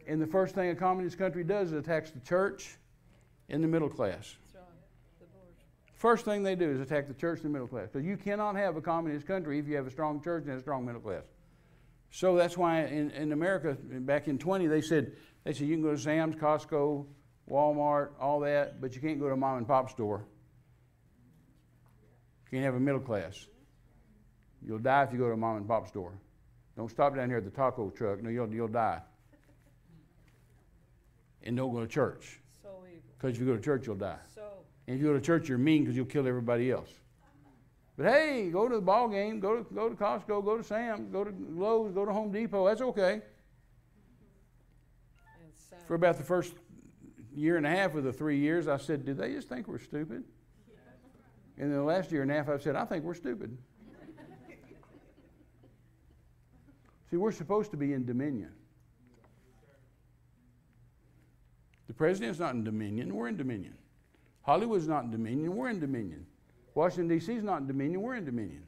And 0.06 0.22
the 0.22 0.28
first 0.28 0.54
thing 0.54 0.70
a 0.70 0.76
communist 0.76 1.18
country 1.18 1.44
does 1.44 1.70
is 1.70 1.74
attacks 1.74 2.12
the 2.12 2.20
church 2.20 2.78
and 3.50 3.64
the 3.64 3.68
middle 3.68 3.90
class. 3.90 4.36
First 6.04 6.26
thing 6.26 6.44
they 6.44 6.56
do 6.56 6.70
is 6.70 6.82
attack 6.82 7.08
the 7.08 7.14
church 7.14 7.38
and 7.38 7.46
the 7.46 7.50
middle 7.50 7.68
class. 7.70 7.88
Because 7.88 8.06
you 8.06 8.18
cannot 8.18 8.58
have 8.58 8.76
a 8.76 8.82
communist 8.82 9.26
country 9.26 9.58
if 9.58 9.70
you 9.70 9.78
have 9.78 9.88
a 9.88 9.90
strong 9.90 10.22
church 10.22 10.44
and 10.48 10.58
a 10.58 10.60
strong 10.60 10.86
middle 10.86 11.00
class. 11.00 11.24
So 12.12 12.36
that's 12.36 12.58
why 12.58 12.82
in, 12.82 13.10
in 13.12 13.32
America, 13.32 13.78
back 13.82 14.28
in 14.28 14.38
20, 14.38 14.68
they 14.68 14.82
said, 14.82 15.14
they 15.46 15.54
said 15.54 15.66
you 15.66 15.76
can 15.76 15.82
go 15.82 15.92
to 15.92 15.98
Sam's, 15.98 16.36
Costco, 16.36 17.06
Walmart, 17.50 18.10
all 18.20 18.40
that, 18.42 18.80
but 18.82 18.96
you 18.96 19.02
can't 19.02 19.20
go 19.20 19.28
to 19.28 19.34
a 19.34 19.38
mom 19.38 19.58
and 19.58 19.68
pop 19.68 19.90
store. 19.90 20.26
You 22.46 22.58
can't 22.58 22.66
have 22.66 22.76
a 22.76 22.80
middle 22.80 23.02
class. 23.02 23.48
You'll 24.66 24.80
die 24.80 25.04
if 25.04 25.12
you 25.12 25.20
go 25.20 25.28
to 25.28 25.34
a 25.34 25.38
mom 25.38 25.58
and 25.58 25.68
pop 25.68 25.88
store. 25.88 26.14
Don't 26.78 26.90
stop 26.90 27.16
down 27.16 27.30
here 27.30 27.38
at 27.38 27.44
the 27.44 27.52
taco 27.52 27.90
truck. 27.90 28.24
No, 28.24 28.30
you'll, 28.30 28.52
you'll 28.54 28.68
die. 28.68 29.02
And 31.44 31.58
don't 31.58 31.74
go 31.74 31.82
to 31.82 31.88
church. 31.88 32.40
So. 32.62 32.70
Because 33.18 33.36
if 33.36 33.42
you 33.42 33.46
go 33.46 33.56
to 33.56 33.62
church, 33.62 33.86
you'll 33.86 33.96
die. 33.96 34.18
So. 34.34 34.42
And 34.88 34.96
if 34.96 35.02
you 35.02 35.10
go 35.10 35.14
to 35.14 35.22
church, 35.22 35.50
you're 35.50 35.58
mean 35.58 35.84
because 35.84 35.96
you'll 35.96 36.06
kill 36.06 36.28
everybody 36.28 36.72
else. 36.72 36.90
But 37.98 38.08
hey, 38.08 38.50
go 38.52 38.68
to 38.68 38.76
the 38.76 38.82
ball 38.82 39.08
game, 39.08 39.40
go 39.40 39.58
to, 39.58 39.74
go 39.74 39.88
to 39.88 39.96
Costco, 39.96 40.44
go 40.44 40.58
to 40.58 40.64
Sam's, 40.64 41.12
go 41.12 41.24
to 41.24 41.32
Lowe's, 41.52 41.92
go 41.92 42.06
to 42.06 42.12
Home 42.12 42.32
Depot. 42.32 42.66
That's 42.68 42.82
okay. 42.82 43.22
For 45.86 45.96
about 45.96 46.18
the 46.18 46.24
first 46.24 46.54
year 47.36 47.58
and 47.58 47.66
a 47.66 47.70
half 47.70 47.96
of 47.96 48.04
the 48.04 48.14
three 48.14 48.40
years, 48.40 48.68
I 48.68 48.78
said, 48.78 49.06
Do 49.06 49.14
they 49.14 49.34
just 49.34 49.50
think 49.50 49.68
we're 49.68 49.80
stupid? 49.80 50.24
And 51.58 51.72
then 51.72 51.78
the 51.78 51.84
last 51.84 52.12
year 52.12 52.24
and 52.24 52.32
a 52.32 52.34
half, 52.34 52.50
I've 52.50 52.62
said, 52.62 52.76
I 52.76 52.86
think 52.86 53.04
we're 53.04 53.14
stupid. 53.14 53.58
See, 57.12 57.18
we're 57.18 57.32
supposed 57.32 57.70
to 57.72 57.78
be 57.78 57.94
in 57.94 58.06
dominion. 58.06 58.52
The 61.88 61.94
president's 61.94 62.40
not 62.40 62.56
in 62.56 62.64
dominion, 62.64 63.14
we're 63.14 63.28
in 63.28 63.38
dominion. 63.38 63.76
Hollywood's 64.42 64.88
not 64.88 65.04
in 65.04 65.12
dominion, 65.12 65.56
we're 65.56 65.70
in 65.70 65.80
dominion. 65.80 66.26
Washington, 66.74 67.08
D.C. 67.08 67.34
is 67.34 67.44
not 67.44 67.62
in 67.62 67.68
dominion, 67.68 68.02
we're 68.02 68.16
in 68.16 68.26
dominion. 68.26 68.64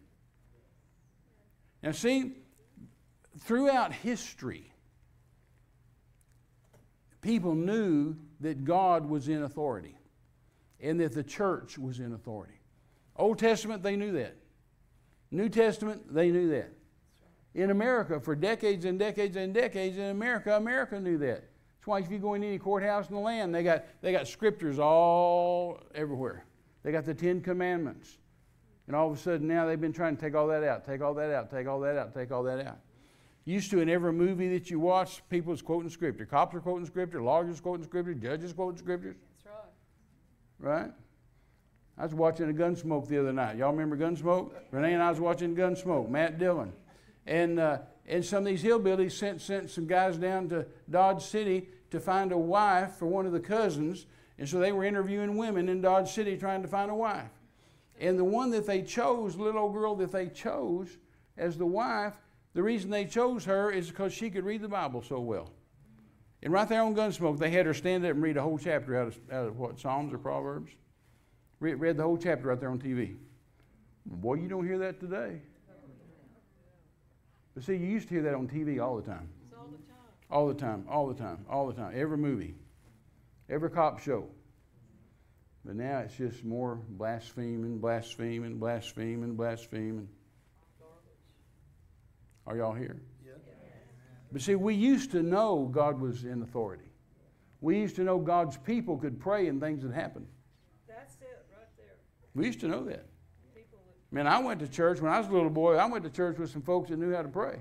Now, 1.82 1.92
see, 1.92 2.34
throughout 3.40 3.94
history, 3.94 4.72
people 7.22 7.56
knew 7.56 8.16
that 8.46 8.64
God 8.64 9.08
was 9.10 9.28
in 9.28 9.42
authority 9.42 9.98
and 10.80 11.00
that 11.00 11.14
the 11.14 11.24
church 11.24 11.78
was 11.80 12.00
in 12.00 12.14
authority. 12.14 12.60
Old 13.16 13.40
Testament, 13.40 13.82
they 13.82 13.96
knew 13.96 14.12
that. 14.14 14.36
New 15.32 15.50
Testament, 15.50 16.14
they 16.14 16.30
knew 16.30 16.50
that. 16.52 16.72
In 17.56 17.72
America, 17.72 18.20
for 18.20 18.36
decades 18.36 18.86
and 18.86 19.00
decades 19.00 19.36
and 19.36 19.52
decades 19.52 19.98
in 19.98 20.06
America, 20.06 20.56
America 20.56 21.00
knew 21.00 21.18
that. 21.18 21.44
That's 21.80 21.88
why 21.88 22.00
if 22.00 22.12
you 22.12 22.20
go 22.20 22.36
in 22.36 22.44
any 22.44 22.60
courthouse 22.60 23.10
in 23.10 23.16
the 23.16 23.22
land, 23.22 23.56
they 23.56 23.64
got, 23.64 23.86
they 24.02 24.12
got 24.12 24.28
scriptures 24.28 24.78
all 24.78 25.82
everywhere. 25.96 26.46
They 26.84 26.92
got 26.92 27.06
the 27.06 27.16
Ten 27.16 27.42
Commandments. 27.42 28.20
And 28.86 28.96
all 28.96 29.10
of 29.10 29.18
a 29.18 29.20
sudden 29.20 29.48
now 29.48 29.66
they've 29.66 29.82
been 29.82 29.94
trying 29.94 30.16
to 30.16 30.22
take 30.22 30.36
all 30.36 30.48
that 30.48 30.64
out, 30.64 30.86
take 30.86 31.02
all 31.02 31.16
that 31.16 31.32
out, 31.32 31.50
take 31.50 31.68
all 31.68 31.80
that 31.80 31.98
out, 31.98 32.14
take 32.14 32.32
all 32.32 32.44
that 32.44 32.64
out. 32.64 32.78
Used 33.46 33.70
to 33.72 33.80
in 33.80 33.90
every 33.90 34.12
movie 34.12 34.50
that 34.50 34.72
you 34.72 34.80
watch, 34.80 35.22
people's 35.30 35.62
quoting 35.62 35.90
scripture. 35.90 36.26
Cops 36.26 36.56
are 36.56 36.60
quoting 36.60 36.86
scripture, 36.88 37.22
lawyers 37.22 37.62
quoting 37.62 37.86
scripture, 37.86 38.16
judges 38.16 38.54
quoting 38.54 38.80
scriptures. 38.80 39.16
That's 39.44 39.56
right. 40.60 40.82
Right? 40.82 40.92
I 41.98 42.04
was 42.04 42.14
watching 42.16 42.50
a 42.50 42.54
Gunsmoke 42.54 43.08
the 43.08 43.20
other 43.20 43.32
night. 43.32 43.58
Y'all 43.58 43.72
remember 43.72 43.96
Gunsmoke? 43.96 44.52
Renee 44.72 44.94
and 44.94 45.04
I 45.04 45.12
was 45.12 45.20
watching 45.20 45.56
Gunsmoke, 45.56 46.10
Matt 46.10 46.40
Dillon. 46.40 46.74
And, 47.28 47.60
uh, 47.60 47.80
and 48.08 48.26
some 48.26 48.40
of 48.40 48.46
these 48.46 48.64
hillbillies 48.64 49.14
sent, 49.14 49.42
sent 49.42 49.70
some 49.70 49.86
guys 49.86 50.18
down 50.18 50.50
to 50.50 50.66
Dodge 50.90 51.24
City 51.24 51.70
to 51.92 52.00
find 52.00 52.32
a 52.32 52.38
wife 52.38 52.94
for 52.94 53.06
one 53.06 53.28
of 53.28 53.32
the 53.32 53.40
cousins. 53.40 54.08
And 54.40 54.50
so 54.50 54.60
they 54.60 54.72
were 54.72 54.84
interviewing 54.84 55.38
women 55.38 55.70
in 55.70 55.82
Dodge 55.82 56.12
City 56.12 56.36
trying 56.36 56.64
to 56.64 56.68
find 56.68 56.90
a 56.90 56.96
wife. 56.96 57.30
And 58.00 58.20
the 58.20 58.26
one 58.26 58.50
that 58.52 58.66
they 58.66 58.82
chose, 58.82 59.38
little 59.38 59.62
old 59.62 59.74
girl 59.74 59.96
that 59.96 60.12
they 60.12 60.28
chose 60.28 60.98
as 61.38 61.58
the 61.58 61.66
wife, 61.66 62.16
the 62.56 62.64
reason 62.64 62.90
they 62.90 63.06
chose 63.06 63.44
her 63.46 63.70
is 63.70 63.90
because 63.90 64.14
she 64.14 64.30
could 64.30 64.46
read 64.46 64.62
the 64.62 64.70
Bible 64.70 65.04
so 65.04 65.20
well. 65.20 65.52
And 66.42 66.54
right 66.54 66.68
there 66.68 66.82
on 66.82 66.96
Gunsmoke, 66.96 67.38
they 67.38 67.52
had 67.52 67.66
her 67.66 67.74
stand 67.74 68.06
up 68.06 68.12
and 68.12 68.24
read 68.24 68.38
a 68.38 68.42
whole 68.42 68.58
chapter 68.58 68.98
out 68.98 69.08
of, 69.08 69.20
out 69.30 69.48
of 69.48 69.60
what, 69.60 69.78
Psalms 69.78 70.14
or 70.14 70.18
Proverbs? 70.18 70.72
Read, 71.60 71.76
read 71.76 71.98
the 71.98 72.04
whole 72.04 72.18
chapter 72.18 72.48
right 72.48 72.60
there 72.60 72.70
on 72.70 72.80
TV. 72.80 73.18
Boy, 74.06 74.36
you 74.36 74.48
don't 74.48 74.66
hear 74.66 74.78
that 74.78 75.02
today. 75.02 75.42
But 77.54 77.64
see, 77.64 77.74
you 77.74 77.88
used 77.88 78.08
to 78.08 78.14
hear 78.14 78.24
that 78.24 78.36
on 78.36 78.48
TV 78.48 78.82
all 78.82 78.96
the 78.96 79.02
time. 79.02 79.28
All 80.32 80.48
the 80.48 80.54
time, 80.54 80.86
all 80.90 81.08
the 81.08 81.14
time, 81.14 81.46
all 81.50 81.68
the 81.68 81.74
time. 81.74 81.94
Every 81.94 82.18
movie, 82.18 82.56
every 83.50 83.70
cop 83.70 84.00
show. 84.00 84.30
But 85.66 85.76
now 85.76 86.00
it's 86.00 86.16
just 86.16 86.46
more 86.46 86.80
blaspheming, 86.90 87.80
blaspheming, 87.80 88.60
blaspheming, 88.60 89.36
blaspheming. 89.36 90.08
Are 92.48 92.58
y'all 92.58 92.74
here? 92.74 93.02
But 94.32 94.42
see, 94.42 94.56
we 94.56 94.74
used 94.74 95.12
to 95.12 95.24
know 95.24 95.70
God 95.72 96.00
was 96.00 96.26
in 96.26 96.42
authority. 96.42 96.90
We 97.62 97.80
used 97.80 97.96
to 97.96 98.04
know 98.04 98.20
God's 98.20 98.58
people 98.58 98.98
could 98.98 99.20
pray 99.20 99.48
and 99.48 99.62
things 99.62 99.84
would 99.84 99.94
happen. 99.94 100.28
That's 100.88 101.16
it 101.22 101.46
right 101.52 101.68
there. 101.78 101.96
We 102.34 102.46
used 102.46 102.60
to 102.60 102.68
know 102.68 102.84
that. 102.86 103.06
Man, 104.12 104.28
I 104.28 104.40
went 104.40 104.60
to 104.60 104.68
church 104.68 105.02
when 105.02 105.12
I 105.12 105.20
was 105.20 105.28
a 105.28 105.32
little 105.32 105.50
boy. 105.50 105.76
I 105.76 105.86
went 105.86 106.04
to 106.04 106.10
church 106.10 106.38
with 106.38 106.50
some 106.50 106.62
folks 106.62 106.90
that 106.90 107.00
knew 107.00 107.14
how 107.14 107.22
to 107.22 107.30
pray. 107.30 107.60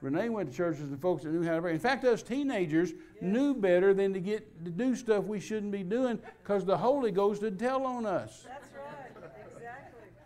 Renee 0.00 0.28
went 0.28 0.50
to 0.50 0.56
church 0.56 0.78
with 0.78 0.90
some 0.90 0.98
folks 0.98 1.24
that 1.24 1.32
knew 1.32 1.42
how 1.42 1.56
to 1.56 1.60
pray. 1.60 1.72
In 1.72 1.80
fact, 1.80 2.04
us 2.04 2.22
teenagers 2.22 2.92
knew 3.20 3.54
better 3.54 3.92
than 3.92 4.12
to 4.14 4.20
get 4.20 4.64
to 4.64 4.70
do 4.70 4.94
stuff 4.94 5.24
we 5.24 5.40
shouldn't 5.40 5.72
be 5.72 5.82
doing 5.82 6.20
because 6.42 6.64
the 6.64 6.76
Holy 6.76 7.10
Ghost 7.10 7.42
would 7.42 7.58
tell 7.58 7.84
on 7.84 8.06
us. 8.06 8.46
That's 8.46 8.46
right. 8.46 8.46
Exactly. 8.46 8.67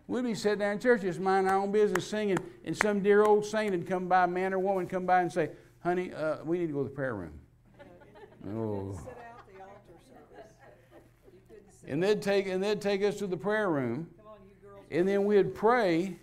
We'd 0.09 0.25
be 0.25 0.35
sitting 0.35 0.59
down 0.59 0.73
in 0.73 0.79
church 0.81 1.03
just 1.03 1.21
minding 1.21 1.51
our 1.51 1.59
own 1.59 1.73
business 1.73 2.07
singing, 2.07 2.39
and 2.65 2.77
some 2.77 3.01
dear 3.01 3.23
old 3.25 3.47
saint 3.47 3.71
would 3.73 3.87
come 3.87 4.09
by, 4.09 4.27
man 4.27 4.53
or 4.53 4.59
woman, 4.59 4.87
come 4.87 5.07
by 5.07 5.21
and 5.23 5.33
say, 5.33 5.51
Honey, 5.81 6.13
uh, 6.13 6.37
we 6.45 6.59
need 6.59 6.67
to 6.69 6.73
go 6.73 6.83
to 6.83 6.89
the 6.89 6.95
prayer 6.95 7.15
room. 7.15 7.33
Oh. 8.49 8.93
Sit 8.93 9.09
out 9.09 9.47
the 9.47 9.63
altar 9.63 9.99
service. 10.05 10.53
You 11.33 11.39
couldn't 11.49 11.73
sit. 11.73 11.89
And 11.89 12.03
they'd 12.03 12.21
take 12.21 12.47
and 12.49 12.63
they'd 12.63 12.81
take 12.81 13.03
us 13.03 13.17
to 13.19 13.27
the 13.27 13.37
prayer 13.37 13.71
room, 13.71 14.09
Come 14.19 14.27
on, 14.27 14.37
you 14.45 14.69
girls. 14.69 14.85
and 14.91 15.09
then 15.09 15.25
we'd 15.25 15.55
pray, 15.55 16.17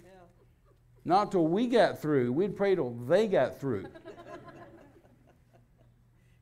not 1.06 1.31
till 1.31 1.47
we 1.47 1.68
got 1.68 2.01
through. 2.01 2.31
We'd 2.34 2.56
pray 2.56 2.76
till 2.76 2.91
they 3.07 3.27
got 3.27 3.60
through. 3.60 3.88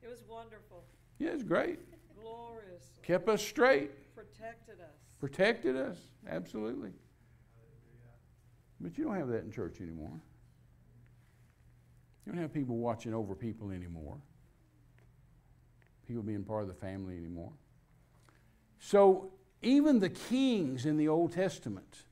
It 0.04 0.10
was 0.10 0.20
wonderful. 0.28 0.84
Yeah, 1.20 1.30
it's 1.30 1.44
great. 1.44 1.80
Glorious. 2.22 2.84
Kept 3.04 3.28
us 3.30 3.42
straight, 3.42 3.92
Protected 4.16 4.80
us. 4.80 4.96
protected 5.20 5.76
us, 5.76 5.98
absolutely. 6.30 6.92
But 8.80 8.98
you 8.98 9.06
don't 9.06 9.16
have 9.18 9.30
that 9.30 9.44
in 9.44 9.52
church 9.52 9.82
anymore. 9.82 10.12
You 12.26 12.34
don't 12.34 12.42
have 12.42 12.54
people 12.54 12.78
watching 12.78 13.14
over 13.14 13.36
people 13.36 13.72
anymore. 13.72 14.18
People 16.08 16.24
being 16.24 16.44
part 16.44 16.62
of 16.62 16.68
the 16.68 16.74
family 16.74 17.18
anymore. 17.18 17.52
So 18.80 19.32
even 19.62 20.00
the 20.00 20.10
kings 20.10 20.86
in 20.86 20.98
the 20.98 21.08
Old 21.08 21.32
Testament, 21.32 22.04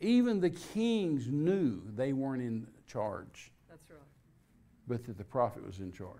even 0.00 0.40
the 0.40 0.50
kings 0.50 1.28
knew 1.28 1.80
they 1.94 2.12
weren't 2.12 2.42
in 2.42 2.66
charge, 2.86 3.52
That's 3.68 3.88
right. 3.90 3.98
but 4.86 5.04
that 5.04 5.16
the 5.18 5.24
prophet 5.24 5.64
was 5.66 5.78
in 5.78 5.92
charge. 5.92 6.10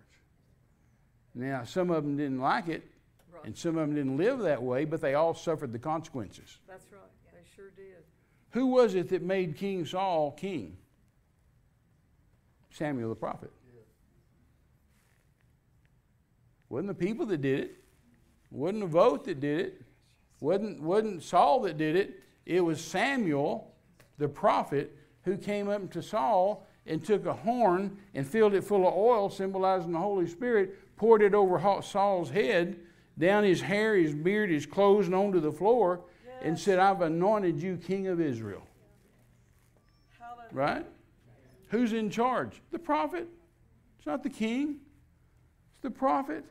Now, 1.34 1.64
some 1.64 1.90
of 1.90 2.04
them 2.04 2.16
didn't 2.16 2.40
like 2.40 2.68
it, 2.68 2.82
Right. 3.32 3.44
and 3.44 3.56
some 3.56 3.76
of 3.76 3.86
them 3.86 3.94
didn't 3.94 4.16
live 4.16 4.40
that 4.40 4.62
way, 4.62 4.84
but 4.84 5.00
they 5.00 5.14
all 5.14 5.34
suffered 5.34 5.72
the 5.72 5.78
consequences. 5.78 6.58
That's 6.66 6.90
right. 6.92 7.00
They 7.32 7.40
sure 7.54 7.70
did. 7.70 8.04
Who 8.50 8.66
was 8.66 8.94
it 8.94 9.08
that 9.10 9.22
made 9.22 9.56
King 9.56 9.84
Saul 9.84 10.32
king? 10.32 10.76
Samuel 12.70 13.10
the 13.10 13.14
prophet. 13.14 13.50
Wasn't 16.68 16.88
the 16.88 16.94
people 16.94 17.26
that 17.26 17.40
did 17.40 17.60
it. 17.60 17.76
Wasn't 18.50 18.80
the 18.80 18.86
vote 18.86 19.24
that 19.24 19.40
did 19.40 19.60
it. 19.60 19.82
Wasn't, 20.40 20.82
wasn't 20.82 21.22
Saul 21.22 21.62
that 21.62 21.78
did 21.78 21.96
it. 21.96 22.22
It 22.46 22.60
was 22.60 22.80
Samuel, 22.80 23.74
the 24.18 24.28
prophet, 24.28 24.96
who 25.24 25.36
came 25.36 25.68
up 25.68 25.90
to 25.92 26.02
Saul 26.02 26.66
and 26.86 27.04
took 27.04 27.26
a 27.26 27.32
horn 27.32 27.98
and 28.14 28.26
filled 28.26 28.54
it 28.54 28.64
full 28.64 28.86
of 28.86 28.94
oil, 28.94 29.28
symbolizing 29.28 29.92
the 29.92 29.98
Holy 29.98 30.26
Spirit, 30.26 30.96
poured 30.96 31.22
it 31.22 31.34
over 31.34 31.60
Saul's 31.82 32.30
head, 32.30 32.76
down 33.18 33.44
his 33.44 33.60
hair, 33.60 33.96
his 33.96 34.14
beard, 34.14 34.50
his 34.50 34.64
clothes, 34.64 35.06
and 35.06 35.14
onto 35.14 35.40
the 35.40 35.52
floor, 35.52 36.00
and 36.42 36.58
said, 36.58 36.78
I've 36.78 37.00
anointed 37.00 37.60
you 37.62 37.76
king 37.76 38.08
of 38.08 38.20
Israel. 38.20 38.66
Hallelujah. 40.18 40.48
Right? 40.52 40.86
Who's 41.68 41.92
in 41.92 42.10
charge? 42.10 42.62
The 42.70 42.78
prophet. 42.78 43.28
It's 43.98 44.06
not 44.06 44.22
the 44.22 44.30
king, 44.30 44.78
it's 45.74 45.82
the 45.82 45.90
prophet. 45.90 46.44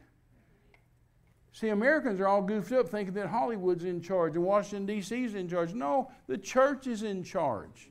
See, 1.53 1.69
Americans 1.69 2.19
are 2.19 2.27
all 2.27 2.43
goofed 2.43 2.71
up 2.71 2.87
thinking 2.87 3.15
that 3.15 3.27
Hollywood's 3.27 3.83
in 3.83 3.99
charge 3.99 4.35
and 4.35 4.45
Washington, 4.45 4.85
D.C. 4.85 5.23
is 5.23 5.33
in 5.33 5.49
charge. 5.49 5.73
No, 5.73 6.11
the 6.27 6.37
church 6.37 6.85
is 6.85 7.01
in 7.01 7.23
charge. 7.23 7.89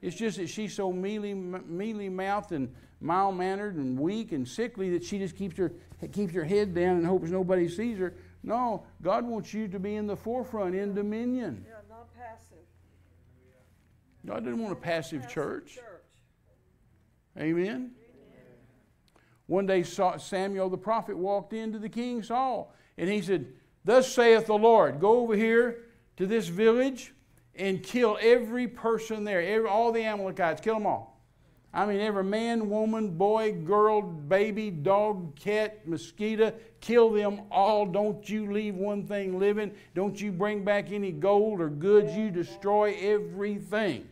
It's 0.00 0.14
just 0.14 0.36
that 0.36 0.48
she's 0.48 0.72
so 0.72 0.92
mealy, 0.92 1.34
mealy 1.34 2.08
mouthed 2.08 2.52
and 2.52 2.72
mild 3.00 3.36
mannered 3.36 3.74
and 3.74 3.98
weak 3.98 4.30
and 4.30 4.46
sickly 4.46 4.90
that 4.90 5.02
she 5.02 5.18
just 5.18 5.36
keeps 5.36 5.56
her, 5.56 5.72
keeps 6.12 6.32
her 6.34 6.44
head 6.44 6.74
down 6.74 6.96
and 6.96 7.06
hopes 7.06 7.30
nobody 7.30 7.68
sees 7.68 7.98
her. 7.98 8.14
No, 8.48 8.82
God 9.02 9.26
wants 9.26 9.52
you 9.52 9.68
to 9.68 9.78
be 9.78 9.96
in 9.96 10.06
the 10.06 10.16
forefront, 10.16 10.74
in 10.74 10.94
dominion. 10.94 11.66
Yeah, 11.68 11.74
not 11.90 12.08
passive. 12.14 12.64
God 14.24 14.42
didn't 14.42 14.62
want 14.62 14.72
a 14.72 14.76
passive, 14.76 15.20
Passive 15.20 15.34
church. 15.34 15.74
church. 15.74 15.84
Amen. 17.38 17.90
One 19.48 19.66
day 19.66 19.82
Samuel 19.82 20.70
the 20.70 20.78
prophet 20.78 21.16
walked 21.16 21.52
into 21.52 21.78
the 21.78 21.90
king 21.90 22.22
Saul 22.22 22.72
and 22.96 23.10
he 23.10 23.20
said, 23.20 23.52
Thus 23.84 24.10
saith 24.10 24.46
the 24.46 24.54
Lord, 24.54 24.98
go 24.98 25.20
over 25.20 25.36
here 25.36 25.84
to 26.16 26.26
this 26.26 26.48
village 26.48 27.12
and 27.54 27.82
kill 27.82 28.16
every 28.18 28.66
person 28.66 29.24
there, 29.24 29.42
every, 29.42 29.68
all 29.68 29.92
the 29.92 30.02
Amalekites, 30.02 30.62
kill 30.62 30.74
them 30.74 30.86
all. 30.86 31.17
I 31.78 31.86
mean, 31.86 32.00
every 32.00 32.24
man, 32.24 32.68
woman, 32.68 33.10
boy, 33.10 33.52
girl, 33.52 34.02
baby, 34.02 34.68
dog, 34.68 35.36
cat, 35.36 35.86
mosquito, 35.86 36.52
kill 36.80 37.12
them 37.12 37.42
all. 37.52 37.86
Don't 37.86 38.28
you 38.28 38.52
leave 38.52 38.74
one 38.74 39.06
thing 39.06 39.38
living. 39.38 39.70
Don't 39.94 40.20
you 40.20 40.32
bring 40.32 40.64
back 40.64 40.90
any 40.90 41.12
gold 41.12 41.60
or 41.60 41.68
goods. 41.68 42.16
You 42.16 42.32
destroy 42.32 42.96
everything. 43.00 44.08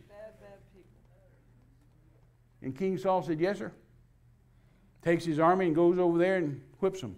And 2.62 2.78
King 2.78 2.98
Saul 2.98 3.24
said, 3.24 3.40
Yes, 3.40 3.58
sir. 3.58 3.72
Takes 5.02 5.24
his 5.24 5.40
army 5.40 5.66
and 5.66 5.74
goes 5.74 5.98
over 5.98 6.18
there 6.18 6.36
and 6.36 6.62
whips 6.78 7.00
them. 7.00 7.16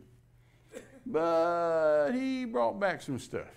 But 1.04 2.12
he 2.12 2.46
brought 2.46 2.80
back 2.80 3.02
some 3.02 3.18
stuff. 3.18 3.52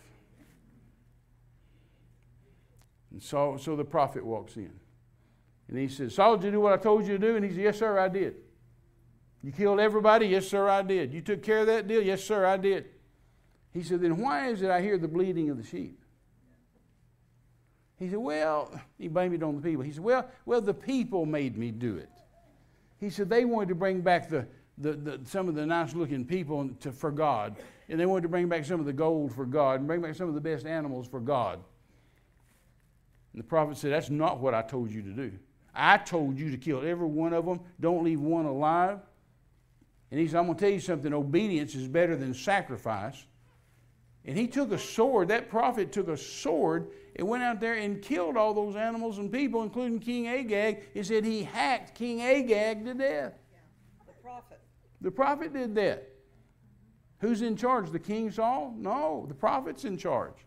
And 3.12 3.24
so, 3.24 3.56
so 3.56 3.78
the 3.78 3.86
prophet 3.86 4.26
walks 4.26 4.58
in. 4.58 4.81
And 5.72 5.80
he 5.80 5.88
says, 5.88 6.14
Saul, 6.14 6.36
did 6.36 6.48
you 6.48 6.52
do 6.52 6.60
what 6.60 6.74
I 6.74 6.78
told 6.78 7.08
you 7.08 7.14
to 7.14 7.18
do? 7.18 7.36
And 7.38 7.46
he 7.46 7.52
said, 7.52 7.64
Yes, 7.64 7.80
sir, 7.80 7.98
I 7.98 8.10
did. 8.10 8.36
You 9.42 9.52
killed 9.52 9.80
everybody? 9.80 10.28
Yes, 10.28 10.48
sir, 10.48 10.70
I 10.70 10.82
did. 10.84 11.14
You 11.14 11.22
took 11.22 11.42
care 11.42 11.60
of 11.60 11.68
that 11.68 11.88
deal? 11.88 12.02
Yes, 12.02 12.24
sir, 12.24 12.46
I 12.46 12.58
did. 12.58 12.86
He 13.74 13.82
said, 13.82 14.02
Then 14.02 14.22
why 14.22 14.50
is 14.50 14.62
it 14.62 14.70
I 14.70 14.82
hear 14.82 14.98
the 14.98 15.08
bleating 15.08 15.50
of 15.50 15.58
the 15.58 15.64
sheep? 15.64 15.98
He 17.98 18.10
said, 18.10 18.18
Well, 18.18 18.80
he 18.98 19.08
blamed 19.08 19.34
it 19.34 19.44
on 19.44 19.56
the 19.56 19.62
people. 19.62 19.82
He 19.82 19.94
said, 19.94 20.04
Well, 20.04 20.28
well, 20.46 20.60
the 20.60 20.74
people 20.74 21.26
made 21.26 21.58
me 21.58 21.72
do 21.72 21.96
it. 21.96 22.10
He 23.00 23.10
said 23.10 23.30
they 23.30 23.46
wanted 23.46 23.70
to 23.70 23.76
bring 23.76 24.02
back 24.02 24.30
the, 24.30 24.46
the, 24.78 24.94
the 24.94 25.20
some 25.24 25.48
of 25.48 25.56
the 25.56 25.66
nice 25.66 25.96
looking 25.96 26.26
people 26.26 26.70
to, 26.82 26.92
for 26.92 27.12
God. 27.12 27.56
And 27.88 28.00
they 28.00 28.06
wanted 28.06 28.24
to 28.24 28.30
bring 28.30 28.50
back 28.50 28.66
some 28.66 28.80
of 28.80 28.86
the 28.86 28.94
gold 28.94 29.34
for 29.34 29.46
God 29.46 29.80
and 29.80 29.88
bring 29.88 30.02
back 30.02 30.16
some 30.16 30.28
of 30.28 30.36
the 30.36 30.42
best 30.42 30.66
animals 30.66 31.08
for 31.08 31.22
God. 31.22 31.60
And 33.34 33.40
the 33.40 33.48
prophet 33.48 33.78
said, 33.78 33.94
That's 33.94 34.10
not 34.10 34.42
what 34.42 34.54
I 34.54 34.62
told 34.62 34.92
you 34.92 35.02
to 35.02 35.12
do. 35.12 35.32
I 35.74 35.98
told 35.98 36.38
you 36.38 36.52
to 36.52 36.58
kill 36.58 36.86
every 36.86 37.08
one 37.08 37.34
of 37.34 37.46
them, 37.46 37.62
don't 37.80 38.04
leave 38.04 38.20
one 38.20 38.46
alive. 38.46 39.00
And 40.12 40.20
he 40.20 40.28
said, 40.28 40.40
I'm 40.40 40.46
going 40.46 40.58
to 40.58 40.64
tell 40.64 40.74
you 40.74 40.80
something 40.80 41.14
obedience 41.14 41.74
is 41.74 41.88
better 41.88 42.18
than 42.18 42.34
sacrifice. 42.34 43.26
And 44.26 44.38
he 44.38 44.48
took 44.48 44.72
a 44.72 44.78
sword, 44.78 45.30
that 45.30 45.50
prophet 45.50 45.92
took 45.92 46.08
a 46.08 46.18
sword 46.18 46.92
and 47.16 47.28
went 47.28 47.44
out 47.44 47.60
there 47.60 47.76
and 47.76 48.02
killed 48.02 48.38
all 48.38 48.54
those 48.54 48.76
animals 48.76 49.18
and 49.18 49.32
people, 49.32 49.64
including 49.64 50.00
King 50.00 50.28
Agag. 50.28 50.84
He 50.94 51.04
said 51.04 51.26
he 51.26 51.44
hacked 51.44 51.96
King 51.96 52.22
Agag 52.22 52.86
to 52.86 52.94
death. 52.94 53.34
The 54.06 54.14
prophet. 54.22 54.60
The 55.00 55.12
prophet 55.12 55.54
did 55.54 55.76
that. 55.76 56.08
Who's 57.20 57.42
in 57.42 57.56
charge? 57.56 57.92
The 57.92 58.00
king 58.00 58.32
Saul? 58.32 58.74
No, 58.78 59.26
the 59.28 59.34
prophet's 59.34 59.86
in 59.86 59.98
charge. 59.98 60.46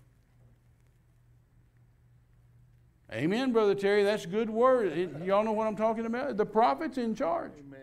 Amen, 3.15 3.53
Brother 3.53 3.77
Terry. 3.77 4.03
That's 4.03 4.25
a 4.25 4.29
good 4.29 4.51
word. 4.51 4.93
It, 4.93 5.23
y'all 5.23 5.45
know 5.45 5.53
what 5.53 5.69
I'm 5.69 5.77
talking 5.77 6.05
about? 6.05 6.37
The 6.37 6.45
prophet's 6.45 6.99
in 6.99 7.15
charge. 7.15 7.53
Amen. 7.57 7.81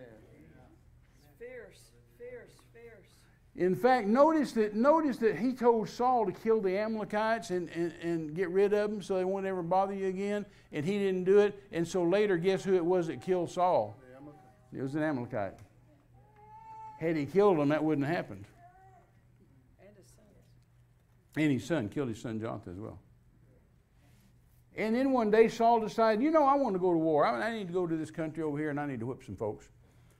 Fierce, 1.40 1.92
fierce, 2.18 2.52
fierce. 2.74 3.08
In 3.56 3.74
fact, 3.74 4.08
notice 4.08 4.52
that, 4.54 4.76
notice 4.76 5.18
that 5.18 5.38
he 5.38 5.54
told 5.54 5.88
Saul 5.88 6.26
to 6.26 6.34
kill 6.34 6.60
the 6.60 6.78
Amalekites 6.78 7.50
and, 7.50 7.70
and, 7.70 7.94
and 8.02 8.36
get 8.36 8.50
rid 8.50 8.74
of 8.74 8.92
them 8.92 9.02
so 9.02 9.16
they 9.16 9.24
won't 9.24 9.46
ever 9.46 9.64
bother 9.64 9.94
you 9.94 10.08
again, 10.08 10.46
and 10.74 10.86
he 10.86 11.00
didn't 11.00 11.24
do 11.24 11.40
it. 11.40 11.64
And 11.72 11.88
so 11.88 12.04
later, 12.04 12.36
guess 12.36 12.66
who 12.66 12.76
it 12.76 12.84
was 12.84 13.08
that 13.08 13.22
killed 13.22 13.50
Saul? 13.50 13.96
It 14.74 14.82
was 14.82 14.96
an 14.96 15.04
Amalekite. 15.04 15.54
Had 17.00 17.16
he 17.16 17.26
killed 17.26 17.58
him, 17.58 17.70
that 17.70 17.84
wouldn't 17.84 18.06
have 18.06 18.16
happened. 18.16 18.46
And 19.80 19.90
his 19.98 20.08
sons. 20.08 20.28
And 21.38 21.52
his 21.52 21.66
son 21.66 21.90
killed 21.90 22.10
his 22.10 22.22
son 22.22 22.40
Jonathan 22.40 22.74
as 22.74 22.80
well. 22.80 23.00
And 24.76 24.96
then 24.96 25.12
one 25.12 25.30
day 25.30 25.50
Saul 25.50 25.82
decided, 25.82 26.24
you 26.24 26.32
know, 26.32 26.46
I 26.46 26.56
want 26.56 26.76
to 26.76 26.80
go 26.80 26.92
to 26.92 26.98
war. 26.98 27.26
I, 27.26 27.50
I 27.50 27.58
need 27.58 27.68
to 27.68 27.74
go 27.74 27.86
to 27.86 27.98
this 27.98 28.12
country 28.12 28.44
over 28.44 28.58
here 28.58 28.70
and 28.70 28.80
I 28.80 28.86
need 28.86 29.02
to 29.02 29.06
whip 29.06 29.24
some 29.26 29.36
folks. 29.36 29.70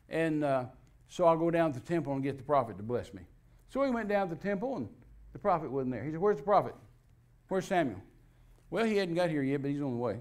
And 0.10 0.44
uh, 0.44 0.66
so 1.08 1.26
I'll 1.26 1.38
go 1.38 1.50
down 1.50 1.72
to 1.74 1.80
the 1.80 1.86
temple 1.86 2.14
and 2.14 2.22
get 2.22 2.38
the 2.38 2.44
prophet 2.44 2.78
to 2.78 2.84
bless 2.84 3.14
me. 3.14 3.22
So 3.70 3.84
he 3.84 3.92
went 3.92 4.10
down 4.10 4.28
to 4.28 4.36
the 4.36 4.42
temple 4.42 4.76
and 4.76 4.90
the 5.32 5.40
prophet 5.40 5.72
wasn't 5.72 5.94
there. 5.94 6.04
He 6.04 6.12
said, 6.12 6.20
Where's 6.20 6.38
the 6.38 6.44
prophet? 6.44 6.76
Where's 7.48 7.66
Samuel? 7.66 8.02
Well, 8.70 8.86
he 8.86 8.98
hadn't 8.98 9.16
got 9.16 9.30
here 9.30 9.44
yet, 9.44 9.62
but 9.62 9.72
he's 9.72 9.82
on 9.82 9.92
the 9.92 9.98
way. 9.98 10.20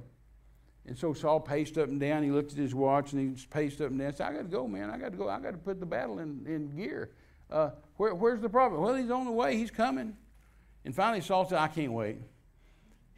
And 0.87 0.97
so 0.97 1.13
Saul 1.13 1.41
paced 1.41 1.77
up 1.79 1.89
and 1.89 2.01
down. 2.01 2.23
He 2.23 2.31
looked 2.31 2.53
at 2.53 2.59
his 2.59 2.75
watch 2.75 3.13
and 3.13 3.37
he 3.37 3.47
paced 3.47 3.81
up 3.81 3.91
and 3.91 3.99
down. 3.99 4.11
He 4.11 4.17
said, 4.17 4.29
I 4.29 4.33
got 4.33 4.43
to 4.43 4.49
go, 4.49 4.67
man. 4.67 4.91
I 4.91 4.99
got 4.99 5.13
to 5.13 5.19
go. 5.19 5.29
I 5.29 5.41
got 5.41 5.53
to 5.53 5.59
put 5.59 5.81
the 5.81 5.87
battle 5.87 6.21
in, 6.21 6.45
in 6.47 6.71
gear. 6.71 7.11
Uh, 7.51 7.71
where, 7.97 8.15
where's 8.15 8.41
the 8.41 8.49
prophet? 8.49 8.81
Well, 8.81 8.95
he's 8.95 9.11
on 9.11 9.27
the 9.27 9.33
way. 9.33 9.57
He's 9.57 9.71
coming. 9.71 10.17
And 10.85 10.95
finally, 10.95 11.21
Saul 11.21 11.49
said, 11.49 11.59
I 11.59 11.69
can't 11.69 11.93
wait 11.93 12.19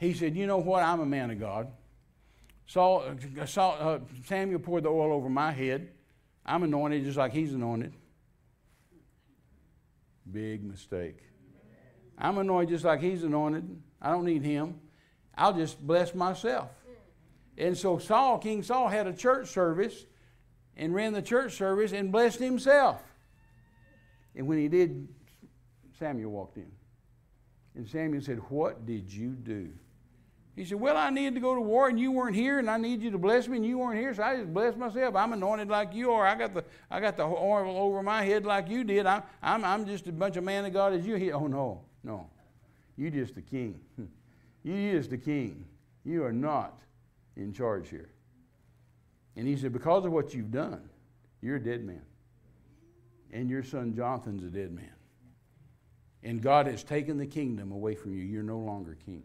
he 0.03 0.13
said, 0.15 0.37
You 0.37 0.47
know 0.47 0.59
what? 0.59 0.83
I'm 0.83 1.01
a 1.01 1.07
man 1.07 1.31
of 1.31 1.39
God. 1.39 1.69
Saul, 2.67 3.05
uh, 3.41 3.47
Saul, 3.47 3.77
uh, 3.79 3.99
Samuel 4.27 4.59
poured 4.59 4.83
the 4.83 4.89
oil 4.89 5.13
over 5.13 5.29
my 5.29 5.53
head. 5.53 5.91
I'm 6.45 6.63
anointed 6.65 7.05
just 7.05 7.17
like 7.17 7.33
he's 7.33 7.53
anointed. 7.55 7.93
Big 10.31 10.65
mistake. 10.65 11.19
I'm 12.19 12.39
anointed 12.39 12.71
just 12.71 12.85
like 12.85 13.01
he's 13.01 13.23
anointed. 13.23 13.81
I 14.01 14.11
don't 14.11 14.25
need 14.25 14.43
him. 14.43 14.81
I'll 15.37 15.53
just 15.53 15.85
bless 15.85 16.15
myself. 16.15 16.71
And 17.57 17.77
so 17.77 17.99
Saul, 17.99 18.39
King 18.39 18.63
Saul, 18.63 18.89
had 18.89 19.07
a 19.07 19.13
church 19.13 19.49
service 19.49 20.07
and 20.77 20.95
ran 20.95 21.13
the 21.13 21.23
church 21.23 21.55
service 21.55 21.93
and 21.93 22.11
blessed 22.11 22.41
himself. 22.41 23.03
And 24.35 24.47
when 24.47 24.59
he 24.59 24.69
did, 24.69 25.09
Samuel 25.99 26.33
walked 26.33 26.57
in. 26.57 26.71
And 27.75 27.89
Samuel 27.89 28.23
said, 28.23 28.39
What 28.49 28.85
did 28.85 29.13
you 29.13 29.31
do? 29.31 29.71
He 30.55 30.65
said, 30.67 30.79
Well, 30.79 30.97
I 30.97 31.11
needed 31.11 31.35
to 31.35 31.41
go 31.41 31.55
to 31.55 31.61
war 31.61 31.89
and 31.89 31.99
you 31.99 32.13
weren't 32.13 32.37
here, 32.37 32.59
and 32.59 32.71
I 32.71 32.77
need 32.77 33.03
you 33.03 33.11
to 33.11 33.19
bless 33.19 33.49
me, 33.49 33.57
and 33.57 33.67
you 33.67 33.79
weren't 33.79 33.99
here, 33.99 34.15
so 34.15 34.23
I 34.23 34.37
just 34.37 34.53
blessed 34.53 34.77
myself. 34.77 35.17
I'm 35.17 35.33
anointed 35.33 35.69
like 35.69 35.95
you 35.95 36.11
are. 36.13 36.27
I 36.27 36.35
got 36.35 36.53
the, 36.53 36.65
I 36.91 37.01
got 37.01 37.17
the 37.17 37.25
oil 37.25 37.77
over 37.79 38.03
my 38.03 38.23
head 38.23 38.45
like 38.45 38.69
you 38.69 38.85
did. 38.85 39.07
I'm, 39.07 39.23
I'm, 39.43 39.65
I'm 39.65 39.87
just 39.87 40.07
a 40.07 40.13
bunch 40.13 40.37
of 40.37 40.45
man 40.45 40.65
of 40.67 40.73
God 40.73 40.93
as 40.93 41.07
you. 41.07 41.15
He, 41.15 41.33
oh, 41.33 41.47
no, 41.47 41.81
no. 42.05 42.29
You 42.97 43.11
just 43.11 43.35
the 43.35 43.43
king. 43.43 43.81
you 44.63 44.93
just 44.93 45.11
the 45.11 45.19
king. 45.19 45.65
You 46.05 46.25
are 46.25 46.33
not 46.33 46.79
in 47.37 47.53
charge 47.53 47.89
here. 47.89 48.11
And 49.37 49.47
he 49.47 49.57
said, 49.57 49.73
Because 49.73 50.05
of 50.05 50.13
what 50.13 50.35
you've 50.35 50.51
done, 50.51 50.83
you're 51.41 51.57
a 51.57 51.63
dead 51.63 51.83
man. 51.83 52.03
And 53.33 53.49
your 53.49 53.63
son 53.63 53.95
Jonathan's 53.95 54.43
a 54.43 54.51
dead 54.51 54.73
man. 54.73 54.93
And 56.23 56.43
God 56.43 56.67
has 56.67 56.85
taken 56.85 57.17
the 57.17 57.27
kingdom 57.27 57.73
away 57.73 57.95
from 57.95 58.15
you. 58.15 58.23
You're 58.23 58.43
no 58.43 58.59
longer 58.59 58.99
king. 59.07 59.25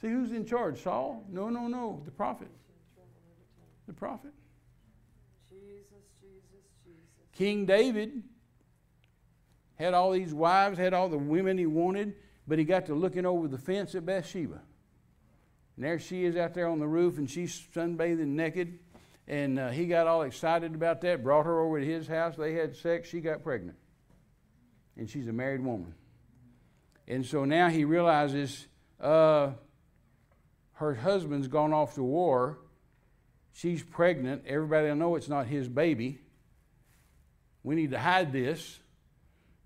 See, 0.00 0.08
who's 0.08 0.32
in 0.32 0.44
charge? 0.44 0.82
Saul? 0.82 1.24
No, 1.30 1.48
no, 1.48 1.68
no. 1.68 2.02
The 2.04 2.10
prophet. 2.10 2.48
The 3.86 3.92
prophet. 3.92 4.32
Jesus, 5.50 5.84
Jesus, 6.20 6.64
Jesus. 6.84 7.02
King 7.32 7.64
David 7.66 8.22
had 9.76 9.94
all 9.94 10.10
these 10.10 10.34
wives, 10.34 10.78
had 10.78 10.92
all 10.92 11.08
the 11.08 11.18
women 11.18 11.56
he 11.56 11.66
wanted, 11.66 12.14
but 12.46 12.58
he 12.58 12.64
got 12.64 12.86
to 12.86 12.94
looking 12.94 13.24
over 13.24 13.48
the 13.48 13.58
fence 13.58 13.94
at 13.94 14.04
Bathsheba. 14.04 14.60
And 15.76 15.84
there 15.84 15.98
she 15.98 16.24
is 16.24 16.36
out 16.36 16.54
there 16.54 16.68
on 16.68 16.78
the 16.78 16.86
roof, 16.86 17.18
and 17.18 17.30
she's 17.30 17.66
sunbathing 17.74 18.26
naked. 18.28 18.78
And 19.28 19.58
uh, 19.58 19.70
he 19.70 19.86
got 19.86 20.06
all 20.06 20.22
excited 20.22 20.74
about 20.74 21.00
that, 21.02 21.22
brought 21.22 21.46
her 21.46 21.60
over 21.60 21.80
to 21.80 21.86
his 21.86 22.06
house. 22.06 22.36
They 22.36 22.54
had 22.54 22.76
sex. 22.76 23.08
She 23.08 23.20
got 23.20 23.42
pregnant. 23.42 23.76
And 24.96 25.10
she's 25.10 25.26
a 25.26 25.32
married 25.32 25.62
woman. 25.62 25.94
And 27.08 27.26
so 27.26 27.44
now 27.44 27.68
he 27.68 27.84
realizes 27.84 28.66
uh, 29.00 29.50
her 30.76 30.94
husband's 30.94 31.48
gone 31.48 31.72
off 31.72 31.94
to 31.94 32.02
war. 32.02 32.58
She's 33.52 33.82
pregnant. 33.82 34.44
Everybody 34.46 34.88
will 34.88 34.96
know 34.96 35.16
it's 35.16 35.28
not 35.28 35.46
his 35.46 35.68
baby. 35.68 36.20
We 37.62 37.74
need 37.74 37.90
to 37.92 37.98
hide 37.98 38.30
this. 38.32 38.80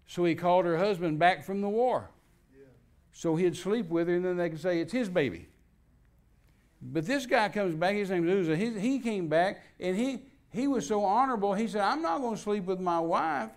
So 0.06 0.24
he 0.24 0.36
called 0.36 0.64
her 0.66 0.76
husband 0.76 1.18
back 1.18 1.44
from 1.44 1.60
the 1.60 1.68
war. 1.68 2.10
Yeah. 2.52 2.64
So 3.12 3.34
he'd 3.34 3.56
sleep 3.56 3.88
with 3.88 4.06
her, 4.06 4.14
and 4.14 4.24
then 4.24 4.36
they 4.36 4.50
could 4.50 4.60
say 4.60 4.80
it's 4.80 4.92
his 4.92 5.08
baby. 5.08 5.48
But 6.80 7.06
this 7.06 7.26
guy 7.26 7.48
comes 7.48 7.74
back, 7.74 7.96
his 7.96 8.10
name's 8.10 8.30
Uzzah. 8.30 8.56
He, 8.56 8.78
he 8.78 8.98
came 9.00 9.26
back, 9.26 9.62
and 9.80 9.96
he, 9.96 10.22
he 10.50 10.68
was 10.68 10.86
so 10.86 11.04
honorable. 11.04 11.54
He 11.54 11.66
said, 11.66 11.82
I'm 11.82 12.02
not 12.02 12.20
going 12.20 12.36
to 12.36 12.40
sleep 12.40 12.64
with 12.64 12.80
my 12.80 13.00
wife 13.00 13.50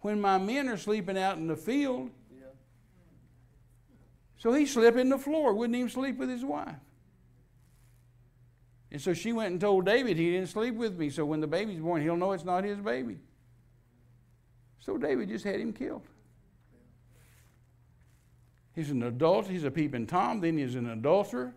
when 0.00 0.20
my 0.20 0.36
men 0.36 0.68
are 0.68 0.76
sleeping 0.76 1.16
out 1.18 1.38
in 1.38 1.46
the 1.46 1.56
field. 1.56 2.10
Yeah. 2.30 2.48
So 4.36 4.52
he 4.52 4.66
slept 4.66 4.98
in 4.98 5.08
the 5.08 5.18
floor, 5.18 5.54
wouldn't 5.54 5.76
even 5.76 5.88
sleep 5.88 6.18
with 6.18 6.28
his 6.28 6.44
wife. 6.44 6.76
And 8.90 9.00
so 9.00 9.12
she 9.12 9.32
went 9.32 9.52
and 9.52 9.60
told 9.60 9.84
David 9.84 10.16
he 10.16 10.32
didn't 10.32 10.48
sleep 10.48 10.74
with 10.74 10.98
me. 10.98 11.10
So 11.10 11.24
when 11.24 11.40
the 11.40 11.46
baby's 11.46 11.80
born, 11.80 12.02
he'll 12.02 12.16
know 12.16 12.32
it's 12.32 12.44
not 12.44 12.64
his 12.64 12.78
baby. 12.78 13.18
So 14.80 14.96
David 14.96 15.28
just 15.28 15.44
had 15.44 15.60
him 15.60 15.72
killed. 15.72 16.02
He's 18.74 18.90
an 18.90 19.02
adult. 19.02 19.48
He's 19.48 19.64
a 19.64 19.70
peeping 19.70 20.06
Tom. 20.06 20.40
Then 20.40 20.56
he's 20.56 20.76
an 20.76 20.88
adulterer. 20.88 21.54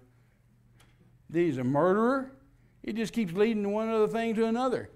Then 1.29 1.45
he's 1.45 1.57
a 1.57 1.63
murderer. 1.63 2.33
It 2.83 2.95
just 2.95 3.13
keeps 3.13 3.33
leading 3.33 3.71
one 3.71 3.89
other 3.89 4.07
thing 4.07 4.35
to 4.35 4.47
another. 4.47 4.89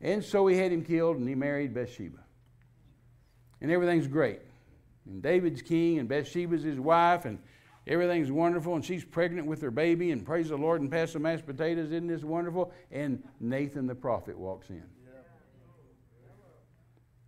And 0.00 0.22
so 0.22 0.46
he 0.46 0.56
had 0.56 0.72
him 0.72 0.84
killed 0.84 1.16
and 1.16 1.26
he 1.26 1.34
married 1.34 1.72
Bathsheba. 1.72 2.18
And 3.62 3.70
everything's 3.70 4.08
great. 4.08 4.40
And 5.06 5.22
David's 5.22 5.62
king 5.62 5.98
and 5.98 6.08
Bathsheba's 6.08 6.62
his 6.62 6.78
wife 6.78 7.24
and 7.24 7.38
everything's 7.86 8.30
wonderful 8.30 8.74
and 8.74 8.84
she's 8.84 9.04
pregnant 9.04 9.46
with 9.46 9.60
her 9.62 9.70
baby 9.70 10.10
and 10.10 10.24
praise 10.24 10.48
the 10.48 10.56
Lord 10.56 10.80
and 10.80 10.90
pass 10.90 11.12
some 11.12 11.22
mashed 11.22 11.46
potatoes. 11.46 11.92
Isn't 11.92 12.06
this 12.06 12.24
wonderful? 12.24 12.72
And 12.90 13.22
Nathan 13.40 13.86
the 13.86 13.94
prophet 13.94 14.38
walks 14.38 14.70
in. 14.70 14.82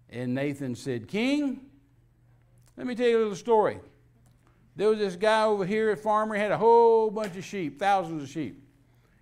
And 0.08 0.34
Nathan 0.34 0.74
said, 0.74 1.08
King, 1.08 1.66
let 2.76 2.86
me 2.86 2.94
tell 2.94 3.08
you 3.08 3.18
a 3.18 3.20
little 3.20 3.34
story. 3.34 3.80
There 4.76 4.88
was 4.88 4.98
this 4.98 5.16
guy 5.16 5.44
over 5.44 5.64
here, 5.64 5.90
a 5.90 5.96
farmer, 5.96 6.36
had 6.36 6.52
a 6.52 6.58
whole 6.58 7.10
bunch 7.10 7.36
of 7.36 7.44
sheep, 7.44 7.78
thousands 7.78 8.22
of 8.22 8.28
sheep. 8.28 8.62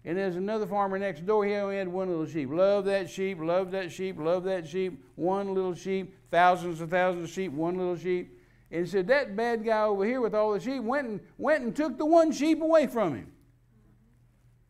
And 0.04 0.18
there's 0.18 0.36
another 0.36 0.66
farmer 0.66 0.98
next 0.98 1.24
door, 1.24 1.46
he 1.46 1.54
only 1.54 1.76
had 1.76 1.88
one 1.88 2.08
little 2.10 2.26
sheep. 2.26 2.50
Love 2.50 2.84
that 2.86 3.08
sheep, 3.08 3.38
love 3.40 3.70
that 3.70 3.90
sheep, 3.90 4.18
love 4.18 4.44
that 4.44 4.66
sheep, 4.66 5.02
one 5.14 5.54
little 5.54 5.74
sheep, 5.74 6.14
thousands 6.30 6.80
and 6.80 6.90
thousands 6.90 7.24
of 7.24 7.30
sheep, 7.30 7.52
one 7.52 7.78
little 7.78 7.96
sheep. 7.96 8.33
And 8.74 8.88
said, 8.88 9.06
That 9.06 9.36
bad 9.36 9.64
guy 9.64 9.84
over 9.84 10.04
here 10.04 10.20
with 10.20 10.34
all 10.34 10.52
the 10.52 10.58
sheep 10.58 10.82
went 10.82 11.06
and, 11.06 11.20
went 11.38 11.62
and 11.62 11.74
took 11.74 11.96
the 11.96 12.04
one 12.04 12.32
sheep 12.32 12.60
away 12.60 12.88
from 12.88 13.14
him. 13.14 13.30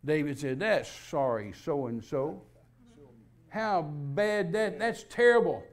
David 0.05 0.39
said, 0.39 0.61
That's 0.61 0.91
sorry, 0.91 1.55
so 1.65 1.87
and 1.87 2.05
so. 2.05 2.43
How 3.49 3.81
bad 3.83 4.53
that, 4.53 4.79
that's 4.79 5.05
terrible. 5.05 5.65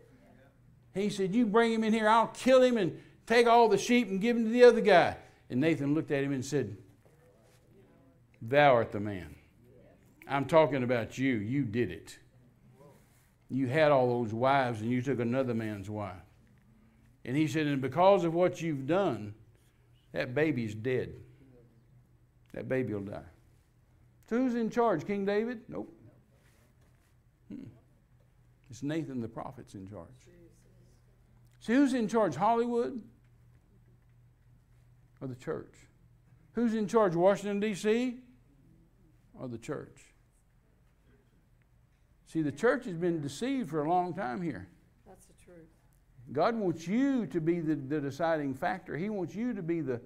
He 0.93 1.09
said, 1.09 1.35
You 1.35 1.45
bring 1.45 1.73
him 1.73 1.83
in 1.83 1.91
here, 1.91 2.07
I'll 2.07 2.27
kill 2.27 2.61
him 2.61 2.77
and 2.77 2.97
take 3.27 3.47
all 3.47 3.67
the 3.67 3.77
sheep 3.77 4.07
and 4.07 4.21
give 4.21 4.37
them 4.37 4.45
to 4.45 4.51
the 4.51 4.63
other 4.63 4.81
guy. 4.81 5.17
And 5.49 5.59
Nathan 5.59 5.93
looked 5.93 6.11
at 6.11 6.23
him 6.23 6.31
and 6.31 6.45
said, 6.45 6.77
Thou 8.41 8.75
art 8.75 8.93
the 8.93 9.01
man. 9.01 9.35
I'm 10.25 10.45
talking 10.45 10.83
about 10.83 11.17
you. 11.17 11.33
You 11.35 11.65
did 11.65 11.91
it. 11.91 12.17
You 13.49 13.67
had 13.67 13.91
all 13.91 14.21
those 14.21 14.33
wives 14.33 14.79
and 14.79 14.89
you 14.89 15.01
took 15.01 15.19
another 15.19 15.53
man's 15.53 15.89
wife. 15.89 16.15
And 17.23 17.38
he 17.38 17.48
said, 17.48 17.68
And 17.68 17.81
because 17.81 18.23
of 18.23 18.34
what 18.34 18.61
you've 18.61 18.88
done, 18.88 19.34
that 20.11 20.34
baby's 20.34 20.76
dead. 20.76 21.14
That 22.53 22.68
baby 22.68 22.93
will 22.93 23.02
die. 23.02 23.22
So 24.30 24.38
who's 24.38 24.56
in 24.56 24.69
charge? 24.69 25.06
King 25.06 25.26
David? 25.26 25.61
Nope. 25.68 25.93
Hmm. 27.49 27.64
It's 28.69 28.84
Nathan 28.84 29.22
the 29.22 29.27
prophet's 29.27 29.73
in 29.73 29.88
charge. 29.88 30.07
See, 31.60 31.73
who's 31.73 31.93
in 31.93 32.07
charge? 32.07 32.35
Hollywood 32.35 33.02
or 35.22 35.27
the 35.27 35.35
church? 35.35 35.76
Who's 36.53 36.73
in 36.73 36.88
charge? 36.88 37.15
Washington, 37.15 37.60
D.C. 37.60 38.18
or 39.39 39.48
the 39.48 39.57
church? 39.57 40.02
See, 42.26 42.41
the 42.41 42.52
church 42.52 42.85
has 42.85 42.95
been 42.95 43.22
deceived 43.22 43.69
for 43.69 43.84
a 43.84 43.89
long 43.89 44.14
time 44.14 44.41
here. 44.41 44.69
God 46.33 46.55
wants 46.55 46.87
you 46.87 47.25
to 47.27 47.41
be 47.41 47.59
the, 47.59 47.75
the 47.75 47.99
deciding 47.99 48.53
factor. 48.53 48.95
He 48.97 49.09
wants 49.09 49.35
you 49.35 49.53
to 49.53 49.61
be 49.61 49.81
the 49.81 49.99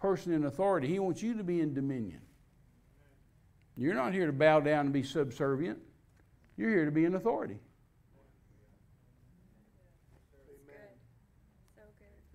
person 0.00 0.32
in 0.32 0.44
authority. 0.44 0.88
He 0.88 0.98
wants 0.98 1.22
you 1.22 1.36
to 1.36 1.44
be 1.44 1.60
in 1.60 1.74
dominion. 1.74 2.20
You're 3.76 3.94
not 3.94 4.12
here 4.12 4.26
to 4.26 4.32
bow 4.32 4.60
down 4.60 4.86
and 4.86 4.92
be 4.92 5.02
subservient. 5.02 5.78
You're 6.56 6.70
here 6.70 6.84
to 6.84 6.90
be 6.90 7.04
in 7.04 7.14
authority. 7.14 7.58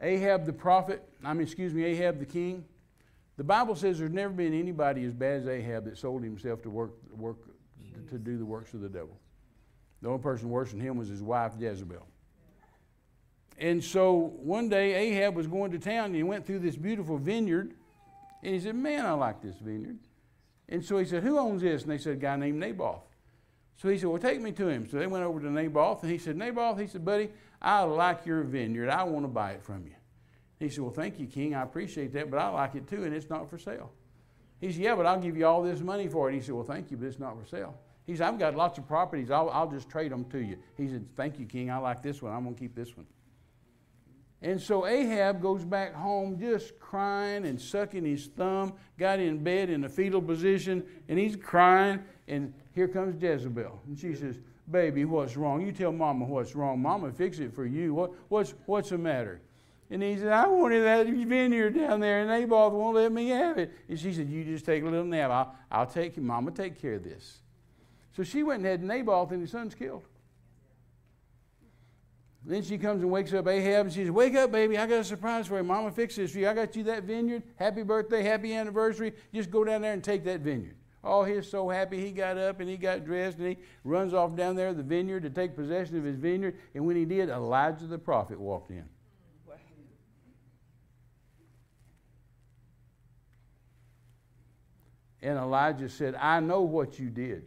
Ahab 0.01 0.45
the 0.45 0.53
prophet, 0.53 1.01
I 1.23 1.33
mean, 1.33 1.43
excuse 1.43 1.73
me, 1.73 1.85
Ahab 1.85 2.19
the 2.19 2.25
king. 2.25 2.65
The 3.37 3.43
Bible 3.43 3.75
says 3.75 3.99
there's 3.99 4.11
never 4.11 4.33
been 4.33 4.53
anybody 4.53 5.05
as 5.05 5.13
bad 5.13 5.41
as 5.41 5.47
Ahab 5.47 5.85
that 5.85 5.97
sold 5.97 6.23
himself 6.23 6.61
to 6.63 6.69
work, 6.69 6.91
work 7.15 7.37
to 8.09 8.19
do 8.19 8.37
the 8.37 8.45
works 8.45 8.73
of 8.73 8.81
the 8.81 8.89
devil. 8.89 9.17
The 10.01 10.09
only 10.09 10.21
person 10.21 10.49
worse 10.49 10.71
than 10.71 10.81
him 10.81 10.97
was 10.97 11.07
his 11.07 11.23
wife 11.23 11.53
Jezebel. 11.57 12.05
And 13.57 13.83
so 13.83 14.33
one 14.41 14.69
day 14.69 14.93
Ahab 14.93 15.35
was 15.35 15.47
going 15.47 15.71
to 15.71 15.79
town 15.79 16.05
and 16.05 16.15
he 16.15 16.23
went 16.23 16.45
through 16.45 16.59
this 16.59 16.75
beautiful 16.75 17.17
vineyard. 17.17 17.73
And 18.41 18.53
he 18.53 18.59
said, 18.59 18.75
Man, 18.75 19.05
I 19.05 19.11
like 19.13 19.41
this 19.41 19.55
vineyard. 19.57 19.99
And 20.69 20.83
so 20.83 20.97
he 20.97 21.05
said, 21.05 21.23
Who 21.23 21.37
owns 21.37 21.61
this? 21.61 21.83
And 21.83 21.91
they 21.91 21.97
said, 21.97 22.13
A 22.13 22.19
guy 22.19 22.35
named 22.35 22.59
Naboth. 22.59 23.03
So 23.75 23.89
he 23.89 23.97
said, 23.97 24.09
Well, 24.09 24.19
take 24.19 24.41
me 24.41 24.51
to 24.53 24.67
him. 24.67 24.87
So 24.89 24.97
they 24.97 25.07
went 25.07 25.23
over 25.23 25.39
to 25.39 25.49
Naboth 25.49 26.03
and 26.03 26.11
he 26.11 26.17
said, 26.17 26.35
Naboth, 26.35 26.79
he 26.79 26.87
said, 26.87 27.05
Buddy, 27.05 27.29
I 27.61 27.81
like 27.81 28.25
your 28.25 28.43
vineyard. 28.43 28.89
I 28.89 29.03
want 29.03 29.23
to 29.23 29.29
buy 29.29 29.51
it 29.51 29.63
from 29.63 29.85
you. 29.85 29.95
He 30.59 30.69
said, 30.69 30.79
Well, 30.79 30.93
thank 30.93 31.19
you, 31.19 31.27
King. 31.27 31.55
I 31.55 31.63
appreciate 31.63 32.13
that, 32.13 32.29
but 32.29 32.39
I 32.39 32.49
like 32.49 32.75
it 32.75 32.87
too, 32.87 33.03
and 33.03 33.13
it's 33.13 33.29
not 33.29 33.49
for 33.49 33.57
sale. 33.57 33.91
He 34.59 34.71
said, 34.71 34.81
Yeah, 34.81 34.95
but 34.95 35.05
I'll 35.05 35.19
give 35.19 35.37
you 35.37 35.45
all 35.45 35.61
this 35.61 35.79
money 35.79 36.07
for 36.07 36.29
it. 36.29 36.35
He 36.35 36.41
said, 36.41 36.55
Well, 36.55 36.63
thank 36.63 36.91
you, 36.91 36.97
but 36.97 37.07
it's 37.07 37.19
not 37.19 37.37
for 37.39 37.45
sale. 37.45 37.75
He 38.05 38.15
said, 38.15 38.27
I've 38.27 38.39
got 38.39 38.55
lots 38.55 38.77
of 38.77 38.87
properties. 38.87 39.31
I'll, 39.31 39.49
I'll 39.49 39.69
just 39.69 39.89
trade 39.89 40.11
them 40.11 40.25
to 40.25 40.39
you. 40.39 40.57
He 40.77 40.87
said, 40.87 41.05
Thank 41.15 41.39
you, 41.39 41.45
King. 41.45 41.69
I 41.69 41.77
like 41.77 42.01
this 42.01 42.21
one. 42.21 42.33
I'm 42.33 42.43
going 42.43 42.55
to 42.55 42.59
keep 42.59 42.75
this 42.75 42.95
one. 42.95 43.05
And 44.43 44.61
so 44.61 44.85
Ahab 44.85 45.41
goes 45.41 45.63
back 45.63 45.95
home 45.95 46.37
just 46.37 46.77
crying 46.77 47.45
and 47.45 47.59
sucking 47.59 48.03
his 48.03 48.27
thumb, 48.27 48.73
got 48.99 49.19
in 49.19 49.41
bed 49.41 49.69
in 49.69 49.85
a 49.85 49.89
fetal 49.89 50.21
position, 50.21 50.83
and 51.07 51.17
he's 51.17 51.37
crying. 51.37 52.03
And 52.27 52.53
here 52.75 52.89
comes 52.89 53.21
Jezebel. 53.21 53.81
And 53.87 53.97
she 53.97 54.13
says, 54.13 54.39
Baby, 54.69 55.05
what's 55.05 55.37
wrong? 55.37 55.65
You 55.65 55.71
tell 55.71 55.91
Mama 55.93 56.25
what's 56.25 56.55
wrong. 56.55 56.81
Mama 56.81 57.11
fix 57.11 57.39
it 57.39 57.53
for 57.53 57.65
you. 57.65 57.93
What, 57.93 58.11
what's, 58.27 58.53
what's 58.65 58.89
the 58.89 58.97
matter? 58.97 59.41
And 59.89 60.01
he 60.01 60.17
said, 60.17 60.31
I 60.31 60.47
wanted 60.47 60.83
that 60.83 61.07
vineyard 61.07 61.75
down 61.75 61.99
there, 61.99 62.21
and 62.21 62.29
Naboth 62.29 62.73
won't 62.73 62.95
let 62.95 63.11
me 63.11 63.29
have 63.29 63.57
it. 63.57 63.71
And 63.87 63.99
she 63.99 64.13
said, 64.13 64.29
You 64.29 64.43
just 64.43 64.65
take 64.65 64.83
a 64.83 64.85
little 64.85 65.05
nap. 65.05 65.31
I'll, 65.31 65.55
I'll 65.71 65.85
take 65.85 66.17
Mama 66.17 66.51
take 66.51 66.81
care 66.81 66.95
of 66.95 67.03
this. 67.03 67.39
So 68.15 68.23
she 68.23 68.43
went 68.43 68.57
and 68.57 68.65
had 68.65 68.83
Naboth 68.83 69.31
and 69.31 69.41
his 69.41 69.51
sons 69.51 69.73
killed. 69.73 70.03
Then 72.45 72.61
she 72.61 72.77
comes 72.77 73.01
and 73.01 73.09
wakes 73.09 73.33
up 73.33 73.47
Ahab 73.47 73.85
and 73.85 73.93
she 73.93 74.01
says, 74.01 74.11
Wake 74.11 74.35
up, 74.35 74.51
baby. 74.51 74.77
I 74.77 74.85
got 74.85 74.99
a 74.99 75.03
surprise 75.03 75.47
for 75.47 75.57
you. 75.57 75.63
Mama 75.63 75.91
fixed 75.91 76.17
this 76.17 76.31
for 76.31 76.39
you. 76.39 76.49
I 76.49 76.53
got 76.53 76.75
you 76.75 76.83
that 76.83 77.03
vineyard. 77.03 77.43
Happy 77.55 77.83
birthday, 77.83 78.21
happy 78.21 78.53
anniversary. 78.53 79.13
Just 79.33 79.49
go 79.49 79.63
down 79.63 79.81
there 79.81 79.93
and 79.93 80.03
take 80.03 80.25
that 80.25 80.41
vineyard. 80.41 80.75
Oh, 81.05 81.23
he's 81.23 81.49
so 81.49 81.69
happy. 81.69 81.99
He 81.99 82.11
got 82.11 82.37
up 82.37 82.59
and 82.59 82.69
he 82.69 82.75
got 82.75 83.05
dressed 83.05 83.37
and 83.37 83.47
he 83.47 83.57
runs 83.83 84.13
off 84.13 84.35
down 84.35 84.55
there 84.55 84.69
to 84.69 84.73
the 84.73 84.83
vineyard 84.83 85.23
to 85.23 85.29
take 85.29 85.55
possession 85.55 85.97
of 85.97 86.03
his 86.03 86.17
vineyard. 86.17 86.57
And 86.75 86.85
when 86.85 86.95
he 86.97 87.05
did, 87.05 87.29
Elijah 87.29 87.87
the 87.87 87.97
prophet 87.97 88.39
walked 88.39 88.71
in. 88.71 88.85
And 95.21 95.37
Elijah 95.37 95.87
said, 95.87 96.15
I 96.15 96.41
know 96.41 96.61
what 96.63 96.99
you 96.99 97.09
did. 97.09 97.45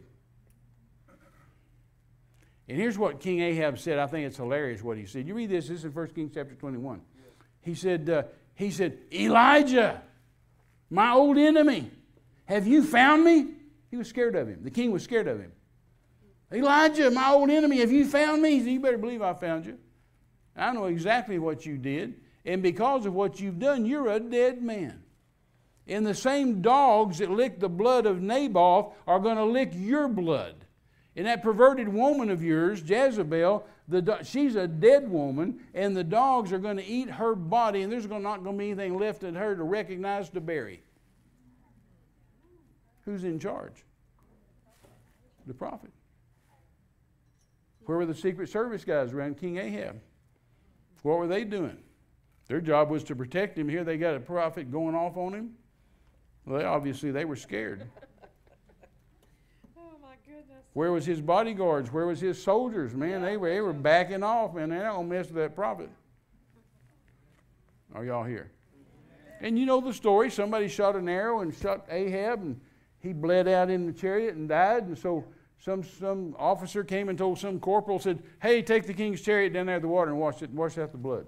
And 2.67 2.77
here's 2.77 2.97
what 2.97 3.19
King 3.19 3.41
Ahab 3.41 3.79
said. 3.79 3.97
I 3.97 4.07
think 4.07 4.27
it's 4.27 4.37
hilarious 4.37 4.83
what 4.83 4.97
he 4.97 5.05
said. 5.05 5.27
You 5.27 5.33
read 5.33 5.49
this. 5.49 5.67
This 5.67 5.79
is 5.79 5.85
in 5.85 5.93
1 5.93 6.07
Kings 6.09 6.31
chapter 6.33 6.53
21. 6.55 7.01
He 7.61 7.75
said, 7.75 8.09
uh, 8.09 8.23
he 8.55 8.71
said, 8.71 8.97
Elijah, 9.13 10.01
my 10.89 11.11
old 11.11 11.37
enemy, 11.37 11.89
have 12.45 12.67
you 12.67 12.83
found 12.83 13.23
me? 13.23 13.53
He 13.89 13.97
was 13.97 14.07
scared 14.07 14.35
of 14.35 14.47
him. 14.47 14.63
The 14.63 14.71
king 14.71 14.91
was 14.91 15.03
scared 15.03 15.27
of 15.27 15.39
him. 15.39 15.51
Elijah, 16.51 17.11
my 17.11 17.31
old 17.31 17.49
enemy, 17.49 17.79
have 17.79 17.91
you 17.91 18.05
found 18.05 18.41
me? 18.41 18.51
He 18.51 18.59
said, 18.59 18.69
You 18.69 18.79
better 18.79 18.97
believe 18.97 19.21
I 19.21 19.33
found 19.33 19.65
you. 19.65 19.77
I 20.55 20.71
know 20.73 20.85
exactly 20.85 21.39
what 21.39 21.65
you 21.65 21.77
did. 21.77 22.15
And 22.45 22.63
because 22.63 23.05
of 23.05 23.13
what 23.13 23.39
you've 23.39 23.59
done, 23.59 23.85
you're 23.85 24.07
a 24.09 24.19
dead 24.19 24.61
man. 24.61 25.03
And 25.87 26.05
the 26.05 26.15
same 26.15 26.61
dogs 26.61 27.19
that 27.19 27.29
licked 27.29 27.59
the 27.59 27.69
blood 27.69 28.05
of 28.05 28.21
Naboth 28.21 28.93
are 29.05 29.19
going 29.19 29.37
to 29.37 29.45
lick 29.45 29.71
your 29.73 30.07
blood. 30.07 30.55
And 31.17 31.25
that 31.25 31.41
perverted 31.41 31.89
woman 31.89 32.29
of 32.29 32.43
yours, 32.43 32.83
Jezebel, 32.87 33.65
the, 33.87 34.23
she's 34.23 34.55
a 34.55 34.67
dead 34.67 35.09
woman, 35.09 35.61
and 35.73 35.97
the 35.97 36.03
dogs 36.03 36.53
are 36.53 36.59
going 36.59 36.77
to 36.77 36.85
eat 36.85 37.09
her 37.09 37.33
body, 37.33 37.81
and 37.81 37.91
there's 37.91 38.07
not 38.07 38.43
going 38.43 38.55
to 38.55 38.59
be 38.59 38.69
anything 38.69 38.99
left 38.99 39.23
in 39.23 39.33
her 39.33 39.55
to 39.55 39.63
recognize 39.63 40.29
to 40.29 40.41
bury. 40.41 40.83
Who's 43.05 43.23
in 43.23 43.39
charge? 43.39 43.83
The 45.47 45.55
prophet. 45.55 45.89
Where 47.85 47.97
were 47.97 48.05
the 48.05 48.13
Secret 48.13 48.49
Service 48.49 48.83
guys 48.83 49.11
around 49.11 49.39
King 49.39 49.57
Ahab? 49.57 49.99
What 51.01 51.17
were 51.17 51.27
they 51.27 51.45
doing? 51.45 51.77
Their 52.47 52.61
job 52.61 52.91
was 52.91 53.03
to 53.05 53.15
protect 53.15 53.57
him. 53.57 53.67
Here 53.69 53.83
they 53.83 53.97
got 53.97 54.13
a 54.13 54.19
prophet 54.19 54.71
going 54.71 54.93
off 54.93 55.17
on 55.17 55.33
him. 55.33 55.53
Well, 56.45 56.63
obviously 56.65 57.09
they 57.09 57.25
were 57.25 57.35
scared. 57.35 57.87
Where 60.77 60.91
was 60.91 61.07
his 61.07 61.21
bodyguards? 61.21 61.91
Where 61.91 62.05
was 62.05 62.21
his 62.21 62.39
soldiers? 62.39 62.93
Man, 62.93 63.23
they 63.23 63.35
were 63.35 63.49
they 63.49 63.61
were 63.61 63.73
backing 63.73 64.21
off, 64.21 64.53
man. 64.53 64.69
Not 64.69 64.93
gonna 64.93 65.07
mess 65.07 65.25
with 65.25 65.37
that 65.37 65.55
prophet. 65.55 65.89
Are 67.95 68.05
y'all 68.05 68.23
here? 68.23 68.51
And 69.41 69.57
you 69.57 69.65
know 69.65 69.81
the 69.81 69.91
story. 69.91 70.29
Somebody 70.29 70.67
shot 70.67 70.95
an 70.95 71.09
arrow 71.09 71.39
and 71.39 71.51
shot 71.51 71.87
Ahab, 71.89 72.43
and 72.43 72.61
he 72.99 73.11
bled 73.11 73.47
out 73.47 73.71
in 73.71 73.87
the 73.87 73.91
chariot 73.91 74.35
and 74.35 74.47
died. 74.47 74.83
And 74.83 74.95
so 74.95 75.25
some, 75.57 75.81
some 75.81 76.35
officer 76.37 76.83
came 76.83 77.09
and 77.09 77.17
told 77.17 77.39
some 77.39 77.59
corporal, 77.59 77.97
said, 77.97 78.21
Hey, 78.39 78.61
take 78.61 78.85
the 78.85 78.93
king's 78.93 79.21
chariot 79.21 79.53
down 79.53 79.65
there 79.65 79.77
to 79.77 79.81
the 79.81 79.87
water 79.87 80.11
and 80.11 80.19
wash 80.19 80.43
it, 80.43 80.51
wash 80.51 80.77
out 80.77 80.91
the 80.91 80.99
blood. 80.99 81.25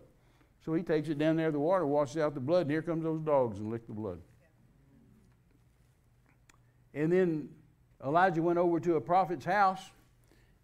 So 0.64 0.76
he 0.76 0.84
takes 0.84 1.10
it 1.10 1.18
down 1.18 1.38
there 1.38 1.48
to 1.48 1.54
the 1.54 1.60
water, 1.60 1.88
washes 1.88 2.18
out 2.18 2.36
the 2.36 2.40
blood, 2.40 2.62
and 2.62 2.72
here 2.72 2.84
comes 2.84 3.04
those 3.04 3.22
dogs 3.22 3.58
and 3.58 3.72
lick 3.72 3.88
the 3.88 3.94
blood. 3.94 4.20
And 6.94 7.12
then 7.12 7.50
Elijah 8.06 8.42
went 8.42 8.58
over 8.58 8.80
to 8.80 8.96
a 8.96 9.02
prophet's 9.02 9.46
house 9.46 9.82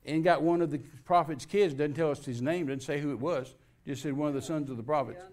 and 0.06 0.24
got 0.24 0.42
one 0.42 0.62
of 0.62 0.72
the 0.72 0.80
prophet's 1.04 1.46
kids, 1.46 1.74
doesn't 1.74 1.96
tell 1.96 2.12
us 2.12 2.24
his 2.24 2.42
name, 2.42 2.68
doesn't 2.68 2.82
say 2.82 3.00
who 3.00 3.12
it 3.12 3.20
was, 3.20 3.54
just 3.86 4.04
said 4.04 4.14
one 4.14 4.30
of 4.30 4.34
the 4.34 4.42
sons 4.42 4.70
of 4.70 4.78
the 4.78 4.84
prophets. 4.84 5.24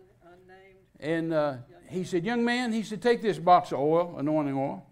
And 0.99 1.33
uh, 1.33 1.57
he 1.89 2.05
said, 2.05 2.25
Young 2.25 2.45
man, 2.45 2.73
he 2.73 2.83
said, 2.83 3.03
take 3.03 3.23
this 3.23 3.39
box 3.39 3.73
of 3.73 3.81
oil, 3.81 4.15
anointing 4.19 4.57
oil. 4.57 4.87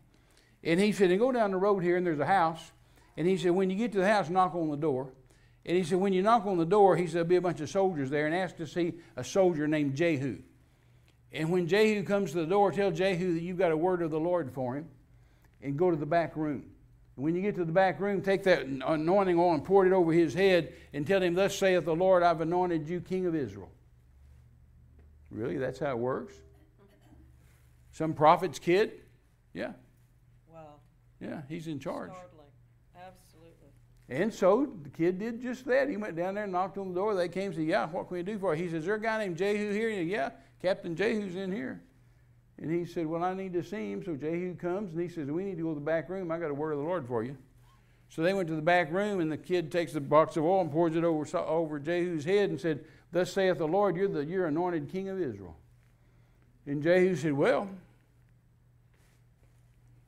And 0.62 0.78
he 0.78 0.93
said, 0.93 1.11
and 1.11 1.19
go 1.19 1.32
down 1.32 1.53
the 1.53 1.57
road 1.57 1.82
here, 1.82 1.97
and 1.97 2.07
there's 2.07 2.20
a 2.20 2.27
house. 2.27 2.73
And 3.16 3.27
he 3.27 3.37
said, 3.37 3.53
when 3.53 3.70
you 3.70 3.77
get 3.77 3.93
to 3.93 3.99
the 3.99 4.07
house, 4.07 4.28
knock 4.28 4.55
on 4.55 4.70
the 4.70 4.77
door. 4.77 5.12
And 5.65 5.77
he 5.77 5.85
said, 5.85 5.99
when 5.99 6.12
you 6.12 6.23
knock 6.23 6.47
on 6.47 6.59
the 6.59 6.66
door, 6.66 6.97
he 6.97 7.07
said, 7.07 7.15
there'll 7.15 7.28
be 7.28 7.37
a 7.37 7.41
bunch 7.41 7.61
of 7.61 7.70
soldiers 7.70 8.11
there, 8.11 8.27
and 8.27 8.35
ask 8.35 8.57
to 8.57 8.66
see 8.66 8.95
a 9.16 9.24
soldier 9.24 9.66
named 9.66 9.95
Jehu. 9.95 10.39
And 11.32 11.51
when 11.51 11.66
Jehu 11.66 12.03
comes 12.03 12.32
to 12.32 12.39
the 12.39 12.47
door, 12.47 12.73
tell 12.73 12.91
Jehu 12.91 13.35
that 13.35 13.41
you've 13.41 13.59
got 13.59 13.73
a 13.73 13.77
word 13.77 14.03
of 14.03 14.11
the 14.11 14.20
Lord 14.20 14.53
for 14.53 14.74
him, 14.77 14.89
and 15.62 15.78
go 15.78 15.91
to 15.91 15.97
the 15.97 16.07
back 16.07 16.37
room. 16.37 16.65
When 17.20 17.34
you 17.34 17.42
get 17.42 17.55
to 17.56 17.64
the 17.64 17.72
back 17.72 18.01
room, 18.01 18.22
take 18.22 18.44
that 18.44 18.62
anointing 18.62 19.38
oil 19.38 19.55
and 19.55 19.64
pour 19.64 19.86
it 19.86 19.92
over 19.92 20.12
his 20.12 20.32
head, 20.32 20.72
and 20.92 21.06
tell 21.06 21.22
him, 21.22 21.34
Thus 21.34 21.56
saith 21.56 21.84
the 21.84 21.94
Lord, 21.94 22.22
I've 22.22 22.40
anointed 22.40 22.88
you 22.88 23.01
king 23.01 23.26
of 23.26 23.34
Israel. 23.34 23.70
Really? 25.30 25.59
That's 25.59 25.78
how 25.78 25.90
it 25.90 25.98
works? 25.98 26.34
Some 27.92 28.14
prophet's 28.14 28.59
kid? 28.59 28.92
Yeah. 29.52 29.72
Wow. 30.52 30.76
Yeah, 31.20 31.42
he's 31.48 31.66
in 31.66 31.78
charge. 31.78 32.10
Startling. 32.10 32.47
Absolutely. 32.97 33.68
And 34.09 34.32
so 34.32 34.72
the 34.82 34.90
kid 34.90 35.18
did 35.18 35.42
just 35.42 35.66
that. 35.66 35.88
He 35.88 35.97
went 35.97 36.16
down 36.16 36.34
there 36.34 36.44
and 36.44 36.52
knocked 36.52 36.78
on 36.78 36.88
the 36.88 36.94
door. 36.94 37.14
They 37.14 37.28
came 37.28 37.47
and 37.47 37.55
said, 37.55 37.66
Yeah, 37.66 37.86
what 37.86 38.09
can 38.09 38.16
we 38.16 38.22
do 38.22 38.38
for 38.38 38.55
you? 38.55 38.64
He 38.64 38.70
says, 38.70 38.80
Is 38.80 38.86
there 38.86 38.94
a 38.94 39.01
guy 39.01 39.18
named 39.18 39.36
Jehu 39.36 39.72
here? 39.72 39.92
Said, 39.92 40.06
yeah, 40.06 40.30
Captain 40.62 40.97
Jehu's 40.97 41.36
in 41.36 41.52
here. 41.52 41.82
And 42.61 42.70
he 42.70 42.85
said, 42.85 43.07
Well, 43.07 43.24
I 43.24 43.35
need 43.35 43.53
to 43.55 43.62
see 43.62 43.91
him. 43.91 44.05
So 44.05 44.15
Jehu 44.15 44.55
comes 44.55 44.93
and 44.93 45.01
he 45.01 45.09
says, 45.09 45.28
We 45.28 45.45
need 45.45 45.57
to 45.57 45.62
go 45.62 45.70
to 45.70 45.74
the 45.74 45.81
back 45.85 46.09
room. 46.09 46.31
I 46.31 46.39
got 46.39 46.51
a 46.51 46.55
word 46.55 46.73
of 46.73 46.78
the 46.78 46.85
Lord 46.85 47.07
for 47.07 47.24
you. 47.24 47.37
So 48.11 48.23
they 48.23 48.35
went 48.35 48.49
to 48.49 48.57
the 48.57 48.62
back 48.62 48.91
room, 48.93 49.20
and 49.20 49.31
the 49.31 49.37
kid 49.37 49.70
takes 49.70 49.93
the 49.93 50.01
box 50.01 50.37
of 50.37 50.45
oil 50.45 50.61
and 50.61 50.73
pours 50.73 50.97
it 50.97 51.05
over, 51.05 51.24
over 51.39 51.78
Jehu's 51.78 52.24
head 52.24 52.51
and 52.51 52.61
said, 52.61 52.85
Thus 53.12 53.32
saith 53.32 53.59
the 53.59 53.69
Lord, 53.69 53.97
you're 53.97 54.09
the 54.09 54.24
you're 54.24 54.47
anointed 54.47 54.91
king 54.91 55.09
of 55.09 55.20
Israel. 55.20 55.57
And 56.66 56.82
Jehu 56.82 57.16
said, 57.16 57.32
Well, 57.32 57.69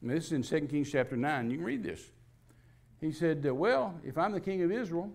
this 0.03 0.27
is 0.27 0.33
in 0.33 0.43
2 0.43 0.67
Kings 0.67 0.91
chapter 0.91 1.17
9. 1.17 1.51
You 1.51 1.57
can 1.59 1.65
read 1.65 1.83
this. 1.85 2.03
He 3.01 3.13
said, 3.13 3.45
uh, 3.47 3.55
Well, 3.55 3.95
if 4.05 4.19
I'm 4.19 4.33
the 4.33 4.41
king 4.41 4.63
of 4.63 4.73
Israel, 4.73 5.11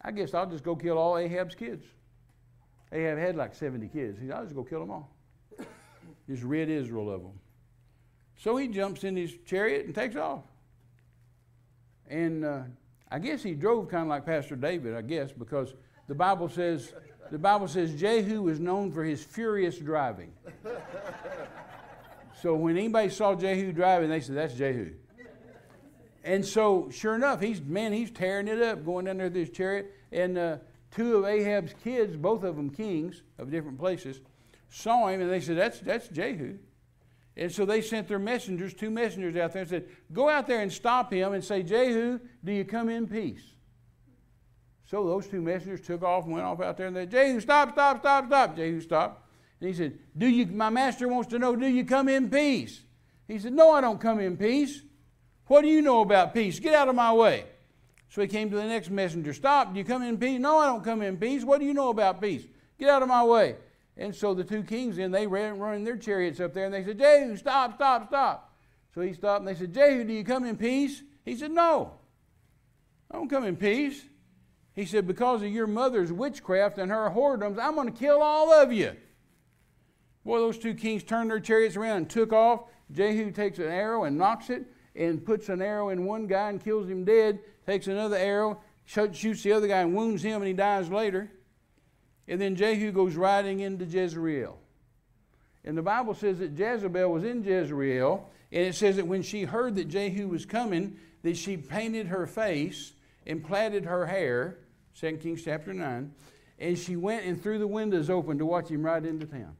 I 0.00 0.10
guess 0.10 0.34
I'll 0.34 0.50
just 0.50 0.64
go 0.64 0.76
kill 0.76 0.98
all 0.98 1.16
Ahab's 1.16 1.54
kids. 1.54 1.84
Ahab 2.90 3.18
had 3.18 3.36
like 3.36 3.54
70 3.54 3.88
kids. 3.88 4.18
He 4.20 4.26
said, 4.26 4.36
I'll 4.36 4.42
just 4.42 4.56
go 4.56 4.64
kill 4.64 4.80
them 4.80 4.90
all. 4.90 5.08
Just 6.32 6.42
rid 6.42 6.70
Israel 6.70 7.10
of 7.10 7.22
them. 7.22 7.38
So 8.36 8.56
he 8.56 8.68
jumps 8.68 9.04
in 9.04 9.16
his 9.16 9.32
chariot 9.46 9.86
and 9.86 9.94
takes 9.94 10.16
off. 10.16 10.42
And 12.08 12.44
uh, 12.44 12.62
I 13.10 13.18
guess 13.18 13.42
he 13.42 13.54
drove 13.54 13.88
kind 13.88 14.02
of 14.02 14.08
like 14.08 14.26
Pastor 14.26 14.56
David, 14.56 14.94
I 14.96 15.02
guess, 15.02 15.32
because 15.32 15.74
the 16.08 16.14
Bible 16.14 16.48
says 16.48 16.92
the 17.30 17.38
Bible 17.38 17.66
says 17.66 17.94
Jehu 17.94 18.42
was 18.42 18.60
known 18.60 18.92
for 18.92 19.02
his 19.02 19.24
furious 19.24 19.78
driving. 19.78 20.32
so 22.42 22.54
when 22.54 22.76
anybody 22.76 23.08
saw 23.08 23.34
Jehu 23.34 23.72
driving, 23.72 24.10
they 24.10 24.20
said, 24.20 24.36
That's 24.36 24.54
Jehu. 24.54 24.92
And 26.24 26.44
so, 26.44 26.88
sure 26.90 27.14
enough, 27.14 27.40
he's 27.40 27.60
man, 27.62 27.92
he's 27.92 28.10
tearing 28.10 28.48
it 28.48 28.60
up, 28.62 28.84
going 28.84 29.06
down 29.06 29.16
there 29.16 29.26
with 29.26 29.34
his 29.34 29.50
chariot. 29.50 29.92
And 30.12 30.36
uh, 30.36 30.56
two 30.90 31.16
of 31.16 31.24
Ahab's 31.24 31.74
kids, 31.82 32.16
both 32.16 32.44
of 32.44 32.56
them 32.56 32.70
kings 32.70 33.22
of 33.38 33.50
different 33.50 33.78
places, 33.78 34.20
saw 34.72 35.08
him 35.08 35.20
and 35.20 35.30
they 35.30 35.40
said, 35.40 35.58
That's 35.58 35.78
that's 35.80 36.08
Jehu. 36.08 36.56
And 37.36 37.50
so 37.50 37.64
they 37.64 37.80
sent 37.80 38.08
their 38.08 38.18
messengers, 38.18 38.74
two 38.74 38.90
messengers 38.90 39.36
out 39.36 39.52
there, 39.52 39.62
and 39.62 39.70
said, 39.70 39.88
Go 40.12 40.28
out 40.28 40.46
there 40.46 40.60
and 40.60 40.72
stop 40.72 41.12
him 41.12 41.32
and 41.32 41.44
say, 41.44 41.62
Jehu, 41.62 42.18
do 42.42 42.52
you 42.52 42.64
come 42.64 42.88
in 42.88 43.06
peace? 43.06 43.42
So 44.86 45.06
those 45.06 45.26
two 45.26 45.40
messengers 45.40 45.80
took 45.80 46.02
off 46.02 46.24
and 46.24 46.34
went 46.34 46.44
off 46.44 46.60
out 46.60 46.76
there 46.76 46.86
and 46.86 46.96
they, 46.96 47.02
said, 47.02 47.10
Jehu, 47.10 47.40
stop, 47.40 47.72
stop, 47.72 48.00
stop, 48.00 48.26
stop. 48.26 48.56
Jehu 48.56 48.80
stopped. 48.80 49.26
And 49.60 49.68
he 49.68 49.74
said, 49.74 49.98
Do 50.16 50.26
you, 50.26 50.46
my 50.46 50.70
master 50.70 51.08
wants 51.08 51.30
to 51.30 51.38
know, 51.38 51.54
do 51.54 51.66
you 51.66 51.84
come 51.84 52.08
in 52.08 52.28
peace? 52.28 52.82
He 53.28 53.38
said, 53.38 53.52
No, 53.52 53.72
I 53.72 53.80
don't 53.80 54.00
come 54.00 54.20
in 54.20 54.36
peace. 54.36 54.82
What 55.46 55.62
do 55.62 55.68
you 55.68 55.82
know 55.82 56.00
about 56.00 56.34
peace? 56.34 56.58
Get 56.60 56.74
out 56.74 56.88
of 56.88 56.94
my 56.94 57.12
way. 57.12 57.44
So 58.08 58.20
he 58.20 58.28
came 58.28 58.50
to 58.50 58.56
the 58.56 58.64
next 58.64 58.90
messenger. 58.90 59.32
Stop, 59.32 59.72
do 59.72 59.78
you 59.78 59.84
come 59.84 60.02
in 60.02 60.18
peace? 60.18 60.38
No, 60.38 60.58
I 60.58 60.66
don't 60.66 60.84
come 60.84 61.00
in 61.00 61.16
peace. 61.16 61.44
What 61.44 61.60
do 61.60 61.66
you 61.66 61.72
know 61.72 61.88
about 61.88 62.20
peace? 62.20 62.44
Get 62.78 62.90
out 62.90 63.02
of 63.02 63.08
my 63.08 63.24
way. 63.24 63.56
And 63.96 64.14
so 64.14 64.34
the 64.34 64.44
two 64.44 64.62
kings 64.62 64.96
then 64.96 65.10
they 65.10 65.26
ran 65.26 65.58
running 65.58 65.84
their 65.84 65.96
chariots 65.96 66.40
up 66.40 66.54
there 66.54 66.64
and 66.64 66.74
they 66.74 66.84
said, 66.84 66.98
Jehu, 66.98 67.36
stop, 67.36 67.74
stop, 67.74 68.08
stop. 68.08 68.54
So 68.94 69.00
he 69.00 69.12
stopped 69.12 69.40
and 69.40 69.48
they 69.48 69.58
said, 69.58 69.74
Jehu, 69.74 70.04
do 70.04 70.12
you 70.12 70.24
come 70.24 70.44
in 70.44 70.56
peace? 70.56 71.02
He 71.24 71.36
said, 71.36 71.50
No. 71.50 71.92
I 73.10 73.16
don't 73.16 73.28
come 73.28 73.44
in 73.44 73.56
peace. 73.56 74.04
He 74.74 74.86
said, 74.86 75.06
Because 75.06 75.42
of 75.42 75.48
your 75.48 75.66
mother's 75.66 76.12
witchcraft 76.12 76.78
and 76.78 76.90
her 76.90 77.10
whoredoms, 77.10 77.58
I'm 77.58 77.74
going 77.74 77.92
to 77.92 77.98
kill 77.98 78.22
all 78.22 78.52
of 78.52 78.72
you. 78.72 78.96
Boy, 80.24 80.38
those 80.38 80.58
two 80.58 80.74
kings 80.74 81.02
turned 81.02 81.30
their 81.30 81.40
chariots 81.40 81.76
around 81.76 81.96
and 81.96 82.10
took 82.10 82.32
off. 82.32 82.64
Jehu 82.92 83.30
takes 83.30 83.58
an 83.58 83.68
arrow 83.68 84.04
and 84.04 84.16
nocks 84.16 84.50
it 84.50 84.64
and 84.94 85.24
puts 85.24 85.48
an 85.48 85.60
arrow 85.60 85.88
in 85.88 86.04
one 86.04 86.26
guy 86.26 86.48
and 86.48 86.62
kills 86.62 86.88
him 86.88 87.04
dead. 87.04 87.40
Takes 87.66 87.86
another 87.86 88.16
arrow, 88.16 88.60
shoots 88.84 89.42
the 89.42 89.52
other 89.52 89.66
guy 89.68 89.80
and 89.80 89.94
wounds 89.94 90.22
him, 90.22 90.42
and 90.42 90.46
he 90.46 90.52
dies 90.52 90.90
later. 90.90 91.30
And 92.28 92.40
then 92.40 92.56
Jehu 92.56 92.92
goes 92.92 93.14
riding 93.14 93.60
into 93.60 93.84
Jezreel. 93.84 94.58
And 95.64 95.76
the 95.76 95.82
Bible 95.82 96.14
says 96.14 96.38
that 96.38 96.58
Jezebel 96.58 97.10
was 97.10 97.24
in 97.24 97.42
Jezreel, 97.42 98.28
and 98.50 98.66
it 98.66 98.74
says 98.74 98.96
that 98.96 99.06
when 99.06 99.22
she 99.22 99.44
heard 99.44 99.76
that 99.76 99.88
Jehu 99.88 100.28
was 100.28 100.44
coming, 100.44 100.98
that 101.22 101.36
she 101.36 101.56
painted 101.56 102.08
her 102.08 102.26
face 102.26 102.92
and 103.26 103.44
plaited 103.44 103.84
her 103.84 104.06
hair 104.06 104.58
2 104.98 105.16
Kings 105.18 105.42
chapter 105.44 105.72
9. 105.72 106.12
And 106.58 106.78
she 106.78 106.96
went 106.96 107.24
and 107.24 107.42
threw 107.42 107.58
the 107.58 107.66
windows 107.66 108.10
open 108.10 108.38
to 108.38 108.46
watch 108.46 108.68
him 108.68 108.84
ride 108.84 109.04
into 109.04 109.26
town. 109.26 109.56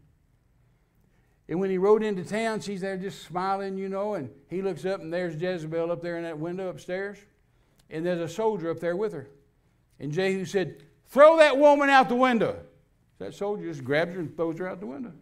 And 1.49 1.59
when 1.61 1.71
he 1.71 1.79
rode 1.79 2.03
into 2.03 2.25
town, 2.25 2.61
she's 2.61 2.81
there 2.81 2.97
just 2.97 3.23
smiling, 3.23 3.77
you 3.77 3.89
know, 3.89 4.15
and 4.15 4.31
he 4.49 4.63
looks 4.63 4.85
up 4.85 5.01
and 5.01 5.13
there's 5.13 5.41
Jezebel 5.41 5.91
up 5.91 6.01
there 6.01 6.17
in 6.17 6.23
that 6.23 6.39
window 6.39 6.69
upstairs. 6.69 7.19
And 7.91 8.07
there's 8.07 8.21
a 8.21 8.29
soldier 8.29 8.71
up 8.71 8.81
there 8.81 8.97
with 8.97 9.13
her. 9.13 9.29
And 9.99 10.13
Jehu 10.13 10.45
said, 10.45 10.83
Throw 11.13 11.37
that 11.37 11.59
woman 11.59 11.91
out 11.91 12.09
the 12.09 12.15
window. 12.15 12.59
That 13.19 13.35
soldier 13.35 13.65
just 13.65 13.85
grabs 13.85 14.15
her 14.15 14.21
and 14.21 14.35
throws 14.35 14.59
her 14.59 14.67
out 14.67 14.81
the 14.81 14.87
window. 14.87 15.13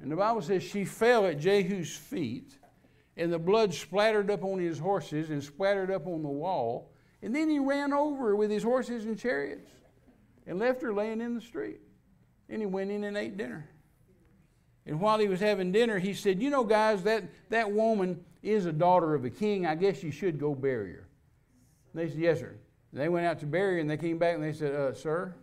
and 0.00 0.10
the 0.10 0.16
Bible 0.16 0.40
says 0.40 0.62
she 0.62 0.86
fell 0.86 1.26
at 1.26 1.38
Jehu's 1.38 1.94
feet, 1.94 2.56
and 3.18 3.30
the 3.30 3.38
blood 3.38 3.74
splattered 3.74 4.30
up 4.30 4.44
on 4.44 4.58
his 4.58 4.78
horses 4.78 5.28
and 5.28 5.44
splattered 5.44 5.90
up 5.90 6.06
on 6.06 6.22
the 6.22 6.28
wall. 6.28 6.90
And 7.20 7.34
then 7.34 7.50
he 7.50 7.58
ran 7.58 7.92
over 7.92 8.34
with 8.34 8.50
his 8.50 8.62
horses 8.62 9.04
and 9.04 9.18
chariots 9.18 9.70
and 10.46 10.58
left 10.58 10.80
her 10.80 10.94
laying 10.94 11.20
in 11.20 11.34
the 11.34 11.42
street. 11.42 11.80
And 12.48 12.62
he 12.62 12.66
went 12.66 12.90
in 12.90 13.04
and 13.04 13.14
ate 13.14 13.36
dinner. 13.36 13.68
And 14.86 14.98
while 15.00 15.18
he 15.18 15.28
was 15.28 15.40
having 15.40 15.70
dinner, 15.70 15.98
he 15.98 16.14
said, 16.14 16.40
You 16.40 16.48
know, 16.48 16.64
guys, 16.64 17.02
that, 17.02 17.24
that 17.50 17.70
woman 17.70 18.24
is 18.42 18.64
a 18.64 18.72
daughter 18.72 19.14
of 19.14 19.26
a 19.26 19.30
king. 19.30 19.66
I 19.66 19.74
guess 19.74 20.02
you 20.02 20.12
should 20.12 20.40
go 20.40 20.54
bury 20.54 20.94
her. 20.94 21.06
And 21.92 22.02
they 22.02 22.08
said, 22.08 22.18
Yes, 22.18 22.38
sir. 22.38 22.56
They 22.92 23.08
went 23.08 23.26
out 23.26 23.40
to 23.40 23.46
bury 23.46 23.74
her, 23.74 23.80
and 23.80 23.90
they 23.90 23.96
came 23.96 24.18
back 24.18 24.34
and 24.36 24.44
they 24.44 24.52
said, 24.52 24.74
uh, 24.74 24.94
Sir, 24.94 25.34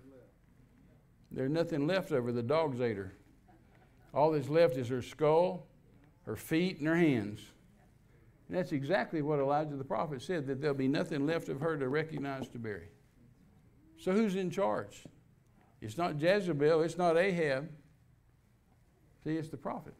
there's 1.31 1.51
nothing 1.51 1.87
left 1.87 2.11
of 2.11 2.25
her. 2.25 2.31
The 2.31 2.43
dogs 2.43 2.79
ate 2.79 2.97
her. 2.97 3.13
All 4.13 4.31
that's 4.31 4.49
left 4.49 4.77
is 4.77 4.89
her 4.89 5.01
skull, 5.01 5.65
her 6.23 6.35
feet, 6.35 6.79
and 6.79 6.87
her 6.87 6.95
hands. 6.95 7.39
And 8.47 8.57
that's 8.57 8.71
exactly 8.71 9.21
what 9.21 9.39
Elijah 9.39 9.75
the 9.75 9.83
prophet 9.83 10.21
said 10.21 10.45
that 10.47 10.61
there'll 10.61 10.75
be 10.75 10.87
nothing 10.87 11.25
left 11.25 11.49
of 11.49 11.59
her 11.59 11.77
to 11.77 11.89
recognize 11.89 12.47
to 12.49 12.59
bury. 12.59 12.89
So 13.97 14.11
who's 14.11 14.35
in 14.35 14.51
charge? 14.51 15.03
It's 15.81 15.97
not 15.97 16.21
Jezebel, 16.21 16.81
it's 16.81 16.97
not 16.97 17.17
Ahab. 17.17 17.69
See, 19.23 19.37
it's 19.37 19.49
the 19.49 19.57
prophet. 19.57 19.93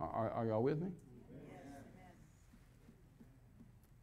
Are, 0.00 0.30
are 0.30 0.46
y'all 0.46 0.62
with 0.62 0.80
me? 0.80 0.88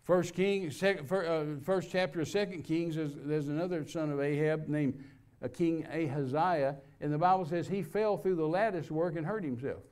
First 0.09 0.33
King, 0.33 0.71
second, 0.71 1.11
uh, 1.11 1.63
first 1.63 1.91
chapter 1.91 2.21
of 2.21 2.27
Second 2.27 2.63
Kings, 2.63 2.95
there's, 2.95 3.11
there's 3.15 3.47
another 3.47 3.87
son 3.87 4.09
of 4.09 4.19
Ahab 4.19 4.67
named 4.67 5.03
uh, 5.39 5.47
King 5.49 5.85
Ahaziah, 5.85 6.77
and 6.99 7.13
the 7.13 7.17
Bible 7.19 7.45
says 7.45 7.67
he 7.67 7.83
fell 7.83 8.17
through 8.17 8.37
the 8.37 8.47
lattice 8.47 8.89
work 8.89 9.15
and 9.17 9.23
hurt 9.23 9.43
himself. 9.43 9.83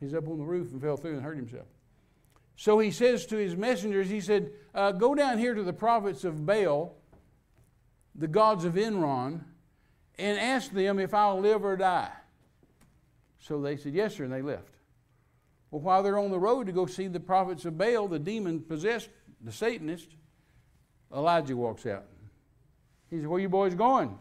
He's 0.00 0.14
up 0.14 0.26
on 0.26 0.38
the 0.38 0.44
roof 0.46 0.72
and 0.72 0.80
fell 0.80 0.96
through 0.96 1.16
and 1.16 1.22
hurt 1.22 1.36
himself. 1.36 1.66
So 2.56 2.78
he 2.78 2.90
says 2.90 3.26
to 3.26 3.36
his 3.36 3.54
messengers, 3.54 4.08
he 4.08 4.22
said, 4.22 4.52
uh, 4.74 4.92
Go 4.92 5.14
down 5.14 5.36
here 5.36 5.52
to 5.52 5.62
the 5.62 5.74
prophets 5.74 6.24
of 6.24 6.46
Baal, 6.46 6.96
the 8.14 8.28
gods 8.28 8.64
of 8.64 8.78
Ekron, 8.78 9.44
and 10.18 10.38
ask 10.38 10.72
them 10.72 10.98
if 10.98 11.12
I'll 11.12 11.40
live 11.40 11.62
or 11.62 11.76
die. 11.76 12.10
So 13.38 13.60
they 13.60 13.76
said, 13.76 13.92
Yes, 13.92 14.16
sir, 14.16 14.24
and 14.24 14.32
they 14.32 14.40
left. 14.40 14.72
Well, 15.70 15.80
while 15.80 16.02
they're 16.02 16.18
on 16.18 16.30
the 16.30 16.38
road 16.38 16.66
to 16.66 16.72
go 16.72 16.84
see 16.84 17.06
the 17.06 17.18
prophets 17.18 17.64
of 17.64 17.76
Baal, 17.78 18.06
the 18.06 18.18
demon 18.18 18.60
possessed, 18.60 19.08
the 19.42 19.52
Satanist, 19.52 20.08
Elijah 21.14 21.56
walks 21.56 21.86
out. 21.86 22.04
He 23.10 23.18
said, 23.18 23.26
Where 23.26 23.40
you 23.40 23.48
boys 23.48 23.74
going? 23.74 24.18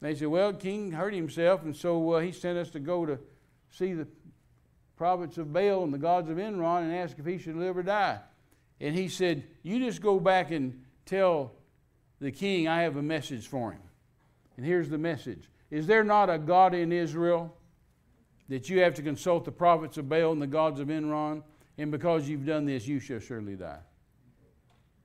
They 0.00 0.14
said, 0.14 0.28
Well, 0.28 0.52
King 0.52 0.92
hurt 0.92 1.14
himself, 1.14 1.62
and 1.62 1.74
so 1.74 2.12
uh, 2.12 2.20
he 2.20 2.32
sent 2.32 2.58
us 2.58 2.70
to 2.70 2.80
go 2.80 3.06
to 3.06 3.18
see 3.70 3.94
the 3.94 4.06
prophets 4.96 5.38
of 5.38 5.52
Baal 5.52 5.84
and 5.84 5.92
the 5.92 5.98
gods 5.98 6.30
of 6.30 6.38
Ekron 6.38 6.84
and 6.84 6.94
ask 6.94 7.18
if 7.18 7.26
he 7.26 7.38
should 7.38 7.56
live 7.56 7.76
or 7.76 7.82
die. 7.82 8.20
And 8.80 8.94
he 8.94 9.08
said, 9.08 9.44
You 9.62 9.78
just 9.78 10.02
go 10.02 10.20
back 10.20 10.50
and 10.50 10.82
tell 11.06 11.52
the 12.20 12.30
king 12.30 12.68
I 12.68 12.82
have 12.82 12.96
a 12.96 13.02
message 13.02 13.46
for 13.46 13.72
him. 13.72 13.80
And 14.56 14.64
here's 14.64 14.88
the 14.88 14.98
message 14.98 15.48
Is 15.70 15.86
there 15.86 16.04
not 16.04 16.30
a 16.30 16.38
God 16.38 16.74
in 16.74 16.92
Israel 16.92 17.56
that 18.48 18.68
you 18.68 18.80
have 18.80 18.94
to 18.94 19.02
consult 19.02 19.44
the 19.44 19.52
prophets 19.52 19.96
of 19.96 20.08
Baal 20.08 20.32
and 20.32 20.42
the 20.42 20.46
gods 20.46 20.80
of 20.80 20.90
Ekron? 20.90 21.42
And 21.76 21.90
because 21.90 22.28
you've 22.28 22.46
done 22.46 22.66
this, 22.66 22.86
you 22.86 23.00
shall 23.00 23.18
surely 23.18 23.56
die. 23.56 23.80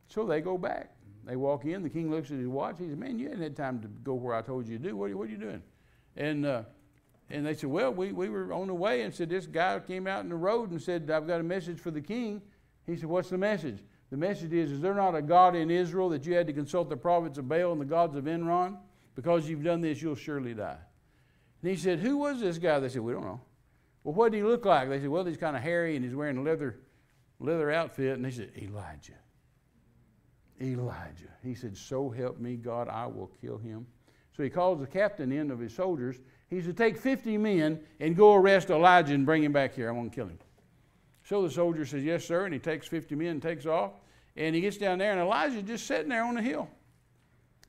So 0.10 0.26
they 0.26 0.42
go 0.42 0.58
back. 0.58 0.92
They 1.26 1.36
walk 1.36 1.66
in. 1.66 1.84
The 1.84 1.90
king 1.90 2.10
looks 2.10 2.32
at 2.32 2.38
his 2.38 2.48
watch. 2.48 2.78
He 2.80 2.88
says, 2.88 2.98
Man, 2.98 3.20
you 3.20 3.30
hadn't 3.30 3.44
had 3.44 3.56
time 3.56 3.80
to 3.82 3.88
go 3.88 4.16
where 4.16 4.36
I 4.36 4.42
told 4.42 4.68
you 4.68 4.78
to 4.78 4.84
do. 4.90 4.98
What 4.98 5.06
are 5.06 5.10
you, 5.10 5.18
what 5.18 5.28
are 5.28 5.32
you 5.32 5.38
doing? 5.38 5.62
And, 6.18 6.46
uh, 6.46 6.64
and 7.30 7.46
they 7.46 7.54
said, 7.54 7.70
Well, 7.70 7.94
we, 7.94 8.12
we 8.12 8.30
were 8.30 8.52
on 8.52 8.68
the 8.68 8.74
way 8.74 9.04
and 9.04 9.14
said, 9.14 9.30
This 9.30 9.46
guy 9.46 9.80
came 9.80 10.08
out 10.08 10.24
in 10.24 10.30
the 10.30 10.36
road 10.36 10.72
and 10.72 10.82
said, 10.82 11.10
I've 11.12 11.28
got 11.28 11.40
a 11.40 11.44
message 11.44 11.80
for 11.80 11.92
the 11.92 12.02
king. 12.02 12.42
He 12.88 12.96
said, 12.96 13.06
What's 13.06 13.30
the 13.30 13.38
message? 13.38 13.84
The 14.10 14.18
message 14.18 14.54
is, 14.54 14.72
Is 14.72 14.82
there 14.82 14.96
not 14.96 15.16
a 15.16 15.22
God 15.22 15.56
in 15.56 15.70
Israel 15.70 16.10
that 16.10 16.26
you 16.26 16.34
had 16.34 16.48
to 16.48 16.54
consult 16.54 16.90
the 16.90 16.98
prophets 16.98 17.38
of 17.38 17.48
Baal 17.48 17.72
and 17.72 17.82
the 17.82 17.86
gods 17.86 18.16
of 18.16 18.28
Ekron? 18.28 18.78
Because 19.16 19.48
you've 19.48 19.64
done 19.64 19.82
this, 19.82 20.02
you'll 20.02 20.16
surely 20.16 20.56
die. 20.56 20.78
And 21.62 21.70
he 21.70 21.78
said, 21.78 22.00
Who 22.00 22.18
was 22.18 22.40
this 22.40 22.58
guy? 22.58 22.80
They 22.80 22.90
said, 22.90 23.02
We 23.02 23.14
don't 23.14 23.26
know. 23.26 23.42
Well, 24.04 24.16
what 24.16 24.32
did 24.32 24.40
he 24.40 24.44
look 24.44 24.66
like? 24.66 24.90
They 24.90 25.00
said, 25.00 25.10
Well, 25.10 25.26
he's 25.26 25.38
kind 25.38 25.56
of 25.56 25.62
hairy 25.62 25.96
and 25.96 26.04
he's 26.04 26.16
wearing 26.16 26.38
a 26.38 26.42
leather, 26.42 26.80
leather 27.40 27.70
outfit. 27.72 28.16
And 28.16 28.26
they 28.26 28.32
said, 28.32 28.52
Elijah. 28.58 29.14
Elijah. 30.62 31.30
He 31.44 31.56
said, 31.56 31.78
So 31.78 32.10
help 32.10 32.40
me, 32.40 32.56
God, 32.56 32.88
I 32.88 33.06
will 33.08 33.32
kill 33.42 33.58
him. 33.58 33.86
So 34.36 34.44
he 34.44 34.50
calls 34.50 34.80
the 34.80 34.88
captain 34.88 35.32
in 35.32 35.52
of 35.52 35.60
his 35.60 35.74
soldiers. 35.74 36.18
He 36.50 36.62
said, 36.62 36.78
Take 36.78 36.98
50 36.98 37.38
men 37.38 37.80
and 38.00 38.16
go 38.16 38.36
arrest 38.36 38.70
Elijah 38.70 39.14
and 39.14 39.26
bring 39.26 39.44
him 39.44 39.52
back 39.52 39.76
here. 39.76 39.90
I 39.90 39.92
want 39.92 40.12
to 40.12 40.16
kill 40.16 40.28
him. 40.28 40.40
So 41.24 41.44
the 41.44 41.52
soldier 41.52 41.86
says, 41.86 42.04
Yes, 42.04 42.26
sir. 42.26 42.46
And 42.46 42.54
he 42.54 42.60
takes 42.60 42.88
50 42.88 43.16
men 43.16 43.28
and 43.28 43.42
takes 43.42 43.66
off. 43.66 43.92
And 44.36 44.56
he 44.56 44.62
gets 44.62 44.78
down 44.78 45.00
there, 45.00 45.12
and 45.12 45.20
Elijah's 45.20 45.64
just 45.64 45.86
sitting 45.86 46.10
there 46.10 46.24
on 46.24 46.36
the 46.36 46.42
hill. 46.42 46.70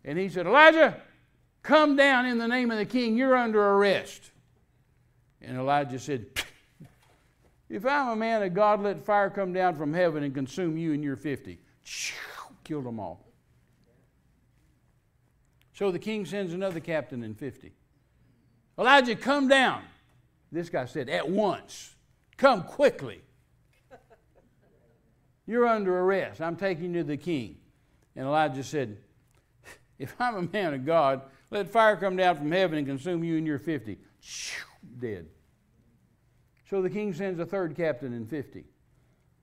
And 0.05 0.19
he 0.19 0.29
said, 0.29 0.47
Elijah, 0.47 1.01
come 1.63 1.97
down 1.97 2.27
in 2.27 2.39
the 2.39 2.47
name 2.47 2.71
of 2.71 2.79
the 2.79 2.87
king. 2.87 3.17
You're 3.17 3.37
under 3.37 3.61
arrest. 3.61 4.31
And 5.43 5.57
Elijah 5.57 5.99
said, 5.99 6.27
If 7.69 7.87
I'm 7.87 8.09
a 8.09 8.17
man 8.17 8.43
of 8.43 8.55
God, 8.55 8.83
let 8.83 9.05
fire 9.05 9.31
come 9.31 9.53
down 9.53 9.77
from 9.77 9.93
heaven 9.93 10.23
and 10.23 10.35
consume 10.35 10.77
you 10.77 10.93
and 10.93 11.03
your 11.03 11.17
50. 11.17 11.59
Killed 12.65 12.85
them 12.85 13.01
all. 13.01 13.27
So 15.73 15.91
the 15.91 15.99
king 15.99 16.27
sends 16.27 16.53
another 16.53 16.81
captain 16.81 17.23
in 17.23 17.35
50. 17.35 17.73
Elijah, 18.79 19.17
come 19.17 19.49
down. 19.49 19.83
This 20.53 20.69
guy 20.69 20.85
said, 20.85 21.09
At 21.09 21.29
once. 21.29 21.95
Come 22.37 22.63
quickly. 22.63 23.21
You're 25.47 25.67
under 25.67 25.99
arrest. 25.99 26.41
I'm 26.41 26.57
taking 26.57 26.95
you 26.95 27.01
to 27.01 27.05
the 27.05 27.17
king. 27.17 27.57
And 28.15 28.27
Elijah 28.27 28.63
said, 28.63 28.99
If 29.99 30.15
I'm 30.19 30.37
a 30.37 30.43
man 30.43 30.75
of 30.75 30.87
God, 30.87 31.23
let 31.51 31.71
fire 31.71 31.97
come 31.97 32.17
down 32.17 32.37
from 32.37 32.53
heaven 32.53 32.79
and 32.79 32.87
consume 32.87 33.25
you 33.25 33.37
and 33.37 33.47
your 33.47 33.59
50. 33.59 33.99
Dead. 34.99 35.27
So 36.69 36.81
the 36.83 36.91
king 36.91 37.13
sends 37.13 37.41
a 37.41 37.47
third 37.47 37.77
captain 37.77 38.13
in 38.13 38.27
50. 38.27 38.65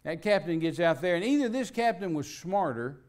That 0.03 0.21
captain 0.21 0.59
gets 0.59 0.79
out 0.79 1.01
there, 1.01 1.15
and 1.15 1.25
either 1.25 1.49
this 1.49 1.69
captain 1.69 2.13
was 2.13 2.33
smarter 2.33 3.01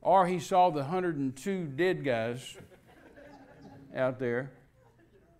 or 0.00 0.26
he 0.26 0.38
saw 0.38 0.70
the 0.70 0.80
102 0.80 1.64
dead 1.66 2.04
guys 2.04 2.56
out 3.94 4.18
there. 4.18 4.52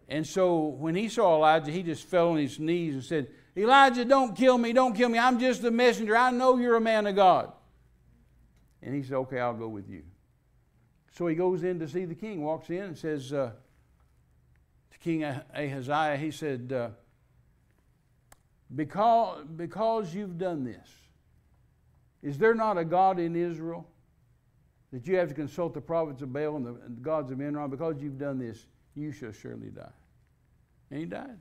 And 0.09 0.27
so 0.27 0.65
when 0.65 0.95
he 0.95 1.09
saw 1.09 1.37
Elijah, 1.37 1.71
he 1.71 1.83
just 1.83 2.05
fell 2.07 2.31
on 2.31 2.39
his 2.39 2.59
knees 2.59 2.95
and 2.95 3.05
said, 3.05 3.29
Elijah, 3.57 4.05
don't 4.05 4.37
kill 4.37 4.57
me, 4.57 4.73
don't 4.73 4.95
kill 4.95 5.09
me. 5.09 5.19
I'm 5.19 5.39
just 5.39 5.65
a 5.65 5.71
messenger. 5.71 6.17
I 6.17 6.31
know 6.31 6.57
you're 6.57 6.77
a 6.77 6.81
man 6.81 7.07
of 7.07 7.17
God. 7.17 7.53
And 8.83 8.95
he 8.95 9.03
said, 9.03 9.17
Okay, 9.17 9.39
I'll 9.39 9.55
go 9.55 9.69
with 9.69 9.89
you. 9.89 10.03
So 11.13 11.27
he 11.27 11.35
goes 11.35 11.65
in 11.65 11.81
to 11.81 11.89
see 11.89 12.05
the 12.05 12.15
king, 12.15 12.43
walks 12.43 12.71
in 12.71 12.83
and 12.83 12.97
says 12.97 13.33
uh, 13.33 13.51
to 14.93 14.99
King 14.99 15.25
Ahaziah, 15.25 16.17
he 16.17 16.31
said, 16.31 16.73
uh, 16.73 16.91
because, 18.75 19.45
because 19.57 20.15
you've 20.15 20.39
done 20.39 20.63
this, 20.63 20.89
is 22.23 22.39
there 22.39 22.55
not 22.55 22.79
a 22.79 22.85
God 22.85 23.19
in 23.19 23.35
Israel 23.35 23.89
that 24.93 25.07
you 25.07 25.17
have 25.17 25.29
to 25.29 25.35
consult 25.35 25.75
the 25.75 25.81
prophets 25.81 26.23
of 26.23 26.33
Baal 26.33 26.57
and 26.57 26.67
the, 26.67 26.75
and 26.85 26.97
the 26.97 27.01
gods 27.01 27.31
of 27.31 27.41
Ekron? 27.41 27.71
Because 27.71 27.97
you've 28.01 28.19
done 28.19 28.39
this, 28.39 28.67
you 28.95 29.13
shall 29.13 29.33
surely 29.33 29.69
die. 29.69 29.91
And 30.91 31.01
he 31.01 31.07
died. 31.07 31.39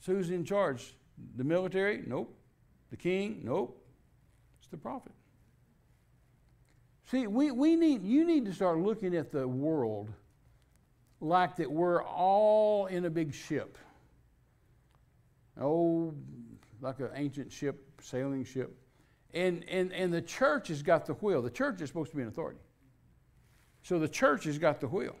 So 0.00 0.12
who's 0.12 0.30
in 0.30 0.44
charge? 0.44 0.94
The 1.36 1.44
military? 1.44 2.02
Nope. 2.06 2.34
The 2.90 2.96
king? 2.96 3.42
Nope. 3.44 3.78
It's 4.58 4.68
the 4.68 4.76
prophet. 4.76 5.12
See, 7.04 7.26
we, 7.26 7.50
we 7.50 7.76
need, 7.76 8.02
you 8.02 8.24
need 8.24 8.46
to 8.46 8.52
start 8.52 8.78
looking 8.78 9.14
at 9.14 9.30
the 9.30 9.46
world 9.46 10.10
like 11.20 11.56
that 11.56 11.70
we're 11.70 12.02
all 12.02 12.86
in 12.86 13.04
a 13.04 13.10
big 13.10 13.34
ship. 13.34 13.78
Oh, 15.60 16.14
like 16.80 16.98
an 17.00 17.10
ancient 17.14 17.52
ship, 17.52 17.86
sailing 18.00 18.44
ship. 18.44 18.76
And, 19.34 19.64
and, 19.68 19.92
and 19.92 20.12
the 20.12 20.22
church 20.22 20.68
has 20.68 20.82
got 20.82 21.06
the 21.06 21.14
wheel. 21.14 21.42
The 21.42 21.50
church 21.50 21.80
is 21.80 21.88
supposed 21.88 22.10
to 22.10 22.16
be 22.16 22.22
an 22.22 22.28
authority. 22.28 22.60
So 23.82 23.98
the 23.98 24.08
church 24.08 24.44
has 24.44 24.58
got 24.58 24.80
the 24.80 24.88
wheel. 24.88 25.16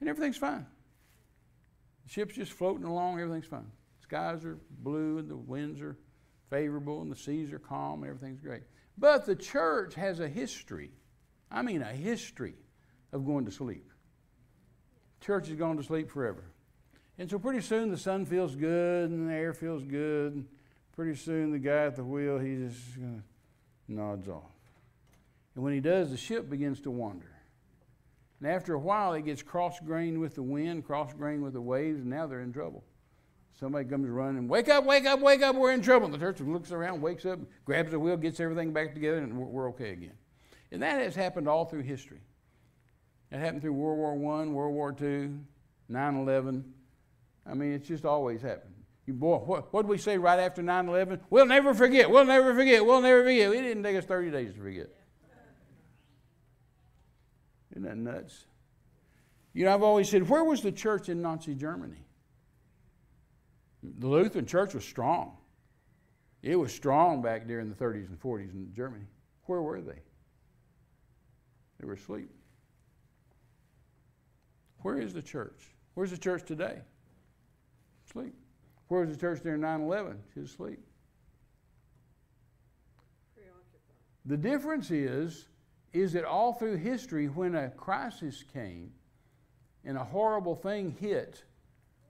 And 0.00 0.08
everything's 0.08 0.36
fine. 0.36 0.66
The 2.04 2.10
ship's 2.10 2.34
just 2.34 2.52
floating 2.52 2.84
along, 2.84 3.20
everything's 3.20 3.46
fine. 3.46 3.70
Skies 4.02 4.44
are 4.44 4.58
blue 4.82 5.18
and 5.18 5.30
the 5.30 5.36
winds 5.36 5.80
are 5.80 5.96
favorable 6.50 7.02
and 7.02 7.10
the 7.10 7.16
seas 7.16 7.52
are 7.52 7.58
calm 7.58 8.02
and 8.02 8.10
everything's 8.10 8.40
great. 8.40 8.62
But 8.98 9.24
the 9.26 9.36
church 9.36 9.94
has 9.94 10.20
a 10.20 10.28
history 10.28 10.90
I 11.54 11.62
mean, 11.62 11.82
a 11.82 11.92
history 11.92 12.56
of 13.12 13.24
going 13.24 13.44
to 13.44 13.50
sleep. 13.52 13.88
Church 15.20 15.46
has 15.48 15.56
gone 15.56 15.76
to 15.76 15.84
sleep 15.84 16.10
forever. 16.10 16.44
And 17.16 17.30
so 17.30 17.38
pretty 17.38 17.60
soon 17.60 17.90
the 17.90 17.96
sun 17.96 18.26
feels 18.26 18.56
good 18.56 19.10
and 19.10 19.30
the 19.30 19.34
air 19.34 19.52
feels 19.52 19.84
good. 19.84 20.44
Pretty 20.92 21.14
soon 21.14 21.52
the 21.52 21.60
guy 21.60 21.86
at 21.86 21.94
the 21.94 22.04
wheel, 22.04 22.38
he 22.38 22.56
just 22.56 22.80
nods 23.88 24.28
off. 24.28 24.50
And 25.54 25.62
when 25.62 25.72
he 25.72 25.80
does, 25.80 26.10
the 26.10 26.16
ship 26.16 26.50
begins 26.50 26.80
to 26.82 26.90
wander. 26.90 27.30
And 28.40 28.50
after 28.50 28.74
a 28.74 28.78
while, 28.78 29.14
it 29.14 29.22
gets 29.22 29.42
cross 29.42 29.78
grained 29.80 30.18
with 30.18 30.34
the 30.34 30.42
wind, 30.42 30.84
cross 30.84 31.12
grained 31.12 31.42
with 31.42 31.52
the 31.52 31.60
waves, 31.60 32.00
and 32.00 32.10
now 32.10 32.26
they're 32.26 32.40
in 32.40 32.52
trouble. 32.52 32.84
Somebody 33.58 33.88
comes 33.88 34.08
running, 34.08 34.48
wake 34.48 34.68
up, 34.68 34.84
wake 34.84 35.06
up, 35.06 35.20
wake 35.20 35.42
up, 35.42 35.54
we're 35.54 35.72
in 35.72 35.80
trouble. 35.80 36.08
The 36.08 36.18
church 36.18 36.40
looks 36.40 36.72
around, 36.72 37.00
wakes 37.00 37.24
up, 37.24 37.38
grabs 37.64 37.92
the 37.92 38.00
wheel, 38.00 38.16
gets 38.16 38.40
everything 38.40 38.72
back 38.72 38.94
together, 38.94 39.18
and 39.18 39.38
we're 39.38 39.68
okay 39.70 39.90
again. 39.90 40.14
And 40.72 40.82
that 40.82 41.00
has 41.00 41.14
happened 41.14 41.48
all 41.48 41.64
through 41.64 41.82
history. 41.82 42.20
It 43.30 43.38
happened 43.38 43.62
through 43.62 43.74
World 43.74 43.98
War 43.98 44.40
I, 44.40 44.46
World 44.46 44.74
War 44.74 44.94
II, 45.00 45.30
9 45.88 46.16
11. 46.16 46.64
I 47.46 47.54
mean, 47.54 47.72
it's 47.72 47.86
just 47.86 48.04
always 48.04 48.42
happened. 48.42 48.73
You, 49.06 49.12
boy, 49.12 49.36
what, 49.38 49.72
did 49.72 49.86
we 49.86 49.98
say 49.98 50.16
right 50.16 50.38
after 50.38 50.62
9 50.62 50.88
11? 50.88 51.20
We'll 51.28 51.46
never 51.46 51.74
forget, 51.74 52.10
we'll 52.10 52.24
never 52.24 52.54
forget, 52.54 52.84
we'll 52.84 53.02
never 53.02 53.22
forget. 53.22 53.52
It 53.52 53.62
didn't 53.62 53.82
take 53.82 53.96
us 53.96 54.04
30 54.04 54.30
days 54.30 54.54
to 54.54 54.60
forget. 54.60 54.88
Isn't 57.72 57.82
that 57.82 57.96
nuts? 57.96 58.46
You 59.52 59.64
know, 59.64 59.74
I've 59.74 59.82
always 59.82 60.08
said, 60.08 60.28
where 60.28 60.44
was 60.44 60.62
the 60.62 60.72
church 60.72 61.08
in 61.08 61.20
Nazi 61.20 61.54
Germany? 61.54 62.06
The 63.82 64.08
Lutheran 64.08 64.46
church 64.46 64.74
was 64.74 64.84
strong. 64.84 65.36
It 66.42 66.56
was 66.56 66.72
strong 66.72 67.20
back 67.20 67.46
during 67.46 67.68
the 67.68 67.74
30s 67.74 68.08
and 68.08 68.20
40s 68.20 68.52
in 68.52 68.72
Germany. 68.74 69.04
Where 69.44 69.60
were 69.60 69.80
they? 69.80 70.00
They 71.78 71.86
were 71.86 71.94
asleep. 71.94 72.30
Where 74.78 74.98
is 74.98 75.12
the 75.12 75.22
church? 75.22 75.74
Where's 75.94 76.10
the 76.10 76.18
church 76.18 76.44
today? 76.44 76.78
Sleep. 78.12 78.34
Where 78.94 79.04
was 79.04 79.16
the 79.16 79.20
church 79.20 79.42
during 79.42 79.60
9 79.60 79.80
11? 79.80 80.18
She's 80.32 80.44
asleep. 80.44 80.78
The 84.24 84.36
difference 84.36 84.92
is, 84.92 85.48
is 85.92 86.12
that 86.12 86.24
all 86.24 86.52
through 86.52 86.76
history, 86.76 87.26
when 87.26 87.56
a 87.56 87.70
crisis 87.70 88.44
came 88.52 88.92
and 89.84 89.96
a 89.98 90.04
horrible 90.04 90.54
thing 90.54 90.96
hit, 91.00 91.42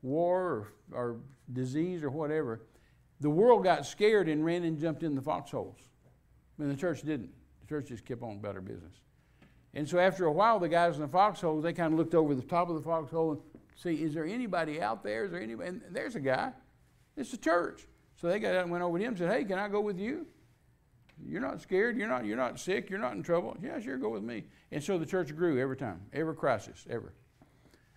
war 0.03 0.43
or, 0.43 0.69
or 0.93 1.17
disease 1.55 2.03
or 2.03 2.11
whatever, 2.11 2.61
the 3.21 3.31
world 3.31 3.65
got 3.65 3.87
scared 3.87 4.29
and 4.29 4.45
ran 4.45 4.63
and 4.65 4.79
jumped 4.79 5.03
in 5.03 5.15
the 5.15 5.23
foxholes. 5.23 5.79
I 6.59 6.63
mean, 6.63 6.71
the 6.71 6.77
church 6.77 7.01
didn't. 7.01 7.31
The 7.63 7.67
church 7.67 7.89
just 7.89 8.05
kept 8.05 8.23
on 8.23 8.33
about 8.33 8.57
her 8.57 8.61
business. 8.61 8.93
And 9.73 9.89
so 9.89 9.99
after 9.99 10.27
a 10.27 10.33
while, 10.33 10.59
the 10.59 10.69
guys 10.69 10.97
in 10.97 11.01
the 11.01 11.09
foxholes, 11.09 11.63
they 11.63 11.73
kind 11.73 11.95
of 11.95 11.99
looked 11.99 12.15
over 12.15 12.35
the 12.35 12.43
top 12.43 12.69
of 12.69 12.75
the 12.75 12.83
foxhole 12.83 13.33
and 13.33 13.41
see, 13.75 13.95
is 14.05 14.13
there 14.13 14.27
anybody 14.27 14.83
out 14.83 15.03
there? 15.03 15.25
Is 15.25 15.31
there 15.31 15.41
anybody? 15.41 15.71
And 15.71 15.81
there's 15.91 16.15
a 16.15 16.21
guy. 16.21 16.53
It's 17.17 17.33
a 17.33 17.39
church. 17.39 17.87
So 18.17 18.29
they 18.29 18.39
got 18.39 18.55
out 18.55 18.63
and 18.63 18.71
went 18.71 18.83
over 18.83 18.99
to 18.99 19.05
him 19.05 19.11
and 19.11 19.19
said, 19.19 19.31
hey, 19.31 19.45
can 19.45 19.59
I 19.59 19.69
go 19.69 19.81
with 19.81 19.99
you? 19.99 20.27
You're 21.25 21.41
not 21.41 21.61
scared. 21.61 21.97
You're 21.97 22.09
not, 22.09 22.25
you're 22.25 22.37
not 22.37 22.59
sick. 22.59 22.91
You're 22.91 22.99
not 22.99 23.15
in 23.15 23.23
trouble. 23.23 23.57
Yeah, 23.63 23.79
sure, 23.81 23.97
go 23.97 24.09
with 24.11 24.23
me. 24.23 24.45
And 24.73 24.83
so 24.83 24.99
the 24.99 25.07
church 25.07 25.35
grew 25.35 25.61
every 25.61 25.77
time, 25.77 26.01
every 26.13 26.35
crisis, 26.35 26.85
ever. 26.91 27.13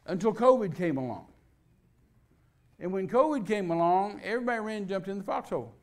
Until 0.06 0.34
COVID 0.34 0.76
came 0.76 0.98
along. 0.98 1.28
And 2.80 2.92
when 2.94 3.08
COVID 3.08 3.48
came 3.48 3.72
along, 3.72 4.22
everybody 4.24 4.60
ran 4.60 4.78
and 4.78 4.88
jumped 4.88 5.08
in 5.08 5.18
the 5.18 5.24
foxhole. 5.24 5.74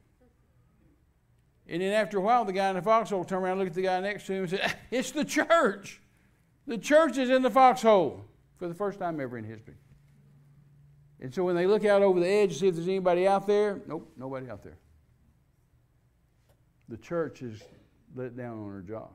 And 1.67 1.83
then 1.83 1.93
after 1.93 2.19
a 2.19 2.21
while, 2.21 2.45
the 2.45 2.53
guy 2.53 2.69
in 2.69 2.77
the 2.77 2.83
foxhole 2.83 3.25
turned 3.25 3.43
around 3.43 3.53
and 3.53 3.61
looked 3.61 3.71
at 3.71 3.77
the 3.77 3.83
guy 3.83 4.01
next 4.01 4.27
to 4.27 4.35
him 4.35 4.43
and 4.43 4.51
said, 4.51 4.77
It's 4.91 5.11
the 5.11 5.25
church. 5.25 6.01
The 6.67 6.79
church 6.79 7.19
is 7.19 7.31
in 7.31 7.43
the 7.43 7.51
foxhole 7.51 8.25
for 8.57 8.69
the 8.69 8.75
first 8.75 8.99
time 8.99 9.21
ever 9.21 9.37
in 9.37 9.45
history. 9.45 9.75
And 11.21 11.33
so 11.33 11.45
when 11.45 11.57
they 11.57 11.67
look 11.67 11.85
out 11.85 12.03
over 12.03 12.21
the 12.21 12.29
edge 12.29 12.55
to 12.55 12.59
see 12.59 12.69
if 12.69 12.75
there's 12.75 12.89
anybody 12.89 13.27
out 13.27 13.47
there, 13.47 13.81
nope, 13.87 14.13
nobody 14.17 14.51
out 14.51 14.63
there. 14.63 14.79
The 16.89 16.97
church 16.99 17.43
is 17.43 17.63
let 18.15 18.37
down 18.37 18.59
on 18.59 18.71
her 18.71 18.83
job. 18.83 19.11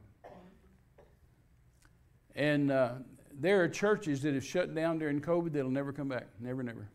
And 2.35 2.71
uh, 2.71 2.93
there 3.39 3.61
are 3.63 3.67
churches 3.67 4.21
that 4.23 4.33
have 4.33 4.45
shut 4.45 4.73
down 4.73 4.97
during 4.97 5.21
COVID 5.21 5.51
that'll 5.51 5.69
never 5.69 5.93
come 5.93 6.07
back. 6.07 6.27
Never, 6.39 6.63
never. 6.63 6.89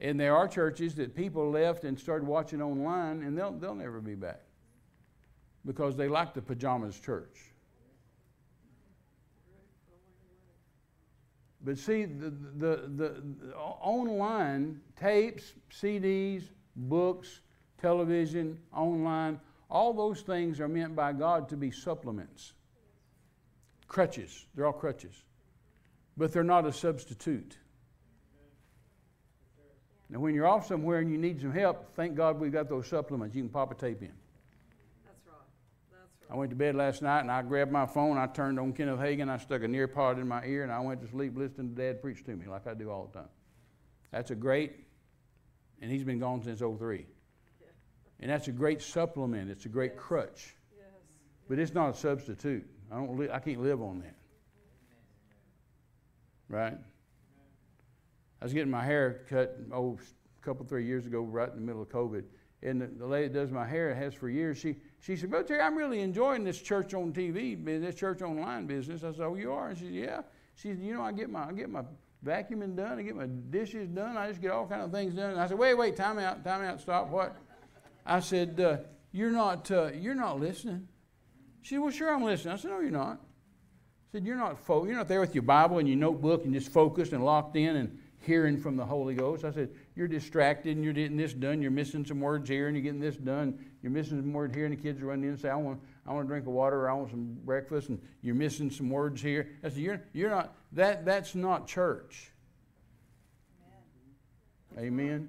And 0.00 0.18
there 0.18 0.36
are 0.36 0.46
churches 0.48 0.94
that 0.96 1.14
people 1.14 1.50
left 1.50 1.84
and 1.84 1.98
started 1.98 2.26
watching 2.26 2.60
online, 2.60 3.22
and 3.22 3.38
they'll, 3.38 3.52
they'll 3.52 3.74
never 3.74 4.00
be 4.00 4.14
back 4.14 4.40
because 5.64 5.96
they 5.96 6.08
like 6.08 6.34
the 6.34 6.42
pajamas 6.42 6.98
church. 6.98 7.53
But 11.64 11.78
see, 11.78 12.04
the, 12.04 12.30
the, 12.30 12.76
the, 12.94 13.22
the, 13.40 13.54
online 13.56 14.80
tapes, 15.00 15.54
CDs, 15.70 16.44
books, 16.76 17.40
television, 17.80 18.58
online, 18.72 19.40
all 19.70 19.94
those 19.94 20.20
things 20.20 20.60
are 20.60 20.68
meant 20.68 20.94
by 20.94 21.12
God 21.14 21.48
to 21.48 21.56
be 21.56 21.70
supplements. 21.70 22.52
Crutches. 23.88 24.46
They're 24.54 24.66
all 24.66 24.72
crutches. 24.72 25.24
But 26.16 26.32
they're 26.32 26.44
not 26.44 26.66
a 26.66 26.72
substitute. 26.72 27.56
Now, 30.10 30.20
when 30.20 30.34
you're 30.34 30.46
off 30.46 30.66
somewhere 30.66 30.98
and 30.98 31.10
you 31.10 31.18
need 31.18 31.40
some 31.40 31.52
help, 31.52 31.94
thank 31.96 32.14
God 32.14 32.38
we've 32.38 32.52
got 32.52 32.68
those 32.68 32.86
supplements. 32.86 33.34
You 33.34 33.42
can 33.42 33.48
pop 33.48 33.72
a 33.72 33.74
tape 33.74 34.02
in. 34.02 34.12
That's 35.04 35.26
right. 35.26 35.34
That's 35.90 36.02
right. 36.02 36.08
I 36.34 36.36
went 36.36 36.50
to 36.50 36.56
bed 36.56 36.74
last 36.74 37.00
night 37.00 37.20
and 37.20 37.30
I 37.30 37.42
grabbed 37.42 37.70
my 37.70 37.86
phone, 37.86 38.18
I 38.18 38.26
turned 38.26 38.58
on 38.58 38.72
Kenneth 38.72 38.98
Hagin, 38.98 39.30
I 39.30 39.38
stuck 39.38 39.62
a 39.62 39.68
near 39.68 39.86
pod 39.86 40.18
in 40.18 40.26
my 40.26 40.44
ear, 40.44 40.64
and 40.64 40.72
I 40.72 40.80
went 40.80 41.00
to 41.02 41.06
sleep 41.06 41.36
listening 41.36 41.76
to 41.76 41.80
Dad 41.80 42.02
preach 42.02 42.24
to 42.24 42.34
me 42.34 42.46
like 42.48 42.66
I 42.66 42.74
do 42.74 42.90
all 42.90 43.08
the 43.12 43.20
time. 43.20 43.28
That's 44.10 44.32
a 44.32 44.34
great, 44.34 44.72
and 45.80 45.92
he's 45.92 46.02
been 46.02 46.18
gone 46.18 46.42
since 46.42 46.58
03. 46.58 47.06
Yeah. 47.60 47.66
And 48.18 48.32
that's 48.32 48.48
a 48.48 48.50
great 48.50 48.82
supplement. 48.82 49.48
It's 49.48 49.64
a 49.64 49.68
great 49.68 49.92
yes. 49.94 50.02
crutch. 50.02 50.56
Yes. 50.76 50.88
But 51.48 51.60
it's 51.60 51.72
not 51.72 51.90
a 51.90 51.94
substitute. 51.96 52.66
I 52.90 52.96
don't. 52.96 53.16
Li- 53.16 53.30
I 53.30 53.38
can't 53.38 53.62
live 53.62 53.80
on 53.80 54.00
that. 54.00 54.16
Right. 56.48 56.76
I 58.40 58.44
was 58.44 58.52
getting 58.52 58.72
my 58.72 58.84
hair 58.84 59.24
cut 59.30 59.56
oh, 59.72 60.00
a 60.42 60.44
couple, 60.44 60.66
three 60.66 60.84
years 60.84 61.06
ago, 61.06 61.20
right 61.20 61.48
in 61.48 61.54
the 61.54 61.64
middle 61.64 61.82
of 61.82 61.90
COVID. 61.90 62.24
And 62.64 62.80
the, 62.82 62.86
the 62.88 63.06
lady 63.06 63.28
that 63.28 63.34
does 63.34 63.52
my 63.52 63.64
hair, 63.64 63.94
has 63.94 64.14
for 64.14 64.28
years, 64.28 64.58
she, 64.58 64.74
she 65.04 65.16
said, 65.16 65.28
Brother 65.28 65.46
Terry, 65.46 65.60
I'm 65.60 65.76
really 65.76 66.00
enjoying 66.00 66.44
this 66.44 66.62
church 66.62 66.94
on 66.94 67.12
TV, 67.12 67.62
this 67.62 67.94
church 67.94 68.22
online 68.22 68.66
business. 68.66 69.04
I 69.04 69.12
said, 69.12 69.20
Oh, 69.20 69.34
you 69.34 69.52
are? 69.52 69.68
And 69.68 69.76
she 69.76 69.84
said, 69.84 69.92
Yeah. 69.92 70.20
She 70.54 70.68
said, 70.68 70.78
You 70.78 70.94
know, 70.94 71.02
I 71.02 71.12
get 71.12 71.28
my, 71.28 71.46
I 71.46 71.52
get 71.52 71.68
my 71.68 71.82
vacuuming 72.24 72.74
done, 72.74 72.98
I 72.98 73.02
get 73.02 73.14
my 73.14 73.26
dishes 73.26 73.90
done, 73.90 74.16
I 74.16 74.28
just 74.28 74.40
get 74.40 74.50
all 74.50 74.66
kind 74.66 74.80
of 74.80 74.90
things 74.90 75.12
done. 75.12 75.32
And 75.32 75.40
I 75.40 75.46
said, 75.46 75.58
Wait, 75.58 75.74
wait, 75.74 75.94
time 75.94 76.18
out, 76.18 76.42
time 76.42 76.62
out, 76.62 76.80
stop, 76.80 77.10
what? 77.10 77.36
I 78.06 78.20
said, 78.20 78.58
uh, 78.58 78.78
You're 79.12 79.30
not, 79.30 79.70
uh, 79.70 79.90
you're 79.92 80.14
not 80.14 80.40
listening. 80.40 80.88
She 81.60 81.74
said, 81.74 81.82
Well, 81.82 81.90
sure, 81.90 82.10
I'm 82.10 82.24
listening. 82.24 82.54
I 82.54 82.56
said, 82.56 82.70
No, 82.70 82.80
you're 82.80 82.90
not. 82.90 83.20
I 83.20 84.12
said, 84.12 84.24
You're 84.24 84.36
not, 84.36 84.58
fo- 84.58 84.86
you're 84.86 84.96
not 84.96 85.08
there 85.08 85.20
with 85.20 85.34
your 85.34 85.42
Bible 85.42 85.80
and 85.80 85.86
your 85.86 85.98
notebook 85.98 86.46
and 86.46 86.54
just 86.54 86.72
focused 86.72 87.12
and 87.12 87.22
locked 87.22 87.56
in 87.56 87.76
and 87.76 87.98
hearing 88.22 88.56
from 88.56 88.78
the 88.78 88.86
Holy 88.86 89.14
Ghost. 89.14 89.44
I 89.44 89.52
said, 89.52 89.68
You're 89.96 90.08
distracted 90.08 90.76
and 90.76 90.84
you're 90.84 90.92
getting 90.92 91.16
this 91.16 91.32
done. 91.32 91.62
You're 91.62 91.70
missing 91.70 92.04
some 92.04 92.20
words 92.20 92.48
here 92.48 92.66
and 92.66 92.76
you're 92.76 92.82
getting 92.82 93.00
this 93.00 93.16
done. 93.16 93.64
You're 93.80 93.92
missing 93.92 94.20
some 94.20 94.32
words 94.32 94.54
here, 94.54 94.64
and 94.64 94.76
the 94.76 94.82
kids 94.82 95.00
are 95.02 95.06
running 95.06 95.24
in 95.24 95.30
and 95.30 95.38
say, 95.38 95.50
I 95.50 95.56
want, 95.56 95.80
I 96.06 96.12
want 96.12 96.24
a 96.24 96.28
drink 96.28 96.46
of 96.46 96.52
water 96.52 96.80
or 96.80 96.90
I 96.90 96.94
want 96.94 97.10
some 97.10 97.36
breakfast, 97.44 97.90
and 97.90 98.00
you're 98.22 98.34
missing 98.34 98.70
some 98.70 98.90
words 98.90 99.20
here. 99.22 99.48
Said, 99.62 99.74
You're, 99.74 100.02
you're 100.12 100.30
not, 100.30 100.54
that, 100.72 101.04
that's 101.04 101.34
not 101.34 101.68
church. 101.68 102.32
Amen. 104.76 104.88
Amen. 104.88 105.28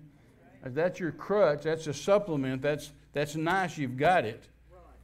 That's 0.74 1.00
your 1.00 1.12
crutch. 1.12 1.64
That's 1.64 1.86
a 1.86 1.94
supplement. 1.94 2.62
That's, 2.62 2.92
that's 3.14 3.36
nice. 3.36 3.78
You've 3.78 3.98
got 3.98 4.26
it 4.26 4.48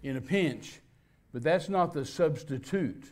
in 0.01 0.17
a 0.17 0.21
pinch. 0.21 0.79
But 1.33 1.43
that's 1.43 1.69
not 1.69 1.93
the 1.93 2.03
substitute. 2.03 3.03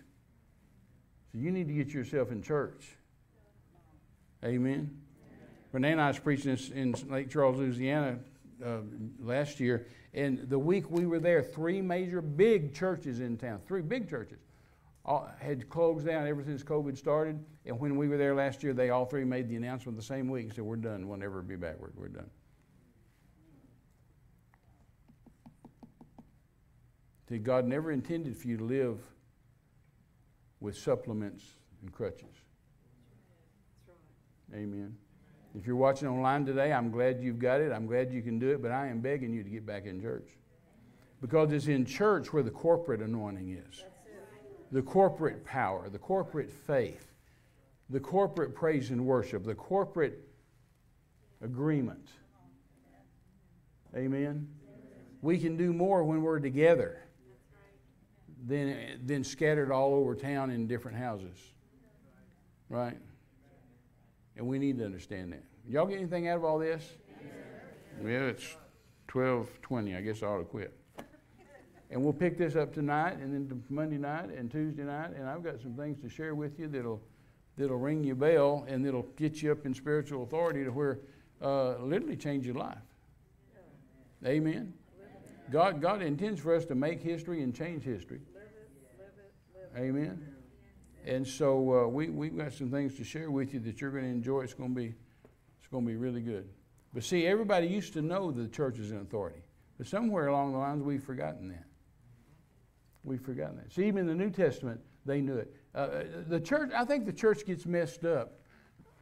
So 1.31 1.37
you 1.37 1.51
need 1.51 1.67
to 1.67 1.73
get 1.73 1.89
yourself 1.89 2.31
in 2.31 2.41
church. 2.41 2.87
Amen. 4.43 4.98
Renee 5.71 5.91
and 5.91 6.01
I 6.01 6.07
was 6.07 6.19
preaching 6.19 6.57
in 6.73 6.95
Lake 7.09 7.29
Charles, 7.29 7.57
Louisiana 7.57 8.19
uh, 8.65 8.77
last 9.19 9.59
year, 9.59 9.85
and 10.13 10.49
the 10.49 10.57
week 10.57 10.89
we 10.89 11.05
were 11.05 11.19
there, 11.19 11.43
three 11.43 11.81
major 11.81 12.21
big 12.21 12.73
churches 12.73 13.19
in 13.19 13.37
town, 13.37 13.61
three 13.67 13.81
big 13.81 14.09
churches, 14.09 14.39
all, 15.05 15.29
had 15.39 15.69
closed 15.69 16.05
down 16.05 16.27
ever 16.27 16.43
since 16.43 16.63
COVID 16.63 16.97
started. 16.97 17.43
And 17.65 17.79
when 17.79 17.95
we 17.97 18.07
were 18.07 18.17
there 18.17 18.33
last 18.33 18.63
year, 18.63 18.73
they 18.73 18.89
all 18.89 19.05
three 19.05 19.23
made 19.23 19.47
the 19.47 19.55
announcement 19.55 19.97
the 19.97 20.03
same 20.03 20.29
week, 20.29 20.53
said, 20.53 20.63
We're 20.63 20.75
done. 20.75 21.07
We'll 21.07 21.17
never 21.17 21.41
be 21.41 21.55
back. 21.55 21.75
We're, 21.79 21.89
we're 21.95 22.07
done. 22.07 22.29
See, 27.29 27.37
God 27.37 27.65
never 27.65 27.91
intended 27.91 28.35
for 28.35 28.47
you 28.47 28.57
to 28.57 28.63
live 28.63 28.99
with 30.59 30.75
supplements 30.75 31.43
and 31.81 31.91
crutches. 31.93 32.25
Amen. 34.51 34.97
If 35.57 35.65
you're 35.65 35.75
watching 35.75 36.07
online 36.07 36.45
today, 36.45 36.71
I'm 36.71 36.91
glad 36.91 37.21
you've 37.21 37.39
got 37.39 37.59
it. 37.61 37.71
I'm 37.71 37.87
glad 37.87 38.11
you 38.11 38.21
can 38.21 38.37
do 38.37 38.49
it, 38.49 38.61
but 38.61 38.71
I 38.71 38.87
am 38.87 38.99
begging 38.99 39.33
you 39.33 39.43
to 39.43 39.49
get 39.49 39.65
back 39.65 39.85
in 39.85 40.01
church. 40.01 40.29
Because 41.21 41.51
it's 41.51 41.67
in 41.67 41.85
church 41.85 42.31
where 42.31 42.43
the 42.43 42.51
corporate 42.51 43.01
anointing 43.01 43.57
is 43.69 43.83
the 44.71 44.81
corporate 44.83 45.43
power, 45.43 45.89
the 45.89 45.97
corporate 45.97 46.51
faith, 46.51 47.07
the 47.89 47.99
corporate 47.99 48.53
praise 48.53 48.91
and 48.91 49.03
worship, 49.03 49.43
the 49.43 49.55
corporate 49.55 50.27
agreement. 51.41 52.09
Amen. 53.95 54.47
We 55.21 55.39
can 55.39 55.57
do 55.57 55.73
more 55.73 56.03
when 56.03 56.21
we're 56.21 56.39
together 56.39 57.01
than, 58.47 59.01
than 59.05 59.23
scattered 59.23 59.71
all 59.71 59.95
over 59.95 60.15
town 60.15 60.51
in 60.51 60.67
different 60.67 60.97
houses. 60.97 61.37
Right? 62.69 62.97
And 64.35 64.47
we 64.47 64.59
need 64.59 64.77
to 64.77 64.85
understand 64.85 65.33
that. 65.33 65.43
Y'all 65.67 65.85
get 65.85 65.99
anything 65.99 66.27
out 66.27 66.37
of 66.37 66.43
all 66.43 66.59
this? 66.59 66.83
Well, 68.01 68.29
it's 68.29 68.55
12:20. 69.07 69.97
I 69.97 70.01
guess 70.01 70.23
I 70.23 70.27
ought 70.27 70.37
to 70.37 70.43
quit. 70.45 70.73
And 71.91 72.03
we'll 72.03 72.13
pick 72.13 72.37
this 72.37 72.55
up 72.55 72.73
tonight, 72.73 73.17
and 73.17 73.33
then 73.33 73.63
Monday 73.69 73.97
night 73.97 74.29
and 74.29 74.51
Tuesday 74.51 74.83
night. 74.83 75.11
And 75.15 75.27
I've 75.27 75.43
got 75.43 75.59
some 75.59 75.73
things 75.73 75.99
to 76.01 76.09
share 76.09 76.35
with 76.35 76.59
you 76.59 76.67
that'll 76.67 77.01
that'll 77.57 77.77
ring 77.77 78.03
your 78.03 78.15
bell 78.15 78.65
and 78.69 78.85
that'll 78.85 79.07
get 79.17 79.41
you 79.41 79.51
up 79.51 79.65
in 79.65 79.73
spiritual 79.73 80.23
authority 80.23 80.63
to 80.63 80.71
where 80.71 80.99
uh, 81.41 81.77
literally 81.79 82.15
change 82.15 82.45
your 82.45 82.55
life. 82.55 82.77
Amen. 84.25 84.73
God 85.51 85.81
God 85.81 86.01
intends 86.01 86.39
for 86.39 86.55
us 86.55 86.65
to 86.65 86.75
make 86.75 87.01
history 87.01 87.41
and 87.41 87.53
change 87.55 87.83
history. 87.83 88.21
Amen. 89.77 90.35
And 91.05 91.25
so 91.27 91.85
uh, 91.85 91.87
we, 91.87 92.09
we've 92.09 92.37
got 92.37 92.53
some 92.53 92.69
things 92.69 92.95
to 92.95 93.03
share 93.03 93.31
with 93.31 93.53
you 93.53 93.59
that 93.61 93.81
you're 93.81 93.91
going 93.91 94.03
to 94.03 94.09
enjoy. 94.09 94.41
It's 94.41 94.53
going 94.53 94.69
to 94.69 94.75
be, 94.75 94.93
it's 95.57 95.67
going 95.71 95.85
to 95.85 95.89
be 95.89 95.95
really 95.95 96.21
good. 96.21 96.49
But 96.93 97.03
see, 97.03 97.25
everybody 97.25 97.67
used 97.67 97.93
to 97.93 98.01
know 98.01 98.31
the 98.31 98.47
church 98.47 98.79
is 98.79 98.91
in 98.91 98.97
authority. 98.97 99.41
But 99.77 99.87
somewhere 99.87 100.27
along 100.27 100.53
the 100.53 100.59
lines, 100.59 100.83
we've 100.83 101.03
forgotten 101.03 101.49
that. 101.49 101.65
We've 103.03 103.21
forgotten 103.21 103.57
that. 103.57 103.71
See, 103.71 103.85
even 103.85 104.01
in 104.01 104.07
the 104.07 104.15
New 104.15 104.29
Testament, 104.29 104.81
they 105.05 105.21
knew 105.21 105.37
it. 105.37 105.53
Uh, 105.73 105.77
uh 105.77 106.03
the 106.27 106.39
church, 106.39 106.71
I 106.75 106.83
think 106.83 107.05
the 107.05 107.13
church 107.13 107.45
gets 107.45 107.65
messed 107.65 108.03
up 108.03 108.39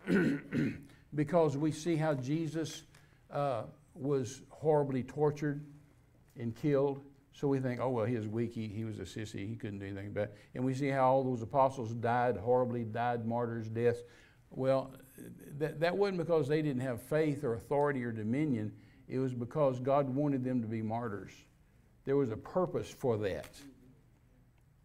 because 1.16 1.58
we 1.58 1.72
see 1.72 1.96
how 1.96 2.14
Jesus 2.14 2.84
uh, 3.32 3.64
was 3.96 4.42
horribly 4.50 5.04
tortured 5.04 5.66
and 6.38 6.56
killed. 6.56 7.02
So 7.40 7.48
we 7.48 7.60
think, 7.60 7.80
oh, 7.80 7.90
well, 7.90 8.06
he 8.06 8.16
was 8.16 8.28
weak. 8.28 8.54
He, 8.54 8.68
he 8.68 8.84
was 8.84 8.98
a 8.98 9.04
sissy. 9.04 9.48
He 9.48 9.56
couldn't 9.56 9.78
do 9.78 9.86
anything 9.86 10.08
about 10.08 10.24
it. 10.24 10.38
And 10.56 10.66
we 10.66 10.74
see 10.74 10.88
how 10.88 11.08
all 11.08 11.24
those 11.24 11.44
apostles 11.44 11.94
died 11.94 12.36
horribly, 12.36 12.84
died 12.84 13.28
martyrs' 13.28 13.70
deaths. 13.70 14.00
Well, 14.50 14.92
that, 15.60 15.80
that 15.82 15.96
wasn't 15.96 16.18
because 16.18 16.48
they 16.48 16.64
didn't 16.64 16.82
have 16.82 17.00
faith 17.00 17.44
or 17.44 17.54
authority 17.54 18.04
or 18.04 18.12
dominion. 18.12 18.72
It 19.08 19.20
was 19.20 19.36
because 19.36 19.80
God 19.80 20.10
wanted 20.10 20.44
them 20.44 20.64
to 20.64 20.68
be 20.68 20.82
martyrs. 20.82 21.32
There 22.06 22.18
was 22.18 22.32
a 22.32 22.38
purpose 22.38 22.90
for 22.90 23.18
that. 23.20 23.52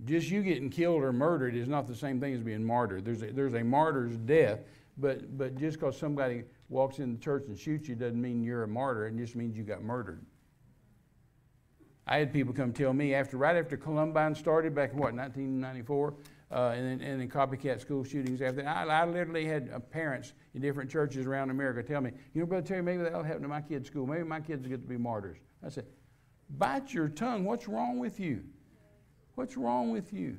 Just 0.04 0.28
you 0.28 0.42
getting 0.42 0.68
killed 0.68 1.02
or 1.02 1.12
murdered 1.12 1.56
is 1.56 1.68
not 1.68 1.86
the 1.86 1.94
same 1.94 2.20
thing 2.20 2.34
as 2.34 2.42
being 2.42 2.62
martyred. 2.62 3.06
There's 3.06 3.22
a, 3.22 3.32
there's 3.32 3.54
a 3.54 3.64
martyr's 3.64 4.18
death, 4.18 4.60
but, 4.98 5.38
but 5.38 5.56
just 5.56 5.80
because 5.80 5.96
somebody 5.96 6.44
walks 6.68 6.98
in 6.98 7.14
the 7.14 7.18
church 7.18 7.44
and 7.46 7.58
shoots 7.58 7.88
you 7.88 7.94
doesn't 7.94 8.20
mean 8.20 8.44
you're 8.44 8.64
a 8.64 8.68
martyr. 8.68 9.06
It 9.06 9.16
just 9.16 9.36
means 9.36 9.56
you 9.56 9.62
got 9.62 9.82
murdered. 9.82 10.26
I 12.06 12.18
had 12.18 12.32
people 12.32 12.52
come 12.52 12.72
tell 12.72 12.92
me 12.92 13.14
after, 13.14 13.36
right 13.36 13.56
after 13.56 13.76
Columbine 13.76 14.34
started 14.34 14.74
back 14.74 14.92
in 14.92 14.98
what, 14.98 15.14
1994, 15.14 16.14
uh, 16.50 16.74
and 16.76 17.00
then 17.00 17.08
and 17.08 17.20
then 17.20 17.28
copycat 17.28 17.80
school 17.80 18.04
shootings 18.04 18.42
after. 18.42 18.66
I, 18.66 18.84
I 18.84 19.06
literally 19.06 19.46
had 19.46 19.70
uh, 19.72 19.78
parents 19.78 20.34
in 20.54 20.60
different 20.60 20.90
churches 20.90 21.26
around 21.26 21.50
America 21.50 21.82
tell 21.82 22.00
me, 22.00 22.10
you 22.34 22.40
know, 22.40 22.46
Brother 22.46 22.66
Terry, 22.66 22.82
maybe 22.82 23.02
that'll 23.02 23.22
happen 23.22 23.42
to 23.42 23.48
my 23.48 23.62
kids' 23.62 23.88
school. 23.88 24.06
Maybe 24.06 24.24
my 24.24 24.40
kids 24.40 24.66
get 24.66 24.82
to 24.82 24.88
be 24.88 24.98
martyrs. 24.98 25.38
I 25.64 25.70
said, 25.70 25.86
bite 26.58 26.92
your 26.92 27.08
tongue. 27.08 27.44
What's 27.44 27.68
wrong 27.68 27.98
with 27.98 28.20
you? 28.20 28.42
What's 29.34 29.56
wrong 29.56 29.90
with 29.92 30.12
you? 30.12 30.36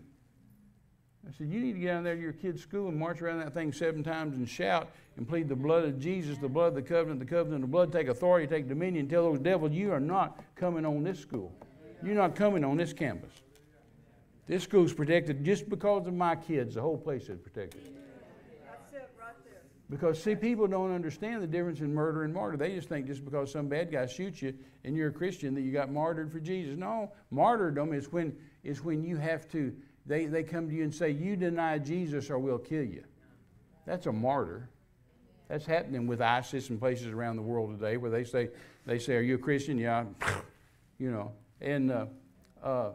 I 1.28 1.32
said, 1.38 1.48
You 1.48 1.60
need 1.60 1.74
to 1.74 1.80
get 1.80 1.88
down 1.88 2.04
there 2.04 2.16
to 2.16 2.22
your 2.22 2.34
kid's 2.34 2.62
school 2.62 2.90
and 2.90 2.98
march 2.98 3.22
around 3.22 3.40
that 3.40 3.54
thing 3.54 3.72
seven 3.72 4.04
times 4.04 4.36
and 4.36 4.48
shout 4.48 4.90
and 5.18 5.28
plead 5.28 5.48
the 5.48 5.56
blood 5.56 5.86
of 5.86 6.00
Jesus, 6.00 6.38
the 6.38 6.50
blood 6.50 6.70
of 6.70 6.76
the 6.76 6.82
covenant, 6.82 7.20
the 7.20 7.26
covenant 7.26 7.64
of 7.64 7.70
the 7.70 7.72
blood, 7.72 7.92
take 7.92 8.08
authority, 8.08 8.48
take 8.48 8.68
dominion, 8.68 9.08
tell 9.08 9.24
those 9.24 9.40
devils, 9.40 9.72
You 9.72 9.94
are 9.94 10.00
not 10.00 10.44
coming 10.56 10.86
on 10.86 11.04
this 11.04 11.20
school. 11.20 11.52
You're 12.04 12.16
not 12.16 12.36
coming 12.36 12.66
on 12.66 12.76
this 12.76 12.92
campus. 12.92 13.32
This 14.46 14.64
school's 14.64 14.92
protected 14.92 15.46
just 15.46 15.70
because 15.70 16.06
of 16.06 16.14
my 16.14 16.36
kids. 16.36 16.76
The 16.76 16.82
whole 16.82 16.98
place 16.98 17.30
is 17.30 17.40
protected. 17.40 17.82
That's 18.66 18.94
it 18.94 19.10
right 19.18 19.34
there. 19.46 19.62
Because, 19.90 20.22
see, 20.22 20.36
people 20.36 20.68
don't 20.68 20.94
understand 20.94 21.42
the 21.42 21.48
difference 21.48 21.80
in 21.80 21.94
murder 21.94 22.24
and 22.24 22.34
martyr. 22.34 22.58
They 22.58 22.76
just 22.76 22.90
think 22.90 23.08
just 23.08 23.24
because 23.24 23.54
some 23.54 23.70
bad 23.70 23.90
guy 23.90 24.06
shoots 24.06 24.42
you 24.42 24.54
and 24.84 24.98
you're 24.98 25.10
a 25.10 25.14
Christian 25.14 25.56
that 25.56 25.62
you 25.62 25.72
got 25.72 25.92
martyred 25.92 26.30
for 26.30 26.42
Jesus. 26.42 26.78
No, 26.78 27.14
martyrdom 27.32 27.94
is 27.94 28.12
when, 28.12 28.36
is 28.66 28.84
when 28.84 29.02
you 29.02 29.16
have 29.16 29.48
to, 29.52 29.74
they, 30.06 30.26
they 30.26 30.44
come 30.44 30.68
to 30.68 30.76
you 30.76 30.84
and 30.84 30.94
say, 30.94 31.12
You 31.12 31.36
deny 31.36 31.78
Jesus 31.78 32.30
or 32.30 32.40
we'll 32.40 32.58
kill 32.58 32.84
you. 32.84 33.04
That's 33.86 34.06
a 34.06 34.12
martyr. 34.12 34.70
That's 35.50 35.66
happening 35.66 36.08
with 36.08 36.22
ISIS 36.22 36.70
and 36.70 36.80
places 36.80 37.08
around 37.08 37.36
the 37.36 37.42
world 37.42 37.78
today 37.78 37.98
where 37.98 38.12
they 38.12 38.24
say, 38.24 38.50
they 38.86 39.00
say, 39.00 39.16
Are 39.16 39.22
you 39.22 39.36
a 39.36 39.40
Christian? 39.40 39.78
Yeah. 39.78 40.06
You 41.00 41.12
know, 41.12 41.32
and 41.60 41.92
uh, 41.92 42.06
uh, 42.64 42.92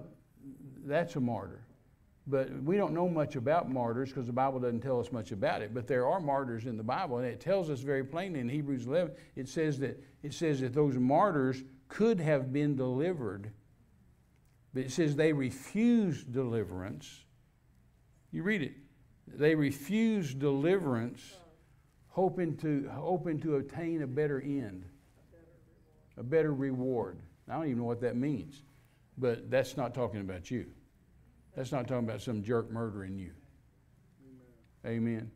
that's 0.87 1.17
a 1.17 1.21
martyr. 1.21 1.61
But 2.29 2.51
we 2.63 2.77
don't 2.77 2.93
know 2.93 3.09
much 3.09 3.37
about 3.37 3.71
martyrs 3.71 4.11
because 4.11 4.27
the 4.27 4.33
Bible 4.33 4.61
doesn't 4.61 4.81
tell 4.81 5.01
us 5.01 5.11
much 5.11 5.33
about 5.33 5.63
it. 5.63 5.73
But 5.73 5.87
there 5.87 6.07
are 6.07 6.21
martyrs 6.21 6.67
in 6.67 6.77
the 6.77 6.83
Bible, 6.83 7.19
and 7.19 7.27
it 7.27 7.41
tells 7.41 7.71
us 7.71 7.81
very 7.81 8.05
plainly 8.05 8.41
in 8.41 8.49
Hebrews 8.49 8.87
11. 8.87 9.13
It 9.35 9.49
says 9.49 9.79
that 9.81 10.03
it 10.23 10.35
says 10.35 10.61
that 10.61 10.75
those 10.75 10.97
martyrs 10.97 11.63
could 11.89 12.21
have 12.21 12.53
been 12.53 12.77
delivered, 12.77 13.51
but 14.75 14.83
it 14.85 14.93
says 14.93 15.17
they 15.17 15.33
refused 15.33 16.33
deliverance. 16.33 17.25
You 18.31 18.43
read 18.43 18.63
it. 18.63 18.75
They 19.27 19.55
refused 19.55 20.39
deliverance, 20.39 21.35
hoping 22.09 22.57
to 22.59 22.89
hoping 22.93 23.41
to 23.41 23.57
obtain 23.57 24.03
a 24.03 24.07
better 24.07 24.41
end, 24.41 24.85
a 26.17 26.23
better 26.23 26.55
reward. 26.55 27.19
I 27.49 27.55
don't 27.55 27.67
even 27.67 27.79
know 27.79 27.85
what 27.85 28.01
that 28.03 28.17
means, 28.17 28.63
but 29.17 29.51
that's 29.51 29.77
not 29.77 29.95
talking 29.95 30.21
about 30.21 30.51
you. 30.51 30.67
That's 31.57 31.73
not 31.73 31.89
talking 31.89 32.09
about 32.09 32.23
some 32.23 32.43
jerk 32.43 32.71
murdering 32.71 33.19
you. 33.19 33.33
Amen. 34.85 34.99
Amen. 34.99 35.31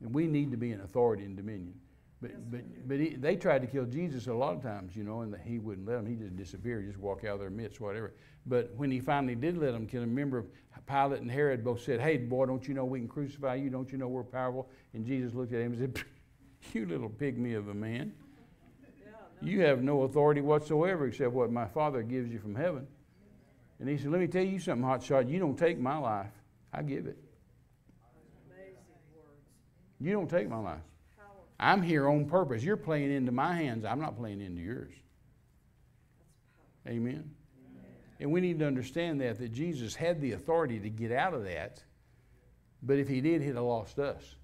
And 0.00 0.14
we 0.14 0.26
need 0.26 0.50
to 0.50 0.56
be 0.56 0.72
in 0.72 0.80
authority 0.80 1.24
and 1.24 1.36
dominion. 1.36 1.74
But, 2.22 2.50
but, 2.50 2.88
but 2.88 3.00
he, 3.00 3.10
they 3.16 3.36
tried 3.36 3.62
to 3.62 3.66
kill 3.66 3.86
Jesus 3.86 4.26
a 4.26 4.34
lot 4.34 4.54
of 4.54 4.62
times, 4.62 4.94
you 4.94 5.04
know, 5.04 5.22
and 5.22 5.34
he 5.42 5.58
wouldn't 5.58 5.86
let 5.88 5.96
them. 5.96 6.06
He 6.06 6.16
just 6.16 6.36
disappeared, 6.36 6.86
just 6.86 6.98
walk 6.98 7.24
out 7.24 7.34
of 7.34 7.40
their 7.40 7.50
midst, 7.50 7.80
whatever. 7.80 8.12
But 8.46 8.72
when 8.76 8.90
he 8.90 9.00
finally 9.00 9.34
did 9.34 9.56
let 9.56 9.72
them 9.72 9.86
kill 9.86 10.02
him, 10.02 10.10
remember 10.10 10.44
Pilate 10.86 11.20
and 11.20 11.30
Herod 11.30 11.64
both 11.64 11.82
said, 11.82 12.00
Hey, 12.00 12.18
boy, 12.18 12.46
don't 12.46 12.66
you 12.66 12.74
know 12.74 12.84
we 12.84 12.98
can 12.98 13.08
crucify 13.08 13.54
you? 13.54 13.70
Don't 13.70 13.90
you 13.90 13.96
know 13.96 14.08
we're 14.08 14.22
powerful? 14.22 14.68
And 14.92 15.06
Jesus 15.06 15.34
looked 15.34 15.52
at 15.52 15.60
him 15.60 15.72
and 15.72 15.94
said, 15.94 16.04
You 16.74 16.86
little 16.86 17.08
pygmy 17.08 17.56
of 17.56 17.68
a 17.68 17.74
man. 17.74 18.12
You 19.42 19.62
have 19.62 19.82
no 19.82 20.02
authority 20.02 20.42
whatsoever 20.42 21.06
except 21.06 21.32
what 21.32 21.50
my 21.50 21.66
Father 21.66 22.02
gives 22.02 22.30
you 22.30 22.38
from 22.38 22.54
heaven. 22.54 22.86
And 23.78 23.88
he 23.88 23.96
said, 23.96 24.10
Let 24.10 24.20
me 24.20 24.26
tell 24.26 24.44
you 24.44 24.58
something, 24.58 24.86
hotshot. 24.86 25.30
You 25.30 25.38
don't 25.38 25.56
take 25.56 25.78
my 25.78 25.96
life, 25.96 26.32
I 26.72 26.82
give 26.82 27.06
it. 27.06 27.16
You 30.02 30.12
don't 30.12 30.28
take 30.28 30.48
my 30.48 30.58
life. 30.58 30.80
I'm 31.60 31.82
here 31.82 32.08
on 32.08 32.24
purpose. 32.24 32.64
You're 32.64 32.76
playing 32.76 33.12
into 33.12 33.30
my 33.30 33.54
hands. 33.54 33.84
I'm 33.84 34.00
not 34.00 34.16
playing 34.16 34.40
into 34.40 34.62
yours. 34.62 34.94
Amen. 36.88 37.12
Amen. 37.12 37.30
And 38.18 38.32
we 38.32 38.40
need 38.40 38.58
to 38.58 38.66
understand 38.66 39.20
that 39.20 39.38
that 39.38 39.52
Jesus 39.52 39.94
had 39.94 40.20
the 40.20 40.32
authority 40.32 40.80
to 40.80 40.90
get 40.90 41.12
out 41.12 41.34
of 41.34 41.44
that, 41.44 41.82
but 42.82 42.98
if 42.98 43.06
he 43.06 43.20
did, 43.20 43.42
he'd 43.42 43.54
have 43.54 43.64
lost 43.64 43.98
us 43.98 44.34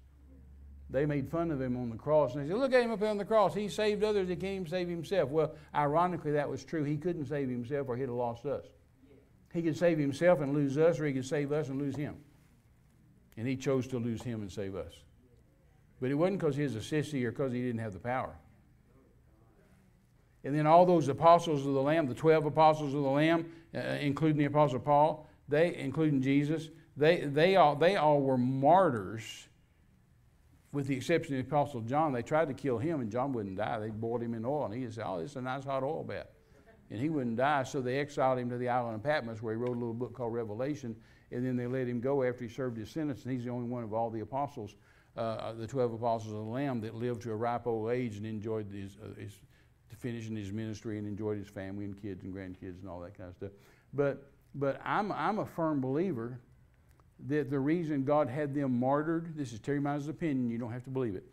they 0.89 1.05
made 1.05 1.29
fun 1.29 1.51
of 1.51 1.61
him 1.61 1.75
on 1.75 1.89
the 1.89 1.97
cross. 1.97 2.33
And 2.33 2.43
they 2.43 2.49
said, 2.49 2.57
Look 2.57 2.73
at 2.73 2.81
him 2.81 2.91
up 2.91 3.01
on 3.01 3.17
the 3.17 3.25
cross. 3.25 3.53
He 3.53 3.67
saved 3.67 4.03
others, 4.03 4.29
he 4.29 4.35
can't 4.35 4.61
even 4.61 4.67
save 4.67 4.87
himself. 4.87 5.29
Well, 5.29 5.55
ironically, 5.75 6.31
that 6.31 6.49
was 6.49 6.63
true. 6.63 6.83
He 6.83 6.97
couldn't 6.97 7.25
save 7.25 7.49
himself 7.49 7.89
or 7.89 7.97
he'd 7.97 8.03
have 8.03 8.11
lost 8.11 8.45
us. 8.45 8.65
He 9.53 9.61
could 9.61 9.77
save 9.77 9.97
himself 9.97 10.39
and 10.41 10.53
lose 10.53 10.77
us, 10.77 10.99
or 10.99 11.05
he 11.05 11.13
could 11.13 11.25
save 11.25 11.51
us 11.51 11.69
and 11.69 11.79
lose 11.79 11.95
him. 11.95 12.17
And 13.37 13.47
he 13.47 13.55
chose 13.55 13.87
to 13.87 13.97
lose 13.97 14.21
him 14.21 14.41
and 14.41 14.51
save 14.51 14.75
us. 14.75 14.93
But 15.99 16.11
it 16.11 16.15
wasn't 16.15 16.39
because 16.39 16.55
he 16.55 16.63
was 16.63 16.75
a 16.75 16.79
sissy 16.79 17.23
or 17.23 17.31
because 17.31 17.53
he 17.53 17.61
didn't 17.61 17.79
have 17.79 17.93
the 17.93 17.99
power. 17.99 18.35
And 20.43 20.57
then 20.57 20.67
all 20.67 20.85
those 20.85 21.07
apostles 21.07 21.65
of 21.65 21.73
the 21.73 21.81
Lamb, 21.81 22.07
the 22.07 22.13
12 22.13 22.45
apostles 22.45 22.93
of 22.93 23.01
the 23.01 23.09
Lamb, 23.09 23.51
uh, 23.75 23.79
including 23.79 24.37
the 24.37 24.45
Apostle 24.45 24.79
Paul, 24.79 25.27
they, 25.49 25.75
including 25.75 26.21
Jesus, 26.21 26.69
they, 26.95 27.21
they, 27.21 27.55
all, 27.55 27.75
they 27.75 27.95
all 27.95 28.21
were 28.21 28.37
martyrs 28.37 29.47
with 30.71 30.87
the 30.87 30.95
exception 30.95 31.37
of 31.37 31.43
the 31.43 31.49
Apostle 31.49 31.81
John, 31.81 32.13
they 32.13 32.21
tried 32.21 32.49
to 32.49 32.53
kill 32.53 32.77
him, 32.77 33.01
and 33.01 33.11
John 33.11 33.33
wouldn't 33.33 33.57
die. 33.57 33.79
They 33.79 33.89
boiled 33.89 34.21
him 34.21 34.33
in 34.33 34.45
oil, 34.45 34.65
and 34.65 34.73
he 34.73 34.89
said, 34.91 35.05
Oh, 35.07 35.19
this 35.19 35.31
is 35.31 35.37
a 35.37 35.41
nice 35.41 35.63
hot 35.63 35.83
oil 35.83 36.03
bath. 36.03 36.27
And 36.91 36.99
he 36.99 37.09
wouldn't 37.09 37.37
die, 37.37 37.63
so 37.63 37.81
they 37.81 37.97
exiled 37.97 38.39
him 38.39 38.49
to 38.49 38.57
the 38.57 38.69
island 38.69 38.95
of 38.95 39.03
Patmos, 39.03 39.41
where 39.41 39.53
he 39.53 39.59
wrote 39.59 39.75
a 39.75 39.79
little 39.79 39.93
book 39.93 40.13
called 40.13 40.33
Revelation, 40.33 40.95
and 41.31 41.45
then 41.45 41.55
they 41.55 41.67
let 41.67 41.87
him 41.87 41.99
go 41.99 42.23
after 42.23 42.43
he 42.43 42.49
served 42.49 42.77
his 42.77 42.89
sentence, 42.89 43.23
and 43.23 43.33
he's 43.33 43.43
the 43.43 43.49
only 43.49 43.67
one 43.67 43.83
of 43.83 43.93
all 43.93 44.09
the 44.09 44.19
apostles, 44.19 44.75
uh, 45.17 45.53
the 45.53 45.67
12 45.67 45.93
apostles 45.93 46.33
of 46.33 46.39
the 46.39 46.51
Lamb, 46.51 46.81
that 46.81 46.95
lived 46.95 47.23
to 47.23 47.31
a 47.31 47.35
ripe 47.35 47.67
old 47.67 47.91
age 47.91 48.17
and 48.17 48.25
enjoyed 48.25 48.71
his, 48.71 48.97
uh, 49.03 49.19
his 49.19 49.33
finishing 49.97 50.35
his 50.35 50.51
ministry 50.51 50.97
and 50.97 51.07
enjoyed 51.07 51.37
his 51.37 51.47
family 51.47 51.85
and 51.85 51.99
kids 52.01 52.23
and 52.23 52.33
grandkids 52.33 52.79
and 52.81 52.89
all 52.89 52.99
that 52.99 53.17
kind 53.17 53.29
of 53.29 53.35
stuff. 53.35 53.51
But, 53.93 54.29
but 54.55 54.79
I'm, 54.85 55.11
I'm 55.11 55.39
a 55.39 55.45
firm 55.45 55.81
believer 55.81 56.39
that 57.27 57.49
the 57.49 57.59
reason 57.59 58.03
God 58.03 58.29
had 58.29 58.53
them 58.53 58.79
martyred, 58.79 59.35
this 59.35 59.53
is 59.53 59.59
Terry 59.59 59.79
Mize's 59.79 60.07
opinion, 60.07 60.49
you 60.51 60.57
don't 60.57 60.71
have 60.71 60.83
to 60.83 60.89
believe 60.89 61.15
it, 61.15 61.25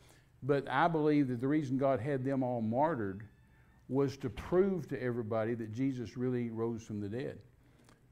but 0.43 0.69
I 0.69 0.89
believe 0.89 1.29
that 1.29 1.41
the 1.41 1.49
reason 1.49 1.77
God 1.77 2.01
had 2.01 2.25
them 2.25 2.43
all 2.43 2.63
martyred 2.63 3.25
was 3.89 4.17
to 4.19 4.31
prove 4.31 4.89
to 4.89 5.03
everybody 5.03 5.55
that 5.55 5.73
Jesus 5.73 6.17
really 6.17 6.51
rose 6.51 6.83
from 6.83 7.01
the 7.01 7.09
dead. 7.09 7.39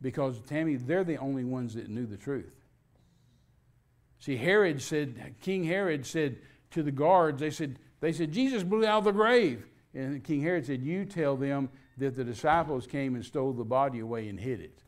Because, 0.03 0.41
Tammy, 0.43 0.77
they're 0.77 1.05
the 1.05 1.17
only 1.17 1.45
ones 1.45 1.75
that 1.75 1.89
knew 1.89 2.05
the 2.05 2.17
truth. 2.17 2.53
See, 4.23 4.37
Herod 4.37 4.81
said, 4.81 5.35
King 5.41 5.65
Herod 5.65 6.07
said 6.07 6.37
to 6.71 6.85
the 6.85 6.93
guards, 6.93 7.41
they 7.41 7.51
said, 7.51 7.81
they 7.99 8.13
said, 8.13 8.31
Jesus 8.31 8.63
blew 8.63 8.87
out 8.87 8.99
of 8.99 9.05
the 9.05 9.11
grave. 9.11 9.67
And 9.95 10.23
King 10.23 10.41
Herod 10.43 10.65
said, 10.65 10.81
You 10.81 11.05
tell 11.05 11.37
them 11.37 11.69
that 11.99 12.15
the 12.15 12.23
disciples 12.23 12.87
came 12.87 13.17
and 13.17 13.25
stole 13.25 13.53
the 13.53 13.65
body 13.65 13.99
away 13.99 14.29
and 14.29 14.39
hid 14.39 14.61
it. 14.61 14.85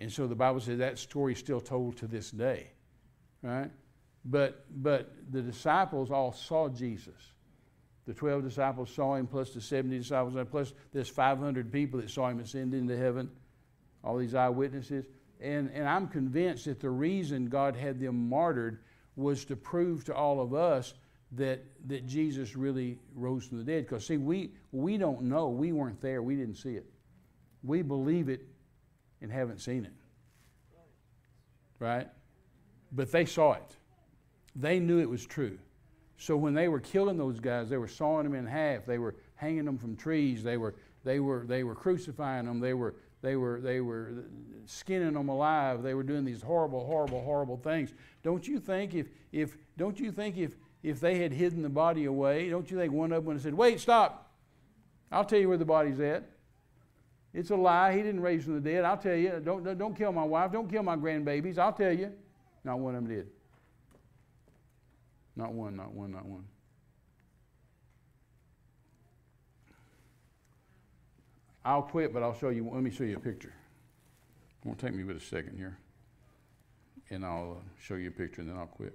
And 0.00 0.10
so 0.10 0.26
the 0.26 0.34
Bible 0.34 0.58
says 0.58 0.78
that 0.78 0.98
story 0.98 1.34
is 1.34 1.38
still 1.38 1.60
told 1.60 1.98
to 1.98 2.08
this 2.08 2.32
day, 2.32 2.72
right? 3.40 3.70
But, 4.24 4.64
but 4.82 5.14
the 5.30 5.42
disciples 5.42 6.10
all 6.10 6.32
saw 6.32 6.68
Jesus. 6.68 7.14
The 8.08 8.14
12 8.14 8.42
disciples 8.42 8.90
saw 8.90 9.14
him, 9.14 9.28
plus 9.28 9.50
the 9.50 9.60
70 9.60 9.96
disciples, 9.96 10.34
plus 10.50 10.72
there's 10.92 11.08
500 11.08 11.70
people 11.70 12.00
that 12.00 12.10
saw 12.10 12.28
him 12.28 12.40
ascend 12.40 12.74
into 12.74 12.96
heaven, 12.96 13.30
all 14.02 14.16
these 14.16 14.34
eyewitnesses. 14.34 15.04
And, 15.40 15.70
and 15.72 15.88
I'm 15.88 16.06
convinced 16.06 16.66
that 16.66 16.80
the 16.80 16.90
reason 16.90 17.48
God 17.48 17.74
had 17.74 17.98
them 17.98 18.28
martyred 18.28 18.80
was 19.16 19.44
to 19.46 19.56
prove 19.56 20.04
to 20.04 20.14
all 20.14 20.40
of 20.40 20.54
us 20.54 20.94
that, 21.32 21.64
that 21.86 22.06
Jesus 22.06 22.56
really 22.56 22.98
rose 23.14 23.46
from 23.46 23.58
the 23.58 23.64
dead. 23.64 23.86
Because, 23.86 24.06
see, 24.06 24.16
we, 24.16 24.50
we 24.72 24.98
don't 24.98 25.22
know. 25.22 25.48
We 25.48 25.72
weren't 25.72 26.00
there. 26.00 26.22
We 26.22 26.36
didn't 26.36 26.56
see 26.56 26.74
it. 26.74 26.86
We 27.62 27.82
believe 27.82 28.28
it 28.28 28.46
and 29.22 29.30
haven't 29.30 29.60
seen 29.60 29.84
it. 29.84 29.92
Right? 31.78 32.08
But 32.92 33.10
they 33.12 33.24
saw 33.24 33.52
it. 33.54 33.76
They 34.56 34.78
knew 34.78 34.98
it 34.98 35.08
was 35.08 35.24
true. 35.24 35.58
So 36.18 36.36
when 36.36 36.52
they 36.52 36.68
were 36.68 36.80
killing 36.80 37.16
those 37.16 37.40
guys, 37.40 37.70
they 37.70 37.78
were 37.78 37.88
sawing 37.88 38.24
them 38.24 38.34
in 38.34 38.46
half. 38.46 38.84
They 38.84 38.98
were 38.98 39.14
hanging 39.36 39.64
them 39.64 39.78
from 39.78 39.96
trees. 39.96 40.42
They 40.42 40.58
were, 40.58 40.74
they 41.04 41.20
were, 41.20 41.44
they 41.46 41.64
were 41.64 41.74
crucifying 41.74 42.44
them. 42.44 42.60
They 42.60 42.74
were, 42.74 42.94
they, 43.22 43.36
were, 43.36 43.60
they 43.60 43.80
were 43.80 44.24
skinning 44.66 45.14
them 45.14 45.28
alive. 45.28 45.82
They 45.82 45.94
were 45.94 46.02
doing 46.02 46.24
these 46.24 46.42
horrible, 46.42 46.86
horrible, 46.86 47.22
horrible 47.22 47.56
things. 47.56 47.92
Don't 48.22 48.46
you 48.46 48.58
think 48.58 48.94
if, 48.94 49.08
if, 49.32 49.56
don't 49.76 49.98
you 49.98 50.10
think 50.10 50.36
if, 50.36 50.56
if 50.82 51.00
they 51.00 51.18
had 51.18 51.32
hidden 51.32 51.62
the 51.62 51.68
body 51.68 52.06
away, 52.06 52.48
don't 52.48 52.70
you 52.70 52.78
think 52.78 52.92
one 52.92 53.12
of 53.12 53.16
them 53.16 53.24
would 53.26 53.34
have 53.34 53.42
said, 53.42 53.54
wait, 53.54 53.80
stop. 53.80 54.32
I'll 55.12 55.24
tell 55.24 55.38
you 55.38 55.48
where 55.48 55.58
the 55.58 55.64
body's 55.64 56.00
at. 56.00 56.24
It's 57.32 57.50
a 57.50 57.56
lie. 57.56 57.94
He 57.96 58.02
didn't 58.02 58.20
raise 58.20 58.44
from 58.44 58.54
the 58.54 58.70
dead. 58.70 58.84
I'll 58.84 58.96
tell 58.96 59.14
you. 59.14 59.40
Don't, 59.44 59.78
don't 59.78 59.96
kill 59.96 60.12
my 60.12 60.24
wife. 60.24 60.52
Don't 60.52 60.68
kill 60.68 60.82
my 60.82 60.96
grandbabies. 60.96 61.58
I'll 61.58 61.72
tell 61.72 61.92
you. 61.92 62.12
Not 62.64 62.78
one 62.78 62.94
of 62.94 63.04
them 63.04 63.14
did. 63.14 63.28
Not 65.36 65.52
one, 65.52 65.76
not 65.76 65.92
one, 65.92 66.10
not 66.12 66.26
one. 66.26 66.44
I'll 71.64 71.82
quit, 71.82 72.12
but 72.12 72.22
I'll 72.22 72.34
show 72.34 72.48
you. 72.48 72.68
Let 72.72 72.82
me 72.82 72.90
show 72.90 73.04
you 73.04 73.16
a 73.16 73.20
picture. 73.20 73.52
It 74.62 74.66
won't 74.66 74.78
take 74.78 74.94
me 74.94 75.02
but 75.02 75.16
a 75.16 75.20
second 75.20 75.56
here. 75.56 75.76
And 77.10 77.24
I'll 77.24 77.58
uh, 77.58 77.68
show 77.78 77.96
you 77.96 78.08
a 78.08 78.12
picture 78.12 78.40
and 78.40 78.50
then 78.50 78.56
I'll 78.56 78.66
quit. 78.66 78.94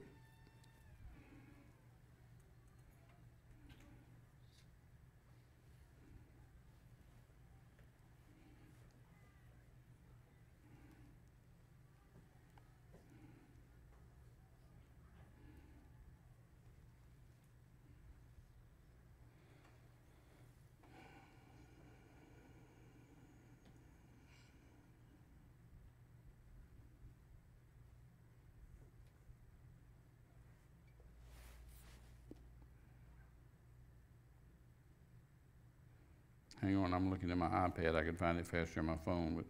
Hang 36.65 36.77
on, 36.77 36.95
I'm 36.95 37.11
looking 37.11 37.29
at 37.29 37.37
my 37.37 37.45
iPad. 37.45 37.95
I 37.95 38.01
can 38.01 38.15
find 38.15 38.39
it 38.39 38.47
faster 38.47 38.79
on 38.79 38.87
my 38.87 38.97
phone, 39.05 39.35
but 39.35 39.45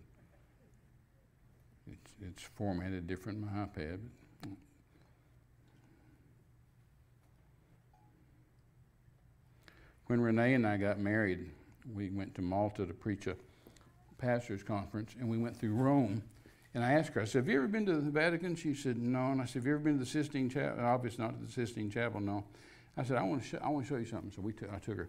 it's, 1.89 2.11
it's 2.21 2.43
formatted 2.43 3.07
different 3.07 3.37
in 3.37 3.45
my 3.45 3.65
iPad. 3.65 3.99
When 10.07 10.19
Renee 10.19 10.55
and 10.55 10.67
I 10.67 10.75
got 10.75 10.99
married, 10.99 11.49
we 11.93 12.09
went 12.09 12.35
to 12.35 12.41
Malta 12.41 12.85
to 12.85 12.93
preach 12.93 13.27
a 13.27 13.37
pastor's 14.17 14.61
conference, 14.61 15.15
and 15.17 15.29
we 15.29 15.37
went 15.37 15.57
through 15.57 15.73
Rome. 15.73 16.21
And 16.73 16.83
I 16.83 16.91
asked 16.91 17.13
her, 17.13 17.21
I 17.21 17.25
said, 17.25 17.45
Have 17.45 17.47
you 17.47 17.59
ever 17.59 17.69
been 17.69 17.85
to 17.85 17.93
the 17.93 18.11
Vatican? 18.11 18.57
She 18.57 18.73
said, 18.73 18.97
No. 18.97 19.31
And 19.31 19.41
I 19.41 19.45
said, 19.45 19.61
Have 19.61 19.67
you 19.67 19.75
ever 19.75 19.83
been 19.83 19.99
to 19.99 20.03
the 20.03 20.05
Sistine 20.05 20.49
Chapel? 20.49 20.83
Obviously, 20.83 21.23
not 21.23 21.39
to 21.39 21.45
the 21.45 21.51
Sistine 21.51 21.89
Chapel, 21.89 22.19
no. 22.19 22.43
I 22.97 23.05
said, 23.05 23.15
I 23.15 23.23
want 23.23 23.41
to, 23.45 23.63
I 23.63 23.69
want 23.69 23.85
to 23.85 23.89
show 23.89 23.97
you 23.97 24.05
something. 24.05 24.33
So 24.35 24.41
we 24.41 24.51
I 24.69 24.79
took 24.79 24.97
her. 24.97 25.07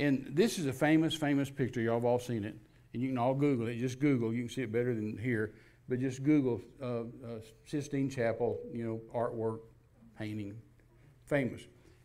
And 0.00 0.26
this 0.30 0.58
is 0.58 0.64
a 0.64 0.72
famous, 0.72 1.14
famous 1.14 1.50
picture. 1.50 1.82
Y'all 1.82 1.96
have 1.96 2.06
all 2.06 2.18
seen 2.18 2.44
it. 2.44 2.56
And 2.94 3.02
you 3.02 3.10
can 3.10 3.18
all 3.18 3.34
Google 3.34 3.66
it. 3.68 3.76
Just 3.76 4.00
Google. 4.00 4.32
You 4.32 4.44
can 4.44 4.48
see 4.48 4.62
it 4.62 4.72
better 4.72 4.94
than 4.94 5.18
here. 5.18 5.52
But 5.88 6.00
just 6.00 6.22
Google 6.22 6.62
uh, 6.82 6.86
uh, 6.86 7.04
Sistine 7.66 8.08
Chapel, 8.08 8.58
you 8.72 8.82
know, 8.82 9.00
artwork, 9.14 9.58
painting, 10.18 10.54
famous. 11.26 11.60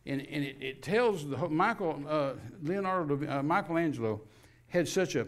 And, 0.06 0.22
and 0.30 0.44
it, 0.44 0.58
it 0.60 0.84
tells 0.84 1.28
the 1.28 1.38
Michael 1.48 2.04
uh, 2.08 2.34
Leonardo 2.62 3.18
uh, 3.28 3.42
Michelangelo 3.42 4.22
had 4.68 4.90
such 4.90 5.16
a 5.16 5.28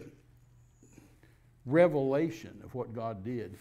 revelation 1.64 2.60
of 2.62 2.74
what 2.74 2.92
God 2.92 3.24
did 3.24 3.56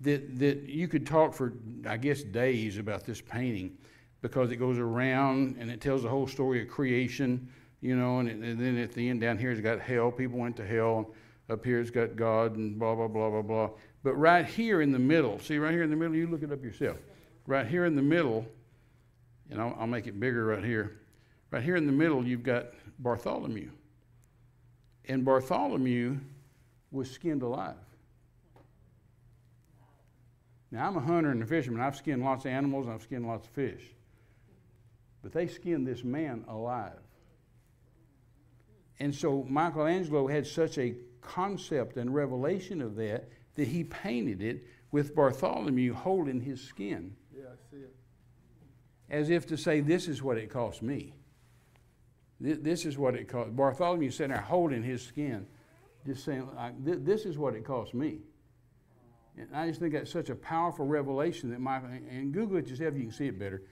that 0.00 0.38
that 0.38 0.68
you 0.68 0.88
could 0.88 1.06
talk 1.06 1.34
for 1.34 1.52
I 1.86 1.96
guess 1.96 2.22
days 2.22 2.78
about 2.78 3.04
this 3.04 3.20
painting 3.20 3.76
because 4.20 4.50
it 4.50 4.56
goes 4.56 4.78
around 4.78 5.56
and 5.58 5.70
it 5.70 5.80
tells 5.80 6.02
the 6.02 6.08
whole 6.08 6.26
story 6.26 6.62
of 6.62 6.68
creation 6.68 7.48
you 7.82 7.96
know, 7.96 8.20
and, 8.20 8.28
and, 8.28 8.58
then 8.58 8.78
at 8.78 8.92
the 8.92 9.10
end 9.10 9.20
down 9.20 9.36
here 9.36 9.50
it's 9.50 9.60
got 9.60 9.80
hell. 9.80 10.10
People 10.10 10.38
went 10.38 10.56
to 10.56 10.66
hell. 10.66 11.10
Up 11.50 11.64
here 11.64 11.80
it's 11.80 11.90
got 11.90 12.16
God 12.16 12.56
and 12.56 12.78
blah, 12.78 12.94
blah, 12.94 13.08
blah, 13.08 13.28
blah, 13.28 13.42
blah. 13.42 13.70
But 14.04 14.14
right 14.14 14.46
here 14.46 14.80
in 14.80 14.92
the 14.92 14.98
middle, 14.98 15.38
see 15.40 15.58
right 15.58 15.72
here 15.72 15.82
in 15.82 15.90
the 15.90 15.96
middle, 15.96 16.14
you 16.14 16.28
look 16.28 16.42
it 16.42 16.52
up 16.52 16.62
yourself. 16.62 16.96
Right 17.46 17.66
here 17.66 17.84
in 17.84 17.96
the 17.96 18.02
middle, 18.02 18.46
and 19.50 19.60
I'll, 19.60 19.76
I'll 19.80 19.86
make 19.88 20.06
it 20.06 20.18
bigger 20.18 20.46
right 20.46 20.64
here. 20.64 21.00
Right 21.50 21.62
here 21.62 21.76
in 21.76 21.86
the 21.86 21.92
middle, 21.92 22.24
you've 22.24 22.44
got 22.44 22.68
Bartholomew. 23.00 23.70
And 25.06 25.24
Bartholomew 25.24 26.18
was 26.92 27.10
skinned 27.10 27.42
alive. 27.42 27.74
Now, 30.70 30.86
I'm 30.86 30.96
a 30.96 31.00
hunter 31.00 31.30
and 31.30 31.42
a 31.42 31.46
fisherman. 31.46 31.80
I've 31.82 31.96
skinned 31.96 32.24
lots 32.24 32.44
of 32.44 32.52
animals, 32.52 32.86
I've 32.88 33.02
skinned 33.02 33.26
lots 33.26 33.46
of 33.46 33.52
fish. 33.52 33.82
But 35.20 35.32
they 35.32 35.48
skinned 35.48 35.86
this 35.86 36.04
man 36.04 36.44
alive. 36.48 37.01
And 39.02 39.12
so 39.12 39.44
Michelangelo 39.48 40.28
had 40.28 40.46
such 40.46 40.78
a 40.78 40.94
concept 41.20 41.96
and 41.96 42.14
revelation 42.14 42.80
of 42.80 42.94
that 42.94 43.28
that 43.56 43.66
he 43.66 43.82
painted 43.82 44.40
it 44.40 44.64
with 44.92 45.16
Bartholomew 45.16 45.92
holding 45.92 46.40
his 46.40 46.60
skin. 46.60 47.16
Yeah, 47.36 47.46
I 47.46 47.56
see 47.68 47.82
it. 47.82 47.96
As 49.10 49.28
if 49.28 49.44
to 49.48 49.56
say, 49.56 49.80
This 49.80 50.06
is 50.06 50.22
what 50.22 50.38
it 50.38 50.50
cost 50.50 50.82
me. 50.82 51.14
This 52.38 52.86
is 52.86 52.96
what 52.96 53.16
it 53.16 53.26
cost. 53.26 53.56
Bartholomew 53.56 54.12
sitting 54.12 54.30
there 54.30 54.40
holding 54.40 54.84
his 54.84 55.02
skin, 55.02 55.48
just 56.06 56.24
saying, 56.24 56.48
This 56.78 57.26
is 57.26 57.36
what 57.36 57.56
it 57.56 57.64
cost 57.64 57.94
me. 57.94 58.20
And 59.36 59.48
I 59.52 59.66
just 59.66 59.80
think 59.80 59.94
that's 59.94 60.12
such 60.12 60.30
a 60.30 60.36
powerful 60.36 60.86
revelation 60.86 61.50
that 61.50 61.58
Michael, 61.58 61.88
and 61.88 62.32
Google 62.32 62.58
it 62.58 62.68
yourself, 62.68 62.94
you 62.94 63.02
can 63.02 63.12
see 63.12 63.26
it 63.26 63.38
better. 63.40 63.64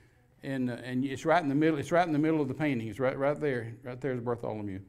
And, 0.43 0.69
uh, 0.69 0.73
and 0.83 1.05
it's 1.05 1.23
right 1.23 1.41
in 1.41 1.47
the 1.47 1.55
middle, 1.55 1.79
it's 1.79 1.93
right 1.93 2.05
in 2.05 2.11
the 2.11 2.19
middle 2.19 2.41
of 2.41 2.49
the 2.49 2.53
painting. 2.53 2.85
It's 2.89 2.99
right, 2.99 3.17
right 3.17 3.39
there, 3.39 3.77
right 3.81 4.01
there 4.01 4.11
is 4.11 4.19
Bartholomew. 4.19 4.81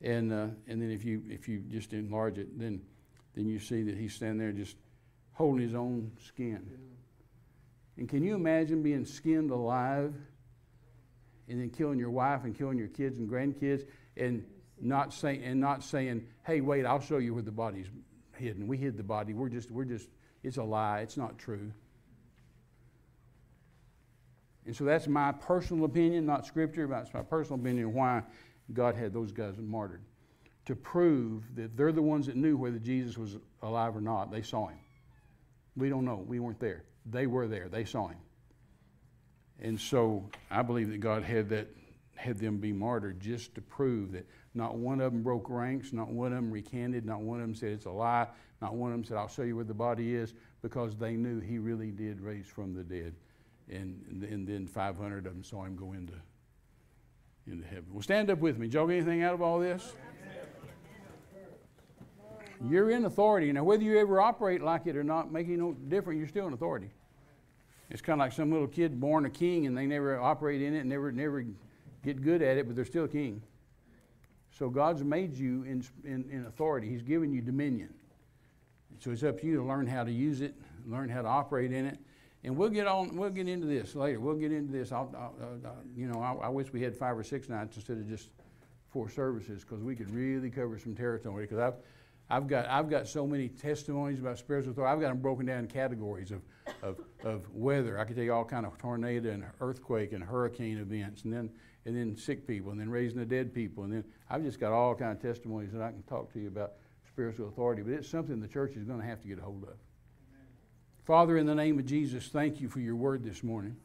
And, 0.00 0.32
uh, 0.32 0.46
and 0.66 0.82
then 0.82 0.90
if 0.90 1.04
you, 1.04 1.22
if 1.28 1.48
you 1.48 1.60
just 1.60 1.92
enlarge 1.92 2.38
it, 2.38 2.58
then, 2.58 2.82
then 3.34 3.46
you 3.46 3.58
see 3.58 3.82
that 3.84 3.96
he's 3.96 4.14
standing 4.14 4.38
there 4.38 4.52
just 4.52 4.76
holding 5.32 5.62
his 5.62 5.74
own 5.74 6.12
skin. 6.26 6.68
And 7.96 8.08
can 8.08 8.22
you 8.22 8.34
imagine 8.34 8.82
being 8.82 9.04
skinned 9.04 9.50
alive 9.50 10.14
and 11.48 11.60
then 11.60 11.70
killing 11.70 11.98
your 11.98 12.10
wife 12.10 12.44
and 12.44 12.56
killing 12.56 12.78
your 12.78 12.88
kids 12.88 13.18
and 13.18 13.28
grandkids 13.28 13.86
and 14.16 14.44
not 14.80 15.12
saying 15.12 15.42
and 15.44 15.60
not 15.60 15.84
saying, 15.84 16.26
"Hey, 16.44 16.60
wait, 16.60 16.84
I'll 16.84 17.00
show 17.00 17.18
you 17.18 17.34
where 17.34 17.42
the 17.42 17.52
body's 17.52 17.86
hidden. 18.36 18.66
We 18.66 18.76
hid 18.76 18.96
the 18.96 19.02
body. 19.02 19.32
We're 19.32 19.48
just 19.48 19.70
we're 19.70 19.84
just 19.84 20.08
it's 20.42 20.56
a 20.56 20.62
lie. 20.62 21.00
It's 21.00 21.16
not 21.16 21.38
true." 21.38 21.72
And 24.66 24.74
so 24.74 24.84
that's 24.84 25.06
my 25.06 25.32
personal 25.32 25.84
opinion, 25.84 26.26
not 26.26 26.46
scripture, 26.46 26.86
but 26.88 27.02
it's 27.02 27.14
my 27.14 27.22
personal 27.22 27.60
opinion 27.60 27.92
why 27.92 28.22
God 28.72 28.94
had 28.94 29.12
those 29.12 29.32
guys 29.32 29.54
martyred 29.58 30.02
to 30.66 30.74
prove 30.74 31.42
that 31.56 31.76
they're 31.76 31.92
the 31.92 32.02
ones 32.02 32.26
that 32.26 32.36
knew 32.36 32.56
whether 32.56 32.78
Jesus 32.78 33.18
was 33.18 33.36
alive 33.62 33.96
or 33.96 34.00
not. 34.00 34.30
They 34.30 34.42
saw 34.42 34.68
him. 34.68 34.78
We 35.76 35.88
don't 35.88 36.04
know. 36.04 36.24
We 36.26 36.40
weren't 36.40 36.60
there. 36.60 36.84
They 37.06 37.26
were 37.26 37.46
there. 37.46 37.68
They 37.68 37.84
saw 37.84 38.08
him. 38.08 38.18
And 39.60 39.78
so 39.78 40.28
I 40.50 40.62
believe 40.62 40.90
that 40.90 41.00
God 41.00 41.22
had 41.22 41.48
that 41.50 41.68
had 42.16 42.38
them 42.38 42.58
be 42.58 42.72
martyred 42.72 43.20
just 43.20 43.54
to 43.56 43.60
prove 43.60 44.12
that 44.12 44.26
not 44.54 44.76
one 44.76 45.00
of 45.00 45.12
them 45.12 45.22
broke 45.22 45.50
ranks, 45.50 45.92
not 45.92 46.08
one 46.08 46.32
of 46.32 46.38
them 46.38 46.50
recanted, 46.50 47.04
not 47.04 47.20
one 47.20 47.40
of 47.40 47.46
them 47.46 47.54
said 47.54 47.70
it's 47.70 47.86
a 47.86 47.90
lie, 47.90 48.26
not 48.62 48.74
one 48.74 48.92
of 48.92 48.96
them 48.96 49.04
said 49.04 49.16
I'll 49.16 49.28
show 49.28 49.42
you 49.42 49.56
where 49.56 49.64
the 49.64 49.74
body 49.74 50.14
is, 50.14 50.32
because 50.62 50.96
they 50.96 51.14
knew 51.14 51.40
he 51.40 51.58
really 51.58 51.90
did 51.90 52.20
raise 52.20 52.46
from 52.46 52.72
the 52.72 52.84
dead. 52.84 53.14
And, 53.68 54.26
and 54.30 54.46
then 54.46 54.66
500 54.66 55.26
of 55.26 55.32
them 55.32 55.42
saw 55.42 55.64
him 55.64 55.74
go 55.74 55.92
into 55.92 56.14
into 57.46 57.66
heaven. 57.66 57.86
Well, 57.92 58.02
stand 58.02 58.30
up 58.30 58.38
with 58.38 58.58
me. 58.58 58.66
Did 58.66 58.74
y'all 58.74 58.86
get 58.86 58.96
anything 58.96 59.22
out 59.22 59.34
of 59.34 59.42
all 59.42 59.58
this? 59.58 59.92
You're 62.68 62.90
in 62.90 63.04
authority. 63.04 63.52
Now, 63.52 63.64
whether 63.64 63.82
you 63.82 63.98
ever 63.98 64.20
operate 64.20 64.62
like 64.62 64.86
it 64.86 64.96
or 64.96 65.04
not, 65.04 65.30
making 65.30 65.58
no 65.58 65.72
difference, 65.72 66.18
you're 66.18 66.28
still 66.28 66.46
in 66.46 66.54
authority. 66.54 66.90
It's 67.90 68.00
kind 68.00 68.20
of 68.20 68.24
like 68.24 68.32
some 68.32 68.50
little 68.50 68.66
kid 68.66 68.98
born 68.98 69.26
a 69.26 69.30
king 69.30 69.66
and 69.66 69.76
they 69.76 69.86
never 69.86 70.18
operate 70.18 70.62
in 70.62 70.74
it, 70.74 70.86
never, 70.86 71.12
never 71.12 71.44
get 72.02 72.22
good 72.22 72.40
at 72.40 72.56
it, 72.56 72.66
but 72.66 72.74
they're 72.74 72.84
still 72.84 73.06
king. 73.06 73.42
So 74.50 74.70
God's 74.70 75.02
made 75.02 75.36
you 75.36 75.64
in, 75.64 75.84
in, 76.04 76.24
in 76.30 76.46
authority. 76.46 76.88
He's 76.88 77.02
given 77.02 77.32
you 77.32 77.42
dominion. 77.42 77.92
So 79.00 79.10
it's 79.10 79.22
up 79.22 79.40
to 79.40 79.46
you 79.46 79.56
to 79.56 79.62
learn 79.62 79.86
how 79.86 80.04
to 80.04 80.12
use 80.12 80.40
it, 80.40 80.54
learn 80.86 81.08
how 81.08 81.22
to 81.22 81.28
operate 81.28 81.72
in 81.72 81.84
it. 81.84 81.98
And 82.44 82.54
we'll 82.56 82.68
get 82.68 82.86
on. 82.86 83.16
We'll 83.16 83.30
get 83.30 83.48
into 83.48 83.66
this 83.66 83.94
later. 83.94 84.20
We'll 84.20 84.36
get 84.36 84.52
into 84.52 84.70
this. 84.70 84.92
I'll, 84.92 85.10
I'll, 85.16 85.34
uh, 85.64 85.70
you 85.96 86.06
know, 86.06 86.20
I, 86.20 86.46
I, 86.46 86.48
wish 86.50 86.72
we 86.72 86.82
had 86.82 86.94
five 86.94 87.16
or 87.16 87.24
six 87.24 87.48
nights 87.48 87.76
instead 87.76 87.96
of 87.96 88.06
just 88.06 88.28
four 88.92 89.08
services 89.08 89.64
because 89.64 89.82
we 89.82 89.96
could 89.96 90.10
really 90.10 90.50
cover 90.50 90.78
some 90.78 90.94
territory. 90.94 91.44
Because 91.44 91.58
I've, 91.58 91.74
I've 92.28 92.46
got, 92.46 92.66
I've 92.66 92.90
got 92.90 93.08
so 93.08 93.26
many 93.26 93.48
testimonies 93.48 94.20
about 94.20 94.38
spiritual 94.38 94.72
authority. 94.72 94.92
I've 94.92 95.00
got 95.00 95.08
them 95.08 95.22
broken 95.22 95.46
down 95.46 95.60
in 95.60 95.68
categories 95.68 96.32
of, 96.32 96.42
of, 96.82 97.00
of 97.24 97.50
weather. 97.54 97.98
I 97.98 98.04
could 98.04 98.16
tell 98.16 98.24
you 98.24 98.34
all 98.34 98.44
kind 98.44 98.66
of 98.66 98.76
tornado 98.76 99.30
and 99.30 99.44
earthquake 99.60 100.12
and 100.12 100.22
hurricane 100.22 100.78
events, 100.78 101.24
and 101.24 101.32
then, 101.32 101.50
and 101.86 101.96
then 101.96 102.14
sick 102.14 102.46
people, 102.46 102.72
and 102.72 102.80
then 102.80 102.90
raising 102.90 103.18
the 103.18 103.26
dead 103.26 103.54
people, 103.54 103.84
and 103.84 103.92
then 103.92 104.04
I've 104.28 104.42
just 104.42 104.60
got 104.60 104.72
all 104.72 104.94
kind 104.94 105.12
of 105.12 105.20
testimonies 105.20 105.72
that 105.72 105.82
I 105.82 105.90
can 105.90 106.02
talk 106.02 106.30
to 106.34 106.40
you 106.40 106.48
about 106.48 106.72
spiritual 107.08 107.48
authority. 107.48 107.80
But 107.82 107.92
it's 107.92 108.08
something 108.08 108.38
the 108.38 108.48
church 108.48 108.76
is 108.76 108.84
going 108.84 109.00
to 109.00 109.06
have 109.06 109.22
to 109.22 109.28
get 109.28 109.38
a 109.38 109.42
hold 109.42 109.62
of. 109.64 109.76
Father, 111.04 111.36
in 111.36 111.46
the 111.46 111.54
name 111.54 111.78
of 111.78 111.86
Jesus, 111.86 112.28
thank 112.28 112.60
you 112.60 112.68
for 112.68 112.80
your 112.80 112.96
word 112.96 113.22
this 113.22 113.42
morning. 113.42 113.76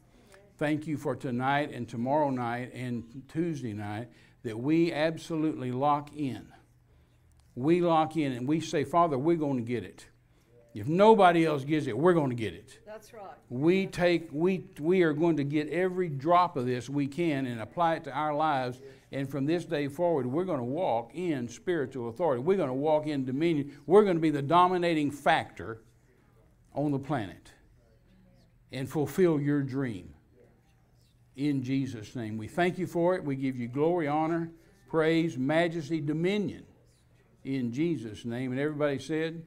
Thank 0.58 0.86
you 0.86 0.96
for 0.96 1.14
tonight 1.14 1.70
and 1.72 1.88
tomorrow 1.88 2.30
night 2.30 2.72
and 2.74 3.22
Tuesday 3.28 3.72
night 3.72 4.08
that 4.42 4.58
we 4.58 4.92
absolutely 4.92 5.70
lock 5.70 6.14
in 6.16 6.46
we 7.60 7.80
lock 7.80 8.16
in 8.16 8.32
and 8.32 8.48
we 8.48 8.60
say, 8.60 8.84
Father, 8.84 9.18
we're 9.18 9.36
going 9.36 9.56
to 9.56 9.62
get 9.62 9.84
it. 9.84 10.06
If 10.72 10.86
nobody 10.86 11.44
else 11.44 11.64
gets 11.64 11.88
it, 11.88 11.98
we're 11.98 12.12
going 12.12 12.30
to 12.30 12.36
get 12.36 12.54
it. 12.54 12.78
That's 12.86 13.12
right. 13.12 13.24
We 13.48 13.86
take 13.86 14.28
we 14.30 14.66
we 14.78 15.02
are 15.02 15.12
going 15.12 15.36
to 15.38 15.44
get 15.44 15.68
every 15.68 16.08
drop 16.08 16.56
of 16.56 16.64
this 16.64 16.88
we 16.88 17.08
can 17.08 17.46
and 17.46 17.60
apply 17.60 17.96
it 17.96 18.04
to 18.04 18.12
our 18.12 18.32
lives. 18.32 18.80
And 19.10 19.28
from 19.28 19.46
this 19.46 19.64
day 19.64 19.88
forward, 19.88 20.26
we're 20.26 20.44
going 20.44 20.60
to 20.60 20.64
walk 20.64 21.10
in 21.14 21.48
spiritual 21.48 22.08
authority. 22.08 22.40
We're 22.40 22.56
going 22.56 22.68
to 22.68 22.74
walk 22.74 23.08
in 23.08 23.24
dominion. 23.24 23.76
We're 23.84 24.04
going 24.04 24.14
to 24.14 24.20
be 24.20 24.30
the 24.30 24.42
dominating 24.42 25.10
factor 25.10 25.82
on 26.74 26.92
the 26.92 26.98
planet 26.98 27.52
and 28.72 28.88
fulfill 28.88 29.40
your 29.40 29.62
dream. 29.62 30.14
In 31.36 31.62
Jesus' 31.62 32.14
name. 32.14 32.36
We 32.36 32.48
thank 32.48 32.78
you 32.78 32.86
for 32.86 33.14
it. 33.14 33.24
We 33.24 33.36
give 33.36 33.56
you 33.56 33.68
glory, 33.68 34.06
honor, 34.08 34.50
praise, 34.88 35.38
majesty, 35.38 36.00
dominion. 36.00 36.64
In 37.44 37.72
Jesus' 37.72 38.24
name. 38.24 38.52
And 38.52 38.60
everybody 38.60 38.98
said, 38.98 39.42